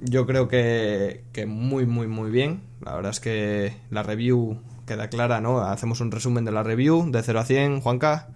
yo 0.00 0.26
creo 0.26 0.46
que, 0.46 1.24
que 1.32 1.44
muy, 1.44 1.86
muy, 1.86 2.06
muy 2.06 2.30
bien. 2.30 2.62
La 2.84 2.94
verdad 2.94 3.10
es 3.10 3.20
que 3.20 3.76
la 3.90 4.04
review 4.04 4.60
queda 4.86 5.08
clara, 5.10 5.40
¿no? 5.40 5.60
Hacemos 5.60 6.00
un 6.00 6.12
resumen 6.12 6.44
de 6.44 6.52
la 6.52 6.62
review 6.62 7.10
de 7.10 7.20
0 7.20 7.40
a 7.40 7.44
100, 7.44 7.80
Juanca. 7.80 8.28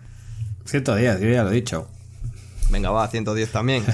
110, 0.64 1.20
yo 1.20 1.28
ya 1.28 1.44
lo 1.44 1.50
he 1.50 1.54
dicho 1.54 1.88
venga, 2.70 2.90
va, 2.90 3.06
110 3.08 3.50
también, 3.50 3.84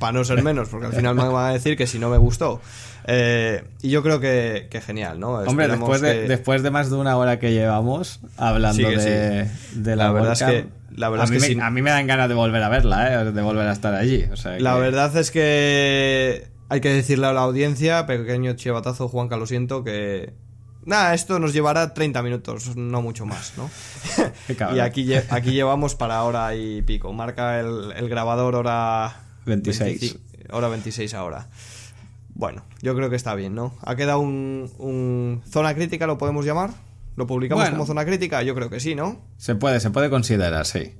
para 0.00 0.12
no, 0.12 0.24
ser 0.24 0.42
menos, 0.42 0.68
porque 0.68 0.86
al 0.86 0.92
final 0.92 1.14
me 1.14 1.28
van 1.28 1.50
a 1.50 1.52
decir 1.52 1.76
que 1.76 1.86
si 1.86 1.98
no 1.98 2.10
me 2.10 2.18
gustó. 2.18 2.60
Eh, 3.06 3.62
y 3.82 3.90
yo 3.90 4.02
creo 4.02 4.20
que, 4.20 4.68
genial, 4.84 5.20
¿no? 5.20 5.34
Hombre, 5.34 5.68
después 5.68 6.00
de, 6.00 6.26
después 6.26 6.62
de 6.62 6.70
más 6.70 6.90
de 6.90 6.96
una 6.96 7.16
hora 7.16 7.38
que 7.38 7.52
llevamos 7.52 8.20
hablando 8.36 8.88
de, 8.88 9.46
la, 9.96 10.10
verdad 10.12 10.32
es 10.32 10.42
que 10.42 10.66
la 10.96 11.08
verdad 11.08 11.30
a, 11.30 11.34
es 11.34 11.42
que 11.42 11.54
mí, 11.54 11.60
a 11.60 11.70
mí 11.70 11.82
me 11.82 11.90
dan 11.90 12.06
ganas 12.06 12.28
de 12.28 12.34
volver 12.34 12.62
a 12.62 12.68
verla, 12.68 13.12
¿eh? 13.12 13.32
de 13.32 13.42
volver 13.42 13.66
a 13.66 13.72
estar 13.72 13.94
allí. 13.94 14.24
La 14.58 14.76
verdad 14.76 15.16
es 15.16 15.30
que 15.30 16.46
hay 16.68 16.80
que 16.80 16.92
decirle 16.92 17.26
a 17.26 17.32
la 17.32 17.42
audiencia, 17.42 18.06
pequeño 18.06 18.54
chivatazo, 18.54 19.08
Juanca, 19.08 19.36
lo 19.36 19.46
siento, 19.46 19.84
que 19.84 20.32
Nada, 20.86 21.14
esto 21.14 21.38
nos 21.38 21.52
llevará 21.52 21.94
30 21.94 22.22
minutos, 22.22 22.76
no 22.76 23.00
mucho 23.00 23.24
más, 23.24 23.54
¿no? 23.56 23.70
y 24.74 24.80
aquí, 24.80 25.14
aquí 25.14 25.52
llevamos 25.52 25.94
para 25.94 26.22
hora 26.22 26.54
y 26.54 26.82
pico. 26.82 27.12
Marca 27.12 27.58
el, 27.60 28.08
grabador 28.08 28.54
hora 28.54 29.16
26. 29.46 30.18
hora 30.50 30.68
26 30.68 31.14
ahora. 31.14 31.48
Bueno, 32.34 32.64
yo 32.82 32.94
creo 32.94 33.08
que 33.08 33.16
está 33.16 33.34
bien, 33.34 33.54
¿no? 33.54 33.74
Ha 33.82 33.96
quedado 33.96 34.18
un, 34.18 35.42
zona 35.48 35.74
crítica, 35.74 36.06
¿lo 36.06 36.18
podemos 36.18 36.44
llamar? 36.44 36.70
¿Lo 37.16 37.26
publicamos 37.26 37.70
como 37.70 37.86
zona 37.86 38.04
crítica? 38.04 38.42
Yo 38.42 38.54
creo 38.54 38.68
que 38.68 38.80
sí, 38.80 38.94
¿no? 38.94 39.22
Se 39.38 39.54
puede, 39.54 39.80
se 39.80 39.90
puede 39.90 40.10
considerar, 40.10 40.66
sí. 40.66 40.92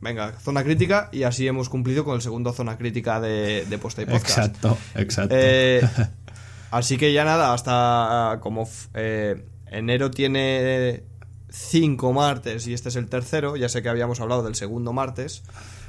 Venga, 0.00 0.32
zona 0.38 0.62
crítica 0.62 1.08
y 1.12 1.24
así 1.24 1.46
hemos 1.48 1.68
cumplido 1.68 2.04
con 2.04 2.14
el 2.14 2.22
segundo 2.22 2.52
zona 2.52 2.78
crítica 2.78 3.20
de, 3.20 3.66
de 3.68 3.78
posta 3.78 4.02
y 4.02 4.06
podcast. 4.06 4.38
Exacto, 4.38 4.78
exacto. 4.94 5.34
Eh, 5.36 5.82
Así 6.70 6.96
que 6.96 7.12
ya 7.12 7.24
nada, 7.24 7.52
hasta 7.52 8.32
ah, 8.32 8.40
como 8.40 8.68
eh, 8.94 9.44
enero 9.66 10.10
tiene 10.10 11.04
cinco 11.48 12.12
martes 12.12 12.66
y 12.66 12.74
este 12.74 12.88
es 12.88 12.96
el 12.96 13.08
tercero, 13.08 13.56
ya 13.56 13.68
sé 13.68 13.82
que 13.82 13.88
habíamos 13.88 14.20
hablado 14.20 14.42
del 14.42 14.54
segundo 14.54 14.92
martes, 14.92 15.42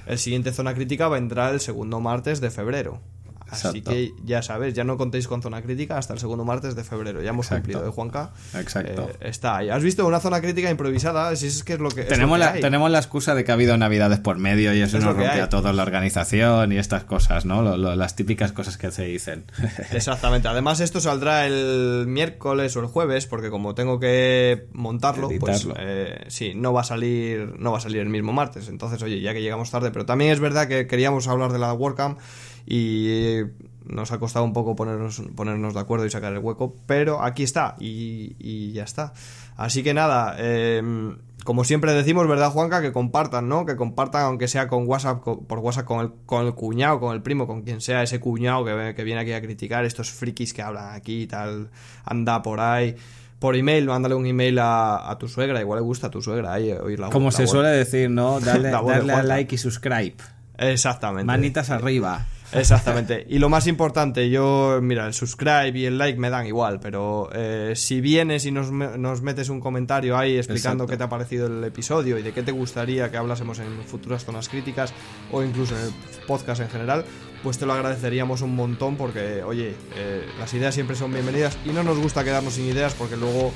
el 0.06 0.18
siguiente 0.18 0.54
zona 0.54 0.74
crítica 0.74 1.10
vendrá 1.10 1.50
el 1.50 1.60
segundo 1.60 2.00
martes 2.00 2.42
de 2.42 2.52
febrero. 2.52 3.02
Así 3.50 3.82
que 3.82 4.14
ya 4.24 4.42
sabes, 4.42 4.74
ya 4.74 4.84
no 4.84 4.98
contéis 4.98 5.28
con 5.28 5.42
zona 5.42 5.62
crítica 5.62 5.98
hasta 5.98 6.14
el 6.14 6.20
segundo 6.20 6.46
martes 6.46 6.76
de 6.76 6.84
febrero. 6.84 7.22
Ya 7.22 7.30
hemos 7.30 7.48
cumplido, 7.48 7.86
¿eh, 7.88 7.90
Juanca? 7.90 8.32
Exacto. 8.54 9.10
Eh, 9.10 9.30
está 9.30 9.58
ahí. 9.58 9.70
¿Has 9.70 9.84
visto 9.84 10.06
una 10.06 10.20
zona 10.20 10.42
crítica 10.42 10.70
improvisada? 10.70 11.36
Si 11.36 11.48
es 11.48 11.64
que 11.64 11.74
es 11.74 11.80
lo 11.80 11.90
que. 11.90 12.04
Tenemos, 12.04 12.38
la, 12.40 12.54
tenemos 12.54 12.92
la 12.92 13.00
excusa 13.00 13.36
de 13.36 13.44
que 13.44 13.52
ha 13.52 13.54
habido 13.54 13.78
navidades 13.78 14.20
por 14.20 14.38
medio 14.38 14.74
y 14.74 14.82
eso 14.82 15.00
nos 15.00 15.16
rompe 15.16 15.42
a 15.42 15.50
todos 15.50 15.74
la 15.74 15.84
organización 15.84 16.72
y 16.72 16.78
estas 16.78 17.04
cosas, 17.04 17.46
¿no? 17.46 17.78
las 17.78 18.16
típicas 18.16 18.52
cosas 18.52 18.78
que 18.78 18.92
se 18.92 19.06
dicen. 19.06 19.46
Exactamente. 19.92 20.48
Además, 20.48 20.80
esto 20.80 21.00
saldrá 21.00 21.46
el 21.46 22.06
miércoles 22.08 22.76
o 22.76 22.82
el 22.82 22.88
jueves, 22.88 23.28
porque 23.28 23.50
como 23.50 23.76
tengo 23.76 24.00
que 24.00 24.68
montarlo, 24.74 25.30
pues 25.40 25.68
eh, 25.78 26.26
sí, 26.28 26.54
no 26.56 26.74
va 26.74 26.82
a 26.82 26.84
salir, 26.84 27.54
no 27.60 27.72
va 27.72 27.78
a 27.78 27.82
salir 27.82 28.02
el 28.02 28.10
mismo 28.10 28.34
martes. 28.34 28.68
Entonces, 28.70 29.02
oye, 29.02 29.22
ya 29.22 29.34
que 29.34 29.42
llegamos 29.42 29.72
tarde, 29.72 29.92
pero 29.92 30.06
también 30.06 30.32
es 30.32 30.40
verdad 30.40 30.68
que 30.68 30.88
queríamos 30.88 31.28
hablar 31.28 31.52
de 31.52 31.60
la 31.60 31.74
WordCamp 31.74 32.20
y 32.68 33.44
nos 33.86 34.12
ha 34.12 34.20
costado 34.20 34.44
un 34.44 34.52
poco 34.52 34.76
ponernos, 34.76 35.22
ponernos 35.36 35.74
de 35.74 35.80
acuerdo 35.80 36.06
y 36.06 36.10
sacar 36.10 36.34
el 36.34 36.40
hueco, 36.40 36.76
pero 36.86 37.24
aquí 37.24 37.44
está 37.44 37.76
y, 37.80 38.74
ya 38.74 38.84
está. 38.84 39.14
Así 39.56 39.82
que 39.82 39.94
nada, 39.94 40.36
em, 40.38 41.18
como 41.46 41.64
siempre 41.64 41.94
decimos, 41.94 42.28
¿verdad, 42.28 42.52
Juanca? 42.52 42.82
Que 42.82 42.92
compartan, 42.92 43.48
¿no? 43.48 43.66
Que 43.66 43.78
compartan, 43.78 44.24
aunque 44.24 44.50
sea 44.50 44.68
con 44.68 44.86
WhatsApp, 44.86 45.24
por 45.24 45.60
WhatsApp 45.60 45.86
con 45.86 46.02
el, 46.02 46.12
con 46.26 46.46
el 46.46 46.54
cuñado, 46.54 47.00
con 47.00 47.16
el 47.16 47.22
primo, 47.22 47.48
con 47.48 47.62
quien 47.62 47.80
sea 47.80 48.04
ese 48.04 48.20
cuñado 48.20 48.66
que, 48.66 48.94
que 48.96 49.04
viene 49.06 49.22
aquí 49.22 49.32
a 49.32 49.42
criticar, 49.42 49.86
estos 49.86 50.12
frikis 50.12 50.54
que 50.54 50.62
hablan 50.62 50.94
aquí 50.94 51.22
y 51.24 51.28
tal, 51.28 51.70
anda 52.04 52.42
por 52.42 52.60
ahí 52.60 52.96
por 53.40 53.56
email, 53.56 53.86
mándale 53.86 54.16
un 54.16 54.26
email 54.26 54.58
a, 54.60 55.16
tu 55.20 55.28
suegra, 55.28 55.62
igual 55.62 55.78
le 55.78 55.84
gusta 55.84 56.08
a 56.08 56.10
tu 56.10 56.22
suegra 56.22 56.54
ahí 56.54 56.72
oír 56.72 57.00
la 57.00 57.10
Como 57.10 57.32
se 57.32 57.46
suele 57.46 57.70
decir, 57.70 58.10
¿no? 58.10 58.40
Dale, 58.42 58.70
darle 58.70 59.14
a 59.14 59.24
like 59.24 59.56
y 59.56 59.58
subscribe. 59.58 60.16
Exactamente. 60.58 61.26
Manitas 61.26 61.70
arriba. 61.70 62.26
Exactamente. 62.54 63.26
Y 63.30 63.40
lo 63.40 63.50
más 63.50 63.68
importante, 63.68 64.30
yo, 64.30 64.80
mira, 64.82 65.06
el 65.08 65.14
subscribe 65.14 65.74
y 65.76 65.86
el 65.86 65.98
like 65.98 66.18
me 66.18 66.30
dan 66.30 66.46
igual, 66.46 66.80
pero 66.80 67.30
eh, 67.34 67.74
si 67.76 68.00
vienes 68.00 68.46
y 68.46 68.52
nos, 68.52 68.72
nos, 68.72 69.22
metes 69.22 69.50
un 69.50 69.60
comentario 69.60 70.18
ahí 70.18 70.38
explicando 70.38 70.88
qué 70.88 70.96
te 70.96 71.04
ha 71.04 71.10
parecido 71.10 71.48
el 71.48 71.64
episodio 71.64 72.18
y 72.18 72.22
de 72.22 72.32
qué 72.32 72.44
te 72.44 72.52
gustaría 72.52 73.12
que 73.12 73.18
hablásemos 73.18 73.60
en 73.60 73.84
futuras 73.84 74.24
zonas 74.24 74.48
críticas 74.48 74.94
o 75.32 75.44
incluso 75.44 75.76
en 75.78 75.86
el 75.86 75.92
podcast 76.26 76.62
en 76.62 76.70
general, 76.70 77.04
pues 77.44 77.58
te 77.58 77.66
lo 77.66 77.74
agradeceríamos 77.74 78.42
un 78.42 78.56
montón 78.56 78.96
porque, 78.96 79.44
oye, 79.44 79.76
eh, 79.96 80.26
las 80.40 80.54
ideas 80.54 80.74
siempre 80.74 80.96
son 80.96 81.12
bienvenidas 81.12 81.58
y 81.66 81.70
no 81.70 81.84
nos 81.84 81.98
gusta 81.98 82.24
quedarnos 82.24 82.54
sin 82.54 82.66
ideas 82.66 82.94
porque 82.94 83.18
luego 83.18 83.52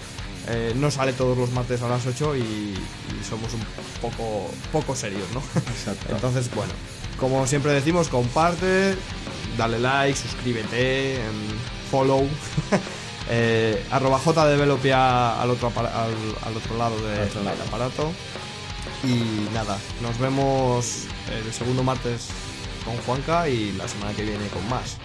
eh, 0.50 0.74
no 0.76 0.92
sale 0.92 1.14
todos 1.14 1.38
los 1.38 1.52
martes 1.52 1.82
a 1.82 1.90
las 1.90 2.06
8 2.06 2.36
y, 2.36 2.74
somos 3.28 3.54
un 3.54 3.62
poco, 4.02 4.50
poco 4.72 4.96
serios, 4.96 5.28
¿no? 5.34 5.40
Exacto. 5.56 6.08
Entonces, 6.14 6.54
bueno, 6.54 6.74
como 7.22 7.46
siempre 7.46 7.72
decimos, 7.72 8.10
comparte, 8.10 8.96
dale 9.56 9.80
like, 9.80 10.18
suscríbete, 10.18 11.18
em, 11.18 11.22
follow. 11.92 12.28
eh, 13.30 13.86
arroba 13.92 14.20
jdevelopia 14.20 15.40
al 15.40 15.52
otro, 15.52 15.72
al, 15.78 16.58
otro 16.58 16.78
lado 16.78 16.98
del 16.98 17.48
aparato. 17.68 18.12
Y 19.04 19.48
nada, 19.54 19.78
nos 20.02 20.18
vemos 20.18 21.06
el 21.32 21.54
segundo 21.54 21.84
martes 21.84 22.28
con 22.84 22.98
Juanca 22.98 23.48
y 23.48 23.72
la 23.74 23.88
semana 23.88 24.14
que 24.14 24.24
viene 24.24 24.48
con 24.48 24.68
más. 24.68 24.98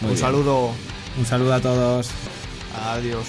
Un 0.00 0.16
saludo. 0.16 0.70
Un 1.18 1.26
saludo 1.26 1.54
a 1.54 1.60
todos. 1.60 2.08
Adiós. 2.86 3.26